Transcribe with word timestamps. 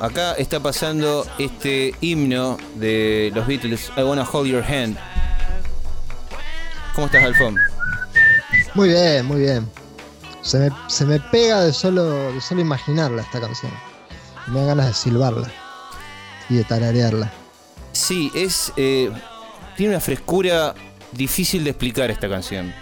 acá 0.00 0.32
está 0.32 0.60
pasando 0.60 1.26
este 1.38 1.94
himno 2.00 2.56
de 2.76 3.30
los 3.34 3.46
Beatles, 3.46 3.92
I 3.96 4.00
Wanna 4.02 4.24
Hold 4.24 4.48
Your 4.48 4.64
Hand. 4.64 4.96
¿Cómo 6.94 7.06
estás, 7.06 7.22
Alfón? 7.22 7.56
Muy 8.74 8.88
bien, 8.88 9.24
muy 9.26 9.40
bien. 9.40 9.70
Se 10.42 10.58
me, 10.58 10.70
se 10.88 11.04
me 11.04 11.20
pega 11.20 11.62
de 11.62 11.72
solo, 11.72 12.32
de 12.32 12.40
solo 12.40 12.60
imaginarla 12.60 13.22
esta 13.22 13.40
canción. 13.40 13.72
Me 14.48 14.58
dan 14.60 14.68
ganas 14.68 14.86
de 14.88 14.94
silbarla 14.94 15.50
y 16.48 16.56
de 16.56 16.64
tararearla. 16.64 17.30
Sí, 17.92 18.30
es. 18.34 18.72
eh, 18.76 19.10
tiene 19.76 19.94
una 19.94 20.00
frescura 20.00 20.74
difícil 21.12 21.64
de 21.64 21.70
explicar 21.70 22.10
esta 22.10 22.28
canción. 22.28 22.74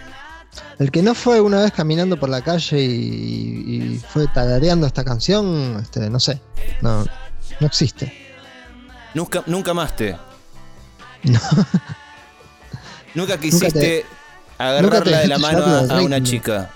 El 0.79 0.91
que 0.91 1.01
no 1.01 1.13
fue 1.13 1.41
una 1.41 1.61
vez 1.61 1.71
caminando 1.71 2.19
por 2.19 2.29
la 2.29 2.41
calle 2.41 2.81
y, 2.81 3.95
y 3.95 4.01
fue 4.07 4.27
tarareando 4.27 4.87
esta 4.87 5.03
canción, 5.03 5.77
este, 5.81 6.09
no 6.09 6.19
sé, 6.19 6.41
no, 6.81 7.05
no 7.59 7.67
existe. 7.67 8.13
Nunca, 9.13 9.43
nunca 9.45 9.73
más 9.73 9.95
te. 9.95 10.15
No. 11.23 11.39
Nunca 13.15 13.39
quisiste 13.39 14.05
agarrarla 14.57 14.99
nunca 14.99 15.19
de 15.19 15.27
la 15.27 15.37
mano 15.39 15.65
a, 15.65 16.01
una 16.01 16.21
chica. 16.21 16.69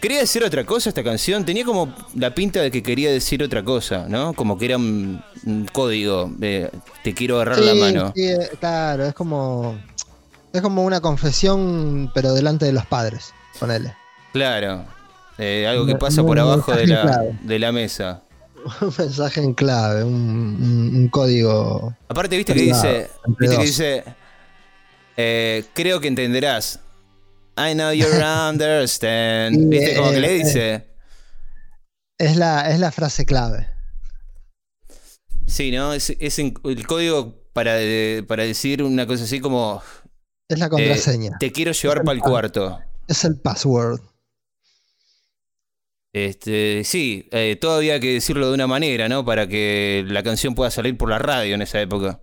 Quería 0.00 0.20
decir 0.20 0.44
otra 0.44 0.64
cosa 0.64 0.90
esta 0.90 1.02
canción. 1.02 1.44
Tenía 1.44 1.64
como 1.64 1.92
la 2.14 2.32
pinta 2.32 2.60
de 2.60 2.70
que 2.70 2.82
quería 2.82 3.10
decir 3.10 3.42
otra 3.42 3.64
cosa, 3.64 4.06
¿no? 4.08 4.32
Como 4.32 4.56
que 4.56 4.66
era 4.66 4.76
un, 4.76 5.20
un 5.44 5.66
código. 5.66 6.30
de 6.36 6.70
te 7.02 7.14
quiero 7.14 7.36
agarrar 7.36 7.58
la 7.58 7.74
mano. 7.74 8.12
sí, 8.14 8.28
eh, 8.28 8.50
claro, 8.60 9.06
es 9.06 9.14
como. 9.14 9.76
Es 10.58 10.62
como 10.62 10.82
una 10.82 11.00
confesión, 11.00 12.10
pero 12.14 12.34
delante 12.34 12.64
de 12.66 12.72
los 12.72 12.84
padres. 12.86 13.32
Ponele. 13.60 13.94
Claro. 14.32 14.84
Eh, 15.38 15.66
algo 15.68 15.86
que 15.86 15.94
pasa 15.94 16.22
por 16.24 16.38
abajo 16.38 16.74
de 16.74 16.86
la, 16.88 17.22
de 17.42 17.58
la 17.60 17.70
mesa. 17.72 18.22
Un 18.80 18.92
mensaje 18.98 19.40
en 19.40 19.54
clave, 19.54 20.02
un, 20.02 20.12
un- 20.12 20.96
un 20.96 21.08
código. 21.08 21.96
Aparte, 22.08 22.36
viste 22.36 22.54
que 22.54 22.60
dice. 22.62 23.08
Viste 23.38 23.56
que 23.56 23.62
dice. 23.64 24.04
eh, 25.16 25.64
creo 25.74 26.00
que 26.00 26.08
entenderás. 26.08 26.80
I 27.56 27.74
know 27.74 27.92
you 27.92 28.04
understand. 28.50 29.68
Viste 29.68 29.94
como 29.96 30.10
que 30.10 30.20
le 30.20 30.28
eh, 30.34 30.38
dice. 30.44 30.86
Es 32.18 32.36
la, 32.36 32.68
es 32.70 32.80
la 32.80 32.90
frase 32.90 33.24
clave. 33.24 33.68
Sí, 35.46 35.70
¿no? 35.70 35.92
Es, 35.92 36.10
es 36.18 36.38
el 36.40 36.52
código 36.86 37.36
para, 37.52 37.74
de- 37.74 38.24
para 38.26 38.42
decir 38.42 38.82
una 38.82 39.06
cosa 39.06 39.22
así 39.24 39.38
como. 39.40 39.80
Es 40.48 40.58
la 40.58 40.66
eh, 40.66 40.70
contraseña. 40.70 41.36
te 41.38 41.52
quiero 41.52 41.72
llevar 41.72 42.02
para 42.04 42.16
el 42.16 42.22
cuarto. 42.22 42.78
Es 43.06 43.24
el 43.24 43.38
password. 43.38 44.00
Este, 46.12 46.82
sí, 46.84 47.28
eh, 47.32 47.56
todavía 47.60 47.94
hay 47.94 48.00
que 48.00 48.14
decirlo 48.14 48.48
de 48.48 48.54
una 48.54 48.66
manera, 48.66 49.08
¿no? 49.08 49.24
Para 49.24 49.46
que 49.46 50.04
la 50.08 50.22
canción 50.22 50.54
pueda 50.54 50.70
salir 50.70 50.96
por 50.96 51.10
la 51.10 51.18
radio 51.18 51.54
en 51.54 51.62
esa 51.62 51.80
época. 51.80 52.20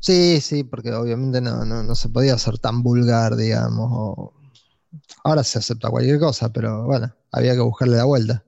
Sí, 0.00 0.40
sí, 0.40 0.64
porque 0.64 0.92
obviamente 0.92 1.40
no, 1.40 1.64
no, 1.64 1.82
no 1.82 1.94
se 1.94 2.08
podía 2.08 2.34
hacer 2.34 2.58
tan 2.58 2.82
vulgar, 2.82 3.36
digamos. 3.36 3.88
o- 3.92 4.34
Ahora 5.24 5.42
se 5.44 5.58
acepta 5.58 5.88
cualquier 5.88 6.18
cosa, 6.18 6.52
pero 6.52 6.84
bueno, 6.84 7.14
había 7.30 7.54
que 7.54 7.60
buscarle 7.60 7.96
la 7.96 8.04
vuelta. 8.04 8.44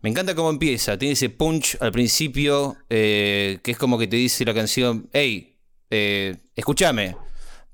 Me 0.00 0.08
encanta 0.08 0.34
cómo 0.34 0.48
empieza. 0.50 0.96
Tiene 0.96 1.12
ese 1.12 1.28
punch 1.28 1.76
al 1.80 1.92
principio 1.92 2.76
eh, 2.88 3.60
que 3.62 3.72
es 3.72 3.78
como 3.78 3.98
que 3.98 4.06
te 4.06 4.16
dice 4.16 4.44
la 4.44 4.54
canción, 4.54 5.08
hey, 5.12 5.54
eh, 5.90 6.36
escúchame. 6.56 7.16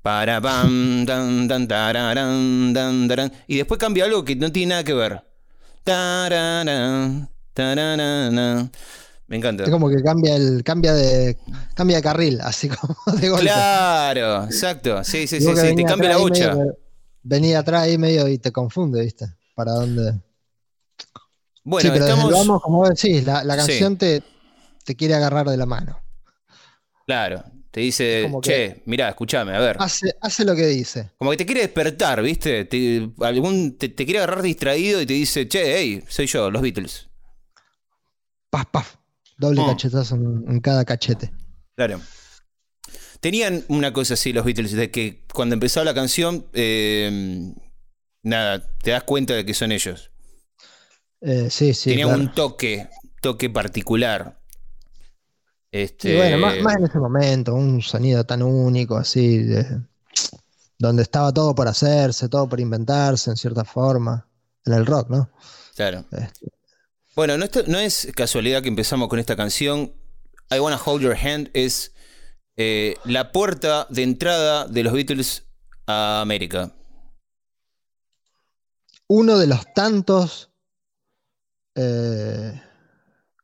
Para 0.01 0.39
pam, 0.39 1.05
tan, 1.05 1.47
tan, 1.47 1.67
tararán, 1.67 2.73
tarán. 2.73 3.31
Y 3.47 3.57
después 3.57 3.77
cambia 3.79 4.05
algo 4.05 4.23
que 4.23 4.35
no 4.35 4.51
tiene 4.51 4.69
nada 4.71 4.83
que 4.83 4.93
ver. 4.93 5.21
Tararán, 5.83 7.29
tararán. 7.53 8.71
Me 9.27 9.37
encanta. 9.37 9.63
Es 9.63 9.69
como 9.69 9.89
que 9.89 10.01
cambia 10.01 10.35
el, 10.35 10.63
cambia 10.63 10.93
de, 10.93 11.37
cambia 11.75 11.97
de 11.97 12.03
carril, 12.03 12.39
así 12.41 12.69
como 12.69 12.95
de 13.19 13.29
golpe. 13.29 13.45
Claro, 13.45 14.45
exacto. 14.45 15.03
Sí, 15.03 15.27
sí, 15.27 15.39
sí, 15.41 15.55
sí. 15.55 15.75
Te 15.75 15.83
cambia 15.83 16.09
la 16.09 16.17
bocha. 16.17 16.55
Venía 17.21 17.59
atrás 17.59 17.83
ahí 17.83 17.97
medio 17.97 18.27
y 18.27 18.39
te 18.39 18.51
confunde, 18.51 19.01
¿viste? 19.03 19.25
Para 19.53 19.73
dónde. 19.73 20.13
Bueno, 21.63 21.87
sí, 21.87 21.93
pero 21.93 22.05
estamos. 22.07 22.31
vamos, 22.31 22.61
como 22.61 22.87
decís, 22.87 23.25
la, 23.25 23.43
la 23.43 23.53
Sí. 23.55 23.67
canción 23.67 23.97
te, 23.97 24.23
te 24.85 24.95
quiere 24.95 25.13
agarrar 25.15 25.47
de 25.47 25.57
la 25.57 25.65
mano. 25.65 25.99
Claro. 27.05 27.43
Te 27.71 27.81
dice, 27.81 28.23
como 28.23 28.41
que- 28.41 28.49
che, 28.75 28.81
mirá, 28.85 29.09
escúchame, 29.09 29.55
a 29.55 29.59
ver. 29.59 29.77
Hace, 29.79 30.15
hace 30.21 30.43
lo 30.43 30.55
que 30.55 30.65
dice. 30.65 31.11
Como 31.17 31.29
que 31.31 31.37
te 31.37 31.45
quiere 31.45 31.61
despertar, 31.61 32.21
¿viste? 32.23 32.65
Te, 32.65 33.09
algún, 33.21 33.77
te, 33.77 33.89
te 33.89 34.05
quiere 34.05 34.19
agarrar 34.19 34.41
distraído 34.41 34.99
y 35.01 35.05
te 35.05 35.13
dice, 35.13 35.47
che, 35.47 35.77
hey, 35.77 36.03
soy 36.07 36.25
yo, 36.25 36.49
los 36.49 36.61
Beatles. 36.63 37.07
Paf, 38.49 38.65
paf. 38.71 38.95
Doble 39.37 39.61
Mm. 39.61 39.67
cachetazo 39.67 40.15
en, 40.15 40.45
en 40.47 40.59
cada 40.61 40.83
cachete. 40.83 41.31
Claro. 41.75 42.01
Tenían 43.19 43.63
una 43.67 43.93
cosa 43.93 44.15
así 44.15 44.33
los 44.33 44.45
Beatles, 44.45 44.71
de 44.71 44.89
que 44.91 45.23
cuando 45.33 45.53
empezaba 45.53 45.83
la 45.85 45.93
canción, 45.93 46.47
eh, 46.53 47.53
nada, 48.23 48.67
te 48.81 48.91
das 48.91 49.03
cuenta 49.03 49.33
de 49.35 49.45
que 49.45 49.53
son 49.53 49.71
ellos. 49.71 50.11
Eh, 51.21 51.49
sí, 51.51 51.73
sí. 51.73 51.91
Tenían 51.91 52.07
claro. 52.09 52.23
un 52.23 52.33
toque, 52.33 52.87
toque 53.21 53.49
particular. 53.49 54.38
Este, 55.71 56.13
Y 56.13 56.17
bueno, 56.17 56.37
más, 56.39 56.59
más 56.61 56.75
en 56.77 56.85
ese 56.85 56.97
momento, 56.99 57.53
un 57.53 57.81
sonido 57.81 58.23
tan 58.25 58.41
único, 58.41 58.97
así, 58.97 59.39
de- 59.43 59.81
donde 60.77 61.03
estaba 61.03 61.31
todo 61.33 61.53
por 61.53 61.67
hacerse, 61.67 62.29
todo 62.29 62.47
por 62.49 62.59
inventarse, 62.59 63.29
en 63.29 63.37
cierta 63.37 63.63
forma, 63.65 64.27
en 64.65 64.73
el 64.73 64.85
rock, 64.85 65.09
¿no? 65.09 65.29
Claro. 65.75 66.05
Este, 66.11 66.47
Bueno, 67.15 67.37
no, 67.37 67.45
esto- 67.45 67.63
no 67.67 67.77
es 67.79 68.07
casualidad 68.15 68.61
que 68.63 68.69
empezamos 68.69 69.09
con 69.09 69.19
esta 69.19 69.35
canción. 69.35 69.93
I 70.49 70.59
Wanna 70.59 70.79
Hold 70.83 71.03
Your 71.03 71.15
Hand 71.15 71.49
es 71.53 71.93
eh, 72.57 72.95
la 73.05 73.31
puerta 73.31 73.85
de 73.89 74.03
entrada 74.03 74.67
de 74.67 74.83
los 74.83 74.93
Beatles 74.93 75.45
a 75.85 76.21
América. 76.21 76.73
uno 79.07 79.37
de 79.39 79.47
los 79.47 79.65
tantos 79.73 80.51
eh, 81.75 82.61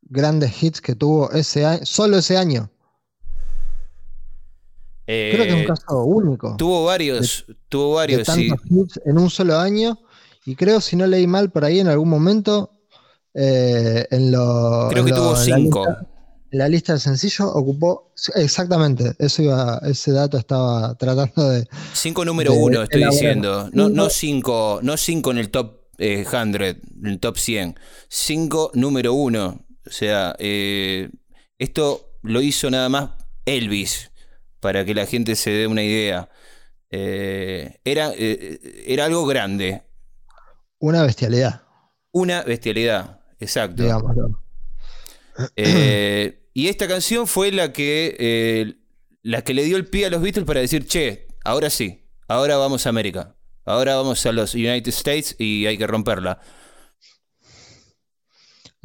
grandes 0.06 0.62
hits 0.63 0.81
que 0.81 0.96
tuvo 0.96 1.31
ese 1.31 1.66
año, 1.66 1.86
solo 1.86 2.18
ese 2.18 2.38
año. 2.38 2.69
Creo 5.06 5.44
que 5.44 5.50
es 5.50 5.54
un 5.54 5.62
Eh, 5.62 5.66
caso 5.68 6.04
único. 6.04 6.56
Tuvo 6.57 6.86
varios, 6.86 7.46
tuvo 7.69 7.90
de 7.90 7.96
varios, 7.96 8.28
sí. 8.28 8.50
tantos 8.50 8.66
hits 8.72 9.00
en 9.06 9.18
un 9.19 9.30
solo 9.30 9.57
año. 9.60 10.00
Y 10.46 10.56
creo, 10.56 10.81
si 10.81 10.96
no 10.96 11.06
leí 11.07 11.28
mal 11.28 11.52
por 11.52 11.63
ahí 11.66 11.80
en 11.80 11.88
algún 11.88 12.10
momento, 12.10 12.72
eh, 13.34 14.07
en 14.10 14.31
lo. 14.31 14.88
Creo 14.90 15.02
en 15.02 15.06
que 15.06 15.12
lo- 15.12 15.18
tuvo 15.18 15.30
en 15.44 15.50
la 15.50 15.56
cinco. 15.57 15.86
lista- 15.86 16.08
en 16.51 16.60
la 16.60 16.69
lista 16.69 16.94
de 16.94 17.00
sencillo 17.00 17.48
ocupó. 17.54 18.13
Exactamente, 18.36 19.13
eso 19.19 19.44
iba, 19.44 19.80
ese 19.84 20.12
dato 20.12 20.38
estaba 20.38 20.96
tratando 20.96 21.50
de. 21.50 21.68
Cinco 21.94 22.24
número 22.25 22.54
de 22.54 22.58
uno, 22.60 22.84
estoy 22.84 23.06
diciendo. 23.06 23.69
No, 23.74 23.90
no 23.90 24.10
Cinco. 24.10 24.10
cinco, 24.10 24.80
no 24.81 24.98
cinco 24.98 25.31
en 25.31 25.38
el 25.40 25.50
top 25.51 25.81
eh, 25.98 26.25
100, 26.30 26.56
en 26.56 27.06
el 27.08 27.19
top 27.19 27.38
100. 27.38 27.75
Cinco 28.10 28.72
número 28.74 29.13
uno. 29.13 29.65
O 29.86 29.92
sea, 29.92 30.36
eh, 30.40 31.10
esto 31.60 32.18
lo 32.24 32.42
hizo 32.42 32.70
nada 32.70 32.90
más 32.90 33.12
Elvis, 33.46 34.12
para 34.60 34.84
que 34.84 34.96
la 34.96 35.06
gente 35.06 35.36
se 35.36 35.52
dé 35.52 35.68
una 35.68 35.84
idea. 35.84 36.30
Eh, 36.90 37.80
era, 37.84 38.12
eh, 38.16 38.84
era 38.88 39.06
algo 39.06 39.26
grande, 39.26 39.84
Una 40.80 41.04
bestialidad, 41.04 41.64
una 42.12 42.44
bestialidad, 42.44 43.22
exacto. 43.40 43.84
digámoslo. 43.84 44.42
Y 46.54 46.68
esta 46.70 46.88
canción 46.88 47.28
fue 47.28 47.52
la 47.52 47.74
que, 47.74 48.78
la 49.22 49.42
que 49.44 49.54
le 49.54 49.64
dio 49.64 49.76
el 49.78 49.88
pie 49.88 50.06
a 50.06 50.10
los 50.10 50.22
Beatles 50.22 50.46
para 50.46 50.62
decir, 50.62 50.88
che, 50.88 51.28
ahora 51.44 51.70
sí, 51.70 52.08
ahora 52.28 52.56
vamos 52.56 52.86
a 52.86 52.90
América, 52.90 53.36
ahora 53.66 53.96
vamos 53.96 54.26
a 54.26 54.32
los 54.32 54.56
United 54.56 54.88
States 54.88 55.36
y 55.38 55.66
hay 55.66 55.78
que 55.78 55.86
romperla. 55.86 56.40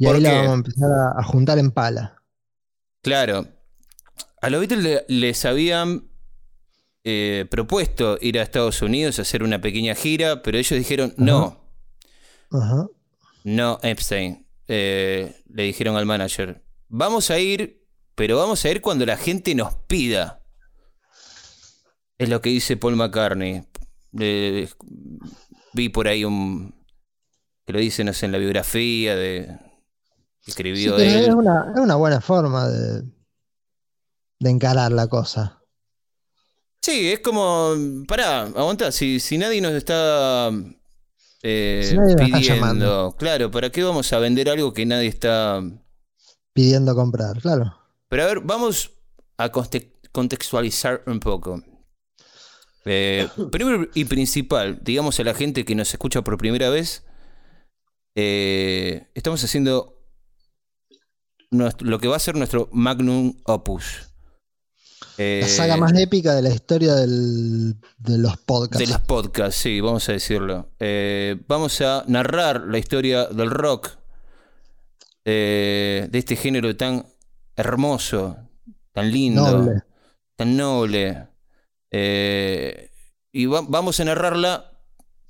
Y 0.01 0.05
¿Por 0.05 0.15
ahí 0.15 0.21
la 0.21 0.33
vamos 0.33 0.49
a 0.49 0.53
empezar 0.55 0.89
a, 0.91 1.19
a 1.19 1.23
juntar 1.23 1.59
en 1.59 1.69
pala. 1.71 2.23
Claro, 3.03 3.47
a 4.41 4.49
los 4.49 4.59
Beatles 4.59 4.83
le- 4.83 5.05
les 5.07 5.45
habían 5.45 6.09
eh, 7.03 7.45
propuesto 7.51 8.17
ir 8.19 8.39
a 8.39 8.41
Estados 8.43 8.81
Unidos 8.81 9.19
a 9.19 9.21
hacer 9.23 9.43
una 9.43 9.61
pequeña 9.61 9.93
gira, 9.93 10.41
pero 10.41 10.57
ellos 10.57 10.77
dijeron, 10.77 11.13
no, 11.17 11.63
Ajá. 12.51 12.87
no, 13.43 13.79
Epstein. 13.83 14.47
Eh, 14.67 15.35
le 15.53 15.63
dijeron 15.63 15.95
al 15.97 16.05
manager, 16.05 16.63
vamos 16.87 17.29
a 17.29 17.37
ir, 17.37 17.85
pero 18.15 18.37
vamos 18.37 18.63
a 18.65 18.69
ir 18.71 18.81
cuando 18.81 19.05
la 19.05 19.17
gente 19.17 19.53
nos 19.53 19.75
pida. 19.87 20.43
Es 22.17 22.29
lo 22.29 22.41
que 22.41 22.49
dice 22.49 22.77
Paul 22.77 22.95
McCartney. 22.95 23.63
Eh, 24.19 24.67
vi 25.73 25.89
por 25.89 26.07
ahí 26.07 26.23
un... 26.25 26.73
que 27.65 27.73
lo 27.73 27.79
dice, 27.79 28.03
no 28.03 28.13
sé, 28.13 28.25
en 28.25 28.31
la 28.31 28.37
biografía 28.39 29.15
de... 29.15 29.57
Sí, 30.41 30.51
escribió 30.51 30.95
pero 30.95 31.09
es 31.09 31.29
una, 31.33 31.71
es 31.75 31.79
una 31.79 31.95
buena 31.95 32.19
forma 32.21 32.67
de, 32.67 33.03
de 34.39 34.49
encarar 34.49 34.91
la 34.91 35.07
cosa. 35.07 35.61
Sí, 36.81 37.11
es 37.11 37.19
como. 37.19 37.75
Pará, 38.07 38.41
aguanta. 38.43 38.91
Si, 38.91 39.19
si 39.19 39.37
nadie 39.37 39.61
nos 39.61 39.73
está. 39.73 40.49
eh, 41.43 41.85
Si 41.87 41.95
nadie 41.95 42.15
nos 42.15 42.21
está 42.21 42.25
pidiendo. 42.37 42.55
llamando. 42.55 43.15
claro, 43.19 43.51
¿para 43.51 43.69
qué 43.71 43.83
vamos 43.83 44.11
a 44.13 44.19
vender 44.19 44.49
algo 44.49 44.73
que 44.73 44.85
nadie 44.85 45.07
está. 45.07 45.61
Pidiendo 46.53 46.95
comprar, 46.95 47.39
claro. 47.39 47.77
Pero 48.09 48.23
a 48.23 48.25
ver, 48.25 48.39
vamos 48.41 48.91
a 49.37 49.51
conte- 49.51 49.93
contextualizar 50.11 51.03
un 51.05 51.19
poco. 51.19 51.61
Eh, 52.85 53.27
primero 53.51 53.87
y 53.93 54.05
principal, 54.05 54.79
digamos 54.81 55.19
a 55.19 55.23
la 55.23 55.35
gente 55.35 55.63
que 55.65 55.75
nos 55.75 55.91
escucha 55.93 56.23
por 56.23 56.35
primera 56.37 56.71
vez, 56.71 57.05
eh, 58.15 59.07
estamos 59.13 59.43
haciendo 59.43 59.90
nuestro- 61.51 61.87
lo 61.87 61.99
que 61.99 62.07
va 62.07 62.15
a 62.15 62.19
ser 62.19 62.35
nuestro 62.35 62.69
magnum 62.71 63.33
opus. 63.43 64.07
Eh, 65.17 65.39
La 65.43 65.47
saga 65.49 65.77
más 65.77 65.93
épica 65.99 66.33
de 66.33 66.41
la 66.41 66.49
historia 66.49 66.95
del- 66.95 67.75
de 67.97 68.17
los 68.17 68.37
podcasts. 68.37 68.79
de 68.79 68.87
los 68.93 69.01
podcasts, 69.01 69.61
sí, 69.61 69.79
vamos 69.81 70.07
a 70.09 70.13
decirlo. 70.13 70.69
Eh, 70.79 71.39
vamos 71.47 71.79
a 71.81 72.03
narrar 72.07 72.61
la 72.67 72.77
historia 72.77 73.25
del 73.25 73.51
rock, 73.51 73.89
eh, 75.25 76.07
de 76.09 76.17
este 76.19 76.35
género 76.35 76.75
tan 76.75 77.05
hermoso, 77.55 78.37
tan 78.93 79.11
lindo, 79.11 79.41
Noble. 79.51 79.83
tan 80.35 80.55
noble. 80.57 81.27
Eh, 81.91 82.89
y 83.33 83.45
va- 83.45 83.65
vamos 83.67 83.99
a 83.99 84.05
narrarla 84.05 84.71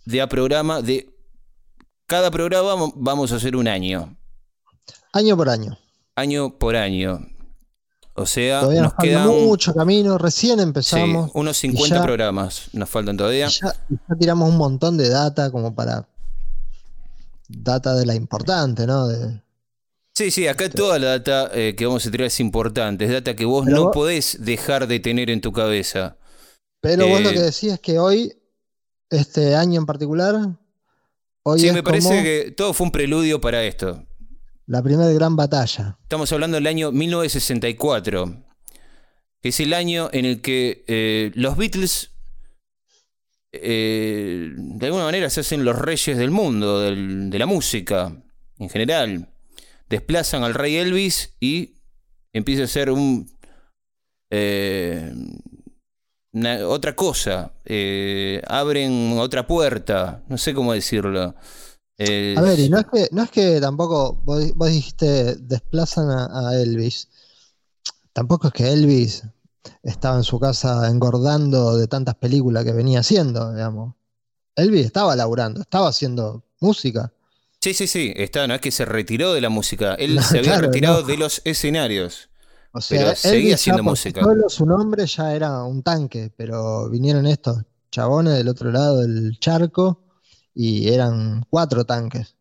de 0.05 0.21
a 0.21 0.27
programa, 0.29 0.81
de 0.81 1.09
cada 2.05 2.29
programa 2.31 2.75
vam- 2.75 2.93
vamos 2.95 3.31
a 3.31 3.37
hacer 3.37 3.55
un 3.55 3.67
año, 3.67 4.15
Año 5.13 5.35
por 5.35 5.49
año. 5.49 5.77
Año 6.15 6.57
por 6.57 6.75
año. 6.75 7.27
O 8.13 8.25
sea, 8.25 8.59
Todavía 8.61 8.81
nos 8.83 8.93
nos 8.93 9.03
quedan 9.03 9.27
mucho 9.27 9.73
camino. 9.73 10.17
Recién 10.17 10.57
sí, 10.57 10.63
empezamos. 10.63 11.31
unos 11.33 11.57
y 11.63 11.69
50 11.69 11.95
ya- 11.97 12.03
programas, 12.03 12.69
nos 12.73 12.89
faltan 12.89 13.17
todavía. 13.17 13.47
ya, 13.47 13.73
tiramos 14.19 14.49
un 14.49 14.57
montón 14.57 14.97
de 14.97 15.09
data 15.09 15.49
como 15.51 15.73
para. 15.73 16.07
Data 17.47 17.95
de 17.95 18.05
la 18.05 18.15
importante, 18.15 18.85
¿no? 18.87 19.07
De- 19.07 19.41
Sí, 20.13 20.29
sí, 20.29 20.47
acá 20.47 20.69
toda 20.69 20.99
la 20.99 21.07
data 21.19 21.49
eh, 21.53 21.73
que 21.75 21.85
vamos 21.85 22.05
a 22.05 22.11
tirar 22.11 22.27
es 22.27 22.39
importante, 22.41 23.05
es 23.05 23.11
data 23.11 23.35
que 23.35 23.45
vos 23.45 23.63
Pero 23.65 23.75
no 23.77 23.83
vos- 23.85 23.93
podés 23.93 24.37
dejar 24.43 24.87
de 24.87 24.99
tener 24.99 25.29
en 25.29 25.39
tu 25.41 25.51
cabeza. 25.51 26.17
Pero 26.81 27.07
vos 27.07 27.21
lo 27.21 27.29
Eh, 27.29 27.33
que 27.33 27.39
decís 27.39 27.71
es 27.73 27.79
que 27.79 27.97
hoy, 27.99 28.33
este 29.09 29.55
año 29.55 29.79
en 29.79 29.85
particular, 29.85 30.35
hoy 31.43 31.59
Sí, 31.59 31.67
es 31.69 31.73
me 31.73 31.81
parece 31.83 32.09
como 32.09 32.23
que 32.23 32.53
todo 32.55 32.73
fue 32.73 32.85
un 32.85 32.91
preludio 32.91 33.39
para 33.41 33.63
esto. 33.63 34.03
La 34.71 34.81
primera 34.81 35.11
gran 35.11 35.35
batalla. 35.35 35.97
Estamos 36.03 36.31
hablando 36.31 36.55
del 36.55 36.65
año 36.67 36.91
1964, 36.93 38.41
que 39.41 39.49
es 39.49 39.59
el 39.59 39.73
año 39.73 40.09
en 40.13 40.23
el 40.25 40.41
que 40.41 40.85
eh, 40.87 41.31
los 41.35 41.57
Beatles, 41.57 42.11
eh, 43.51 44.49
de 44.55 44.85
alguna 44.85 45.03
manera, 45.05 45.29
se 45.29 45.41
hacen 45.41 45.65
los 45.65 45.77
reyes 45.77 46.17
del 46.17 46.31
mundo, 46.31 46.79
de 46.79 47.37
la 47.39 47.45
música 47.45 48.15
en 48.59 48.69
general. 48.69 49.27
Desplazan 49.89 50.43
al 50.43 50.53
rey 50.53 50.77
Elvis 50.77 51.35
y 51.41 51.75
empieza 52.31 52.63
a 52.63 52.67
ser 52.67 52.91
un... 52.91 53.29
eh, 54.29 55.11
una- 56.33 56.65
otra 56.65 56.95
cosa, 56.95 57.51
eh, 57.65 58.41
abren 58.47 59.17
otra 59.19 59.45
puerta, 59.47 60.23
no 60.29 60.37
sé 60.37 60.53
cómo 60.53 60.71
decirlo. 60.71 61.35
Eh, 61.97 62.35
A 62.37 62.41
ver, 62.41 62.59
y 62.59 62.69
no 62.69 62.79
es 62.79 62.85
que, 62.87 63.07
no 63.11 63.23
es 63.23 63.31
que 63.31 63.59
tampoco, 63.61 64.15
vos, 64.23 64.53
vos 64.55 64.69
dijiste, 64.69 65.35
desplazan 65.37 66.09
a, 66.09 66.49
a 66.49 66.55
Elvis. 66.61 67.07
Tampoco 68.13 68.47
es 68.47 68.53
que 68.53 68.71
Elvis 68.71 69.23
estaba 69.83 70.17
en 70.17 70.23
su 70.23 70.39
casa 70.39 70.87
engordando 70.89 71.77
de 71.77 71.87
tantas 71.87 72.15
películas 72.15 72.63
que 72.65 72.73
venía 72.73 72.99
haciendo, 73.01 73.53
digamos. 73.53 73.95
Elvis 74.55 74.85
estaba 74.87 75.15
laburando, 75.15 75.61
estaba 75.61 75.89
haciendo 75.89 76.43
música. 76.59 77.13
Sí, 77.61 77.73
sí, 77.73 77.87
sí, 77.87 78.11
está, 78.15 78.47
no 78.47 78.55
es 78.55 78.61
que 78.61 78.71
se 78.71 78.85
retiró 78.85 79.33
de 79.33 79.41
la 79.41 79.49
música, 79.49 79.93
él 79.95 80.15
No, 80.15 80.21
se 80.21 80.39
había 80.39 80.55
claro, 80.55 80.61
retirado 80.61 81.01
no. 81.01 81.03
de 81.03 81.17
los 81.17 81.41
escenarios. 81.45 82.29
O 82.73 82.81
sea, 82.81 83.13
Pero 83.13 83.15
seguía 83.15 83.53
Elvis 83.53 83.55
haciendo 83.55 83.83
música. 83.83 84.21
Solo 84.21 84.49
su 84.49 84.65
nombre 84.65 85.05
ya 85.05 85.33
era 85.35 85.63
un 85.63 85.83
tanque, 85.83 86.31
pero 86.35 86.89
vinieron 86.89 87.25
estos 87.27 87.63
chabones 87.91 88.33
del 88.35 88.47
otro 88.49 88.71
lado 88.71 88.99
del 89.01 89.37
charco 89.39 89.99
y 90.53 90.89
eran 90.93 91.45
cuatro 91.49 91.85
tanques. 91.85 92.35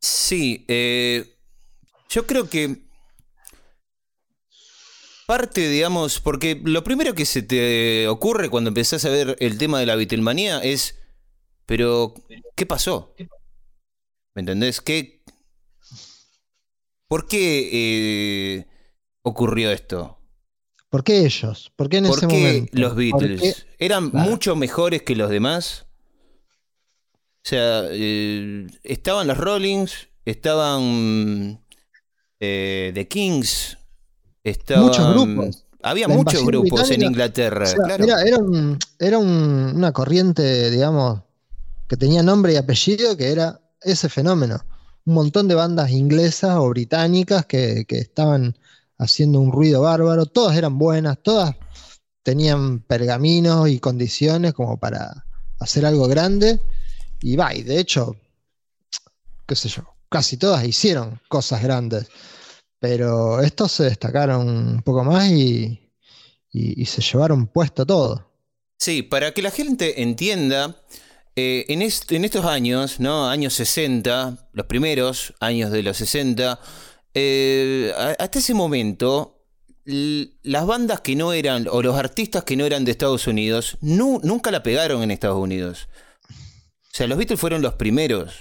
Sí, 0.00 0.64
eh, 0.68 1.36
yo 2.08 2.26
creo 2.26 2.48
que 2.48 2.82
parte, 5.26 5.68
digamos, 5.68 6.20
porque 6.20 6.60
lo 6.64 6.82
primero 6.84 7.14
que 7.14 7.26
se 7.26 7.42
te 7.42 8.08
ocurre 8.08 8.48
cuando 8.48 8.68
empezás 8.68 9.04
a 9.04 9.10
ver 9.10 9.36
el 9.40 9.58
tema 9.58 9.80
de 9.80 9.86
la 9.86 9.96
Beatlemanía 9.96 10.60
es, 10.60 10.96
pero, 11.66 12.14
¿qué 12.56 12.64
pasó? 12.64 13.14
¿Me 14.34 14.40
entendés? 14.40 14.80
¿Qué, 14.80 15.22
¿Por 17.08 17.26
qué 17.26 17.68
eh, 18.60 18.66
ocurrió 19.22 19.70
esto? 19.70 20.18
¿Por 20.88 21.04
qué 21.04 21.26
ellos? 21.26 21.72
¿Por 21.76 21.88
qué 21.90 21.98
en 21.98 22.06
¿Por 22.06 22.18
ese 22.18 22.26
qué 22.28 22.34
momento? 22.34 22.78
los. 22.78 22.94
Beatles? 22.94 23.66
¿Eran 23.78 24.10
Claro. 24.10 24.30
mucho 24.30 24.56
mejores 24.56 25.02
que 25.02 25.16
los 25.16 25.28
demás? 25.28 25.87
O 27.48 27.50
sea, 27.50 27.84
eh, 27.90 28.66
estaban 28.82 29.26
los 29.26 29.38
Rollings, 29.38 30.08
estaban 30.26 31.58
eh, 32.40 32.90
The 32.92 33.08
Kings, 33.08 33.78
estaban... 34.44 34.84
Muchos 34.84 35.14
grupos. 35.14 35.64
Había 35.82 36.08
La 36.08 36.14
muchos 36.14 36.44
grupos 36.44 36.90
en 36.90 37.04
Inglaterra, 37.04 37.64
O 37.64 37.66
sea, 37.66 37.78
claro. 37.86 38.04
era, 38.04 38.20
era 38.20 38.36
un- 38.36 38.78
era 38.98 39.16
un- 39.16 39.72
una 39.76 39.92
corriente, 39.92 40.70
digamos, 40.70 41.22
que 41.88 41.96
tenía 41.96 42.22
nombre 42.22 42.52
y 42.52 42.56
apellido, 42.56 43.16
que 43.16 43.32
era 43.32 43.58
ese 43.80 44.10
fenómeno. 44.10 44.62
Un 45.06 45.14
montón 45.14 45.48
de 45.48 45.54
bandas 45.54 45.90
inglesas 45.90 46.54
o 46.58 46.68
británicas 46.68 47.46
que, 47.46 47.86
que 47.88 47.96
estaban 47.96 48.58
haciendo 48.98 49.40
un 49.40 49.52
ruido 49.52 49.80
bárbaro. 49.80 50.26
Todas 50.26 50.54
eran 50.54 50.76
buenas, 50.76 51.16
todas 51.22 51.56
tenían 52.22 52.80
pergaminos 52.80 53.70
y 53.70 53.78
condiciones 53.78 54.52
como 54.52 54.76
para 54.78 55.24
hacer 55.60 55.86
algo 55.86 56.08
grande. 56.08 56.60
Y 57.20 57.36
va, 57.36 57.54
y 57.54 57.62
de 57.62 57.78
hecho, 57.78 58.16
qué 59.46 59.56
sé 59.56 59.68
yo, 59.68 59.82
casi 60.08 60.36
todas 60.36 60.64
hicieron 60.64 61.20
cosas 61.28 61.62
grandes. 61.62 62.08
Pero 62.80 63.40
estos 63.40 63.72
se 63.72 63.84
destacaron 63.84 64.48
un 64.48 64.82
poco 64.82 65.02
más 65.04 65.28
y, 65.30 65.90
y- 66.52 66.84
se 66.86 67.02
llevaron 67.02 67.48
puesto 67.48 67.84
todo. 67.84 68.30
Sí, 68.78 69.02
para 69.02 69.32
que 69.32 69.42
la 69.42 69.50
gente 69.50 70.00
entienda, 70.02 70.76
eh, 71.34 71.64
en, 71.68 71.82
en 71.82 72.24
estos 72.24 72.44
años, 72.44 73.00
¿no? 73.00 73.28
Años 73.28 73.54
60, 73.54 74.48
los 74.52 74.66
primeros 74.66 75.34
años 75.40 75.72
de 75.72 75.82
los 75.82 75.96
60, 75.96 76.60
eh, 77.14 77.92
hasta 78.18 78.38
ese 78.38 78.54
momento, 78.54 79.42
las 79.84 80.66
bandas 80.66 81.00
que 81.00 81.16
no 81.16 81.32
eran, 81.32 81.66
o 81.68 81.82
los 81.82 81.96
artistas 81.98 82.44
que 82.44 82.56
no 82.56 82.64
eran 82.64 82.84
de 82.84 82.92
Estados 82.92 83.26
Unidos, 83.26 83.76
nu- 83.80 84.20
nunca 84.22 84.52
la 84.52 84.62
pegaron 84.62 85.02
en 85.02 85.10
Estados 85.10 85.38
Unidos. 85.42 85.88
O 86.98 87.00
sea, 87.00 87.06
los 87.06 87.16
Beatles 87.16 87.38
fueron 87.38 87.62
los 87.62 87.74
primeros. 87.74 88.34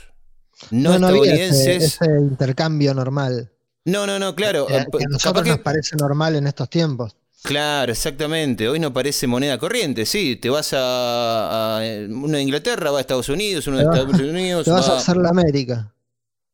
No, 0.71 0.93
había 0.93 0.97
ese, 0.97 1.05
estadounidenses. 1.53 1.83
ese 2.01 2.05
intercambio 2.19 2.91
normal. 2.95 3.51
No, 3.85 4.07
no, 4.07 4.17
no, 4.17 4.33
claro. 4.33 4.65
que, 4.65 4.73
que 4.73 5.03
a 5.03 5.07
nosotros 5.09 5.43
que- 5.43 5.51
nos 5.51 5.59
parece 5.59 5.95
normal 5.95 6.35
en 6.37 6.47
estos 6.47 6.67
tiempos. 6.67 7.15
Claro, 7.43 7.91
exactamente. 7.91 8.67
Hoy 8.67 8.79
no 8.79 8.91
parece 8.91 9.27
moneda 9.27 9.59
corriente. 9.59 10.07
Sí, 10.07 10.37
te 10.37 10.49
vas 10.49 10.73
a, 10.73 11.77
a- 11.77 11.81
uno 12.09 12.35
de 12.35 12.41
Inglaterra, 12.41 12.89
va 12.89 12.97
a 12.97 13.01
Estados 13.01 13.29
Unidos, 13.29 13.67
uno 13.67 13.77
de 13.77 13.83
Estados 13.83 14.19
Unidos 14.19 14.65
Te 14.65 14.71
vas 14.71 14.89
va- 14.89 14.95
a 14.95 14.97
hacer 14.97 15.17
la 15.17 15.29
América. 15.29 15.93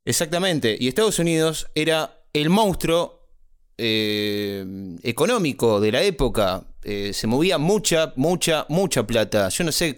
Exactamente. 0.04 0.76
Y 0.78 0.90
Estados 0.90 1.20
Unidos 1.20 1.68
era 1.74 2.14
el 2.34 2.50
monstruo 2.50 3.30
eh, 3.78 4.98
económico 5.04 5.80
de 5.80 5.92
la 5.94 6.02
época. 6.02 6.64
Eh, 6.84 7.12
se 7.14 7.28
movía 7.28 7.58
mucha, 7.58 8.12
mucha, 8.18 8.66
mucha 8.68 9.08
plata. 9.08 9.48
Yo 9.48 9.64
no 9.64 9.72
sé 9.72 9.96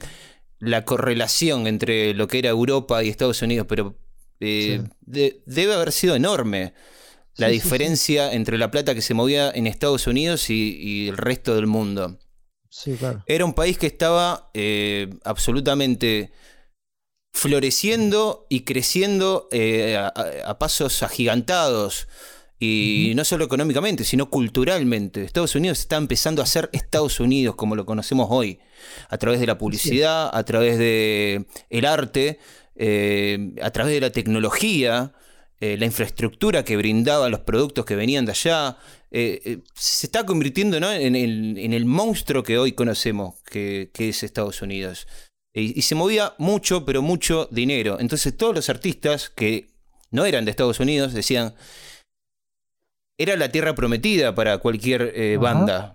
la 0.66 0.84
correlación 0.86 1.68
entre 1.68 2.14
lo 2.14 2.28
que 2.28 2.40
era 2.40 2.50
Europa 2.50 3.04
y 3.04 3.10
Estados 3.10 3.42
Unidos, 3.42 3.68
pero 3.70 3.96
eh, 4.40 4.82
Sí. 4.84 4.90
de- 5.02 5.42
debe 5.46 5.74
haber 5.76 5.92
sido 5.92 6.16
enorme 6.16 6.74
la 7.38 7.48
Sí, 7.48 7.54
sí, 7.56 7.60
sí. 7.60 7.64
diferencia 7.64 8.34
entre 8.34 8.58
la 8.58 8.72
plata 8.72 8.94
que 8.96 9.02
se 9.02 9.14
movía 9.14 9.50
en 9.54 9.68
Estados 9.68 10.08
Unidos 10.08 10.50
y, 10.50 10.78
y 10.80 11.08
el 11.08 11.18
resto 11.18 11.56
del 11.56 11.68
mundo. 11.68 12.18
Sí, 12.70 12.96
claro. 12.98 13.24
Era 13.28 13.46
un 13.46 13.54
país 13.54 13.78
que 13.78 13.88
estaba 13.88 14.50
eh, 14.54 15.10
absolutamente 15.24 16.32
floreciendo 17.34 18.46
y 18.50 18.62
creciendo 18.62 19.48
eh, 19.52 19.96
a, 19.98 20.08
a- 20.08 20.50
a 20.52 20.60
pasos 20.60 21.04
agigantados. 21.04 22.08
Y 22.58 23.12
no 23.18 23.26
solo 23.26 23.44
económicamente, 23.44 24.06
sino 24.06 24.30
culturalmente. 24.30 25.24
Estados 25.26 25.56
Unidos 25.56 25.80
está 25.80 25.98
empezando 25.98 26.42
a 26.42 26.46
ser 26.46 26.70
Estados 26.72 27.20
Unidos 27.20 27.56
como 27.56 27.76
lo 27.76 27.86
conocemos 27.86 28.28
hoy, 28.32 28.60
a 29.10 29.18
través 29.18 29.40
de 29.40 29.48
la 29.48 29.58
publicidad, 29.58 30.30
a 30.34 30.44
través 30.44 30.78
de 30.78 31.46
el 31.70 31.86
arte, 31.86 32.40
eh, 32.76 33.54
a 33.62 33.72
través 33.72 33.94
de 33.94 34.02
la 34.02 34.12
tecnología, 34.12 35.14
eh, 35.60 35.78
la 35.78 35.86
infraestructura 35.86 36.64
que 36.64 36.78
brindaba 36.78 37.30
los 37.30 37.42
productos 37.42 37.86
que 37.86 37.96
venían 37.96 38.26
de 38.26 38.32
allá, 38.32 38.78
eh, 39.12 39.42
eh, 39.46 39.60
se 39.74 40.08
está 40.08 40.26
convirtiendo 40.26 40.80
¿no? 40.80 40.92
en, 40.92 41.16
el, 41.16 41.58
en, 41.58 41.74
el, 41.74 41.86
monstruo 41.86 42.44
que 42.44 42.58
hoy 42.58 42.74
conocemos, 42.74 43.36
que, 43.44 43.90
que 43.94 44.10
es 44.10 44.24
Estados 44.24 44.62
Unidos. 44.62 45.08
Y, 45.54 45.80
y, 45.80 45.84
se 45.84 45.96
movía 45.96 46.34
mucho, 46.38 46.84
pero 46.84 47.02
mucho 47.02 47.48
dinero. 47.50 47.98
Entonces 48.02 48.36
todos 48.36 48.54
los 48.54 48.70
artistas 48.70 49.30
que 49.30 49.70
no 50.12 50.26
eran 50.26 50.44
de 50.44 50.52
Estados 50.52 50.82
Unidos 50.82 51.14
decían, 51.14 51.56
era 53.18 53.36
la 53.38 53.50
tierra 53.50 53.76
prometida 53.76 54.36
para 54.36 54.58
cualquier 54.58 55.14
eh, 55.16 55.38
banda. 55.38 55.95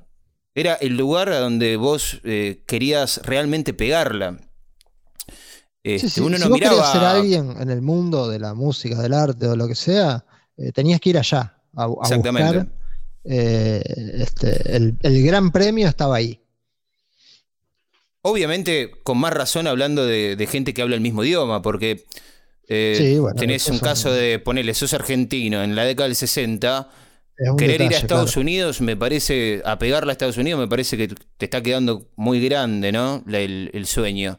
Era 0.54 0.74
el 0.74 0.96
lugar 0.96 1.28
a 1.30 1.38
donde 1.38 1.76
vos 1.76 2.20
eh, 2.24 2.62
querías 2.66 3.20
realmente 3.24 3.72
pegarla. 3.72 4.38
Este, 5.82 6.08
sí, 6.08 6.14
sí. 6.16 6.20
Uno 6.20 6.38
no 6.38 6.44
si 6.44 6.50
vos 6.50 6.60
miraba... 6.60 6.92
ser 6.92 7.04
alguien 7.04 7.56
en 7.60 7.70
el 7.70 7.82
mundo 7.82 8.28
de 8.28 8.38
la 8.38 8.54
música, 8.54 9.00
del 9.00 9.14
arte 9.14 9.46
o 9.46 9.56
lo 9.56 9.68
que 9.68 9.74
sea, 9.74 10.24
eh, 10.56 10.72
tenías 10.72 11.00
que 11.00 11.10
ir 11.10 11.18
allá 11.18 11.56
a, 11.76 11.84
a 11.84 11.88
Exactamente. 12.02 12.58
buscar. 12.58 12.80
Eh, 13.24 13.82
este, 14.18 14.76
el, 14.76 14.96
el, 15.02 15.22
gran 15.24 15.52
premio 15.52 15.88
estaba 15.88 16.16
ahí. 16.16 16.40
Obviamente, 18.22 18.90
con 19.02 19.18
más 19.18 19.32
razón 19.32 19.66
hablando 19.66 20.04
de, 20.04 20.36
de 20.36 20.46
gente 20.46 20.74
que 20.74 20.82
habla 20.82 20.94
el 20.94 21.00
mismo 21.00 21.24
idioma, 21.24 21.62
porque 21.62 22.06
eh, 22.72 22.94
sí, 22.96 23.18
bueno, 23.18 23.34
tenés 23.38 23.66
un 23.68 23.78
caso 23.78 24.12
de 24.12 24.38
ponerle, 24.38 24.74
sos 24.74 24.94
argentino 24.94 25.62
en 25.62 25.74
la 25.74 25.84
década 25.84 26.06
del 26.06 26.16
60 26.16 26.88
Querer 27.56 27.78
detalle, 27.78 27.84
ir 27.84 27.94
a 27.94 27.98
Estados 27.98 28.32
claro. 28.32 28.40
Unidos 28.42 28.80
me 28.80 28.96
parece, 28.96 29.62
a 29.64 29.78
pegarla 29.78 30.12
a 30.12 30.14
Estados 30.14 30.36
Unidos 30.36 30.60
me 30.60 30.68
parece 30.68 30.96
que 30.96 31.08
te 31.08 31.44
está 31.46 31.62
quedando 31.62 32.10
muy 32.16 32.40
grande, 32.46 32.92
¿no? 32.92 33.24
El, 33.26 33.70
el 33.72 33.86
sueño. 33.86 34.38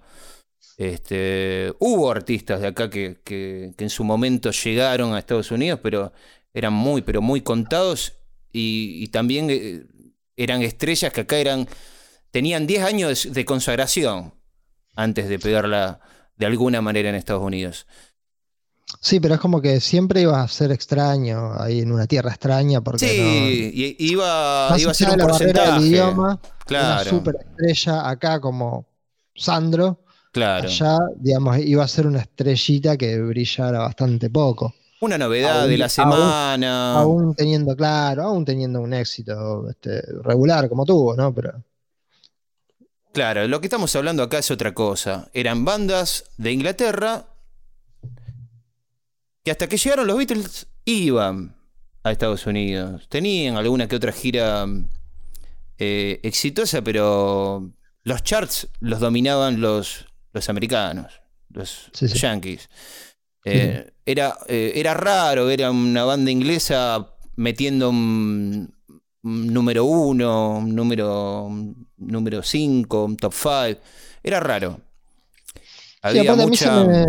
Este, 0.77 1.73
hubo 1.79 2.11
artistas 2.11 2.61
de 2.61 2.67
acá 2.67 2.89
que, 2.89 3.19
que, 3.23 3.73
que, 3.77 3.83
en 3.83 3.89
su 3.89 4.03
momento 4.03 4.51
llegaron 4.51 5.13
a 5.13 5.19
Estados 5.19 5.51
Unidos, 5.51 5.79
pero 5.81 6.11
eran 6.53 6.73
muy, 6.73 7.01
pero 7.01 7.21
muy 7.21 7.41
contados 7.41 8.13
y, 8.51 9.03
y 9.03 9.07
también 9.07 9.49
eh, 9.49 9.83
eran 10.35 10.61
estrellas 10.61 11.11
que 11.13 11.21
acá 11.21 11.37
eran, 11.37 11.67
tenían 12.31 12.67
10 12.67 12.83
años 12.83 13.27
de 13.31 13.45
consagración 13.45 14.33
antes 14.95 15.29
de 15.29 15.39
pegarla 15.39 15.99
de 16.37 16.45
alguna 16.45 16.81
manera 16.81 17.09
en 17.09 17.15
Estados 17.15 17.43
Unidos. 17.43 17.87
Sí, 18.99 19.19
pero 19.19 19.35
es 19.35 19.39
como 19.39 19.61
que 19.61 19.79
siempre 19.79 20.21
iba 20.21 20.41
a 20.41 20.47
ser 20.47 20.71
extraño 20.71 21.53
ahí 21.59 21.79
en 21.79 21.91
una 21.91 22.07
tierra 22.07 22.31
extraña. 22.31 22.81
Porque 22.81 23.07
sí, 23.07 23.17
no, 23.19 24.05
iba, 24.05 24.75
iba 24.77 24.91
a 24.91 24.93
ser 24.93 25.09
un 25.09 25.17
porcentaje. 25.17 25.71
Del 25.79 25.87
idioma, 25.91 26.39
claro. 26.65 27.01
Una 27.01 27.09
superestrella 27.09 28.09
acá 28.09 28.39
como 28.39 28.85
Sandro. 29.35 30.03
Claro. 30.31 30.67
Allá, 30.67 30.97
digamos, 31.17 31.57
iba 31.59 31.83
a 31.83 31.87
ser 31.87 32.07
una 32.07 32.19
estrellita 32.19 32.97
que 32.97 33.19
brillara 33.21 33.79
bastante 33.79 34.29
poco. 34.29 34.73
Una 35.01 35.17
novedad 35.17 35.61
aún, 35.61 35.69
de 35.69 35.77
la 35.77 35.89
semana. 35.89 36.99
Aún, 36.99 37.23
aún, 37.23 37.35
teniendo, 37.35 37.75
claro, 37.75 38.23
aún 38.23 38.45
teniendo 38.45 38.81
un 38.81 38.93
éxito 38.93 39.67
este, 39.69 40.01
regular 40.23 40.69
como 40.69 40.85
tuvo, 40.85 41.15
¿no? 41.15 41.33
Pero. 41.33 41.63
Claro, 43.11 43.47
lo 43.47 43.59
que 43.59 43.67
estamos 43.67 43.93
hablando 43.95 44.23
acá 44.23 44.37
es 44.37 44.51
otra 44.51 44.73
cosa. 44.73 45.27
Eran 45.33 45.65
bandas 45.65 46.25
de 46.37 46.51
Inglaterra 46.51 47.25
que 49.43 49.51
hasta 49.51 49.67
que 49.67 49.77
llegaron 49.77 50.07
los 50.07 50.17
Beatles 50.17 50.67
iban 50.85 51.55
a 52.03 52.11
Estados 52.11 52.45
Unidos. 52.45 53.07
Tenían 53.09 53.55
alguna 53.55 53.87
que 53.87 53.95
otra 53.95 54.11
gira 54.11 54.65
eh, 55.77 56.19
exitosa, 56.23 56.81
pero 56.81 57.71
los 58.03 58.23
charts 58.23 58.67
los 58.79 58.99
dominaban 58.99 59.61
los, 59.61 60.07
los 60.33 60.49
americanos, 60.49 61.21
los, 61.49 61.89
sí, 61.93 62.07
sí. 62.07 62.17
yankees. 62.17 62.69
Eh, 63.45 63.85
sí. 63.85 63.93
era, 64.05 64.37
eh, 64.47 64.73
era 64.75 64.93
raro, 64.93 65.49
era 65.49 65.71
una 65.71 66.03
banda 66.03 66.29
inglesa 66.29 67.07
metiendo 67.35 67.89
un, 67.89 68.73
un 69.23 69.53
número 69.53 69.85
uno, 69.85 70.57
un 70.57 70.75
número, 70.75 71.43
un 71.43 71.87
número 71.97 72.43
cinco, 72.43 73.05
un 73.05 73.17
top 73.17 73.33
five. 73.33 73.79
Era 74.23 74.39
raro. 74.39 74.79
Había 76.03 76.35
mucha... 76.35 76.83
Me, 76.83 77.05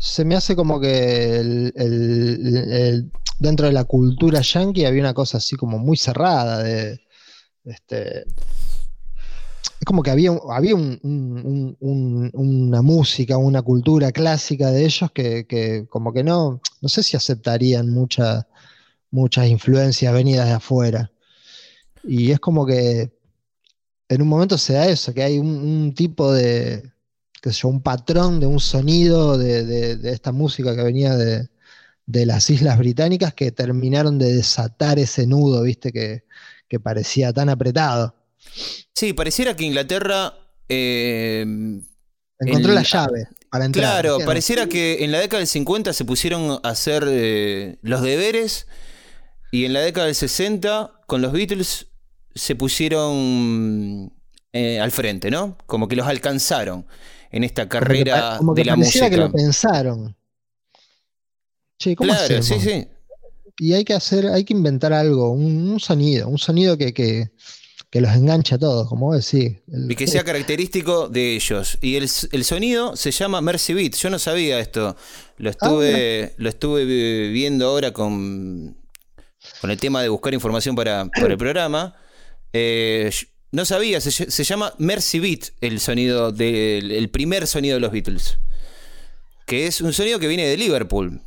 se 0.00 0.24
me 0.24 0.34
hace 0.34 0.56
como 0.56 0.80
que 0.80 1.36
el, 1.36 3.12
dentro 3.38 3.66
de 3.66 3.72
la 3.72 3.84
cultura 3.84 4.40
yankee 4.40 4.86
había 4.86 5.02
una 5.02 5.12
cosa 5.12 5.36
así 5.36 5.56
como 5.56 5.78
muy 5.78 5.98
cerrada 5.98 6.62
de 6.62 7.02
este 7.64 8.20
es 8.20 9.84
como 9.84 10.02
que 10.02 10.10
había, 10.10 10.30
había 10.50 10.74
un, 10.74 10.98
un, 11.02 11.76
un, 11.80 12.30
una 12.32 12.82
música, 12.82 13.36
una 13.36 13.60
cultura 13.62 14.10
clásica 14.10 14.70
de 14.70 14.84
ellos 14.84 15.10
que, 15.12 15.46
que, 15.46 15.86
como 15.88 16.12
que 16.12 16.22
no, 16.22 16.60
no 16.80 16.88
sé 16.88 17.02
si 17.02 17.16
aceptarían 17.16 17.90
mucha, 17.90 18.46
muchas 19.10 19.48
influencias 19.48 20.12
venidas 20.12 20.48
de 20.48 20.52
afuera. 20.52 21.10
Y 22.04 22.30
es 22.30 22.40
como 22.40 22.66
que 22.66 23.10
en 24.08 24.22
un 24.22 24.28
momento 24.28 24.58
se 24.58 24.74
da 24.74 24.86
eso, 24.86 25.14
que 25.14 25.22
hay 25.22 25.38
un 25.38 25.94
tipo 25.94 26.30
de, 26.30 26.82
qué 27.40 27.52
sé 27.52 27.60
yo, 27.62 27.68
un 27.68 27.82
patrón 27.82 28.40
de 28.40 28.46
un 28.46 28.60
sonido 28.60 29.38
de, 29.38 29.64
de, 29.64 29.96
de 29.96 30.12
esta 30.12 30.32
música 30.32 30.74
que 30.74 30.82
venía 30.82 31.16
de, 31.16 31.48
de, 32.06 32.26
las 32.26 32.50
Islas 32.50 32.78
Británicas 32.78 33.34
que 33.34 33.52
terminaron 33.52 34.18
de 34.18 34.32
desatar 34.34 34.98
ese 34.98 35.26
nudo, 35.26 35.62
viste, 35.62 35.92
que, 35.92 36.24
que 36.68 36.80
parecía 36.80 37.32
tan 37.32 37.48
apretado. 37.48 38.14
Sí, 38.94 39.12
pareciera 39.12 39.54
que 39.56 39.64
Inglaterra... 39.64 40.34
Eh, 40.68 41.44
Encontró 42.40 42.70
el, 42.70 42.76
la 42.76 42.82
llave 42.82 43.28
para 43.50 43.64
entrar. 43.66 44.02
Claro, 44.02 44.18
pareciera 44.24 44.66
que 44.66 45.04
en 45.04 45.12
la 45.12 45.18
década 45.18 45.38
del 45.38 45.46
50 45.46 45.92
se 45.92 46.04
pusieron 46.04 46.58
a 46.62 46.68
hacer 46.68 47.04
eh, 47.06 47.76
los 47.82 48.00
deberes 48.00 48.66
y 49.50 49.64
en 49.64 49.72
la 49.72 49.80
década 49.80 50.06
del 50.06 50.14
60 50.14 50.92
con 51.06 51.20
los 51.20 51.32
Beatles 51.32 51.88
se 52.34 52.54
pusieron 52.54 54.12
eh, 54.52 54.80
al 54.80 54.90
frente, 54.90 55.30
¿no? 55.30 55.56
Como 55.66 55.86
que 55.86 55.96
los 55.96 56.06
alcanzaron 56.06 56.86
en 57.30 57.44
esta 57.44 57.68
carrera 57.68 58.14
como 58.14 58.30
que, 58.32 58.38
como 58.38 58.54
que 58.54 58.60
de 58.60 58.64
la 58.64 58.76
música. 58.76 59.10
que 59.10 59.16
lo 59.16 59.30
pensaron. 59.30 60.16
Che, 61.78 61.94
¿cómo 61.94 62.12
claro, 62.12 62.24
hacemos? 62.24 62.46
sí, 62.46 62.60
sí. 62.60 62.88
Y 63.58 63.74
hay 63.74 63.84
que 63.84 63.94
hacer, 63.94 64.26
hay 64.26 64.44
que 64.44 64.54
inventar 64.54 64.92
algo, 64.92 65.30
un, 65.30 65.70
un 65.70 65.80
sonido, 65.80 66.28
un 66.28 66.38
sonido 66.38 66.76
que, 66.78 66.92
que, 66.92 67.30
que, 67.90 68.00
los 68.00 68.10
enganche 68.12 68.54
a 68.54 68.58
todos, 68.58 68.88
como 68.88 69.06
vos 69.06 69.30
decís. 69.30 69.58
El, 69.68 69.92
y 69.92 69.94
que 69.94 70.06
sea 70.06 70.24
característico 70.24 71.08
de 71.08 71.36
ellos. 71.36 71.78
Y 71.80 71.96
el, 71.96 72.08
el, 72.32 72.44
sonido 72.44 72.96
se 72.96 73.10
llama 73.10 73.40
Mercy 73.40 73.74
Beat. 73.74 73.94
Yo 73.96 74.10
no 74.10 74.18
sabía 74.18 74.58
esto. 74.60 74.96
Lo 75.36 75.50
estuve, 75.50 76.24
ah, 76.24 76.34
lo 76.38 76.48
estuve 76.48 76.84
viendo 77.30 77.68
ahora 77.68 77.92
con, 77.92 78.76
con 79.60 79.70
el 79.70 79.78
tema 79.78 80.02
de 80.02 80.08
buscar 80.08 80.34
información 80.34 80.74
para, 80.74 81.06
para 81.06 81.28
el 81.28 81.38
programa. 81.38 81.94
Eh, 82.52 83.10
no 83.52 83.64
sabía, 83.64 84.00
se, 84.00 84.10
se, 84.10 84.44
llama 84.44 84.74
Mercy 84.78 85.18
Beat 85.18 85.50
el 85.60 85.80
sonido 85.80 86.30
del 86.30 86.92
el 86.92 87.10
primer 87.10 87.46
sonido 87.46 87.74
de 87.74 87.80
los 87.80 87.90
Beatles. 87.90 88.38
Que 89.46 89.66
es 89.66 89.80
un 89.80 89.92
sonido 89.92 90.20
que 90.20 90.28
viene 90.28 90.46
de 90.46 90.56
Liverpool. 90.56 91.20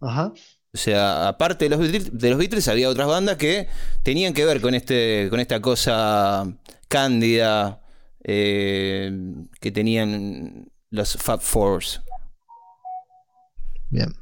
Ajá. 0.00 0.32
O 0.74 0.78
sea, 0.78 1.28
aparte 1.28 1.66
de 1.66 1.68
los, 1.68 1.80
Beatles, 1.80 2.18
de 2.18 2.30
los 2.30 2.38
Beatles, 2.38 2.68
había 2.68 2.88
otras 2.88 3.06
bandas 3.06 3.36
que 3.36 3.68
tenían 4.02 4.32
que 4.32 4.46
ver 4.46 4.62
con, 4.62 4.74
este, 4.74 5.28
con 5.28 5.38
esta 5.38 5.60
cosa 5.60 6.50
cándida 6.88 7.82
eh, 8.24 9.12
que 9.60 9.70
tenían 9.70 10.70
los 10.88 11.12
Fab 11.14 11.42
Fours. 11.42 12.00
Bien. 13.90 14.14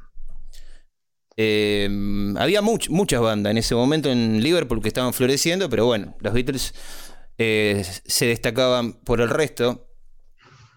Eh, 1.37 1.89
había 2.37 2.61
much, 2.61 2.89
muchas 2.89 3.21
bandas 3.21 3.51
en 3.51 3.57
ese 3.57 3.73
momento 3.73 4.11
en 4.11 4.43
Liverpool 4.43 4.81
que 4.81 4.89
estaban 4.89 5.13
floreciendo, 5.13 5.69
pero 5.69 5.85
bueno, 5.85 6.15
los 6.19 6.33
Beatles 6.33 6.73
eh, 7.41 7.85
se 8.05 8.25
destacaban 8.27 8.93
por 8.93 9.21
el 9.21 9.29
resto. 9.29 9.87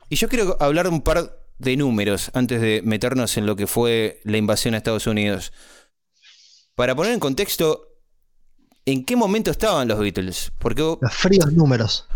Y 0.09 0.17
yo 0.17 0.29
quiero 0.29 0.57
hablar 0.61 0.89
un 0.89 1.03
par 1.03 1.45
de 1.59 1.77
números 1.77 2.31
antes 2.35 2.61
de 2.61 2.83
meternos 2.85 3.37
en 3.37 3.47
lo 3.47 3.57
que 3.57 3.67
fue 3.67 4.21
la 4.25 4.39
invasión 4.39 4.75
a 4.75 4.79
Estados 4.79 5.07
Unidos. 5.07 5.53
Para 6.75 6.95
poner 6.95 7.13
en 7.13 7.21
contexto, 7.21 7.89
¿en 8.85 9.05
qué 9.05 9.17
momento 9.17 9.51
estaban 9.51 9.89
los 9.89 9.99
Beatles? 9.99 10.53
Porque 10.59 10.83
los 10.83 11.15
fríos 11.15 11.53
números. 11.53 12.07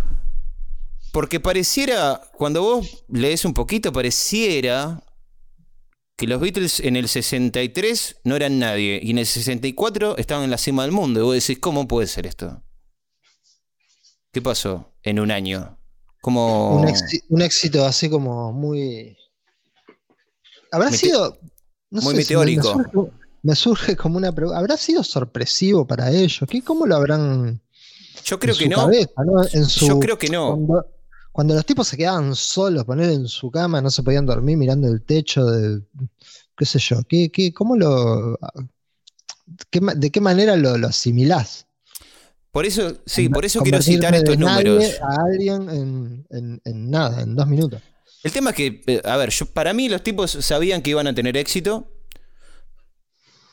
Porque 1.12 1.40
pareciera, 1.40 2.20
cuando 2.36 2.62
vos 2.62 3.04
lees 3.08 3.44
un 3.44 3.54
poquito, 3.54 3.92
pareciera 3.92 5.02
que 6.16 6.26
los 6.26 6.40
Beatles 6.40 6.80
en 6.80 6.96
el 6.96 7.08
63 7.08 8.20
no 8.24 8.36
eran 8.36 8.58
nadie 8.58 9.00
y 9.02 9.10
en 9.10 9.18
el 9.18 9.26
64 9.26 10.16
estaban 10.18 10.44
en 10.44 10.50
la 10.50 10.58
cima 10.58 10.82
del 10.82 10.92
mundo. 10.92 11.20
Y 11.20 11.22
vos 11.22 11.34
decís, 11.34 11.58
¿cómo 11.60 11.86
puede 11.86 12.08
ser 12.08 12.26
esto? 12.26 12.62
¿Qué 14.38 14.42
pasó 14.42 14.92
en 15.02 15.18
un 15.18 15.32
año? 15.32 15.76
Como... 16.20 16.76
Un, 16.76 16.94
un 17.30 17.42
éxito 17.42 17.84
así 17.84 18.08
como 18.08 18.52
muy... 18.52 19.16
Habrá 20.70 20.90
Mete 20.90 20.98
sido... 20.98 21.36
No 21.90 22.02
muy 22.02 22.12
sé, 22.12 22.18
meteórico. 22.18 22.76
Me 22.76 22.84
surge, 22.84 23.12
me 23.42 23.54
surge, 23.56 23.96
como 23.96 24.16
una 24.16 24.30
pregunta. 24.30 24.60
¿Habrá 24.60 24.76
sido 24.76 25.02
sorpresivo 25.02 25.88
para 25.88 26.12
ellos? 26.12 26.44
¿Qué, 26.48 26.62
¿Cómo 26.62 26.86
lo 26.86 26.94
habrán... 26.94 27.60
Yo 28.24 28.38
creo 28.38 28.56
que 28.56 28.68
no. 28.68 28.76
Cabeza, 28.76 29.24
¿no? 29.26 29.42
Su, 29.64 29.88
Yo 29.88 29.98
creo 29.98 30.16
que 30.16 30.28
no. 30.28 30.50
Cuando, 30.50 30.86
cuando, 31.32 31.54
los 31.54 31.66
tipos 31.66 31.88
se 31.88 31.96
quedaban 31.96 32.36
solos, 32.36 32.84
poner 32.84 33.10
en 33.10 33.26
su 33.26 33.50
cama, 33.50 33.80
no 33.80 33.90
se 33.90 34.04
podían 34.04 34.24
dormir 34.24 34.56
mirando 34.56 34.86
el 34.86 35.02
techo 35.02 35.46
de... 35.46 35.82
qué 36.56 36.64
sé 36.64 36.78
yo, 36.78 37.02
¿qué, 37.08 37.28
qué, 37.32 37.52
¿cómo 37.52 37.74
lo... 37.74 38.38
¿qué 39.68 39.80
ma- 39.80 39.96
¿de 39.96 40.10
qué 40.12 40.20
manera 40.20 40.54
lo, 40.54 40.78
lo 40.78 40.86
asimilás? 40.86 41.66
Por 42.50 42.64
eso, 42.66 42.96
sí, 43.06 43.28
por 43.28 43.44
eso 43.44 43.60
quiero 43.62 43.80
citar 43.82 44.14
estos 44.14 44.36
de 44.38 44.44
nadie 44.44 44.64
números. 44.64 44.98
A 45.00 45.24
alguien 45.24 45.68
en, 45.70 46.26
en- 46.30 46.60
en 46.64 46.90
nada, 46.90 47.20
en 47.22 47.36
dos 47.36 47.46
minutos. 47.46 47.80
El 48.24 48.32
tema 48.32 48.50
es 48.50 48.56
que, 48.56 48.82
eh, 48.86 49.02
a 49.04 49.16
ver, 49.16 49.30
yo, 49.30 49.46
para 49.46 49.72
mí 49.72 49.88
los 49.88 50.02
tipos 50.02 50.30
sabían 50.30 50.82
que 50.82 50.90
iban 50.90 51.06
a 51.06 51.14
tener 51.14 51.36
éxito, 51.36 51.92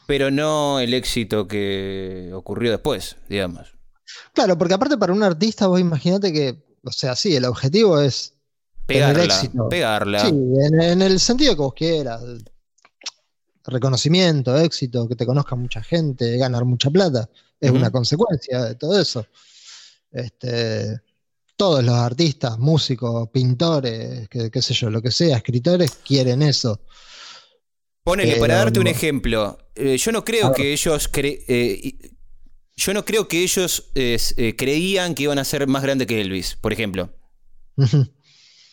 pero 0.07 0.31
no 0.31 0.79
el 0.79 0.93
éxito 0.93 1.47
que 1.47 2.31
ocurrió 2.33 2.71
después, 2.71 3.17
digamos. 3.29 3.75
Claro, 4.33 4.57
porque 4.57 4.73
aparte 4.75 4.97
para 4.97 5.13
un 5.13 5.23
artista, 5.23 5.67
vos 5.67 5.79
imaginate 5.79 6.31
que, 6.31 6.63
o 6.83 6.91
sea, 6.91 7.15
sí, 7.15 7.35
el 7.35 7.45
objetivo 7.45 7.99
es 7.99 8.33
tener 8.85 9.15
Pegarla, 9.15 9.23
éxito. 9.35 9.69
pegarla. 9.69 10.19
Sí, 10.21 10.27
en, 10.29 10.81
en 10.81 11.01
el 11.01 11.19
sentido 11.19 11.55
que 11.55 11.61
vos 11.61 11.73
quieras. 11.73 12.21
Reconocimiento, 13.67 14.55
éxito, 14.57 15.07
que 15.07 15.15
te 15.15 15.25
conozca 15.25 15.55
mucha 15.55 15.81
gente, 15.83 16.37
ganar 16.37 16.65
mucha 16.65 16.89
plata. 16.91 17.29
Es 17.59 17.71
una 17.71 17.89
consecuencia 17.91 18.63
de 18.65 18.75
todo 18.75 18.99
eso. 18.99 19.25
Este, 20.11 20.99
todos 21.55 21.83
los 21.83 21.95
artistas, 21.95 22.59
músicos, 22.59 23.29
pintores, 23.29 24.27
que- 24.29 24.51
qué 24.51 24.61
sé 24.61 24.73
yo, 24.73 24.89
lo 24.89 25.01
que 25.01 25.11
sea, 25.11 25.37
escritores, 25.37 25.91
quieren 26.05 26.41
eso. 26.41 26.81
Ponele, 28.03 28.33
Pero 28.33 28.41
para 28.41 28.55
darte 28.57 28.79
un 28.79 28.87
ejemplo, 28.87 29.57
eh, 29.73 29.97
yo 29.97 30.11
no 30.11 30.23
creo 30.23 30.53
que 30.53 30.73
ellos 30.73 31.11
cre- 31.11 31.43
eh, 31.47 31.97
yo 32.75 32.93
no 32.93 33.03
creo 33.03 33.27
que 33.27 33.41
ellos 33.41 33.89
eh, 33.95 34.17
eh, 34.37 34.55
creían 34.55 35.15
que 35.15 35.23
iban 35.23 35.39
a 35.39 35.43
ser 35.43 35.65
más 35.65 35.81
grandes 35.81 36.05
que 36.07 36.21
Elvis, 36.21 36.55
por 36.55 36.71
ejemplo. 36.71 37.09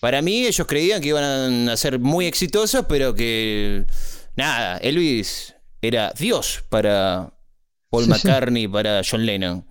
Para 0.01 0.21
mí 0.21 0.45
ellos 0.47 0.67
creían 0.67 1.01
que 1.01 1.09
iban 1.09 1.69
a 1.69 1.77
ser 1.77 1.99
muy 1.99 2.27
exitosos, 2.27 2.85
pero 2.89 3.15
que 3.15 3.87
nada, 4.37 4.79
Elvis 4.79 5.55
era 5.81 6.13
Dios 6.19 6.65
para 6.69 7.33
Paul. 7.91 8.09
McCartney, 8.09 8.69
para 8.69 9.03
John 9.09 9.27
Lennon. 9.27 9.67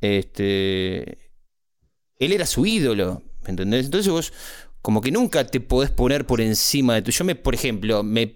Este, 0.00 1.30
él 2.18 2.32
era 2.32 2.46
su 2.46 2.66
ídolo, 2.66 3.22
¿me 3.42 3.50
entendés? 3.50 3.84
Entonces 3.86 4.12
vos 4.12 4.32
como 4.82 5.00
que 5.00 5.12
nunca 5.12 5.46
te 5.46 5.60
podés 5.60 5.90
poner 5.90 6.26
por 6.26 6.40
encima 6.40 6.94
de 6.94 7.02
tu. 7.02 7.10
Yo 7.12 7.24
me, 7.24 7.36
por 7.36 7.54
ejemplo, 7.54 8.02
me, 8.02 8.34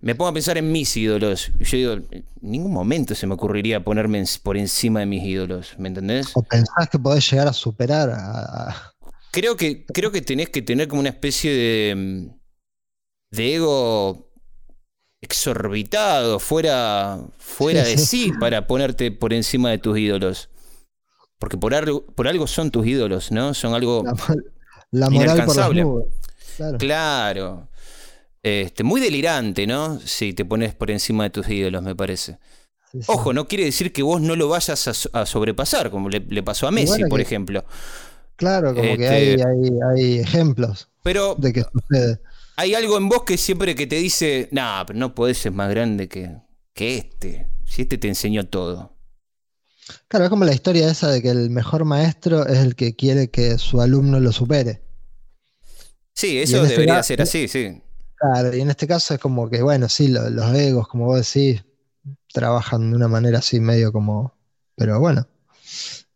me 0.00 0.14
pongo 0.14 0.28
a 0.30 0.34
pensar 0.34 0.56
en 0.56 0.72
mis 0.72 0.96
ídolos. 0.96 1.50
Yo 1.60 1.76
digo, 1.76 1.92
en 2.10 2.24
ningún 2.40 2.72
momento 2.72 3.14
se 3.14 3.26
me 3.26 3.34
ocurriría 3.34 3.84
ponerme 3.84 4.18
en- 4.18 4.26
por 4.42 4.56
encima 4.56 5.00
de 5.00 5.06
mis 5.06 5.22
ídolos, 5.22 5.74
¿me 5.78 5.88
entendés? 5.88 6.28
O 6.34 6.42
pensás 6.42 6.88
que 6.88 6.98
podés 6.98 7.30
llegar 7.30 7.48
a 7.48 7.52
superar 7.52 8.10
a, 8.10 8.92
Creo 9.30 9.56
que, 9.56 9.84
creo 9.84 10.10
que 10.12 10.22
tenés 10.22 10.48
que 10.48 10.62
tener 10.62 10.86
como 10.88 11.00
una 11.00 11.10
especie 11.10 11.52
de, 11.52 12.30
de 13.32 13.54
ego 13.56 14.32
exorbitado, 15.24 16.38
fuera, 16.38 17.18
fuera 17.38 17.84
Sí, 17.84 17.90
de 17.90 17.98
sí. 17.98 18.06
sí, 18.06 18.32
para 18.38 18.66
ponerte 18.66 19.10
por 19.10 19.32
encima 19.32 19.70
de 19.70 19.78
tus 19.78 19.98
ídolos. 19.98 20.48
Porque 21.38 21.56
por 21.58 21.74
algo, 21.74 22.04
por 22.06 22.28
algo 22.28 22.46
son 22.46 22.70
tus 22.70 22.86
ídolos, 22.86 23.30
¿no? 23.32 23.52
Son 23.54 23.74
algo 23.74 24.02
la, 24.04 24.14
la 24.92 25.10
moral 25.10 25.28
por 25.44 25.56
las 25.56 25.66
Inalcanzable. 25.66 25.82
nubes. 25.82 26.06
Claro. 26.56 26.78
claro. 26.78 27.68
Este, 28.42 28.84
muy 28.84 29.00
delirante, 29.00 29.66
¿no? 29.66 29.98
Si 30.00 30.32
te 30.34 30.44
pones 30.44 30.74
por 30.74 30.90
encima 30.90 31.24
de 31.24 31.30
tus 31.30 31.48
ídolos, 31.48 31.82
me 31.82 31.96
parece. 31.96 32.38
Sí. 32.92 33.00
Ojo, 33.08 33.32
no 33.32 33.48
quiere 33.48 33.64
decir 33.64 33.92
que 33.92 34.02
vos 34.02 34.20
no 34.20 34.36
lo 34.36 34.48
vayas 34.48 34.86
a, 34.86 34.94
so- 34.94 35.10
a 35.12 35.26
sobrepasar, 35.26 35.90
como 35.90 36.08
le, 36.08 36.20
le 36.20 36.42
pasó 36.42 36.68
a 36.68 36.70
Messi, 36.70 36.86
bueno 36.88 37.08
por 37.08 37.18
que- 37.18 37.22
ejemplo. 37.24 37.64
Claro, 38.36 38.74
como 38.74 38.82
que 38.96 39.04
Este- 39.04 39.08
hay, 39.08 39.36
hay, 39.40 39.78
hay 39.92 40.18
ejemplos 40.20 40.88
Pero 41.02 41.34
de 41.36 41.52
que 41.52 41.62
sucede. 41.62 42.20
Hay 42.56 42.74
algo 42.74 42.96
en 42.98 43.08
vos 43.08 43.22
que 43.24 43.36
siempre 43.36 43.74
que 43.74 43.86
te 43.86 43.96
dice, 43.96 44.48
nah, 44.52 44.84
pero 44.84 44.98
no 44.98 45.14
podés 45.14 45.38
ser 45.38 45.52
más 45.52 45.70
grande 45.70 46.08
que, 46.08 46.36
que 46.72 46.96
este. 46.98 47.48
Si 47.64 47.82
este 47.82 47.98
te 47.98 48.08
enseñó 48.08 48.46
todo. 48.46 48.92
Claro, 50.08 50.24
es 50.26 50.30
como 50.30 50.44
la 50.44 50.54
historia 50.54 50.90
esa 50.90 51.10
de 51.10 51.20
que 51.22 51.30
el 51.30 51.50
mejor 51.50 51.84
maestro 51.84 52.46
es 52.46 52.58
el 52.58 52.74
que 52.74 52.94
quiere 52.96 53.28
que 53.30 53.58
su 53.58 53.80
alumno 53.80 54.20
lo 54.20 54.32
supere. 54.32 54.82
Sí, 56.12 56.38
eso 56.38 56.58
este 56.62 56.68
debería 56.74 56.94
caso- 56.96 57.08
ser 57.08 57.22
así, 57.22 57.48
sí. 57.48 57.80
Claro, 58.16 58.56
y 58.56 58.60
en 58.60 58.70
este 58.70 58.86
caso 58.86 59.14
es 59.14 59.20
como 59.20 59.50
que, 59.50 59.60
bueno, 59.62 59.88
sí, 59.88 60.08
lo- 60.08 60.30
los 60.30 60.54
egos, 60.54 60.88
como 60.88 61.06
vos 61.06 61.26
decís, 61.32 61.64
trabajan 62.32 62.90
de 62.90 62.96
una 62.96 63.08
manera 63.08 63.38
así 63.38 63.60
medio 63.60 63.92
como. 63.92 64.34
Pero 64.76 64.98
bueno. 65.00 65.26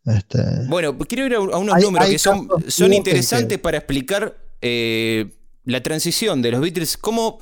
Este, 0.07 0.39
Bueno, 0.69 0.97
quiero 0.99 1.27
ir 1.27 1.35
a, 1.35 1.41
unos 1.41 1.75
Hay- 1.75 1.83
números 1.83 2.07
hay 2.07 2.13
que 2.15 2.19
son, 2.19 2.49
son 2.69 2.91
que- 2.91 2.97
interesantes 2.97 3.59
para 3.59 3.79
explicar 3.79 4.37
eh, 4.63 5.31
la 5.69 5.83
transición 5.83 6.41
de 6.43 6.51
los 6.51 6.61
Beatles, 6.61 6.97
cómo, 6.97 7.41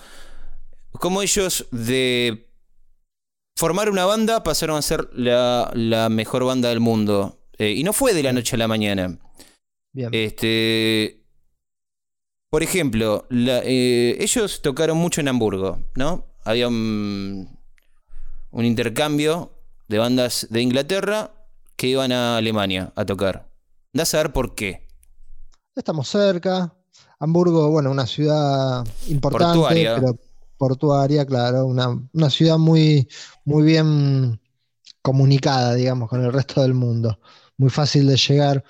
cómo 0.93 1.23
ellos 1.23 1.67
de 1.71 2.51
formar 3.57 3.89
una 3.89 4.05
banda 4.05 4.43
pasaron 4.43 4.77
a 4.77 4.83
ser 4.83 5.09
la, 5.13 5.71
la 5.75 6.09
mejor 6.09 6.45
banda 6.45 6.69
del 6.69 6.81
mundo. 6.81 7.39
Eh, 7.59 7.71
y 7.73 7.85
no 7.85 7.93
fue 7.93 8.13
de 8.15 8.23
la 8.23 8.33
noche 8.33 8.57
a 8.57 8.59
la 8.59 8.69
mañana. 8.69 9.19
bien. 9.93 10.11
Este. 10.13 11.23
Por 12.51 12.63
ejemplo, 12.63 13.27
la- 13.31 13.63
eh, 13.65 14.17
ellos 14.21 14.61
tocaron 14.63 14.99
mucho 14.99 15.21
en 15.21 15.29
Hamburgo, 15.29 15.79
¿no? 15.95 16.27
Había 16.45 16.69
un, 16.69 17.59
un 18.51 18.65
intercambio 18.65 19.53
de 19.89 19.99
bandas 19.99 20.47
de 20.51 20.63
Inglaterra 20.63 21.33
que 21.77 21.89
iban 21.89 22.13
a 22.13 22.37
Alemania 22.39 22.93
a 22.97 23.05
tocar. 23.05 23.49
Da 23.93 24.03
a 24.03 24.07
saber 24.07 24.33
por 24.33 24.55
qué. 24.55 24.87
Estamos 25.75 26.09
cerca. 26.09 26.76
Hamburgo, 27.19 27.71
bueno, 27.71 27.91
una 27.91 28.07
ciudad 28.07 28.87
importante, 29.09 29.59
Portuaria. 29.59 29.95
pero 29.97 30.19
portuaria, 30.57 31.25
claro, 31.27 31.67
una, 31.67 31.89
una 32.13 32.31
ciudad 32.31 32.59
muy, 32.59 33.09
muy 33.45 33.65
bien 33.65 34.41
comunicada, 35.03 35.75
digamos, 35.75 36.09
con 36.09 36.25
el 36.25 36.33
resto 36.33 36.63
del 36.63 36.75
mundo. 36.75 37.19
Muy 37.57 37.71
fácil 37.71 38.07
de 38.07 38.17
llegar. 38.17 38.65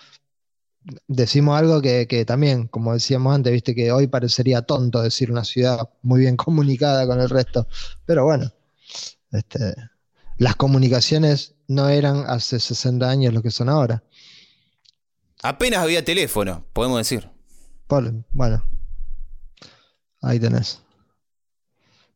Decimos 1.08 1.58
algo 1.58 1.80
que, 1.82 2.06
que 2.06 2.24
también, 2.24 2.68
como 2.68 2.92
decíamos 2.92 3.34
antes, 3.34 3.52
viste 3.52 3.74
que 3.74 3.90
hoy 3.90 4.06
parecería 4.06 4.62
tonto 4.62 5.02
decir 5.02 5.30
una 5.30 5.44
ciudad 5.44 5.88
muy 6.02 6.20
bien 6.20 6.36
comunicada 6.36 7.06
con 7.06 7.20
el 7.20 7.28
resto. 7.28 7.66
Pero 8.04 8.24
bueno, 8.24 8.52
este, 9.32 9.74
las 10.38 10.56
comunicaciones 10.56 11.54
no 11.66 11.88
eran 11.88 12.24
hace 12.28 12.60
60 12.60 13.08
años 13.08 13.34
lo 13.34 13.42
que 13.42 13.50
son 13.50 13.68
ahora. 13.68 14.04
Apenas 15.42 15.80
había 15.80 16.04
teléfono, 16.04 16.64
podemos 16.72 16.98
decir. 16.98 17.35
Por- 17.86 18.12
bueno, 18.32 18.64
ahí 20.22 20.38
tenés. 20.40 20.80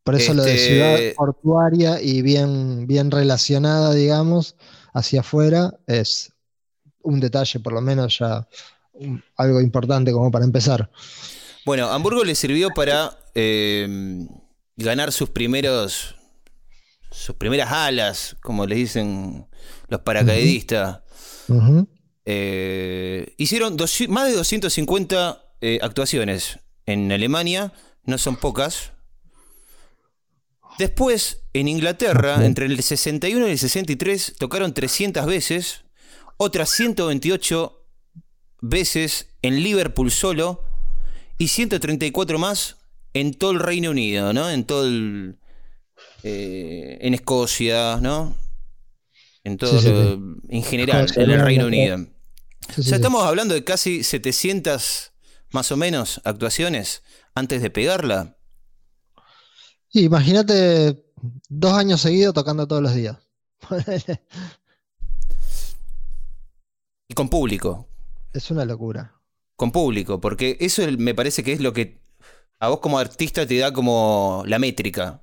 Por 0.02 0.14
eso 0.14 0.34
lo 0.34 0.42
de 0.42 0.54
Este- 0.54 0.66
ciudad 0.66 1.14
portuaria 1.16 2.00
y 2.00 2.22
bien, 2.22 2.86
bien 2.86 3.10
relacionada, 3.10 3.92
digamos, 3.94 4.56
hacia 4.94 5.20
afuera, 5.20 5.74
es 5.86 6.32
un 7.02 7.20
detalle, 7.20 7.60
por 7.60 7.72
lo 7.72 7.80
menos 7.80 8.18
ya 8.18 8.46
un- 8.94 9.22
algo 9.36 9.60
importante 9.60 10.10
como 10.12 10.30
para 10.30 10.44
empezar. 10.44 10.90
Bueno, 11.64 11.88
Hamburgo 11.90 12.24
le 12.24 12.34
sirvió 12.34 12.70
para 12.70 13.16
eh, 13.34 14.26
ganar 14.76 15.12
sus 15.12 15.30
primeros. 15.30 16.16
sus 17.12 17.34
primeras 17.36 17.70
alas, 17.72 18.36
como 18.40 18.66
les 18.66 18.78
dicen 18.78 19.46
los 19.88 20.00
paracaidistas. 20.02 21.00
Eh, 22.24 23.34
hicieron 23.36 23.76
más 24.08 24.28
de 24.28 24.34
250 24.36 25.42
eh, 25.60 25.78
actuaciones 25.82 26.58
en 26.86 27.10
Alemania, 27.12 27.72
no 28.04 28.18
son 28.18 28.36
pocas. 28.36 28.92
Después, 30.78 31.42
en 31.52 31.68
Inglaterra, 31.68 32.44
entre 32.44 32.66
el 32.66 32.82
61 32.82 33.48
y 33.48 33.50
el 33.50 33.58
63, 33.58 34.36
tocaron 34.38 34.72
300 34.72 35.26
veces, 35.26 35.84
otras 36.38 36.70
128 36.70 37.76
veces 38.62 39.28
en 39.42 39.62
Liverpool 39.62 40.10
solo 40.10 40.64
y 41.38 41.48
134 41.48 42.38
más 42.38 42.76
en 43.12 43.34
todo 43.34 43.50
el 43.50 43.60
Reino 43.60 43.90
Unido, 43.90 44.32
¿no? 44.32 44.48
En 44.48 44.64
todo 44.64 44.86
el... 44.86 45.36
eh, 46.22 46.98
en 47.00 47.12
Escocia, 47.14 47.98
¿no? 48.00 48.36
En 49.44 49.56
todo, 49.58 49.80
Sí, 49.80 49.86
sí, 49.86 49.92
lo- 49.92 50.14
sí. 50.16 50.20
en 50.50 50.62
general, 50.62 51.12
en 51.16 51.30
el 51.30 51.40
Reino. 51.40 51.66
Unido. 51.66 52.06
O 52.78 52.82
sea, 52.82 52.96
estamos 52.96 53.24
hablando 53.24 53.54
de 53.54 53.64
casi 53.64 54.04
700 54.04 55.12
más 55.50 55.70
o 55.72 55.76
menos 55.76 56.20
actuaciones 56.24 57.02
antes 57.34 57.62
de 57.62 57.70
pegarla. 57.70 58.36
Imagínate 59.92 61.04
dos 61.48 61.72
años 61.72 62.00
seguidos 62.00 62.34
tocando 62.34 62.66
todos 62.66 62.82
los 62.82 62.94
días. 62.94 63.16
Y 67.10 67.14
con 67.14 67.28
público. 67.28 67.88
es 68.32 68.52
una 68.52 68.64
locura. 68.64 69.12
Con 69.56 69.72
público. 69.72 70.20
Porque 70.20 70.56
eso 70.60 70.82
me 70.96 71.12
parece 71.12 71.42
que 71.42 71.52
es 71.52 71.60
lo 71.60 71.72
que 71.72 72.00
a 72.60 72.68
vos 72.68 72.78
como 72.78 73.00
artista 73.00 73.44
te 73.44 73.58
da 73.58 73.72
como 73.72 74.44
la 74.46 74.60
métrica. 74.60 75.20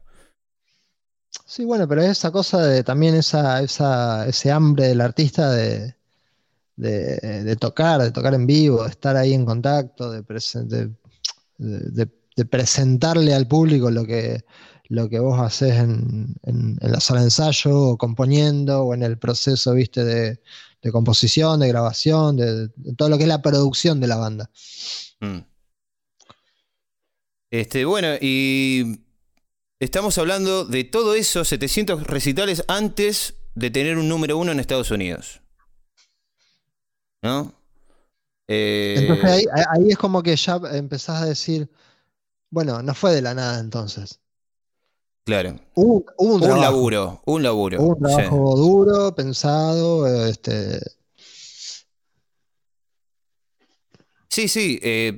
Sí, 1.46 1.64
bueno, 1.64 1.88
pero 1.88 2.02
esa 2.02 2.30
cosa 2.30 2.62
de 2.62 2.84
también 2.84 3.16
esa, 3.16 3.62
esa, 3.62 4.28
ese 4.28 4.52
hambre 4.52 4.90
del 4.90 5.00
artista 5.00 5.50
de, 5.52 5.96
de, 6.78 7.56
tocar, 7.58 8.02
de 8.02 8.12
tocar 8.12 8.34
en 8.34 8.48
vivo, 8.48 8.84
de 8.84 8.90
estar 8.90 9.16
ahí 9.18 9.34
en 9.34 9.46
contacto, 9.46 10.12
de, 10.12 10.24
presen- 10.24 10.68
de- 10.68 10.92
de- 11.58 12.08
de 12.36 12.46
presentarle 12.46 13.34
al 13.34 13.48
público 13.48 13.90
lo 13.92 14.06
que, 14.06 14.46
lo 14.90 15.10
que 15.10 15.20
vos 15.20 15.40
haces 15.42 15.74
en, 15.76 16.36
en- 16.44 16.78
la 16.80 17.00
sala 17.00 17.22
de 17.22 17.26
ensayo, 17.28 17.76
o 17.76 17.98
componiendo, 17.98 18.84
o 18.84 18.94
en 18.94 19.02
el 19.04 19.18
proceso, 19.18 19.74
viste, 19.74 20.06
de, 20.06 20.40
composición, 20.92 21.60
de 21.60 21.68
grabación, 21.68 22.38
de, 22.38 22.68
de 22.70 22.94
todo 22.96 23.10
lo 23.10 23.18
que 23.18 23.24
es 23.24 23.28
la 23.28 23.42
producción 23.42 24.00
de 24.00 24.08
la 24.08 24.16
banda. 24.16 24.50
Mm. 25.20 25.40
Este, 27.52 27.84
bueno, 27.86 28.10
y 28.22 29.02
estamos 29.80 30.18
hablando 30.18 30.64
de 30.66 30.84
todo 30.84 31.16
eso, 31.16 31.44
700 31.44 32.04
recitales 32.08 32.64
antes 32.68 33.36
de 33.56 33.72
tener 33.72 33.98
un 33.98 34.08
número 34.08 34.38
uno 34.38 34.52
en 34.52 34.60
Estados 34.60 34.92
Unidos. 34.92 35.42
¿No? 37.22 37.54
Eh, 38.48 38.96
Entonces 39.00 39.30
ahí, 39.30 39.64
ahí 39.72 39.92
es 39.92 39.98
como 39.98 40.24
que 40.24 40.36
ya 40.36 40.60
empezás 40.74 41.22
a 41.22 41.26
decir, 41.26 41.70
bueno, 42.50 42.82
no 42.82 42.94
fue 42.96 43.14
de 43.14 43.22
la 43.22 43.34
nada 43.34 43.60
entonces. 43.60 44.20
Claro. 45.26 45.60
Hubo, 45.76 46.06
hubo 46.18 46.36
un, 46.36 46.36
Un 46.36 46.42
trabajo, 46.42 46.62
laburo, 46.64 47.22
un 47.26 47.44
laburo. 47.44 47.82
hubo 47.82 47.96
un 47.96 48.08
sí. 48.10 48.16
trabajo 48.16 48.56
duro, 48.56 49.14
pensado, 49.16 50.08
este, 50.28 50.80
Sí, 54.30 54.48
sí. 54.48 54.80
eh, 54.84 55.18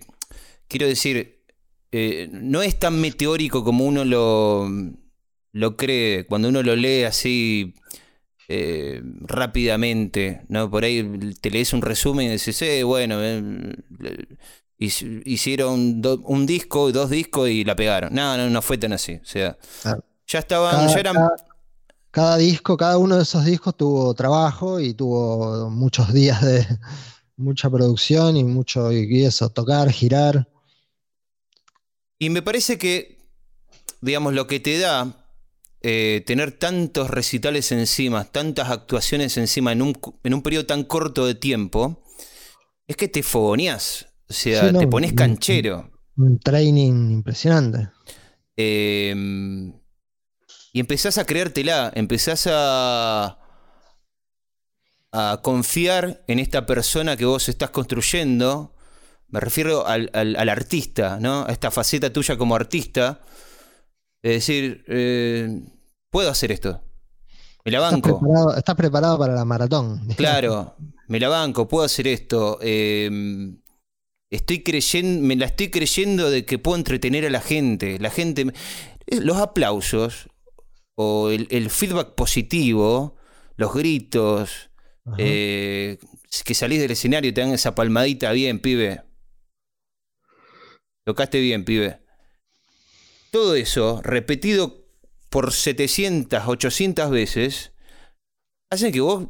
quiero 0.68 0.88
decir, 0.88 1.44
eh, 1.92 2.30
no 2.32 2.62
es 2.62 2.80
tan 2.80 3.00
meteórico 3.02 3.64
como 3.64 3.86
uno 3.86 4.06
lo, 4.06 4.70
lo 5.52 5.78
cree 5.78 6.26
cuando 6.26 6.50
uno 6.50 6.64
lo 6.64 6.76
lee 6.76 7.04
así 7.04 7.74
eh, 8.50 9.02
rápidamente. 9.22 10.42
¿no? 10.50 10.70
Por 10.70 10.84
ahí 10.84 11.04
te 11.40 11.50
lees 11.52 11.72
un 11.74 11.82
resumen 11.82 12.28
y 12.28 12.32
dices, 12.32 12.62
eh, 12.64 12.84
bueno, 12.84 13.24
eh, 13.24 13.74
hic- 14.80 15.22
hicieron 15.26 16.02
do- 16.02 16.22
un 16.26 16.46
disco, 16.46 16.92
dos 16.92 17.10
discos 17.10 17.50
y 17.50 17.64
la 17.64 17.76
pegaron. 17.76 18.14
No, 18.14 18.36
no, 18.38 18.50
no 18.50 18.62
fue 18.62 18.78
tan 18.78 18.94
así. 18.94 19.14
O 19.22 19.26
sea, 19.26 19.58
Claro. 19.82 20.04
ya 20.28 20.40
estaban, 20.40 20.72
cada, 20.76 20.88
ya 20.94 21.00
eran. 21.00 21.14
cada- 21.16 21.36
cada 22.12 22.38
disco, 22.38 22.76
cada 22.76 22.98
uno 22.98 23.18
de 23.18 23.22
esos 23.24 23.46
discos 23.46 23.78
tuvo 23.78 24.14
trabajo 24.16 24.80
y 24.80 24.96
tuvo 24.96 25.70
muchos 25.70 26.12
días 26.12 26.42
de 26.42 26.66
mucha 27.38 27.70
producción 27.70 28.36
y 28.36 28.44
mucho, 28.44 28.92
y 28.92 29.24
eso, 29.24 29.50
tocar, 29.50 29.92
girar. 29.92 30.50
Y 32.18 32.30
me 32.30 32.42
parece 32.42 32.78
que, 32.78 33.18
digamos, 34.02 34.34
lo 34.34 34.48
que 34.48 34.60
te 34.60 34.78
da 34.80 35.29
eh, 35.82 36.24
tener 36.26 36.52
tantos 36.52 37.10
recitales 37.10 37.72
encima, 37.72 38.26
tantas 38.26 38.70
actuaciones 38.70 39.38
encima 39.38 39.72
en 39.72 39.82
un, 39.82 40.00
en 40.24 40.34
un 40.34 40.42
periodo 40.42 40.66
tan 40.66 40.84
corto 40.84 41.26
de 41.26 41.36
tiempo, 41.36 42.04
es 42.88 42.96
que 42.98 43.08
te 43.08 43.24
fogoneás. 43.24 44.08
O 44.30 44.34
sea, 44.34 44.68
Sí, 44.68 44.74
no, 44.74 44.80
te 44.80 44.88
pones 44.88 45.14
canchero. 45.14 45.90
Un 46.18 46.40
training 46.40 47.12
impresionante. 47.12 47.90
Eh, 48.58 49.16
y 50.74 50.80
empezás 50.80 51.18
a 51.18 51.26
creértela, 51.26 51.92
empezás 51.96 52.48
a, 52.52 53.40
a 55.12 55.40
confiar 55.42 56.24
en 56.28 56.40
esta 56.40 56.66
persona 56.66 57.16
que 57.18 57.26
vos 57.26 57.50
estás 57.50 57.70
construyendo. 57.72 58.76
Me 59.28 59.40
refiero 59.40 59.88
al, 59.88 60.10
al- 60.14 60.36
al 60.36 60.50
artista, 60.50 61.20
¿no? 61.20 61.46
A 61.48 61.52
esta 61.52 61.72
faceta 61.72 62.12
tuya 62.12 62.38
como 62.38 62.56
artista. 62.56 63.22
Es 64.22 64.34
decir, 64.34 64.84
eh, 64.88 65.62
puedo 66.10 66.30
hacer 66.30 66.52
esto. 66.52 66.84
Me 67.66 67.72
la 67.72 67.78
Estás 67.80 67.92
banco. 67.94 68.20
preparado, 68.20 68.56
estás 68.58 68.76
preparado 68.76 69.18
para 69.20 69.34
la 69.34 69.46
maratón. 69.46 70.08
Claro, 70.18 70.76
me 71.08 71.20
la 71.20 71.30
banco, 71.30 71.68
puedo 71.68 71.86
hacer 71.86 72.08
esto. 72.08 72.58
eh, 72.62 73.10
estoy 74.32 74.64
creyendo, 74.64 75.26
me 75.26 75.36
la 75.36 75.46
estoy 75.48 75.70
creyendo 75.70 76.30
de 76.30 76.46
que 76.46 76.60
puedo 76.60 76.78
entretener 76.78 77.26
a 77.26 77.30
la 77.30 77.42
gente. 77.42 77.98
La 78.00 78.10
gente, 78.10 78.42
eh, 79.08 79.20
los 79.22 79.38
aplausos 79.38 80.30
o 80.96 81.30
el, 81.30 81.48
el 81.52 81.70
feedback 81.70 82.14
positivo, 82.16 83.16
los 83.56 83.74
gritos, 83.74 84.70
eh, 85.18 85.98
que 86.46 86.54
salís 86.54 86.80
del 86.82 86.92
escenario 86.92 87.30
y 87.30 87.34
te 87.34 87.42
dan 87.42 87.52
esa 87.52 87.74
palmadita 87.74 88.32
bien, 88.32 88.60
pibe. 88.60 89.02
Tocaste 91.06 91.40
bien, 91.40 91.66
pibe. 91.66 92.02
Todo 93.32 93.56
eso, 93.56 94.02
repetido 94.04 94.86
por 95.30 95.54
700, 95.54 96.48
800 96.48 97.12
veces, 97.12 97.72
hace 98.70 98.92
que 98.92 99.02
vos 99.02 99.28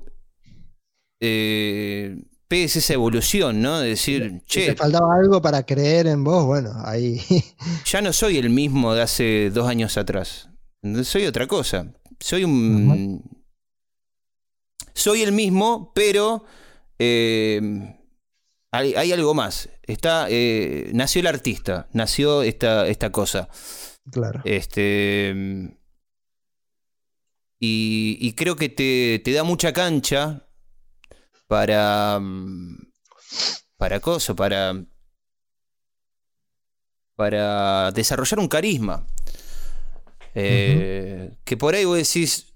eh, 1.20 2.24
pegues 2.48 2.76
esa 2.78 2.94
evolución, 2.94 3.62
¿no? 3.62 3.80
De 3.80 3.90
decir, 3.90 4.42
Si 4.48 4.60
te 4.60 4.66
che, 4.68 4.76
faltaba 4.76 5.16
algo 5.16 5.42
para 5.42 5.66
creer 5.66 6.08
en 6.08 6.24
vos, 6.24 6.46
bueno, 6.46 6.72
ahí. 6.86 7.22
ya 7.86 8.02
no 8.02 8.14
soy 8.14 8.38
el 8.38 8.50
mismo 8.50 8.94
de 8.94 9.02
hace 9.02 9.50
dos 9.52 9.68
años 9.68 9.98
atrás. 9.98 10.50
Soy 11.04 11.26
otra 11.26 11.48
cosa. 11.48 11.94
Soy 12.20 12.44
un. 12.44 13.24
Soy 14.94 15.22
el 15.22 15.32
mismo, 15.32 15.92
pero 15.94 16.44
eh, 16.98 17.96
hay, 18.72 18.94
hay 18.96 19.12
algo 19.12 19.34
más. 19.34 19.70
Está, 19.84 20.28
eh, 20.30 20.92
nació 20.94 21.22
el 21.22 21.28
artista, 21.28 21.88
nació 21.94 22.44
esta, 22.44 22.88
esta 22.88 23.12
cosa. 23.12 23.50
Claro. 24.12 24.42
Este. 24.46 25.34
Y, 27.60 28.18
y 28.22 28.34
creo 28.34 28.56
que 28.56 28.70
te, 28.70 29.20
te 29.24 29.32
da 29.34 29.44
mucha 29.44 29.74
cancha 29.74 30.48
para. 31.48 32.20
mm, 32.20 32.78
Para 33.78 34.00
cosa, 34.00 34.36
para. 34.36 34.74
Para 37.16 37.92
desarrollar 37.92 38.40
un 38.40 38.48
carisma. 38.48 39.06
Eh, 40.36 41.38
Que 41.44 41.58
por 41.58 41.76
ahí 41.76 41.86
vos 41.86 41.98
decís. 41.98 42.54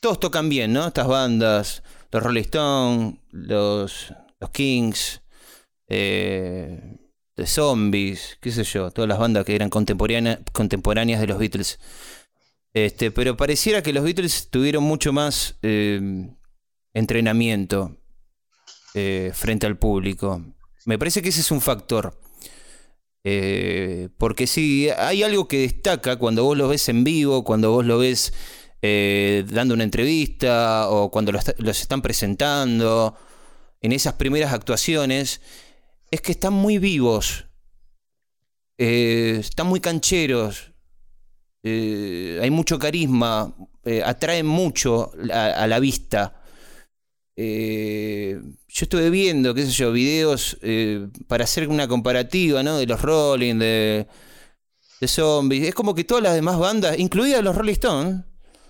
Todos 0.00 0.20
tocan 0.20 0.48
bien, 0.48 0.72
¿no? 0.72 0.86
Estas 0.86 1.06
bandas. 1.06 1.82
Los 2.12 2.22
Rolling 2.22 2.42
Stones, 2.42 3.14
los, 3.30 4.12
los 4.40 4.50
Kings, 4.50 5.22
eh, 5.86 6.98
The 7.40 7.46
Zombies, 7.46 8.36
qué 8.42 8.50
sé 8.50 8.64
yo, 8.64 8.90
todas 8.90 9.08
las 9.08 9.18
bandas 9.18 9.46
que 9.46 9.54
eran 9.54 9.70
contemporánea- 9.70 10.40
contemporáneas 10.52 11.22
de 11.22 11.26
los 11.26 11.38
Beatles. 11.38 11.78
Este, 12.74 13.10
pero 13.10 13.34
pareciera 13.38 13.82
que 13.82 13.94
los 13.94 14.04
Beatles 14.04 14.50
tuvieron 14.50 14.84
mucho 14.84 15.10
más 15.14 15.56
eh, 15.62 16.28
entrenamiento 16.92 17.96
eh, 18.92 19.32
frente 19.32 19.66
al 19.66 19.78
público. 19.78 20.44
Me 20.84 20.98
parece 20.98 21.22
que 21.22 21.30
ese 21.30 21.40
es 21.40 21.50
un 21.50 21.62
factor. 21.62 22.20
Eh, 23.24 24.10
porque 24.18 24.46
sí, 24.46 24.90
hay 24.90 25.22
algo 25.22 25.48
que 25.48 25.60
destaca 25.60 26.16
cuando 26.16 26.44
vos 26.44 26.58
lo 26.58 26.68
ves 26.68 26.90
en 26.90 27.04
vivo, 27.04 27.42
cuando 27.42 27.70
vos 27.70 27.86
lo 27.86 27.96
ves 27.96 28.34
eh, 28.82 29.46
dando 29.48 29.72
una 29.72 29.84
entrevista 29.84 30.90
o 30.90 31.10
cuando 31.10 31.32
los, 31.32 31.44
los 31.56 31.80
están 31.80 32.02
presentando, 32.02 33.16
en 33.80 33.92
esas 33.92 34.12
primeras 34.12 34.52
actuaciones, 34.52 35.40
es 36.10 36.20
que 36.20 36.32
están 36.32 36.52
muy 36.52 36.78
vivos, 36.78 37.46
eh, 38.78 39.36
están 39.40 39.66
muy 39.66 39.80
cancheros, 39.80 40.72
eh, 41.62 42.38
hay 42.42 42.50
mucho 42.50 42.78
carisma, 42.78 43.54
eh, 43.84 44.02
atraen 44.04 44.46
mucho 44.46 45.12
a, 45.32 45.46
a 45.62 45.66
la 45.66 45.78
vista. 45.78 46.36
Eh, 47.36 48.38
yo 48.68 48.84
estuve 48.84 49.08
viendo, 49.08 49.54
qué 49.54 49.64
sé 49.64 49.72
yo, 49.72 49.92
videos 49.92 50.58
eh, 50.62 51.08
para 51.26 51.44
hacer 51.44 51.68
una 51.68 51.88
comparativa, 51.88 52.62
¿no? 52.62 52.76
De 52.76 52.86
los 52.86 53.00
Rolling, 53.00 53.56
de, 53.58 54.06
de 55.00 55.08
Zombies. 55.08 55.68
Es 55.68 55.74
como 55.74 55.94
que 55.94 56.04
todas 56.04 56.22
las 56.22 56.34
demás 56.34 56.58
bandas, 56.58 56.98
incluidas 56.98 57.42
los 57.42 57.56
Rolling 57.56 57.72
Stones, 57.72 58.24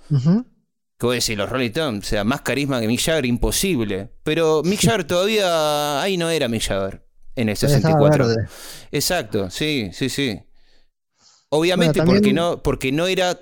que 0.08 1.06
voy 1.06 1.14
a 1.14 1.16
decir, 1.16 1.36
los 1.36 1.48
Rolling 1.50 1.70
Stones, 1.70 2.06
o 2.06 2.08
sea, 2.08 2.24
más 2.24 2.42
carisma 2.42 2.80
que 2.80 2.86
Mick 2.86 3.00
Jagger, 3.00 3.26
imposible. 3.26 4.12
Pero 4.22 4.62
Mick 4.64 4.80
Jagger 4.84 5.04
todavía, 5.04 6.00
ahí 6.00 6.16
no 6.16 6.30
era 6.30 6.46
Mick 6.46 6.62
Jagger, 6.62 7.04
en 7.36 7.48
el 7.48 7.56
Todavía 7.58 7.76
estaba 7.78 7.94
64. 8.10 8.26
verde. 8.28 8.48
Exacto, 8.92 9.50
sí, 9.50 9.90
sí, 9.92 10.08
sí. 10.08 10.40
Obviamente 11.48 12.00
Bueno, 12.00 12.12
también- 12.12 12.22
porque, 12.22 12.32
no, 12.32 12.62
porque 12.62 12.92
no 12.92 13.06
era 13.06 13.38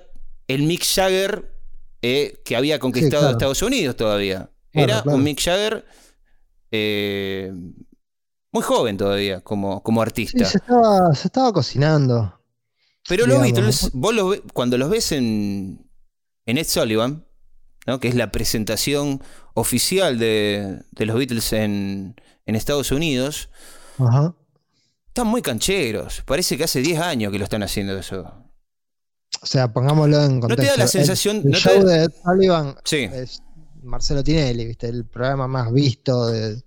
el 0.47 0.63
Mick 0.63 0.83
Jagger 0.85 1.53
eh, 2.01 2.41
que 2.45 2.55
había 2.55 2.79
conquistado 2.79 3.21
claro. 3.23 3.31
Estados 3.37 3.61
Unidos 3.61 3.95
todavía. 3.95 4.49
Era 4.71 5.01
claro. 5.03 5.17
un 5.17 5.23
Mick 5.23 5.41
Jagger 5.41 5.85
eh, 6.71 7.51
muy 8.51 8.63
joven 8.63 8.97
todavía 8.97 9.41
como, 9.41 9.83
como 9.83 10.01
Sí, 10.01 10.07
artista. 10.07 10.45
se 10.45 10.57
estaba, 10.57 11.13
se 11.13 11.27
estaba 11.27 11.53
cocinando. 11.53 12.39
Pero 13.07 13.25
los 13.25 13.41
digamos, 13.41 13.53
Beatles, 13.81 13.89
vos 13.93 14.13
los 14.13 14.29
ve- 14.31 14.43
cuando 14.53 14.77
los 14.77 14.89
ves 14.89 15.11
en, 15.11 15.89
en 16.45 16.57
Ed 16.57 16.67
Sullivan, 16.67 17.25
¿no? 17.87 17.99
que 17.99 18.07
es 18.07 18.15
la 18.15 18.31
presentación 18.31 19.21
oficial 19.53 20.19
de, 20.19 20.81
de 20.91 21.05
los 21.05 21.15
Beatles 21.17 21.53
en, 21.53 22.15
en 22.45 22.55
Estados 22.55 22.91
Unidos, 22.91 23.49
Ajá. 23.99 24.33
están 25.07 25.27
muy 25.27 25.41
cancheros. 25.41 26.21
Parece 26.25 26.57
que 26.57 26.63
hace 26.63 26.81
10 26.81 26.99
años 26.99 27.31
que 27.31 27.37
lo 27.37 27.43
están 27.43 27.63
haciendo 27.63 27.97
eso. 27.97 28.31
O 29.41 29.45
sea, 29.45 29.71
pongámoslo 29.71 30.23
en 30.23 30.39
te 30.41 30.47
da 30.47 30.47
contexto. 30.47 30.77
la 30.77 30.83
El- 30.83 30.89
sensación- 30.89 31.37
El, 31.37 31.43
no 31.45 31.51
te 31.51 31.57
show 31.57 31.83
da- 31.83 31.91
de 31.93 32.03
Ed 32.05 32.11
Sullivan 32.23 32.75
Sí, 32.83 32.97
es 33.11 33.41
Marcelo 33.83 34.23
Tinelli, 34.23 34.65
¿viste? 34.65 34.87
El 34.87 35.05
programa 35.05 35.47
más 35.47 35.71
visto 35.71 36.27
de. 36.27 36.61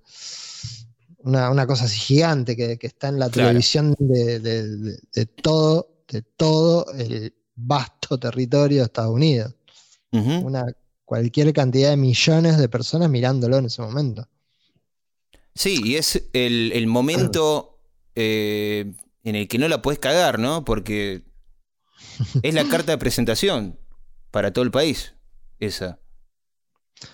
Una, 1.25 1.51
una 1.51 1.67
cosa 1.69 1.85
así 1.85 1.99
gigante 1.99 2.57
que, 2.57 2.79
que 2.79 2.87
está 2.89 3.09
en 3.09 3.19
la 3.21 3.29
Claro. 3.31 3.49
televisión 3.51 3.95
de, 3.99 4.41
de- 4.41 4.77
de- 4.77 4.99
de 5.15 5.27
todo, 5.27 6.03
de 6.09 6.23
todo 6.23 6.87
el, 6.95 7.33
vasto 7.55 8.19
territorio 8.19 8.79
de 8.79 8.85
Estados 8.85 9.13
Unidos. 9.15 9.55
Una, 10.11 10.67
cualquier 11.05 11.53
cantidad 11.53 11.91
de 11.91 11.97
millones 11.97 12.59
de 12.59 12.69
personas 12.69 13.09
mirándolo 13.09 13.59
en 13.59 13.67
ese 13.67 13.83
momento. 13.83 14.27
Sí, 15.55 15.81
y 15.85 15.97
es 15.97 16.29
el, 16.33 16.73
el 16.75 16.87
momento 16.87 17.79
eh, 18.15 18.93
en 19.25 19.37
el 19.37 19.49
que 19.49 19.59
no 19.59 19.69
la 19.69 19.83
puedes 19.83 19.99
cagar, 19.99 20.39
¿no? 20.39 20.65
Porque 20.65 21.23
es 22.43 22.55
la 22.55 22.65
carta 22.65 22.93
de 22.93 22.99
presentación 22.99 23.79
para 24.31 24.53
todo 24.53 24.65
el 24.65 24.71
país, 24.71 25.15
esa. 25.61 25.99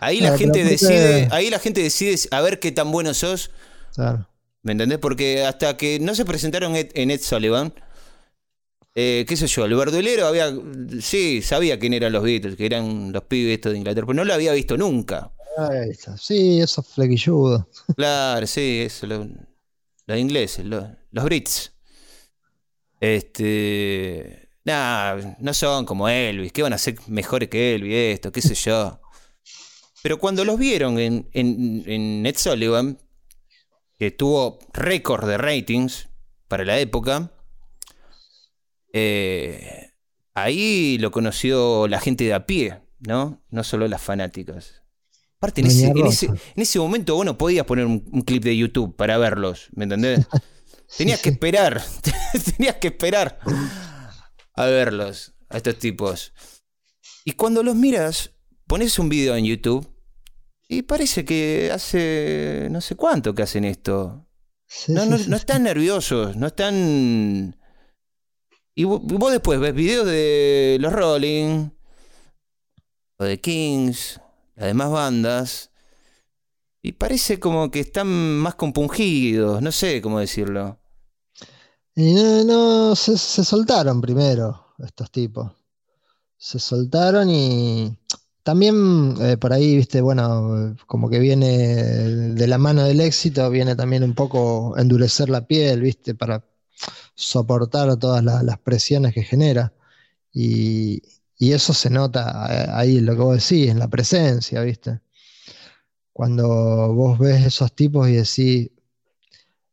Ahí 0.00 0.20
la 0.20 0.36
gente 0.36 0.64
decide, 0.64 1.28
ahí 1.30 1.50
la 1.50 1.58
gente 1.58 1.82
decide 1.82 2.16
a 2.30 2.40
ver 2.42 2.60
qué 2.60 2.72
tan 2.72 2.92
bueno 2.92 3.14
sos, 3.14 3.50
Claro. 3.94 4.28
¿me 4.62 4.72
entendés? 4.72 4.98
Porque 4.98 5.44
hasta 5.44 5.76
que 5.76 5.98
no 5.98 6.14
se 6.14 6.24
presentaron 6.24 6.74
en 6.76 7.10
Ed 7.10 7.20
Sullivan, 7.22 7.72
eh, 8.94 9.24
qué 9.28 9.36
sé 9.36 9.46
yo, 9.46 9.64
el 9.64 9.74
verdulero 9.74 10.26
había, 10.26 10.52
sí, 11.00 11.40
sabía 11.42 11.78
quién 11.78 11.94
eran 11.94 12.12
los 12.12 12.22
Beatles, 12.22 12.56
que 12.56 12.66
eran 12.66 13.12
los 13.12 13.22
pibes 13.24 13.54
estos 13.54 13.72
de 13.72 13.78
Inglaterra, 13.78 14.06
pero 14.06 14.16
no 14.16 14.24
lo 14.24 14.34
había 14.34 14.52
visto 14.52 14.76
nunca. 14.76 15.32
Ahí 15.58 15.90
está. 15.90 16.16
Sí, 16.16 16.60
esos 16.60 16.86
flequilludos. 16.86 17.64
Claro, 17.96 18.46
sí, 18.46 18.82
eso, 18.86 19.06
lo- 19.06 19.26
los 20.06 20.18
ingleses, 20.18 20.64
lo- 20.64 20.88
los 21.10 21.24
Brits. 21.24 21.72
Este. 23.00 24.48
Nah, 24.64 25.16
no 25.38 25.54
son 25.54 25.84
como 25.86 26.08
Elvis, 26.08 26.52
que 26.52 26.62
van 26.62 26.74
a 26.74 26.78
ser 26.78 26.96
mejores 27.08 27.48
que 27.48 27.74
Elvis, 27.74 27.94
esto, 28.14 28.30
qué 28.30 28.42
sé 28.42 28.54
yo. 28.54 29.00
Pero 30.02 30.18
cuando 30.18 30.44
los 30.44 30.58
vieron 30.58 30.98
en, 30.98 31.28
en, 31.32 31.82
en 31.86 32.26
Ed 32.26 32.36
Sullivan, 32.36 32.98
que 33.98 34.10
tuvo 34.10 34.58
récord 34.72 35.26
de 35.26 35.38
ratings 35.38 36.08
para 36.48 36.64
la 36.64 36.78
época, 36.78 37.32
eh, 38.92 39.92
ahí 40.34 40.98
lo 40.98 41.10
conoció 41.10 41.88
la 41.88 42.00
gente 42.00 42.24
de 42.24 42.34
a 42.34 42.46
pie, 42.46 42.80
¿no? 43.00 43.42
No 43.50 43.64
solo 43.64 43.88
las 43.88 44.02
fanáticas. 44.02 44.82
Aparte, 45.38 45.60
en 45.60 45.68
ese, 45.68 45.86
en, 45.86 46.06
ese, 46.06 46.26
Rosa. 46.26 46.42
en 46.56 46.62
ese 46.62 46.78
momento 46.80 47.14
vos 47.14 47.24
no 47.24 47.38
podías 47.38 47.64
poner 47.64 47.86
un, 47.86 48.04
un 48.12 48.22
clip 48.22 48.42
de 48.42 48.56
YouTube 48.56 48.96
para 48.96 49.18
verlos, 49.18 49.68
¿me 49.72 49.84
entendés? 49.84 50.26
Tenías 50.96 51.20
que 51.20 51.28
esperar, 51.30 51.82
tenías 52.56 52.76
que 52.76 52.88
esperar 52.88 53.38
a 54.54 54.64
verlos, 54.66 55.34
a 55.48 55.58
estos 55.58 55.78
tipos. 55.78 56.32
Y 57.24 57.32
cuando 57.32 57.62
los 57.62 57.76
miras, 57.76 58.32
pones 58.66 58.98
un 58.98 59.08
video 59.08 59.36
en 59.36 59.44
YouTube 59.44 59.86
y 60.66 60.82
parece 60.82 61.24
que 61.24 61.70
hace 61.72 62.68
no 62.70 62.80
sé 62.80 62.94
cuánto 62.96 63.34
que 63.34 63.42
hacen 63.42 63.64
esto. 63.64 64.26
Sí, 64.66 64.92
No, 64.92 65.02
están 65.36 65.62
nerviosos, 65.62 66.36
no 66.36 66.46
están... 66.48 67.56
Y 68.74 68.84
vo- 68.84 69.00
vos, 69.02 69.30
después 69.32 69.60
ves 69.60 69.74
videos 69.74 70.06
de 70.06 70.78
los 70.80 70.92
Rolling, 70.92 71.70
o 73.18 73.24
de 73.24 73.40
Kings, 73.40 74.20
las 74.58 74.66
demás 74.66 74.90
bandas, 74.90 75.70
y 76.82 76.92
parece 76.92 77.38
como 77.40 77.70
que 77.70 77.80
están 77.80 78.08
más 78.38 78.54
compungidos, 78.54 79.62
no 79.62 79.72
sé 79.72 80.00
cómo 80.00 80.20
decirlo. 80.20 80.78
Y 81.94 82.14
no, 82.14 82.44
no, 82.44 82.96
se, 82.96 83.16
soltaron 83.18 84.00
primero 84.00 84.66
estos 84.78 85.10
tipos. 85.10 85.52
Se 86.38 86.58
soltaron 86.58 87.30
y 87.30 87.96
también 88.44 89.16
eh, 89.20 89.36
por 89.38 89.52
ahí, 89.52 89.76
viste, 89.76 90.00
bueno, 90.00 90.76
como 90.86 91.10
que 91.10 91.18
viene 91.20 91.46
de 92.34 92.46
la 92.46 92.58
mano 92.58 92.84
del 92.84 93.00
éxito, 93.00 93.50
viene 93.50 93.76
también 93.76 94.04
un 94.04 94.14
poco 94.14 94.76
endurecer 94.78 95.30
la 95.30 95.46
piel, 95.46 95.82
viste, 95.82 96.14
para 96.14 96.44
soportar 97.14 97.96
todas 97.98 98.24
la- 98.24 98.42
las 98.42 98.58
presiones 98.60 99.14
que 99.14 99.22
genera. 99.24 99.74
Y, 100.32 101.02
y 101.38 101.52
eso 101.52 101.72
se 101.72 101.88
nota 101.88 102.46
eh, 102.50 102.66
ahí, 102.72 103.00
lo 103.00 103.14
que 103.14 103.22
vos 103.22 103.48
decís, 103.48 103.70
en 103.70 103.78
la 103.78 103.88
presencia, 103.88 104.60
viste. 104.62 105.00
Cuando 106.12 106.92
vos 106.94 107.18
ves 107.18 107.46
esos 107.46 107.72
tipos 107.74 108.08
y 108.08 108.14
decís, 108.14 108.70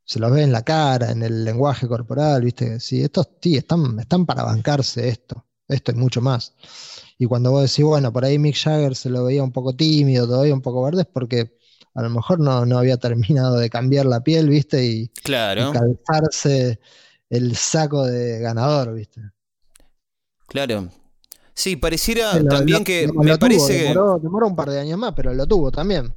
se 0.05 0.19
los 0.19 0.31
ve 0.31 0.43
en 0.43 0.51
la 0.51 0.63
cara, 0.63 1.11
en 1.11 1.23
el 1.23 1.43
lenguaje 1.43 1.87
corporal, 1.87 2.43
¿viste? 2.43 2.79
Sí, 2.79 3.01
estos 3.01 3.39
tí, 3.39 3.57
están, 3.57 3.99
están 3.99 4.27
para 4.27 4.43
bancarse 4.43 5.09
esto, 5.09 5.43
esto 5.67 5.91
y 5.91 5.95
mucho 5.95 6.21
más. 6.21 6.53
Y 7.17 7.25
cuando 7.25 7.49
vos 7.51 7.63
decís, 7.63 7.83
bueno, 7.83 8.13
por 8.13 8.25
ahí 8.25 8.37
Mick 8.37 8.55
Jagger 8.55 8.95
se 8.95 9.09
lo 9.09 9.23
veía 9.25 9.43
un 9.43 9.51
poco 9.51 9.75
tímido, 9.75 10.27
todavía 10.27 10.53
un 10.53 10.61
poco 10.61 10.83
verde, 10.83 11.01
es 11.01 11.07
porque 11.07 11.57
a 11.95 12.01
lo 12.03 12.09
mejor 12.11 12.39
no, 12.39 12.65
no 12.65 12.77
había 12.77 12.97
terminado 12.97 13.57
de 13.57 13.69
cambiar 13.71 14.05
la 14.05 14.21
piel, 14.21 14.49
¿viste? 14.49 14.85
Y, 14.85 15.01
y 15.01 15.07
Claro, 15.23 15.71
calzarse 15.71 16.79
el 17.29 17.55
saco 17.55 18.05
de 18.05 18.39
ganador, 18.39 18.93
¿viste? 18.93 19.21
claro. 20.47 20.89
Sí, 21.55 21.75
pareciera 21.77 22.33
también 22.47 22.79
lo- 22.79 22.83
que 22.83 23.07
lo- 23.07 23.13
me 23.13 23.31
lo 23.31 23.37
tuvo, 23.39 23.39
parece 23.39 23.77
que... 23.77 23.83
demoró, 24.21 24.47
un 24.47 24.55
par 24.55 24.69
de 24.69 24.79
años 24.79 24.99
más, 24.99 25.13
pero 25.15 25.33
lo 25.33 25.47
tuvo 25.47 25.71
también. 25.71 26.13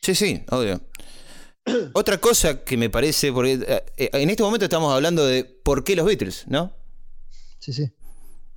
Sí, 0.00 0.14
sí, 0.14 0.42
obvio. 0.50 0.80
Otra 1.92 2.18
cosa 2.18 2.64
que 2.64 2.76
me 2.76 2.88
parece, 2.88 3.32
porque 3.32 3.58
eh, 3.66 3.84
eh, 3.98 4.10
en 4.14 4.30
este 4.30 4.42
momento 4.42 4.64
estamos 4.64 4.92
hablando 4.94 5.26
de 5.26 5.44
por 5.44 5.84
qué 5.84 5.94
los 5.94 6.06
Beatles, 6.06 6.44
¿no? 6.48 6.72
Sí, 7.58 7.72
sí. 7.72 7.92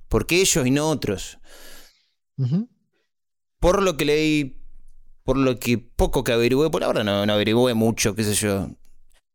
¿Por 0.08 0.26
qué 0.26 0.40
ellos 0.40 0.66
y 0.66 0.70
no 0.70 0.88
otros? 0.88 1.38
Por 3.60 3.82
lo 3.82 3.96
que 3.96 4.04
leí, 4.04 4.62
por 5.22 5.36
lo 5.36 5.58
que 5.58 5.78
poco 5.78 6.24
que 6.24 6.32
averigüé, 6.32 6.70
por 6.70 6.82
ahora 6.82 7.04
no, 7.04 7.24
no 7.26 7.32
averigüé 7.32 7.74
mucho, 7.74 8.14
qué 8.14 8.24
sé 8.24 8.34
yo. 8.34 8.68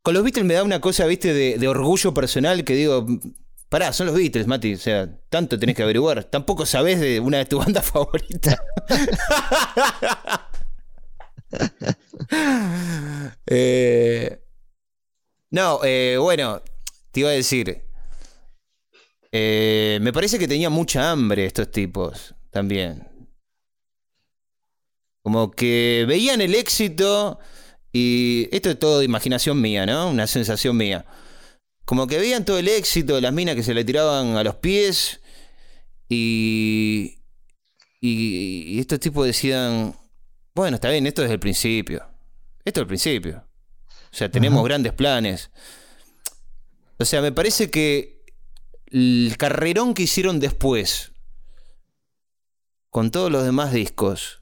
Con 0.01 0.13
los 0.13 0.23
Beatles 0.23 0.45
me 0.45 0.53
da 0.56 0.63
una 0.63 0.82
cosa, 0.82 1.06
viste, 1.06 1.34
de, 1.34 1.58
de 1.58 1.67
orgullo 1.67 2.13
personal 2.13 2.63
que 2.63 2.75
digo, 2.75 3.06
pará, 3.69 3.93
son 3.93 4.08
los 4.08 4.15
Beatles, 4.15 4.47
Mati, 4.47 4.73
o 4.75 4.77
sea, 4.77 5.10
tanto 5.30 5.58
tenés 5.60 5.75
que 5.75 5.84
averiguar. 5.84 6.23
Tampoco 6.25 6.65
sabés 6.65 6.99
de 6.99 7.19
una 7.19 7.38
de 7.39 7.45
tus 7.45 7.60
bandas 7.63 7.86
favoritas. 7.91 8.58
Eh, 13.45 14.39
no, 15.51 15.80
eh, 15.84 16.17
bueno, 16.19 16.62
te 17.12 17.21
iba 17.21 17.30
a 17.30 17.34
decir. 17.34 17.82
eh, 19.32 19.99
me 20.01 20.13
parece 20.13 20.39
que 20.39 20.47
tenía 20.47 20.69
mucha 20.69 21.12
hambre 21.12 21.45
estos 21.45 21.71
tipos 21.71 22.34
también. 22.51 23.08
Como 25.23 25.51
que 25.51 26.06
veían 26.08 26.41
el 26.41 26.56
éxito 26.56 27.39
y 27.91 28.47
esto 28.51 28.69
es 28.69 28.80
todo 28.80 29.03
imaginación 29.03 29.60
mía, 29.62 29.86
¿no? 29.86 30.10
Una 30.10 30.27
sensación 30.27 30.77
mía. 30.77 31.06
Como 31.88 32.06
que 32.06 32.17
veían 32.17 32.43
todo 32.43 32.60
el 32.60 32.67
éxito, 32.67 33.21
las 33.21 33.32
minas 33.32 33.56
que 33.56 33.63
se 33.63 33.73
le 33.73 33.86
tiraban 33.86 34.36
a 34.36 34.43
los 34.43 34.56
pies 34.56 35.21
y, 36.10 37.19
y, 38.02 38.76
y 38.76 38.80
estos 38.82 39.00
tipos 39.00 39.26
decían, 39.26 39.95
bueno, 40.54 40.76
está 40.76 40.89
bien, 40.89 41.08
esto 41.08 41.23
es 41.23 41.32
el 41.32 41.39
principio. 41.39 42.06
Esto 42.65 42.82
es 42.82 42.84
el 42.84 42.88
principio. 42.88 43.47
O 44.12 44.15
sea, 44.17 44.30
tenemos 44.30 44.58
Ajá. 44.60 44.65
grandes 44.67 44.91
planes. 44.91 45.50
O 47.00 47.06
sea, 47.06 47.21
me 47.21 47.32
parece 47.32 47.71
que 47.71 48.21
el 48.88 49.36
carrerón 49.38 49.93
que 49.93 50.04
hicieron 50.04 50.41
después, 50.41 51.13
con 52.89 53.12
todos 53.12 53.32
los 53.32 53.45
demás 53.45 53.71
discos, 53.71 54.41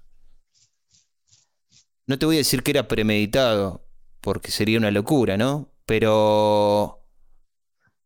no 2.07 2.17
te 2.17 2.25
voy 2.25 2.37
a 2.37 2.39
decir 2.39 2.63
que 2.63 2.71
era 2.71 2.87
premeditado, 2.87 3.85
porque 4.19 4.49
sería 4.49 4.79
una 4.79 4.89
locura, 4.89 5.37
¿no? 5.37 5.69
Pero 5.85 7.04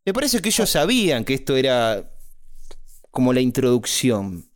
me 0.10 0.13
parece 0.13 0.41
que 0.41 0.50
ellos 0.50 0.67
sabían 0.69 1.24
que 1.24 1.36
esto 1.36 1.56
era 1.56 2.12
como 3.12 3.32
la 3.32 3.41
introducción. 3.41 4.50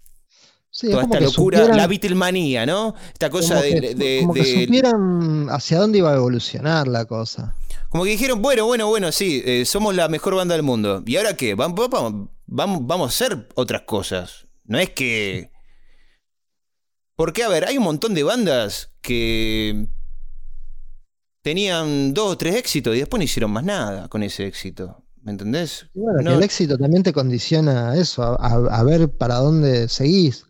Sí, 0.71 0.87
es 0.87 0.91
Toda 0.93 1.03
como 1.03 1.13
esta 1.13 1.19
que 1.19 1.25
locura, 1.31 1.59
supieran- 1.59 1.77
la 1.77 1.85
Beatlemanía, 1.87 2.65
¿no? 2.65 2.95
Esta 3.13 3.29
cosa 3.29 3.49
como 3.55 3.61
de, 3.61 3.81
que, 3.81 3.93
de- 3.95 4.19
como 4.21 4.33
que 4.33 4.41
de- 4.41 4.65
supieran 4.65 5.47
hacia 5.51 5.77
dónde 5.77 5.99
iba 5.99 6.11
a 6.11 6.15
evolucionar 6.15 6.87
la 6.87 7.05
cosa. 7.05 7.55
Como 7.89 8.03
que 8.05 8.09
dijeron, 8.09 8.41
bueno, 8.41 8.65
bueno, 8.65 8.87
bueno, 8.87 9.11
sí, 9.11 9.43
eh, 9.45 9.65
somos 9.65 9.93
la 9.93 10.07
mejor 10.07 10.33
banda 10.33 10.55
del 10.55 10.63
mundo. 10.63 11.03
¿Y 11.05 11.15
ahora 11.17 11.37
qué? 11.37 11.53
Vamos, 11.53 11.87
vamos, 11.91 12.29
vamos, 12.47 12.79
vamos 12.87 13.05
a 13.05 13.09
hacer 13.13 13.47
otras 13.53 13.83
cosas. 13.83 14.47
No 14.65 14.79
es 14.79 14.89
que... 14.89 15.51
Porque, 17.15 17.43
a 17.43 17.49
ver, 17.49 17.65
hay 17.65 17.77
un 17.77 17.83
montón 17.83 18.15
de 18.15 18.23
bandas 18.23 18.89
que 19.01 19.85
tenían 21.43 22.15
dos 22.15 22.31
o 22.31 22.37
tres 22.37 22.55
éxitos 22.55 22.95
y 22.95 22.99
después 22.99 23.19
no 23.19 23.25
hicieron 23.25 23.51
más 23.51 23.63
nada 23.63 24.07
con 24.07 24.23
ese 24.23 24.47
éxito. 24.47 25.02
¿Me 25.23 25.31
entendés? 25.31 25.85
Bueno, 25.93 26.19
que 26.19 26.33
el 26.35 26.43
éxito 26.43 26.77
también 26.77 27.03
te 27.03 27.13
condiciona 27.13 27.91
a 27.91 27.97
eso, 27.97 28.23
a, 28.23 28.35
a- 28.35 28.79
a 28.79 28.83
ver 28.83 29.09
para 29.09 29.35
dónde 29.35 29.87
seguís. 29.87 30.45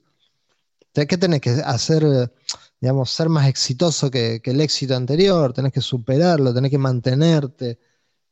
¿Qué 0.94 1.18
tenés 1.18 1.42
que 1.42 1.50
hacer, 1.50 2.32
digamos, 2.80 3.10
ser 3.12 3.28
más 3.30 3.48
exitoso 3.48 4.12
que, 4.12 4.42
que 4.44 4.52
el 4.52 4.62
éxito 4.62 4.96
anterior? 4.96 5.52
Tenés 5.54 5.74
que 5.74 5.82
superarlo, 5.82 6.54
tenés 6.54 6.70
que 6.72 6.78
mantenerte. 6.78 7.80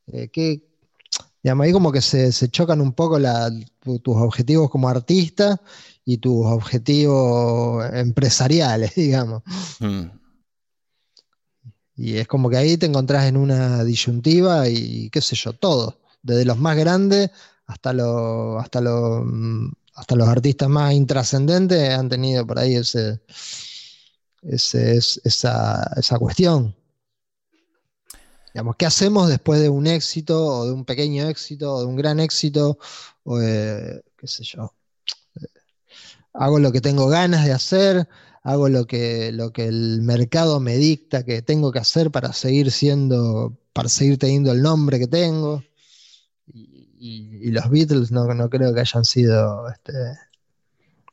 Eh, 0.06 0.28
¿qué- 0.32 0.62
digamos, 1.42 1.64
ahí 1.64 1.72
como 1.72 1.90
que 1.92 2.00
se, 2.00 2.30
se 2.32 2.48
chocan 2.48 2.80
un 2.80 2.92
poco 2.92 3.18
la- 3.18 3.50
tu- 3.80 3.98
tus 3.98 4.16
objetivos 4.16 4.70
como 4.70 4.88
artista 4.88 5.60
y 6.04 6.18
tus 6.18 6.46
objetivos 6.46 7.84
empresariales, 7.92 8.94
digamos. 8.96 9.42
Mm. 9.80 10.04
Y 11.96 12.16
es 12.16 12.26
como 12.26 12.48
que 12.48 12.56
ahí 12.56 12.76
te 12.78 12.86
encontrás 12.86 13.26
en 13.26 13.36
una 13.36 13.84
disyuntiva 13.84 14.68
y 14.68 15.10
qué 15.10 15.20
sé 15.20 15.36
yo, 15.36 15.52
todo, 15.52 16.00
desde 16.22 16.44
los 16.44 16.58
más 16.58 16.76
grandes 16.76 17.30
hasta, 17.66 17.92
lo, 17.92 18.58
hasta, 18.58 18.80
lo, 18.80 19.24
hasta 19.94 20.16
los 20.16 20.28
artistas 20.28 20.68
más 20.68 20.92
intrascendentes 20.94 21.90
han 21.90 22.08
tenido 22.08 22.46
por 22.46 22.58
ahí 22.58 22.76
ese, 22.76 23.20
ese- 24.42 24.96
es- 24.96 25.20
esa, 25.24 25.92
esa 25.96 26.18
cuestión. 26.18 26.74
Digamos, 28.54 28.76
¿qué 28.76 28.84
hacemos 28.86 29.28
después 29.28 29.60
de 29.60 29.68
un 29.70 29.86
éxito 29.86 30.44
o 30.46 30.66
de 30.66 30.72
un 30.72 30.84
pequeño 30.84 31.26
éxito 31.28 31.72
o 31.74 31.80
de 31.80 31.86
un 31.86 31.96
gran 31.96 32.20
éxito? 32.20 32.78
O, 33.24 33.40
eh, 33.40 34.02
qué 34.18 34.26
sé 34.26 34.44
yo. 34.44 34.74
Hago 36.34 36.58
lo 36.58 36.72
que 36.72 36.80
tengo 36.80 37.08
ganas 37.08 37.44
de 37.44 37.52
hacer, 37.52 38.08
hago 38.42 38.68
lo 38.68 38.86
que, 38.86 39.32
lo 39.32 39.52
que 39.52 39.66
el 39.66 40.02
mercado 40.02 40.60
me 40.60 40.76
dicta 40.76 41.24
que 41.24 41.42
tengo 41.42 41.72
que 41.72 41.78
hacer 41.78 42.10
para 42.10 42.32
seguir 42.32 42.70
siendo, 42.70 43.58
para 43.72 43.88
seguir 43.88 44.18
teniendo 44.18 44.52
el 44.52 44.62
nombre 44.62 44.98
que 44.98 45.06
tengo. 45.06 45.62
Y, 47.04 47.50
los 47.50 47.68
Beatles 47.68 48.12
no, 48.12 48.32
no 48.32 48.48
creo 48.48 48.72
que 48.72 48.78
hayan 48.78 49.04
sido 49.04 49.68
este, 49.68 49.92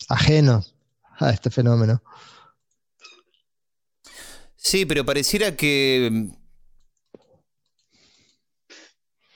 ajenos 0.08 0.76
a 1.18 1.32
este 1.32 1.50
fenómeno. 1.50 2.04
Sí, 4.56 4.86
pero 4.86 5.04
pareciera 5.04 5.56
que. 5.58 6.30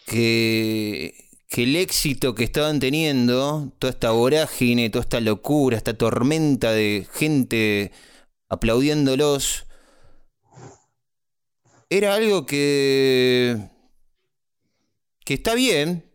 que. 0.05 1.15
que 1.49 1.63
el 1.63 1.75
éxito 1.75 2.35
que 2.35 2.43
estaban 2.43 2.79
teniendo, 2.79 3.73
toda 3.79 3.91
esta 3.91 4.11
vorágine, 4.11 4.91
toda 4.91 5.01
esta 5.01 5.21
locura, 5.21 5.77
esta 5.77 5.97
tormenta 5.97 6.71
de 6.71 7.07
gente 7.13 7.91
aplaudiéndolos, 8.47 9.65
era 11.89 12.13
algo 12.13 12.45
que. 12.45 13.57
que 15.25 15.33
está 15.33 15.55
bien, 15.55 16.12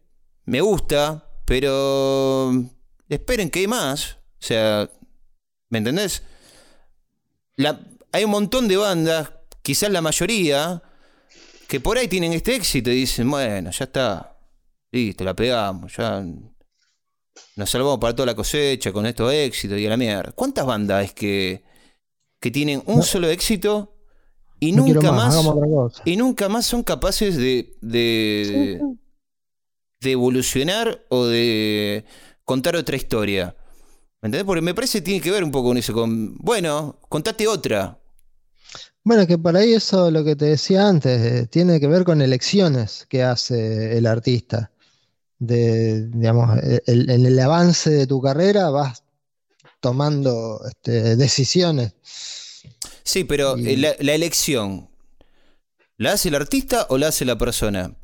me 0.48 0.60
gusta, 0.60 1.24
pero. 1.44 2.52
esperen 3.08 3.50
que 3.50 3.60
hay 3.60 3.66
más. 3.66 4.18
O 4.40 4.44
sea, 4.44 4.90
¿me 5.70 5.78
entendés? 5.78 6.22
La- 7.56 7.80
hay 8.12 8.24
un 8.24 8.30
montón 8.30 8.68
de 8.68 8.76
bandas, 8.76 9.30
quizás 9.62 9.90
la 9.90 10.00
mayoría, 10.00 10.82
que 11.66 11.80
por 11.80 11.98
ahí 11.98 12.08
tienen 12.08 12.32
este 12.32 12.54
éxito 12.54 12.90
y 12.90 12.94
dicen, 13.00 13.30
bueno, 13.30 13.70
ya 13.70 13.84
está, 13.84 14.38
listo, 14.92 15.24
la 15.24 15.34
pegamos, 15.34 15.94
ya 15.96 16.24
nos 17.56 17.70
salvamos 17.70 17.98
para 17.98 18.14
toda 18.14 18.26
la 18.26 18.34
cosecha 18.34 18.92
con 18.92 19.04
estos 19.06 19.32
éxitos 19.32 19.78
y 19.78 19.86
a 19.86 19.90
la 19.90 19.96
mierda. 19.96 20.32
¿Cuántas 20.32 20.64
bandas 20.64 21.04
es 21.04 21.12
que, 21.12 21.64
que 22.40 22.50
tienen 22.50 22.82
un 22.86 22.96
No. 22.98 23.02
solo 23.02 23.28
éxito 23.28 23.96
y 24.60 24.72
No 24.72 24.86
nunca 24.86 25.12
más, 25.12 25.36
y 26.04 26.16
nunca 26.16 26.48
más 26.48 26.64
son 26.66 26.82
capaces 26.82 27.36
de, 27.36 27.76
de, 27.80 28.80
de 30.00 30.12
evolucionar 30.12 31.04
o 31.08 31.26
de 31.26 32.04
contar 32.44 32.76
otra 32.76 32.96
historia? 32.96 33.54
¿Me 34.20 34.26
entendés? 34.28 34.44
Porque 34.44 34.62
me 34.62 34.74
parece 34.74 34.98
que 34.98 35.02
tiene 35.02 35.20
que 35.20 35.30
ver 35.30 35.44
un 35.44 35.50
poco 35.50 35.68
con 35.68 35.78
eso, 35.78 35.92
con, 35.92 36.36
bueno, 36.38 36.98
contate 37.08 37.46
otra. 37.46 37.98
Bueno, 39.04 39.26
que 39.26 39.38
por 39.38 39.56
ahí 39.56 39.72
eso, 39.74 40.10
lo 40.10 40.24
que 40.24 40.36
te 40.36 40.46
decía 40.46 40.88
antes, 40.88 41.20
eh, 41.20 41.46
tiene 41.46 41.80
que 41.80 41.86
ver 41.86 42.04
con 42.04 42.20
elecciones 42.20 43.06
que 43.08 43.22
hace 43.22 43.96
el 43.96 44.06
artista. 44.06 44.70
De, 45.40 46.08
digamos, 46.08 46.58
e- 46.58 46.82
el- 46.86 47.08
en 47.10 47.24
el 47.24 47.38
avance 47.38 47.90
de 47.90 48.06
tu 48.08 48.20
carrera 48.20 48.70
vas 48.70 49.04
tomando 49.80 50.60
este, 50.68 51.14
decisiones. 51.14 51.92
Sí, 53.04 53.22
pero 53.22 53.56
Y- 53.56 53.68
eh, 53.70 53.76
la, 53.76 53.94
la 54.00 54.14
elección, 54.14 54.90
¿la 55.96 56.12
hace 56.14 56.28
el 56.28 56.34
artista 56.34 56.86
o 56.90 56.98
la 56.98 57.08
hace 57.08 57.24
la 57.24 57.38
persona? 57.38 57.94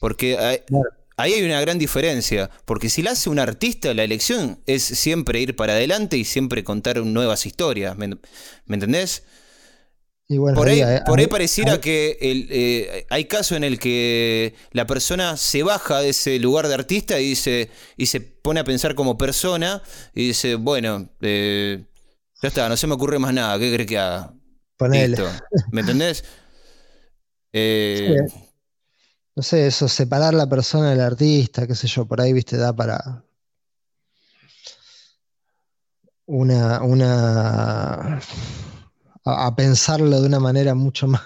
Porque 0.00 0.38
hay- 0.38 0.60
Claro. 0.66 0.88
Ahí 1.16 1.32
hay 1.34 1.42
una 1.44 1.60
gran 1.60 1.78
diferencia. 1.78 2.50
Porque 2.64 2.88
si 2.90 3.02
la 3.02 3.12
hace 3.12 3.30
un 3.30 3.38
artista, 3.38 3.94
la 3.94 4.04
elección 4.04 4.60
es 4.66 4.82
siempre 4.82 5.40
ir 5.40 5.56
para 5.56 5.72
adelante 5.74 6.16
y 6.16 6.24
siempre 6.24 6.64
contar 6.64 6.98
nuevas 7.04 7.46
historias. 7.46 7.96
¿Me, 7.96 8.08
me 8.08 8.74
entendés? 8.74 9.24
Y 10.28 10.38
bueno, 10.38 10.56
Por 10.56 10.68
ahí, 10.68 10.80
ahí- 10.80 11.00
por 11.04 11.18
ahí 11.18 11.24
ahí- 11.24 11.30
pareciera 11.30 11.80
que 11.80 12.16
el, 12.20 12.46
eh, 12.50 13.06
hay 13.10 13.26
casos 13.26 13.56
en 13.56 13.64
el 13.64 13.78
que 13.78 14.54
la 14.70 14.86
persona 14.86 15.36
se 15.36 15.62
baja 15.62 16.00
de 16.00 16.10
ese 16.10 16.38
lugar 16.38 16.68
de 16.68 16.74
artista 16.74 17.20
y 17.20 17.30
dice 17.30 17.68
y 17.98 18.06
se 18.06 18.20
pone 18.20 18.60
a 18.60 18.64
pensar 18.64 18.94
como 18.94 19.18
persona 19.18 19.82
y 20.14 20.28
dice, 20.28 20.54
bueno, 20.54 21.10
eh, 21.20 21.84
ya 22.40 22.48
está, 22.48 22.68
no 22.68 22.76
se 22.78 22.86
me 22.86 22.94
ocurre 22.94 23.18
más 23.18 23.34
nada, 23.34 23.58
¿qué 23.58 23.72
crees 23.74 23.88
que 23.88 23.98
haga? 23.98 24.32
ponele. 24.78 25.08
Listo. 25.08 25.30
¿Me 25.70 25.80
entendés? 25.82 26.24
Eh, 27.52 28.16
Sí. 28.28 28.38
No 29.34 29.42
sé, 29.42 29.66
eso, 29.66 29.88
separar 29.88 30.34
la 30.34 30.46
persona 30.48 30.90
del 30.90 31.00
artista, 31.00 31.66
qué 31.66 31.74
sé 31.74 31.86
yo, 31.88 32.04
por 32.06 32.20
ahí, 32.20 32.32
viste, 32.32 32.56
da 32.58 32.72
para 32.74 33.24
una, 36.26 36.82
una 36.82 38.20
a, 39.24 39.56
pensarlo 39.56 40.20
de 40.20 40.26
una 40.26 40.40
manera 40.40 40.74
mucho 40.74 41.06
más, 41.08 41.22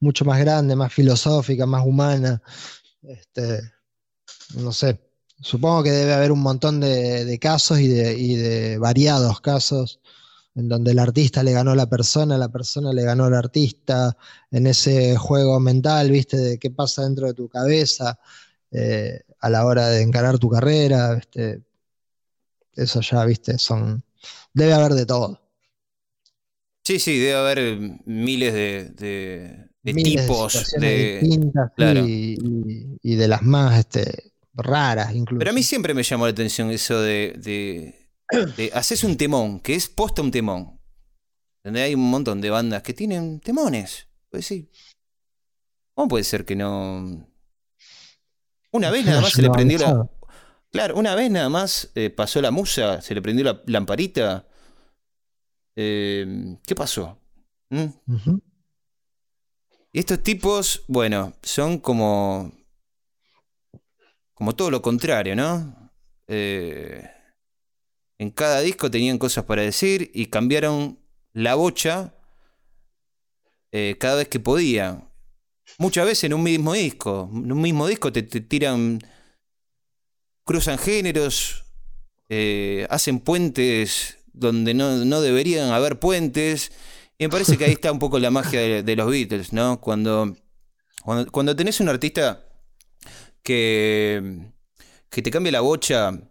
mucho 0.00 0.24
más 0.24 0.40
grande, 0.40 0.76
más 0.76 0.92
filosófica, 0.92 1.66
más 1.66 1.84
humana. 1.84 2.42
Este, 3.02 3.60
no 4.56 4.72
sé, 4.72 5.00
supongo 5.40 5.82
que 5.82 5.90
debe 5.90 6.14
haber 6.14 6.32
un 6.32 6.40
montón 6.40 6.80
de, 6.80 7.24
de 7.24 7.38
casos 7.38 7.80
y 7.80 7.88
de, 7.88 8.14
y 8.18 8.36
de 8.36 8.78
variados 8.78 9.40
casos 9.40 10.00
en 10.54 10.68
donde 10.68 10.92
el 10.92 10.98
artista 10.98 11.42
le 11.42 11.52
ganó 11.52 11.72
a 11.72 11.76
la 11.76 11.88
persona, 11.88 12.36
la 12.38 12.48
persona 12.50 12.92
le 12.92 13.02
ganó 13.04 13.24
al 13.24 13.34
artista, 13.34 14.16
en 14.50 14.66
ese 14.66 15.16
juego 15.16 15.60
mental, 15.60 16.10
viste, 16.10 16.36
de 16.36 16.58
qué 16.58 16.70
pasa 16.70 17.02
dentro 17.04 17.26
de 17.28 17.34
tu 17.34 17.48
cabeza 17.48 18.18
eh, 18.72 19.20
a 19.40 19.50
la 19.50 19.64
hora 19.66 19.88
de 19.88 20.02
encarar 20.02 20.38
tu 20.38 20.48
carrera, 20.50 21.14
viste, 21.14 21.62
eso 22.74 23.00
ya, 23.00 23.24
viste, 23.24 23.58
son, 23.58 24.02
debe 24.52 24.72
haber 24.72 24.94
de 24.94 25.06
todo. 25.06 25.40
sí, 26.84 26.98
sí, 26.98 27.18
debe 27.18 27.34
haber 27.34 27.78
miles 28.06 28.52
de, 28.54 28.90
de- 28.96 29.66
de 29.82 29.94
Miles 29.94 30.02
tipos 30.04 30.74
de. 30.74 31.20
distintas 31.20 31.72
claro. 31.74 32.02
y, 32.06 32.34
y- 32.42 32.98
y 33.02 33.14
de 33.16 33.28
las 33.28 33.42
más 33.42 33.78
este, 33.78 34.32
raras 34.54 35.14
incluso. 35.14 35.38
Pero 35.38 35.50
a 35.50 35.54
mí 35.54 35.62
siempre 35.62 35.94
me 35.94 36.02
llamó 36.02 36.26
la 36.26 36.32
atención 36.32 36.70
eso 36.70 37.00
de, 37.00 37.34
haces 38.74 39.04
un 39.04 39.16
temón, 39.16 39.60
que 39.60 39.74
es 39.74 39.88
posta 39.88 40.22
un 40.22 40.30
temón. 40.30 40.80
Donde 41.62 41.82
hay 41.82 41.94
un 41.94 42.10
montón 42.10 42.40
de 42.40 42.50
bandas 42.50 42.82
que 42.82 42.94
tienen 42.94 43.40
temones. 43.40 44.08
Pues 44.30 44.46
sí. 44.46 44.70
¿Cómo 45.94 46.08
puede 46.08 46.24
ser 46.24 46.44
que 46.44 46.56
no? 46.56 47.26
Una 48.72 48.90
vez 48.90 49.04
nada 49.04 49.20
más 49.20 49.32
se 49.32 49.42
le 49.42 49.50
prendió 49.50 49.78
la. 49.78 50.10
Claro, 50.70 50.96
una 50.96 51.14
vez 51.16 51.30
nada 51.30 51.48
más 51.48 51.90
eh, 51.96 52.10
pasó 52.10 52.40
la 52.40 52.52
musa, 52.52 53.02
se 53.02 53.14
le 53.14 53.20
prendió 53.20 53.44
la 53.44 53.60
lamparita. 53.66 54.46
Eh, 55.74 56.56
¿Qué 56.64 56.74
pasó? 56.74 57.18
¿Mm? 57.70 57.86
Y 59.92 59.98
estos 59.98 60.22
tipos, 60.22 60.84
bueno, 60.86 61.34
son 61.42 61.78
como. 61.78 62.52
como 64.32 64.54
todo 64.54 64.70
lo 64.70 64.80
contrario, 64.80 65.34
¿no? 65.34 65.90
Eh, 66.28 67.04
en 68.20 68.30
cada 68.30 68.60
disco 68.60 68.90
tenían 68.90 69.16
cosas 69.16 69.44
para 69.44 69.62
decir 69.62 70.10
y 70.12 70.26
cambiaron 70.26 70.98
la 71.32 71.54
bocha 71.54 72.12
eh, 73.72 73.96
cada 73.98 74.16
vez 74.16 74.28
que 74.28 74.38
podían. 74.38 75.08
Muchas 75.78 76.04
veces 76.04 76.24
en 76.24 76.34
un 76.34 76.42
mismo 76.42 76.74
disco. 76.74 77.30
En 77.32 77.50
un 77.50 77.62
mismo 77.62 77.86
disco 77.86 78.12
te, 78.12 78.22
tiran. 78.22 78.98
cruzan 80.44 80.76
géneros, 80.76 81.64
eh, 82.28 82.86
hacen 82.90 83.20
puentes 83.20 84.18
donde 84.34 84.74
no, 84.74 85.22
deberían 85.22 85.70
haber 85.70 85.98
puentes. 85.98 86.72
Y 87.16 87.24
me 87.24 87.30
parece 87.30 87.56
que 87.56 87.64
ahí 87.64 87.72
está 87.72 87.90
un 87.90 87.98
poco 87.98 88.18
la 88.18 88.30
magia 88.30 88.82
de, 88.82 88.96
los 88.96 89.10
Beatles, 89.10 89.54
¿no? 89.54 89.80
Cuando, 89.80 90.36
cuando, 91.02 91.32
cuando 91.32 91.56
tenés 91.56 91.80
un 91.80 91.88
artista 91.88 92.44
que, 93.42 94.52
que 95.08 95.22
te 95.22 95.30
cambia 95.30 95.52
la 95.52 95.62
bocha, 95.62 96.29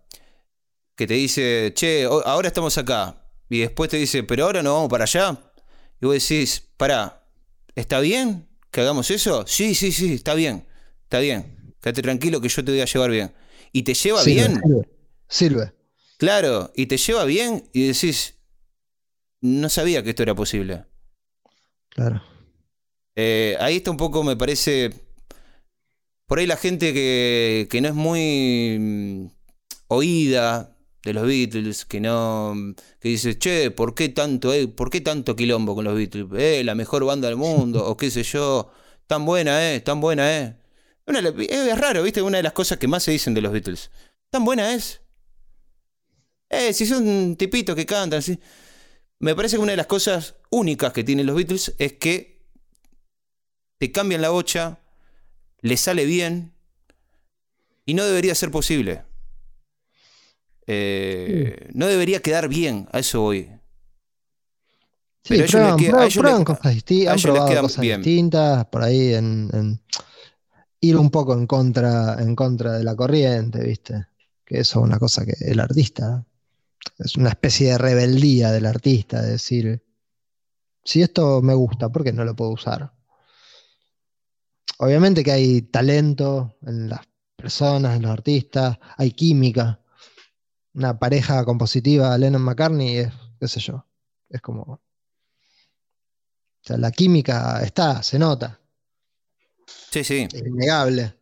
que 1.00 1.08
te 1.08 1.14
dice, 1.14 1.72
che, 1.76 2.04
ahora 2.04 2.50
estamos 2.50 2.78
acá, 2.78 3.26
y 3.50 3.60
después 3.60 3.90
te 3.90 3.96
dice, 3.96 4.22
pero 4.24 4.44
ahora 4.44 4.62
no 4.62 4.74
vamos 4.74 4.90
para 4.90 5.06
allá, 5.06 5.42
y 6.02 6.06
vos 6.06 6.14
decís, 6.14 6.62
pará, 6.76 7.26
¿está 7.74 8.02
bien 8.02 8.50
que 8.70 8.82
hagamos 8.82 9.10
eso? 9.10 9.48
Sí, 9.48 9.76
sí, 9.76 9.94
sí, 9.94 10.16
está 10.16 10.34
bien, 10.34 10.68
está 11.04 11.20
bien, 11.20 11.74
quédate 11.80 12.02
tranquilo 12.02 12.42
que 12.42 12.50
yo 12.50 12.66
te 12.66 12.72
voy 12.72 12.82
a 12.82 12.86
llevar 12.86 13.12
bien. 13.12 13.34
Y 13.72 13.84
te 13.84 13.94
lleva 13.94 14.22
Sirve, 14.22 14.34
bien, 14.50 14.62
Sirve. 14.62 14.90
sirve. 15.30 15.74
claro, 16.18 16.70
y 16.76 16.88
te 16.88 16.98
lleva 16.98 17.24
bien 17.24 17.70
y 17.72 17.88
decís, 17.88 18.36
no 19.40 19.70
sabía 19.70 20.04
que 20.04 20.10
esto 20.10 20.24
era 20.24 20.36
posible. 20.36 20.84
Claro. 21.92 22.22
Eh, 23.16 23.56
ahí 23.62 23.78
está 23.78 23.90
un 23.90 23.96
poco, 23.96 24.22
me 24.26 24.36
parece. 24.36 24.90
Por 26.26 26.40
ahí 26.40 26.46
la 26.46 26.58
gente 26.58 26.94
que, 26.94 27.70
que 27.72 27.80
no 27.80 27.88
es 27.88 27.94
muy 27.94 28.78
mm, 28.78 29.28
oída 29.88 30.76
de 31.04 31.14
los 31.14 31.26
Beatles, 31.26 31.86
que 31.86 32.00
no. 32.02 32.54
que 33.00 33.10
dice, 33.10 33.38
che, 33.38 33.72
¿por 33.72 33.96
qué 33.96 34.10
tanto, 34.10 34.54
eh, 34.54 34.68
¿por 34.68 34.90
qué 34.90 35.02
tanto 35.02 35.36
quilombo 35.36 35.76
con 35.76 35.86
los 35.86 35.96
Beatles? 35.96 36.28
Eh, 36.38 36.64
la 36.64 36.76
mejor 36.76 37.06
banda 37.06 37.28
del 37.28 37.38
mundo, 37.38 37.86
o 37.86 37.98
qué 37.98 38.12
sé 38.12 38.24
yo. 38.24 38.72
Tan 39.08 39.26
buena, 39.26 39.74
eh, 39.74 39.80
tan 39.82 40.02
buena, 40.02 40.38
eh. 40.38 40.56
Una 41.08 41.22
la- 41.22 41.30
es 41.44 41.78
raro, 41.80 42.04
¿viste? 42.04 42.22
Una 42.22 42.38
de 42.38 42.44
las 42.44 42.54
cosas 42.54 42.78
que 42.78 42.88
más 42.88 43.04
se 43.04 43.12
dicen 43.12 43.34
de 43.34 43.42
los 43.42 43.52
Beatles. 43.52 43.92
¿Tan 44.30 44.46
buena 44.46 44.74
es? 44.74 45.02
Eh, 46.50 46.74
si 46.74 46.86
son 46.86 47.36
tipitos 47.36 47.76
que 47.76 47.86
cantan, 47.86 48.22
sí. 48.22 48.40
Me 49.20 49.36
parece 49.36 49.58
que 49.58 49.62
una 49.62 49.72
de 49.74 49.78
las 49.78 49.88
cosas 49.88 50.36
únicas 50.50 50.94
que 50.94 51.04
tienen 51.04 51.26
los 51.26 51.36
Beatles 51.36 51.76
es 51.78 51.94
que 51.94 52.42
te 53.78 53.92
cambian 53.92 54.22
la 54.22 54.30
bocha, 54.30 54.80
le 55.62 55.78
sale 55.78 56.06
bien 56.06 56.54
y 57.86 57.94
no 57.94 58.06
debería 58.06 58.36
ser 58.36 58.52
posible. 58.52 59.04
Eh, 60.72 61.70
no 61.74 61.88
debería 61.88 62.22
quedar 62.22 62.48
bien, 62.48 62.88
a 62.92 63.00
eso 63.00 63.22
voy. 63.22 63.50
Sí, 65.24 65.36
Pero 65.38 65.48
prueban, 65.48 65.78
les 65.78 65.86
queda- 65.88 65.90
a 65.90 65.92
prueban- 65.92 66.06
ellos 66.08 66.22
prueban 66.22 66.40
les- 66.40 66.46
cosas 66.46 66.74
distintas, 66.74 67.14
han 67.14 67.22
probado 67.22 67.62
cosas 67.62 67.82
bien. 67.82 68.02
distintas, 68.02 68.66
por 68.66 68.84
ahí 68.84 69.14
en, 69.14 69.50
en 69.54 69.82
ir 70.82 70.98
un 70.98 71.10
poco 71.10 71.34
en 71.34 71.46
contra, 71.48 72.18
en 72.22 72.36
contra 72.36 72.74
de 72.74 72.84
la 72.84 72.96
corriente, 72.96 73.64
¿viste? 73.64 74.08
Que 74.46 74.60
eso 74.60 74.80
es 74.80 74.86
una 74.86 74.98
cosa 75.00 75.26
que 75.26 75.34
el 75.40 75.60
artista, 75.60 76.26
es 76.98 77.16
una 77.18 77.30
especie 77.30 77.72
de 77.72 77.78
rebeldía 77.78 78.52
del 78.52 78.66
artista, 78.66 79.22
de 79.22 79.32
decir, 79.32 79.84
si 80.84 81.02
esto 81.02 81.42
me 81.42 81.54
gusta, 81.54 81.90
¿por 81.90 82.04
qué 82.04 82.14
no 82.14 82.24
lo 82.24 82.36
puedo 82.36 82.52
usar? 82.52 82.92
Obviamente 84.80 85.24
que 85.24 85.32
hay 85.32 85.62
talento 85.64 86.58
en 86.66 86.90
las 86.90 87.02
personas, 87.36 87.98
en 87.98 88.04
los 88.04 88.12
artistas, 88.12 88.78
hay 88.98 89.12
química. 89.12 89.80
Una 90.80 90.98
pareja 90.98 91.44
compositiva, 91.44 92.18
Lennon 92.18 92.42
McCartney, 92.42 92.98
es, 93.00 93.14
qué 93.38 93.48
sé 93.50 93.60
yo, 93.60 93.86
es 94.30 94.42
como 94.42 94.62
o 94.64 94.82
sea, 96.62 96.78
la 96.78 96.90
química 96.92 97.62
está, 97.62 98.02
se 98.02 98.18
nota, 98.18 98.60
Sí, 99.92 100.04
sí. 100.06 100.28
es 100.32 100.42
innegable. 100.46 101.16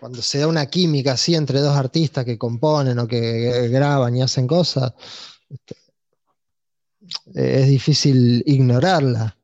Cuando 0.00 0.20
se 0.20 0.38
da 0.38 0.48
una 0.48 0.66
química 0.66 1.12
así 1.12 1.36
entre 1.36 1.60
dos 1.60 1.76
artistas 1.76 2.24
que 2.24 2.38
componen 2.38 2.98
o 2.98 3.06
que 3.06 3.68
graban 3.68 4.16
y 4.16 4.22
hacen 4.22 4.48
cosas, 4.48 4.92
este, 5.48 5.76
es 7.34 7.68
difícil 7.68 8.42
ignorarla. 8.46 9.36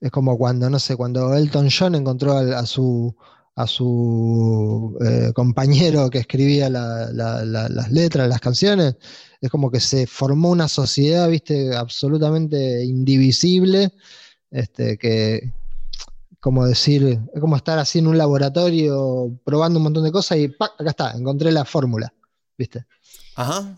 Es 0.00 0.10
como 0.10 0.36
cuando, 0.36 0.68
no 0.68 0.80
sé, 0.80 0.96
cuando 0.96 1.34
Elton 1.34 1.68
John 1.70 1.94
encontró 1.94 2.32
a, 2.36 2.66
su, 2.66 3.14
a 3.62 3.66
su 3.66 4.96
eh, 5.04 5.32
compañero 5.34 6.08
que 6.10 6.18
escribía 6.18 6.68
la- 6.70 7.10
la- 7.12 7.44
la- 7.44 7.68
las 7.68 7.90
letras, 7.90 8.28
las 8.28 8.40
canciones, 8.40 8.96
es 9.40 9.50
como 9.50 9.70
que 9.70 9.80
se 9.80 10.06
formó 10.06 10.50
una 10.50 10.68
sociedad, 10.68 11.28
viste, 11.28 11.74
absolutamente 11.76 12.84
indivisible, 12.84 13.92
este, 14.50 14.96
que, 14.98 15.52
como 16.40 16.64
decir, 16.66 17.20
es 17.34 17.40
como 17.40 17.56
estar 17.56 17.78
así 17.78 17.98
en 17.98 18.06
un 18.06 18.18
laboratorio 18.18 19.30
probando 19.44 19.78
un 19.78 19.84
montón 19.84 20.04
de 20.04 20.12
cosas 20.12 20.38
y 20.38 20.48
¡pac! 20.48 20.72
acá 20.78 20.90
está, 20.90 21.10
encontré 21.12 21.52
la 21.52 21.64
fórmula, 21.64 22.12
¿viste? 22.58 22.84
Ajá. 23.36 23.76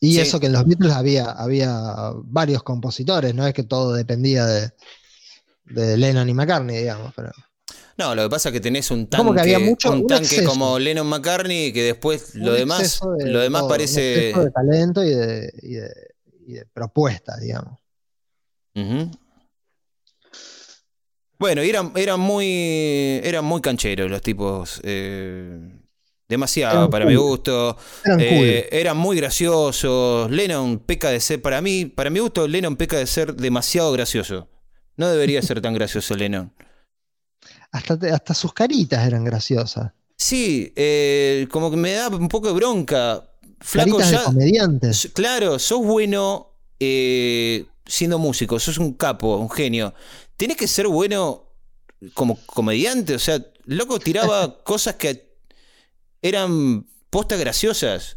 Y 0.00 0.14
Sí. 0.14 0.20
eso 0.20 0.40
que 0.40 0.46
en 0.46 0.52
los 0.52 0.66
Beatles 0.66 0.92
había, 0.92 1.30
había 1.30 2.12
varios 2.24 2.62
compositores, 2.62 3.34
no 3.34 3.46
es 3.46 3.54
que 3.54 3.62
todo 3.62 3.92
dependía 3.94 4.44
de, 4.44 4.72
de 5.66 5.96
Lennon 5.96 6.28
y 6.28 6.34
McCartney, 6.34 6.78
digamos, 6.78 7.12
pero 7.16 7.30
No, 7.96 8.14
lo 8.14 8.24
que 8.24 8.28
pasa 8.30 8.48
es 8.48 8.52
que 8.52 8.60
tenés 8.60 8.90
un 8.90 9.06
Como 9.06 9.30
tanque, 9.34 9.48
que 9.48 9.54
había 9.54 9.64
mucho- 9.66 9.90
un 9.92 9.98
un 10.00 10.06
tanque 10.06 10.42
como 10.44 10.78
Lennon 10.78 11.06
McCartney 11.06 11.72
que 11.72 11.82
después 11.84 12.34
lo 12.34 12.50
un 12.52 12.56
demás, 12.58 13.00
de 13.18 13.30
lo 13.30 13.38
demás 13.40 13.60
todo, 13.60 13.66
un 13.68 13.72
parece. 13.72 14.16
exceso 14.30 14.44
de 14.44 14.50
talento 14.50 15.04
y 15.04 15.10
de, 15.10 15.52
y 15.62 15.74
de- 15.74 16.14
y 16.46 16.52
de 16.54 16.66
propuesta, 16.66 17.36
digamos. 17.38 17.78
Bueno, 21.38 21.62
eran, 21.62 21.92
eran 21.96 22.20
muy. 22.20 23.20
Eran 23.22 23.44
muy 23.44 23.60
cancheros 23.60 24.10
los 24.10 24.22
tipos. 24.22 24.80
eh, 24.84 25.70
demasiado 26.28 26.78
Eran 26.78 26.90
para 26.90 27.04
cool. 27.04 27.12
mi 27.12 27.18
gusto. 27.18 27.76
Eran 28.04 28.20
Eh, 28.20 28.68
eran 28.72 28.96
muy 28.96 29.16
graciosos. 29.16 30.30
Lennon 30.30 30.78
peca 30.78 31.10
de 31.10 31.20
ser. 31.20 31.42
Para 31.42 31.60
mí, 31.60 31.86
para 31.86 32.08
mi 32.10 32.20
gusto, 32.20 32.48
Lennon 32.48 32.76
peca 32.76 32.96
de 32.98 33.06
ser 33.06 33.34
demasiado 33.34 33.92
gracioso. 33.92 34.48
No 34.96 35.08
debería 35.08 35.42
ser 35.42 35.60
tan 35.60 35.74
gracioso 35.74 36.14
Lennon. 36.14 36.52
Hasta, 37.74 37.94
hasta 38.14 38.32
sus 38.34 38.52
caritas 38.54 39.06
eran 39.06 39.22
graciosas. 39.24 39.92
Sí, 40.16 40.72
eh, 40.76 41.46
como 41.50 41.70
que 41.70 41.76
me 41.76 41.92
da 41.92 42.08
un 42.08 42.28
poco 42.28 42.48
de 42.48 42.54
bronca. 42.54 43.28
Flaco, 43.60 43.98
Caritas 43.98 44.10
de 44.10 44.16
ya. 44.16 44.24
comediantes. 44.24 44.90
S- 45.06 45.12
Claro, 45.12 45.58
sos 45.58 45.80
bueno 45.84 46.52
eh, 46.80 47.66
siendo 47.86 48.18
músico, 48.18 48.58
sos 48.60 48.78
un 48.78 48.94
capo, 48.94 49.36
un 49.36 49.50
genio. 49.50 49.94
Tenés 50.36 50.56
que 50.56 50.68
ser 50.68 50.86
bueno 50.88 51.44
como 52.14 52.38
comediante, 52.46 53.14
o 53.14 53.18
sea, 53.18 53.44
loco 53.66 54.00
tiraba 54.00 54.62
cosas 54.64 54.96
que 54.96 55.36
eran 56.22 56.86
postas 57.10 57.40
graciosas. 57.40 58.16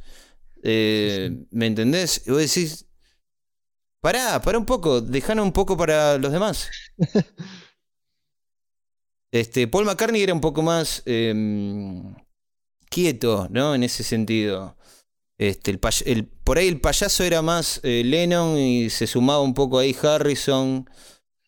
Eh, 0.63 1.45
¿Me 1.51 1.67
entendés? 1.67 2.23
Y 2.27 2.31
vos 2.31 2.39
decís, 2.41 2.85
pará, 4.01 4.41
pará 4.41 4.57
un 4.57 4.65
poco, 4.65 5.01
dejano 5.01 5.43
un 5.43 5.51
poco 5.53 5.77
para 5.77 6.17
los 6.17 6.31
demás. 6.31 6.69
Este, 9.31 9.67
Paul 9.67 9.85
McCartney 9.85 10.21
era 10.21 10.33
un 10.33 10.41
poco 10.41 10.61
más 10.61 11.03
em, 11.05 12.15
quieto, 12.89 13.47
¿no? 13.49 13.75
En 13.75 13.83
ese 13.83 14.03
sentido. 14.03 14.75
Este, 15.37 15.69
el 15.69 16.27
por 16.43 16.57
ahí 16.57 16.67
el 16.67 16.81
payaso 16.81 17.23
era 17.23 17.43
más 17.43 17.79
eh, 17.83 18.01
Lennon 18.03 18.57
y 18.57 18.89
se 18.89 19.05
sumaba 19.05 19.41
un 19.41 19.53
poco 19.53 19.79
ahí 19.79 19.95
Harrison. 20.01 20.89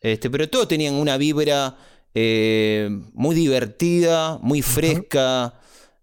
Este, 0.01 0.29
pero 0.29 0.49
todos 0.49 0.67
tenían 0.67 0.93
una 0.95 1.17
vibra 1.17 1.77
eh, 2.13 2.89
muy 3.13 3.35
divertida, 3.35 4.37
muy 4.41 4.61
fresca, 4.61 5.59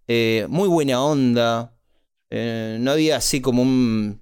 eh, 0.08 0.46
muy 0.48 0.68
buena 0.68 1.02
onda. 1.02 1.72
No 2.30 2.90
había 2.90 3.16
así 3.16 3.40
como 3.40 3.62
un. 3.62 4.20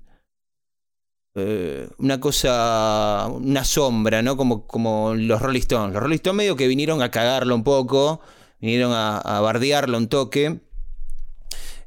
Eh, 1.35 1.89
una 1.99 2.21
cosa. 2.21 3.29
Una 3.29 3.65
sombra, 3.65 4.23
¿no? 4.23 4.37
Como, 4.37 4.67
como 4.67 5.15
los 5.15 5.41
Rolling 5.41 5.61
Stones. 5.61 5.95
Los 5.95 6.03
Rolling 6.03 6.17
Stones 6.17 6.37
medio 6.37 6.57
que 6.57 6.69
vinieron 6.69 7.03
a 7.03 7.11
cagarlo 7.11 7.55
un 7.55 7.65
poco. 7.65 8.21
Vinieron 8.61 8.93
a, 8.95 9.41
bardearlo 9.41 9.99
un 9.99 10.09
toque. 10.09 10.61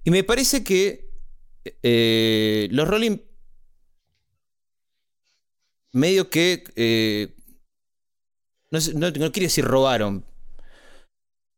Y 0.03 0.11
me 0.11 0.23
parece 0.23 0.63
que 0.63 1.09
eh, 1.83 2.67
los 2.71 2.87
Rolling 2.87 3.17
medio 5.91 6.29
que 6.29 6.63
eh, 6.75 7.35
no, 8.69 8.79
no, 8.93 9.11
no 9.11 9.31
quiero 9.31 9.45
decir 9.45 9.65
robaron, 9.65 10.25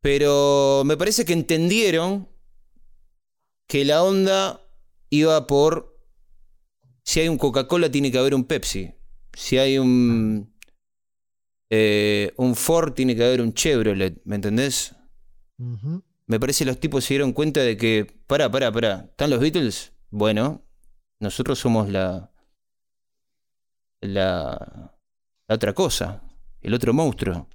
pero 0.02 0.84
me 0.86 0.98
parece 0.98 1.26
que 1.26 1.34
entendieron 1.34 2.28
que 3.68 3.86
la 3.86 4.04
onda 4.04 4.62
iba 5.10 5.46
por 5.46 5.89
si 7.10 7.22
hay 7.22 7.28
un 7.28 7.40
Coca-Cola 7.40 7.90
tiene 7.90 8.12
que 8.12 8.20
haber 8.20 8.36
un 8.36 8.44
Pepsi, 8.44 8.94
si 9.34 9.58
hay 9.58 9.80
un 9.80 10.54
eh, 11.72 12.32
un 12.38 12.56
Ford 12.56 12.94
tiene 12.94 13.16
que 13.16 13.24
haber 13.24 13.42
un 13.42 13.52
Chevrolet, 13.52 14.22
¿me 14.26 14.36
entendés? 14.36 14.96
Me 16.28 16.40
parece 16.40 16.64
que 16.64 16.70
los 16.70 16.80
tipos 16.80 17.04
se 17.04 17.16
dieron 17.16 17.34
cuenta 17.34 17.62
de 17.62 17.78
que, 17.78 18.06
pará, 18.28 18.52
pará, 18.52 18.72
pará, 18.72 19.08
¿están 19.10 19.32
los 19.32 19.40
Beatles? 19.40 19.92
Bueno, 20.12 20.64
nosotros 21.20 21.58
somos 21.58 21.90
la, 21.90 22.32
la, 24.02 24.96
la 25.48 25.56
otra 25.56 25.74
cosa, 25.74 26.22
el 26.62 26.76
otro 26.76 26.94
monstruo. 26.94 27.50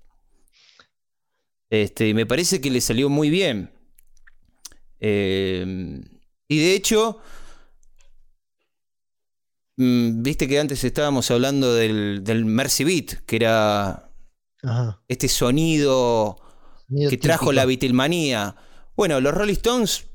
Este, 1.70 2.09
y 2.09 2.14
me 2.14 2.26
parece 2.26 2.61
que 2.61 2.72
le 2.72 2.80
salió 2.80 3.09
muy 3.09 3.30
bien. 3.30 3.70
Eh, 4.98 6.02
y 6.48 6.59
de 6.59 6.74
hecho, 6.74 7.20
viste 9.76 10.48
que 10.48 10.58
antes 10.58 10.84
estábamos 10.84 11.30
hablando 11.30 11.74
del, 11.74 12.22
del 12.24 12.44
Mercy 12.44 12.84
Beat, 12.84 13.24
que 13.26 13.36
era 13.36 14.10
Ajá. 14.62 15.02
este 15.08 15.28
sonido 15.28 16.36
que 16.88 17.18
trajo 17.18 17.46
típico. 17.46 17.52
la 17.52 17.66
Beatlemanía. 17.66 18.56
Bueno, 18.96 19.20
los 19.20 19.34
Rolling 19.34 19.54
Stones 19.54 20.06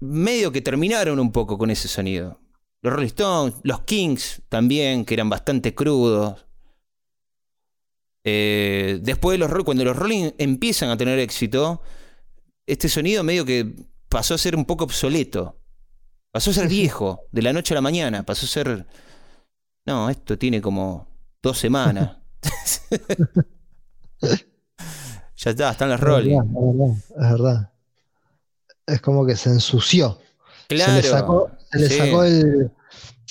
medio 0.00 0.52
que 0.52 0.60
terminaron 0.60 1.18
un 1.18 1.32
poco 1.32 1.58
con 1.58 1.70
ese 1.70 1.88
sonido. 1.88 2.40
Los 2.82 2.92
Rolling 2.92 3.06
Stones, 3.06 3.54
los 3.62 3.80
Kings 3.82 4.42
también, 4.48 5.04
que 5.04 5.14
eran 5.14 5.30
bastante 5.30 5.74
crudos. 5.74 6.46
Eh, 8.24 8.98
después, 9.02 9.38
de 9.38 9.46
los, 9.46 9.64
cuando 9.64 9.84
los 9.84 9.96
Rolling 9.96 10.32
empiezan 10.38 10.90
a 10.90 10.96
tener 10.96 11.18
éxito, 11.18 11.82
este 12.66 12.88
sonido 12.88 13.22
medio 13.22 13.44
que 13.44 13.74
pasó 14.08 14.34
a 14.34 14.38
ser 14.38 14.56
un 14.56 14.64
poco 14.64 14.84
obsoleto. 14.84 15.60
Pasó 16.34 16.50
a 16.50 16.54
ser 16.54 16.66
viejo, 16.66 17.28
de 17.30 17.42
la 17.42 17.52
noche 17.52 17.74
a 17.74 17.76
la 17.76 17.80
mañana. 17.80 18.24
Pasó 18.26 18.44
a 18.46 18.48
ser... 18.48 18.84
No, 19.86 20.10
esto 20.10 20.36
tiene 20.36 20.60
como 20.60 21.06
dos 21.40 21.60
semanas. 21.60 22.16
ya 25.36 25.50
está, 25.50 25.70
están 25.70 25.92
Es 25.92 26.00
Rolling. 26.00 26.36
es 26.40 26.44
verdad, 26.52 26.96
es 27.10 27.30
verdad. 27.30 27.70
Es 28.84 29.00
como 29.00 29.24
que 29.24 29.36
se 29.36 29.50
ensució. 29.50 30.18
Claro. 30.66 30.92
Se 30.94 31.02
le 31.02 31.08
sacó, 31.08 31.50
se 31.70 31.78
le 31.78 31.88
sí. 31.88 31.98
sacó 31.98 32.24
el. 32.24 32.70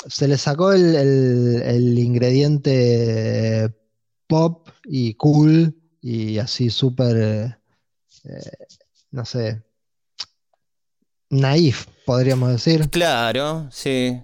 Se 0.08 0.28
le 0.30 0.38
sacó 0.38 0.72
el, 0.72 0.96
el- 0.96 1.62
el 1.62 2.00
ingrediente 2.00 3.70
pop 4.28 4.70
y 4.86 5.16
cool 5.16 5.76
y 6.02 6.38
así 6.38 6.70
súper. 6.70 7.60
eh, 8.24 8.40
no 9.12 9.26
sé. 9.26 9.62
naif, 11.30 11.88
podríamos 12.06 12.50
decir. 12.52 12.90
Claro, 12.90 13.68
sí. 13.72 14.20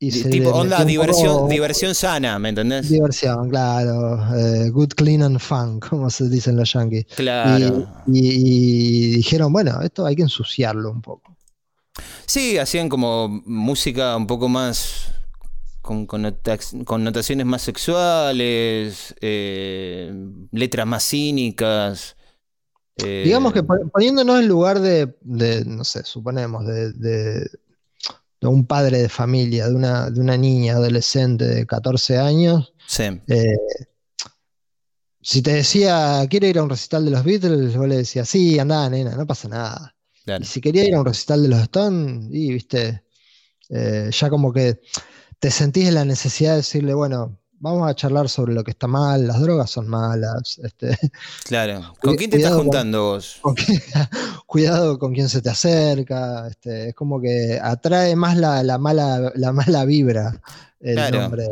Y 0.00 0.12
se 0.12 0.30
tipo, 0.30 0.50
onda, 0.50 0.84
diversión, 0.84 1.34
poco- 1.34 1.48
diversión 1.48 1.92
sana, 1.94 2.38
¿me 2.38 2.50
entendés? 2.50 2.88
Diversión, 2.88 3.50
claro. 3.50 4.32
eh, 4.36 4.70
good, 4.70 4.90
clean 4.90 5.22
and 5.22 5.40
fun, 5.40 5.80
como 5.88 6.08
se 6.10 6.28
dicen 6.28 6.56
los 6.56 6.72
yankees. 6.72 7.06
Claro. 7.16 7.84
Y, 8.06 8.20
y 8.20 9.10
dijeron, 9.16 9.52
bueno, 9.52 9.80
esto 9.82 10.06
hay 10.06 10.14
que 10.14 10.22
ensuciarlo 10.22 10.90
un 10.92 11.02
poco. 11.02 11.36
Sí, 12.26 12.58
hacían 12.58 12.88
como 12.88 13.28
música 13.44 14.16
un 14.16 14.26
poco 14.28 14.48
más 14.48 15.12
con 15.82 16.06
connota- 16.06 16.58
connotaciones 16.84 17.46
más 17.46 17.62
sexuales, 17.62 19.14
eh, 19.20 20.12
letras 20.52 20.86
más 20.86 21.02
cínicas. 21.08 22.14
Eh, 22.98 23.22
Digamos 23.24 23.52
que 23.52 23.62
pon- 23.62 23.90
poniéndonos 23.90 24.40
en 24.40 24.48
lugar 24.48 24.80
de, 24.80 25.16
de, 25.22 25.64
no 25.64 25.84
sé, 25.84 26.04
suponemos, 26.04 26.66
de, 26.66 26.92
de- 26.92 27.50
de 28.40 28.46
un 28.46 28.66
padre 28.66 28.98
de 29.02 29.08
familia, 29.08 29.68
de 29.68 29.74
una, 29.74 30.10
de 30.10 30.20
una 30.20 30.36
niña 30.36 30.74
adolescente 30.74 31.44
de 31.44 31.66
14 31.66 32.18
años, 32.18 32.72
Sí, 32.86 33.02
eh, 33.26 33.56
si 35.20 35.42
te 35.42 35.52
decía, 35.52 36.24
¿quiere 36.30 36.48
ir 36.48 36.58
a 36.58 36.62
un 36.62 36.70
recital 36.70 37.04
de 37.04 37.10
los 37.10 37.24
Beatles? 37.24 37.76
Vos 37.76 37.88
le 37.88 37.98
decías, 37.98 38.28
sí, 38.28 38.58
andá, 38.58 38.88
nena, 38.88 39.16
no 39.16 39.26
pasa 39.26 39.48
nada. 39.48 39.94
claro. 40.24 40.42
Y 40.42 40.46
si 40.46 40.60
quería 40.60 40.84
ir 40.86 40.94
a 40.94 41.00
un 41.00 41.06
recital 41.06 41.42
de 41.42 41.48
los 41.48 41.60
Stones, 41.62 42.28
y 42.30 42.52
viste, 42.52 43.04
eh, 43.70 44.10
ya 44.12 44.30
como 44.30 44.52
que 44.52 44.80
te 45.38 45.50
sentís 45.50 45.88
en 45.88 45.94
la 45.94 46.04
necesidad 46.04 46.52
de 46.52 46.56
decirle, 46.58 46.94
bueno, 46.94 47.38
vamos 47.60 47.88
a 47.90 47.94
charlar 47.94 48.28
sobre 48.28 48.54
lo 48.54 48.62
que 48.64 48.70
está 48.70 48.86
mal, 48.86 49.26
las 49.26 49.40
drogas 49.40 49.70
son 49.70 49.88
malas, 49.88 50.58
este, 50.62 50.96
Claro. 51.44 51.94
¿Con 52.00 52.16
quién 52.16 52.30
te 52.30 52.36
estás 52.38 52.52
con- 52.52 52.62
juntando 52.62 53.02
vos? 53.02 53.38
con 53.40 53.54
cuidado 54.46 54.98
con 54.98 55.12
quién 55.14 55.28
se 55.28 55.42
te 55.42 55.50
acerca, 55.50 56.48
este, 56.48 56.88
es 56.90 56.94
como 56.94 57.20
que 57.20 57.58
atrae 57.62 58.16
más 58.16 58.36
la, 58.36 58.62
la 58.62 58.78
mala, 58.78 59.32
la 59.34 59.52
mala 59.52 59.84
vibra 59.84 60.40
el 60.80 60.94
Claro. 60.94 61.20
nombre. 61.22 61.46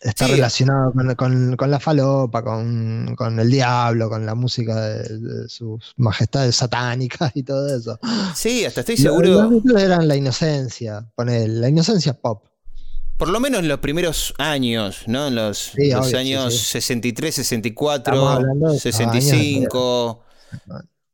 Está 0.00 0.26
Sí. 0.26 0.32
relacionado 0.32 0.92
con, 0.92 1.14
con- 1.14 1.56
con 1.56 1.70
la 1.70 1.80
falopa, 1.80 2.42
con, 2.42 3.14
con 3.16 3.40
el 3.40 3.50
diablo, 3.50 4.10
con 4.10 4.26
la 4.26 4.34
música 4.34 4.78
de, 4.78 5.18
de 5.18 5.48
sus 5.48 5.94
majestades 5.96 6.56
satánicas 6.56 7.30
y 7.34 7.42
todo 7.42 7.74
eso. 7.74 7.98
Sí, 8.34 8.66
hasta 8.66 8.80
estoy 8.80 8.96
Los- 8.98 9.04
Los 9.04 9.22
seguro, 9.24 9.48
Beatles 9.50 9.82
eran 9.82 10.06
la 10.06 10.16
inocencia, 10.16 11.10
ponele, 11.14 11.48
la 11.60 11.68
inocencia 11.70 12.12
pop. 12.12 12.44
Por 13.16 13.28
lo 13.28 13.40
menos 13.40 13.60
en 13.60 13.68
los 13.68 13.78
primeros 13.80 14.34
años, 14.38 15.04
¿no? 15.06 15.28
En 15.28 15.34
los, 15.34 15.58
Sí, 15.58 15.90
los 15.90 16.00
obvio, 16.00 16.10
sí, 16.10 16.16
años 16.16 16.54
sí. 16.54 16.64
63, 16.64 17.28
Estamos 17.30 17.46
64, 17.46 18.28
hablando 18.28 18.70
de 18.70 18.76
esos 18.76 19.00
años, 19.00 19.12
65. 19.24 20.24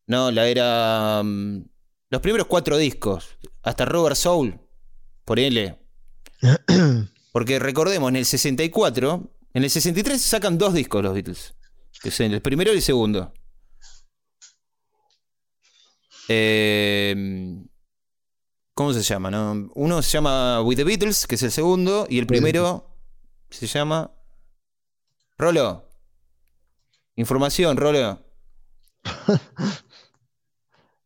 No, 0.07 0.31
la 0.31 0.49
era. 0.49 1.23
mm, 1.23 1.65
Los 2.11 2.21
primeros 2.21 2.47
cuatro 2.47 2.77
discos. 2.77 3.37
Hasta 3.63 3.85
Robert 3.85 4.17
Soul. 4.17 4.59
Por 5.25 5.39
L. 5.39 5.79
Porque 7.33 7.59
recordemos, 7.59 8.09
en 8.09 8.17
el 8.17 8.27
64. 8.27 9.31
En 9.53 9.65
el 9.65 9.71
63 9.71 10.21
sacan 10.21 10.59
dos 10.59 10.75
discos 10.75 11.03
los 11.03 11.15
Beatles. 11.15 11.55
Que 12.03 12.11
son 12.11 12.33
el 12.33 12.41
primero 12.43 12.73
y 12.73 12.77
el 12.77 12.83
segundo. 12.83 13.33
Eh, 16.29 17.15
¿Cómo 18.81 18.95
se 18.95 19.03
llama? 19.03 19.31
no? 19.31 19.71
Uno 19.75 20.01
se 20.01 20.09
llama 20.13 20.63
With 20.63 20.77
the 20.77 20.85
Beatles, 20.85 21.27
que 21.27 21.35
es 21.35 21.43
el 21.43 21.51
segundo. 21.53 22.07
Y 22.09 22.19
el 22.19 22.27
primero 22.27 22.97
se 23.51 23.67
llama. 23.67 24.11
Rolo. 25.37 25.87
Información, 27.15 27.77
Rolo. 27.77 28.25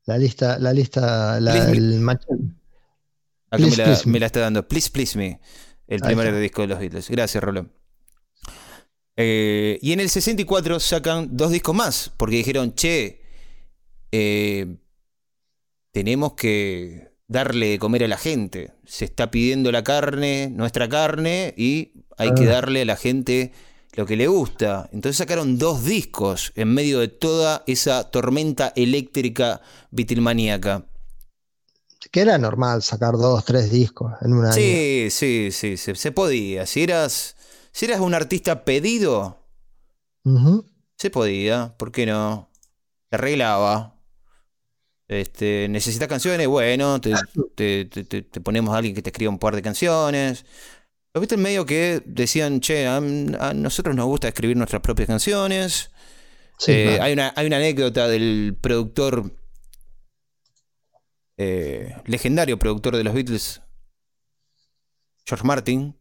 La 0.06 0.18
lista, 0.18 0.56
la 0.60 0.72
lista, 0.72 1.40
la, 1.40 1.50
Please 1.50 1.70
me- 1.72 1.76
el 1.76 1.98
machete. 1.98 2.34
Acá 3.50 3.56
Please, 3.56 3.76
me, 4.06 4.12
la, 4.12 4.20
Me. 4.20 4.26
está 4.26 4.38
dando. 4.38 4.68
Please, 4.68 4.90
Please 4.90 5.18
Me. 5.18 5.40
El 5.88 6.00
primer 6.00 6.38
disco 6.38 6.62
de 6.62 6.68
los 6.68 6.78
Beatles. 6.78 7.10
Gracias, 7.10 7.42
Rolo. 7.42 7.70
Eh, 9.16 9.80
y 9.82 9.92
en 9.92 9.98
el 9.98 10.10
64 10.10 10.78
sacan 10.78 11.36
dos 11.36 11.50
discos 11.50 11.74
más. 11.74 12.12
Porque 12.16 12.36
dijeron, 12.36 12.72
che, 12.76 13.20
eh, 14.12 14.76
tenemos 15.90 16.34
que 16.34 17.13
darle 17.34 17.66
de 17.70 17.78
comer 17.78 18.04
a 18.04 18.08
la 18.08 18.16
gente. 18.16 18.72
Se 18.86 19.04
está 19.04 19.30
pidiendo 19.30 19.70
la 19.70 19.84
carne, 19.84 20.48
nuestra 20.50 20.88
carne, 20.88 21.52
y 21.58 21.92
hay 22.16 22.32
que 22.34 22.44
Ah. 22.44 22.52
darle 22.52 22.82
a 22.82 22.84
la 22.86 22.96
gente 22.96 23.52
lo 23.94 24.06
que 24.06 24.16
le 24.16 24.26
gusta. 24.28 24.88
Entonces 24.92 25.18
sacaron 25.18 25.58
dos 25.58 25.84
discos 25.84 26.52
en 26.54 26.68
medio 26.72 27.00
de 27.00 27.08
toda 27.08 27.62
esa 27.66 28.10
tormenta 28.10 28.72
eléctrica 28.76 29.60
beatlemaníaca. 29.90 30.86
Que 32.10 32.20
era 32.20 32.38
normal 32.38 32.82
sacar 32.82 33.14
dos, 33.14 33.44
tres 33.44 33.70
discos 33.72 34.12
en 34.22 34.32
un 34.34 34.44
año. 34.44 34.52
Sí, 34.52 35.08
sí, 35.10 35.48
sí, 35.50 35.76
se, 35.76 35.94
se 35.96 36.12
podía. 36.12 36.66
Si 36.66 36.82
eras, 36.82 37.34
si 37.72 37.86
eras 37.86 38.00
un 38.00 38.14
artista 38.14 38.64
pedido, 38.64 39.40
se 40.96 41.10
podía. 41.10 41.74
¿Por 41.76 41.90
qué 41.92 42.06
no? 42.06 42.50
Se 43.10 43.16
arreglaba. 43.16 43.93
Este, 45.08 45.68
necesitas 45.68 46.08
canciones, 46.08 46.46
bueno, 46.48 47.00
te, 47.00 47.14
te- 47.54 47.84
te- 47.86 48.04
te- 48.04 48.22
te 48.22 48.40
ponemos 48.40 48.74
a 48.74 48.78
alguien 48.78 48.94
que 48.94 49.02
te 49.02 49.10
escriba 49.10 49.30
un 49.30 49.38
par 49.38 49.54
de 49.54 49.62
canciones. 49.62 50.46
Lo 51.14 51.20
viste 51.20 51.36
en 51.36 51.42
medio 51.42 51.66
que 51.66 52.02
decían, 52.06 52.60
che, 52.60 52.86
a, 52.86 52.96
a 52.98 53.54
nosotros 53.54 53.94
nos 53.96 54.06
gusta 54.06 54.28
escribir 54.28 54.56
nuestras 54.56 54.82
propias 54.82 55.08
canciones. 55.08 55.90
Sí, 56.58 56.72
Eh, 56.72 56.84
claro. 56.84 57.02
hay, 57.04 57.12
una, 57.14 57.32
hay 57.36 57.46
una 57.46 57.56
anécdota 57.56 58.08
del 58.08 58.56
productor, 58.60 59.32
eh, 61.36 61.94
legendario 62.06 62.58
productor 62.58 62.96
de 62.96 63.04
los 63.04 63.14
Beatles, 63.14 63.62
George 65.26 65.44
Martin. 65.44 65.94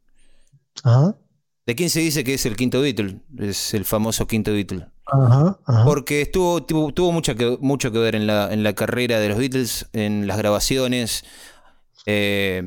Ajá, 0.84 1.18
¿De 1.66 1.76
quién 1.76 1.90
se 1.90 2.00
dice 2.00 2.24
que 2.24 2.36
es 2.36 2.46
el 2.46 2.56
quinto 2.56 2.80
Beatle? 2.82 3.20
Es 3.38 3.74
el 3.74 3.84
famoso 3.86 4.28
quinto 4.28 4.54
Beatle. 4.54 4.88
Ajá, 5.14 5.60
ajá. 5.66 5.86
Porque 5.86 6.22
estuvo, 6.22 6.64
tuvo, 6.64 6.94
tuvo 6.94 7.12
mucha 7.12 7.36
que- 7.36 7.58
mucho 7.62 7.92
que 7.92 8.00
ver 8.00 8.16
en 8.16 8.28
la, 8.28 8.52
en 8.54 8.64
la 8.64 8.74
carrera 8.74 9.20
de 9.20 9.30
los 9.30 9.38
Beatles, 9.38 9.88
en 9.94 10.28
las 10.28 10.38
grabaciones. 10.38 11.24
Eh, 12.06 12.62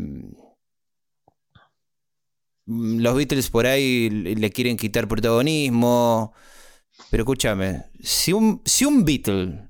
mm, 2.66 3.01
los 3.01 3.14
Beatles 3.16 3.51
por 3.51 3.66
ahí 3.66 4.11
le 4.11 4.34
le 4.36 4.51
quieren 4.51 4.76
quitar 4.76 5.09
protagonismo. 5.09 6.32
Pero 7.11 7.22
escúchame, 7.24 7.84
si 8.03 8.32
un, 8.32 8.62
si 8.64 8.84
un 8.84 9.05
Beatle 9.05 9.68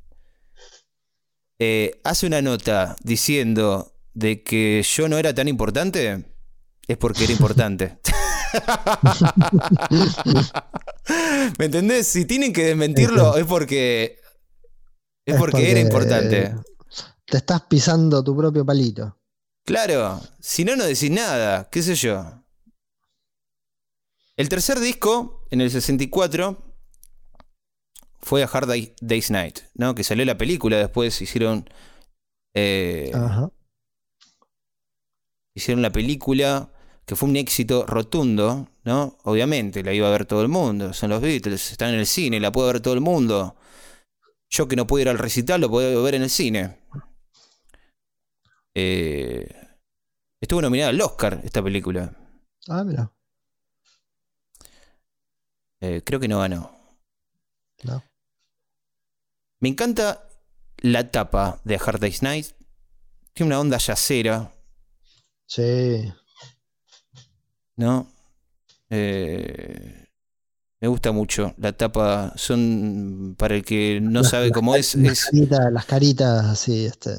eh, 1.58 2.00
hace 2.04 2.26
una 2.26 2.42
nota 2.42 2.96
diciendo 3.02 3.92
de 4.14 4.42
que 4.42 4.82
yo 4.82 5.08
no 5.08 5.18
era 5.18 5.34
tan 5.34 5.48
importante, 5.48 6.24
es 6.86 6.96
porque 6.96 7.24
era 7.24 7.32
importante. 7.32 7.98
¿Me 11.58 11.64
entendés? 11.66 12.06
Si 12.06 12.24
tienen 12.24 12.52
que 12.52 12.64
desmentirlo 12.64 13.36
es 13.36 13.46
porque 13.46 14.18
es 15.24 15.34
Es 15.34 15.40
porque 15.40 15.70
era 15.70 15.80
importante. 15.80 16.54
Te 17.26 17.38
estás 17.38 17.62
pisando 17.62 18.22
tu 18.22 18.36
propio 18.36 18.64
palito. 18.64 19.18
Claro, 19.64 20.20
si 20.40 20.64
no, 20.64 20.76
no 20.76 20.84
decís 20.84 21.10
nada, 21.10 21.68
qué 21.70 21.82
sé 21.82 21.94
yo. 21.96 22.44
El 24.36 24.48
tercer 24.48 24.78
disco, 24.78 25.46
en 25.50 25.60
el 25.60 25.70
64, 25.70 26.62
fue 28.20 28.42
a 28.44 28.46
Hard 28.46 28.68
Day- 28.68 28.94
Day's 29.00 29.30
Night, 29.30 29.60
¿no? 29.74 29.94
Que 29.94 30.04
salió 30.04 30.24
la 30.24 30.36
película, 30.38 30.76
después 30.76 31.20
hicieron. 31.20 31.68
eh, 32.54 33.10
Ajá. 33.14 33.50
hicieron 35.54 35.82
la 35.82 35.90
película, 35.90 36.70
que 37.06 37.14
fue 37.14 37.28
un 37.28 37.36
éxito 37.36 37.86
rotundo, 37.86 38.68
¿no? 38.84 39.16
Obviamente, 39.22 39.82
la 39.84 39.92
iba 39.92 40.08
a 40.08 40.10
ver 40.10 40.26
todo 40.26 40.42
el 40.42 40.48
mundo. 40.48 40.92
Son 40.92 41.08
los 41.08 41.22
Beatles, 41.22 41.70
están 41.70 41.94
en 41.94 42.00
el 42.00 42.06
cine, 42.06 42.40
la 42.40 42.50
puede 42.50 42.72
ver 42.72 42.80
todo 42.80 42.94
el 42.94 43.00
mundo. 43.00 43.54
Yo 44.50 44.66
que 44.66 44.76
no 44.76 44.86
puedo 44.86 45.02
ir 45.02 45.08
al 45.08 45.18
recital, 45.18 45.60
lo 45.60 45.70
puedo 45.70 46.02
ver 46.02 46.16
en 46.16 46.22
el 46.22 46.30
cine. 46.30 46.78
Eh, 48.74 49.48
estuvo 50.40 50.60
nominada 50.60 50.90
al 50.90 51.00
Oscar 51.00 51.40
esta 51.44 51.62
película. 51.62 52.12
Ah, 52.68 52.82
mira. 52.84 53.12
Eh, 55.80 56.02
creo 56.04 56.18
que 56.18 56.28
no 56.28 56.40
ganó. 56.40 56.76
No. 57.84 58.02
Me 59.60 59.68
encanta 59.68 60.28
la 60.78 61.10
tapa 61.10 61.60
de 61.64 61.76
Hard 61.76 62.00
Day's 62.00 62.22
Night. 62.22 62.48
Tiene 63.32 63.48
una 63.48 63.60
onda 63.60 63.78
yacera, 63.78 64.52
Sí. 65.46 66.12
¿No? 67.76 68.10
Eh, 68.90 70.06
me 70.80 70.88
gusta 70.88 71.12
mucho. 71.12 71.54
La 71.58 71.72
tapa 71.72 72.32
son, 72.36 73.34
para 73.38 73.54
el 73.56 73.64
que 73.64 74.00
no 74.02 74.20
Las- 74.22 74.30
sabe 74.30 74.46
las 74.48 74.54
cómo 74.54 74.76
es, 74.76 74.94
Las 74.94 75.12
es, 75.12 75.24
caritas, 75.26 75.72
las 75.72 75.86
caritas 75.86 76.44
así, 76.46 76.86
este. 76.86 77.12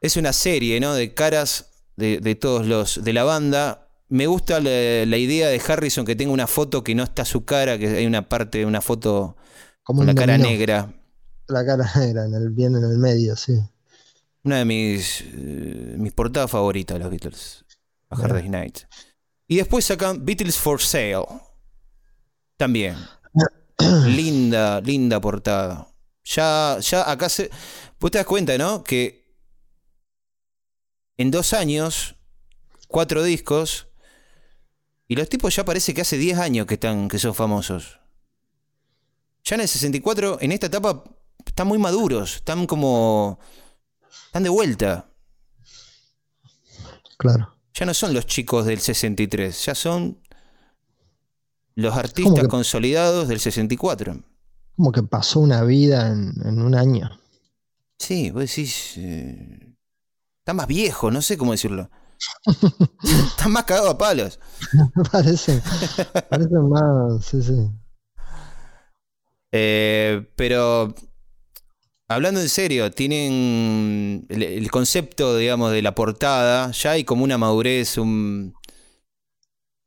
es 0.00 0.16
una 0.16 0.32
serie, 0.32 0.80
¿no? 0.80 0.94
De 0.94 1.14
caras 1.14 1.72
de, 1.96 2.20
de 2.20 2.34
todos 2.34 2.66
los 2.66 3.02
de 3.04 3.12
la 3.12 3.24
banda. 3.24 3.88
Me 4.08 4.26
gusta 4.26 4.58
la, 4.60 4.70
la 5.06 5.16
idea 5.18 5.48
de 5.48 5.60
Harrison 5.66 6.04
que 6.04 6.16
tenga 6.16 6.32
una 6.32 6.46
foto 6.48 6.82
que 6.82 6.94
no 6.96 7.04
está 7.04 7.24
su 7.24 7.44
cara, 7.44 7.78
que 7.78 7.88
hay 7.88 8.06
una 8.06 8.28
parte, 8.28 8.64
una 8.66 8.80
foto 8.80 9.36
Como 9.82 9.98
con 9.98 10.06
la 10.06 10.14
cara 10.14 10.36
dominó. 10.36 10.50
negra. 10.50 10.92
La 11.48 11.64
cara 11.64 11.90
negra, 11.96 12.24
en 12.26 12.34
el, 12.34 12.50
bien 12.50 12.74
en 12.76 12.84
el 12.84 12.98
medio, 12.98 13.36
sí. 13.36 13.52
Una 14.42 14.58
de 14.58 14.64
mis, 14.64 15.20
eh, 15.22 15.94
mis 15.98 16.12
portadas 16.12 16.50
favoritas 16.50 16.94
de 16.96 17.00
los 17.00 17.10
Beatles. 17.10 17.64
A 18.08 18.16
Hard. 18.16 18.32
Day's 18.34 18.50
Night. 18.50 18.78
Y 19.50 19.56
después 19.56 19.84
sacan 19.84 20.24
Beatles 20.24 20.56
for 20.56 20.80
Sale. 20.80 21.26
También. 22.56 22.96
linda, 24.06 24.80
linda 24.80 25.20
portada. 25.20 25.88
Ya, 26.22 26.78
ya 26.80 27.10
acá 27.10 27.28
se. 27.28 27.50
Vos 27.98 28.12
te 28.12 28.18
das 28.18 28.28
cuenta, 28.28 28.56
¿no? 28.56 28.84
Que 28.84 29.34
en 31.16 31.32
dos 31.32 31.52
años, 31.52 32.14
cuatro 32.86 33.24
discos. 33.24 33.88
Y 35.08 35.16
los 35.16 35.28
tipos 35.28 35.56
ya 35.56 35.64
parece 35.64 35.94
que 35.94 36.02
hace 36.02 36.16
10 36.16 36.38
años 36.38 36.66
que 36.66 36.74
están, 36.74 37.08
que 37.08 37.18
son 37.18 37.34
famosos. 37.34 37.98
Ya 39.42 39.56
en 39.56 39.62
el 39.62 39.68
64, 39.68 40.38
en 40.42 40.52
esta 40.52 40.66
etapa, 40.66 41.02
están 41.44 41.66
muy 41.66 41.78
maduros. 41.78 42.36
Están 42.36 42.68
como. 42.68 43.40
Están 44.26 44.44
de 44.44 44.48
vuelta. 44.48 45.10
Claro. 47.18 47.59
Ya 47.74 47.86
no 47.86 47.94
son 47.94 48.14
los 48.14 48.26
chicos 48.26 48.66
del 48.66 48.80
63, 48.80 49.64
ya 49.66 49.74
son 49.74 50.18
los 51.76 51.94
artistas 51.96 52.42
que- 52.42 52.48
consolidados 52.48 53.28
del 53.28 53.40
64. 53.40 54.22
Como 54.76 54.92
que 54.92 55.02
pasó 55.02 55.40
una 55.40 55.62
vida 55.64 56.08
en, 56.08 56.32
en 56.44 56.62
un 56.62 56.74
año. 56.74 57.10
Sí, 57.98 58.30
vos 58.30 58.42
decís. 58.42 58.94
eh, 58.96 59.74
está 60.38 60.54
más 60.54 60.66
viejo, 60.66 61.10
no 61.10 61.20
sé 61.22 61.36
cómo 61.36 61.52
decirlo. 61.52 61.90
está 63.02 63.48
más 63.48 63.64
cagado 63.64 63.90
a 63.90 63.98
palos. 63.98 64.38
Parecen, 65.12 65.62
parecen 66.28 66.68
más. 66.68 67.24
Sí, 67.24 67.42
sí. 67.42 67.70
Eh, 69.52 70.30
pero. 70.36 70.94
Hablando 72.10 72.40
en 72.40 72.48
serio, 72.48 72.90
tienen 72.90 74.26
el, 74.28 74.42
el 74.42 74.68
concepto, 74.72 75.36
digamos, 75.36 75.70
de 75.70 75.80
la 75.80 75.94
portada. 75.94 76.72
Ya 76.72 76.90
hay 76.90 77.04
como 77.04 77.22
una 77.22 77.38
madurez, 77.38 77.98
un. 77.98 78.52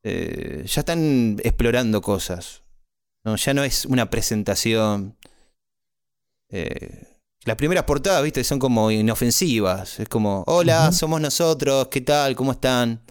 eh, 0.05 0.63
ya 0.65 0.80
están 0.80 1.38
explorando 1.43 2.01
cosas. 2.01 2.63
No, 3.26 3.36
ya 3.36 3.53
no 3.53 3.65
es 3.65 3.86
una 3.86 4.09
presentación. 4.09 5.17
Eh, 6.49 7.07
las 7.43 7.57
primeras 7.57 7.84
portadas, 7.84 8.24
viste, 8.24 8.45
son 8.45 8.57
como 8.57 8.89
inofensivas. 8.89 9.99
Es 9.99 10.07
como, 10.07 10.45
hola, 10.47 10.93
somos 10.93 11.19
nosotros, 11.19 11.89
¿qué 11.89 11.99
tal? 11.99 12.38
¿Cómo 12.38 12.53
están? 12.53 13.01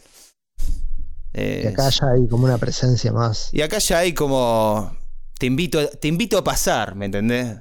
Y 1.34 1.66
acá 1.66 1.90
ya 1.90 2.12
hay 2.12 2.26
como 2.28 2.44
una 2.44 2.56
presencia 2.56 3.12
más. 3.12 3.50
y 3.52 3.60
acá 3.60 3.76
ya 3.78 3.98
hay 3.98 4.14
como. 4.14 4.96
Te 5.38 5.44
invito, 5.44 5.86
te 5.88 6.08
invito 6.08 6.38
a 6.38 6.44
pasar, 6.44 6.94
¿me 6.94 7.06
entendés? 7.06 7.58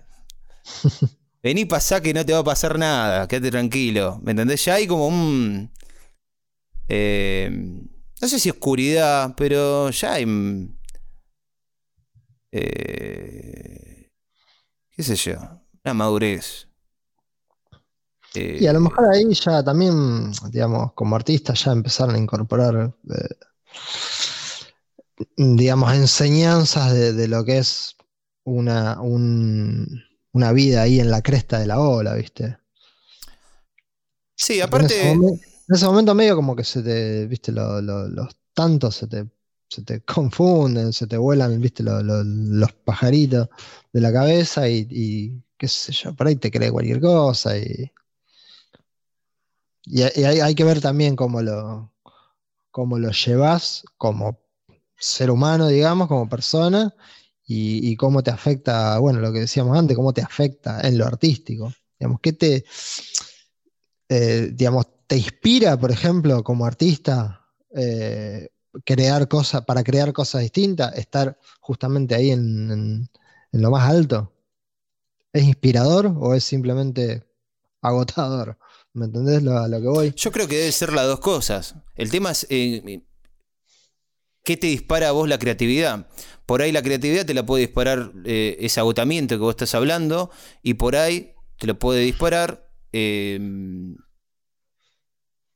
Vení, 1.43 1.65
pasá 1.73 2.01
que 2.03 2.13
no 2.13 2.23
te 2.25 2.33
va 2.33 2.39
a 2.39 2.43
pasar 2.51 2.77
nada, 2.79 3.27
quédate 3.27 3.51
tranquilo. 3.51 4.19
¿Me 4.23 4.31
entendés? 4.31 4.63
Ya 4.65 4.75
hay 4.75 4.87
como 4.87 5.07
un. 5.07 5.71
eh, 6.87 7.49
no 8.21 8.27
sé 8.27 8.39
si 8.39 8.49
oscuridad, 8.49 9.33
pero 9.37 9.89
ya 9.89 10.13
hay. 10.13 10.25
mm, 10.25 10.75
eh, 12.51 14.09
¿Qué 14.91 15.03
sé 15.03 15.15
yo? 15.15 15.33
Una 15.85 15.93
madurez. 15.93 16.67
Eh, 18.33 18.61
Y 18.61 18.67
a 18.67 18.71
lo 18.73 18.79
mejor 18.79 19.09
ahí 19.11 19.33
ya 19.33 19.61
también, 19.63 20.31
digamos, 20.51 20.93
como 20.93 21.15
artistas 21.17 21.65
ya 21.65 21.71
empezaron 21.73 22.15
a 22.15 22.19
incorporar, 22.19 22.93
eh, 23.13 23.27
digamos, 25.37 25.93
enseñanzas 25.93 26.93
de, 26.93 27.13
de 27.13 27.27
lo 27.27 27.43
que 27.45 27.57
es 27.59 27.95
una, 28.45 28.99
un- 29.01 30.03
una 30.33 30.51
vida 30.53 30.81
ahí 30.83 30.99
en 30.99 31.11
la 31.11 31.21
cresta 31.21 31.59
de 31.59 31.67
la 31.67 31.79
ola, 31.79 32.15
¿viste? 32.15 32.57
sí, 34.35 34.61
Porque 34.61 34.77
En 34.77 34.85
ese, 34.85 34.99
aparte. 34.99 35.23
en 35.67 35.75
ese 35.75 35.85
momento 35.85 36.15
medio 36.15 36.35
como 36.35 36.55
que 36.55 36.63
se 36.63 36.81
te, 36.83 37.27
viste, 37.27 37.51
lo- 37.51 37.81
lo- 37.81 38.07
los 38.09 38.35
tantos 38.53 38.95
se 38.95 39.07
te, 39.07 39.27
se 39.69 39.83
te 39.83 40.01
confunden, 40.03 40.93
se 40.93 41.07
te 41.07 41.17
vuelan, 41.17 41.59
viste, 41.61 41.83
lo- 41.83 42.01
lo- 42.03 42.23
los 42.23 42.73
pajaritos 42.73 43.49
de 43.93 44.01
la 44.01 44.11
cabeza 44.13 44.67
y, 44.69 44.87
y 44.89 45.43
qué 45.57 45.67
sé 45.67 45.91
yo, 45.93 46.13
por 46.15 46.27
ahí 46.27 46.35
te 46.35 46.51
cree 46.51 46.71
cualquier 46.71 46.99
cosa 47.01 47.57
y, 47.57 47.91
y, 49.85 50.01
hay, 50.03 50.39
hay 50.39 50.55
que 50.55 50.63
ver 50.63 50.81
también 50.81 51.15
cómo 51.15 51.41
lo, 51.41 51.91
cómo 52.71 52.99
lo 52.99 53.11
llevas 53.11 53.83
como 53.97 54.39
ser 54.97 55.31
humano, 55.31 55.67
digamos, 55.67 56.07
como 56.07 56.29
persona 56.29 56.95
y, 57.53 57.95
cómo 57.95 58.21
te 58.23 58.31
afecta, 58.31 58.97
bueno, 58.99 59.19
lo 59.19 59.31
que 59.33 59.39
decíamos 59.41 59.77
antes, 59.77 59.95
cómo 59.97 60.13
te 60.13 60.21
afecta 60.21 60.81
en 60.87 60.97
lo 60.97 61.05
artístico. 61.05 61.73
Digamos, 61.99 62.19
¿qué 62.21 62.33
te, 62.33 62.65
eh, 64.09 64.51
digamos, 64.53 64.85
te 65.07 65.17
inspira, 65.17 65.77
por 65.79 65.91
ejemplo, 65.91 66.43
como 66.43 66.65
artista, 66.65 67.45
eh, 67.75 68.49
crear 68.85 69.27
cosas, 69.27 69.63
para 69.65 69.83
crear 69.83 70.13
cosas 70.13 70.41
distintas, 70.41 70.95
estar 70.97 71.37
justamente 71.59 72.15
ahí 72.15 72.31
en, 72.31 72.71
en- 72.71 73.09
en 73.51 73.61
lo 73.61 73.71
más 73.71 73.89
alto? 73.89 74.33
¿Es 75.33 75.43
inspirador 75.43 76.13
o 76.19 76.33
es 76.33 76.43
simplemente 76.43 77.23
agotador? 77.81 78.57
¿Me 78.93 79.05
entendés 79.05 79.43
lo- 79.43 79.57
a 79.57 79.67
lo 79.67 79.79
que 79.81 79.87
voy? 79.87 80.13
Yo 80.15 80.31
creo 80.31 80.47
que 80.47 80.57
debe 80.57 80.71
ser 80.71 80.91
las 80.93 81.05
dos 81.07 81.19
cosas. 81.19 81.75
El 81.95 82.09
tema 82.11 82.31
es 82.31 82.45
eh, 82.49 83.01
qué 84.43 84.57
te 84.57 84.67
dispara 84.67 85.09
a 85.09 85.11
vos 85.11 85.29
la 85.29 85.37
creatividad. 85.39 86.07
Por 86.51 86.61
ahí 86.61 86.73
la 86.73 86.81
creatividad 86.81 87.25
te 87.25 87.33
la 87.33 87.45
puede 87.45 87.61
disparar 87.61 88.11
eh, 88.25 88.57
ese 88.59 88.81
agotamiento 88.81 89.35
que 89.35 89.39
vos 89.39 89.51
estás 89.51 89.73
hablando 89.73 90.31
y 90.61 90.73
por 90.73 90.97
ahí 90.97 91.31
te 91.57 91.65
lo 91.65 91.79
puede 91.79 92.01
disparar 92.01 92.67
eh, 92.91 93.39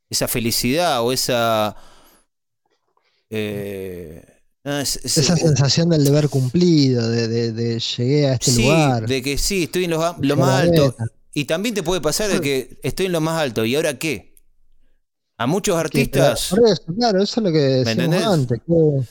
esa 0.10 0.30
felicidad 0.30 1.02
o 1.04 1.12
esa... 1.12 1.76
eh, 3.30 4.24
es- 4.64 4.96
es- 5.04 5.18
Esa 5.18 5.34
es- 5.34 5.42
sensación 5.42 5.90
del 5.90 6.06
deber 6.06 6.30
cumplido, 6.30 7.10
de, 7.10 7.28
de- 7.28 7.52
de 7.52 7.78
llegué 7.78 8.28
a 8.28 8.34
este 8.36 8.52
sí, 8.52 8.62
lugar. 8.64 9.06
de 9.06 9.22
que 9.22 9.38
sí, 9.38 9.64
estoy 9.64 9.84
en 9.84 9.92
lo, 9.92 10.00
más 10.38 10.62
alto. 10.62 10.96
Y 11.34 11.44
también 11.44 11.76
te 11.76 11.84
puede 11.84 12.00
pasar 12.00 12.30
de 12.30 12.40
que 12.40 12.80
estoy 12.84 13.08
en 13.08 13.12
lo 13.12 13.20
más 13.20 13.42
alto. 13.42 13.66
¿Y 13.66 13.76
ahora 13.76 14.00
qué? 14.00 14.34
A 15.38 15.46
muchos 15.46 15.76
Sí, 15.92 16.08
pero 16.10 16.26
artistas... 16.30 16.48
por 16.52 16.66
eso, 16.70 16.84
claro, 16.98 17.22
eso 17.22 17.42
es 17.42 17.44
lo 17.48 17.52
que 17.52 17.60
decíamos 17.60 18.24
antes. 18.24 18.62
¿Qué, 18.66 19.02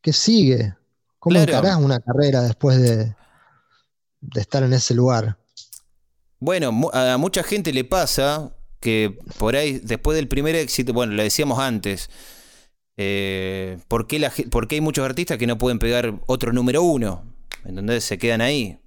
qué 0.00 0.12
sigue? 0.14 0.79
¿Cómo 1.20 1.34
Claro. 1.36 1.52
encarás 1.52 1.76
una 1.76 2.00
carrera 2.00 2.42
después 2.42 2.80
de, 2.80 3.14
de 4.22 4.40
estar 4.40 4.62
en 4.64 4.72
ese 4.72 4.94
lugar? 4.94 5.36
Bueno, 6.40 6.90
a 6.92 7.16
mucha 7.18 7.42
gente 7.42 7.72
le 7.72 7.84
pasa 7.84 8.56
que 8.80 9.18
por 9.38 9.54
ahí, 9.54 9.78
después 9.84 10.16
del 10.16 10.26
primer 10.26 10.56
éxito, 10.56 10.92
bueno, 10.94 11.12
lo 11.12 11.22
decíamos 11.22 11.58
antes, 11.58 12.08
eh, 12.96 13.78
¿por, 13.88 14.06
qué 14.06 14.18
la 14.18 14.30
ge- 14.30 14.48
por 14.48 14.66
qué 14.66 14.76
hay 14.76 14.80
muchos 14.80 15.04
artistas 15.04 15.36
que 15.36 15.46
no 15.46 15.58
pueden 15.58 15.78
pegar 15.78 16.18
otro 16.26 16.52
número 16.54 16.82
uno? 16.82 17.22
¿Entendés? 17.64 18.04
Se 18.04 18.16
quedan 18.18 18.40
ahí. 18.40 18.78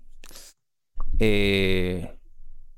Eh, 1.20 2.18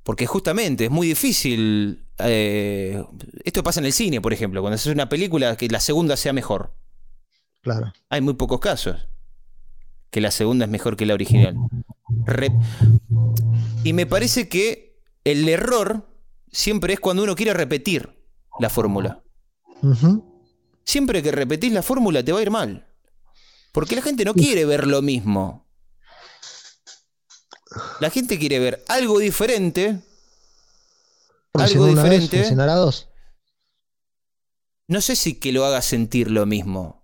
porque 0.03 0.27
justamente 0.27 0.85
es 0.85 0.91
muy 0.91 1.07
difícil. 1.07 2.05
eh, 2.19 3.03
esto 3.45 3.63
pasa 3.63 3.79
en 3.79 3.85
el 3.85 3.93
cine, 3.93 4.19
por 4.21 4.33
ejemplo, 4.33 4.61
cuando 4.61 4.75
haces 4.75 4.91
una 4.93 5.07
película 5.09 5.55
que 5.55 5.67
la 5.69 5.79
segunda 5.79 6.17
sea 6.17 6.33
mejor. 6.33 6.73
Claro. 7.61 7.93
Hay 8.09 8.19
muy 8.21 8.33
pocos 8.33 8.59
casos 8.59 9.07
que 10.15 10.21
la 10.21 10.31
segunda 10.31 10.63
es 10.63 10.71
mejor 10.71 10.95
que 10.95 11.05
la 11.05 11.13
original. 11.13 11.57
Re- 12.25 12.53
y 13.83 13.91
me 13.91 14.05
parece 14.05 14.47
que 14.47 14.97
el 15.25 15.49
error 15.49 16.07
siempre 16.49 16.93
es 16.93 17.01
cuando 17.01 17.23
uno 17.23 17.35
quiere 17.35 17.53
repetir 17.53 18.25
la 18.57 18.69
fórmula. 18.69 19.21
Siempre 20.85 21.21
que 21.21 21.33
repetís 21.33 21.73
la 21.73 21.83
fórmula 21.83 22.23
te 22.23 22.31
va 22.31 22.39
a 22.39 22.43
ir 22.43 22.49
mal. 22.49 22.87
Porque 23.73 23.97
la 23.97 24.01
gente 24.01 24.23
no 24.23 24.33
quiere 24.33 24.63
ver 24.63 24.87
lo 24.87 25.01
mismo. 25.01 25.67
La 27.99 28.09
gente 28.09 28.39
quiere 28.39 28.59
ver 28.59 28.85
algo 28.87 29.19
diferente. 29.19 29.99
Algo 31.51 31.87
una 31.87 32.03
vez 32.03 32.11
diferente. 32.21 32.37
funcionará 32.37 32.75
dos. 32.75 33.09
No 34.87 35.01
sé 35.01 35.17
si 35.17 35.33
que 35.41 35.51
lo 35.51 35.65
haga 35.65 35.81
sentir 35.81 36.31
lo 36.31 36.45
mismo. 36.45 36.94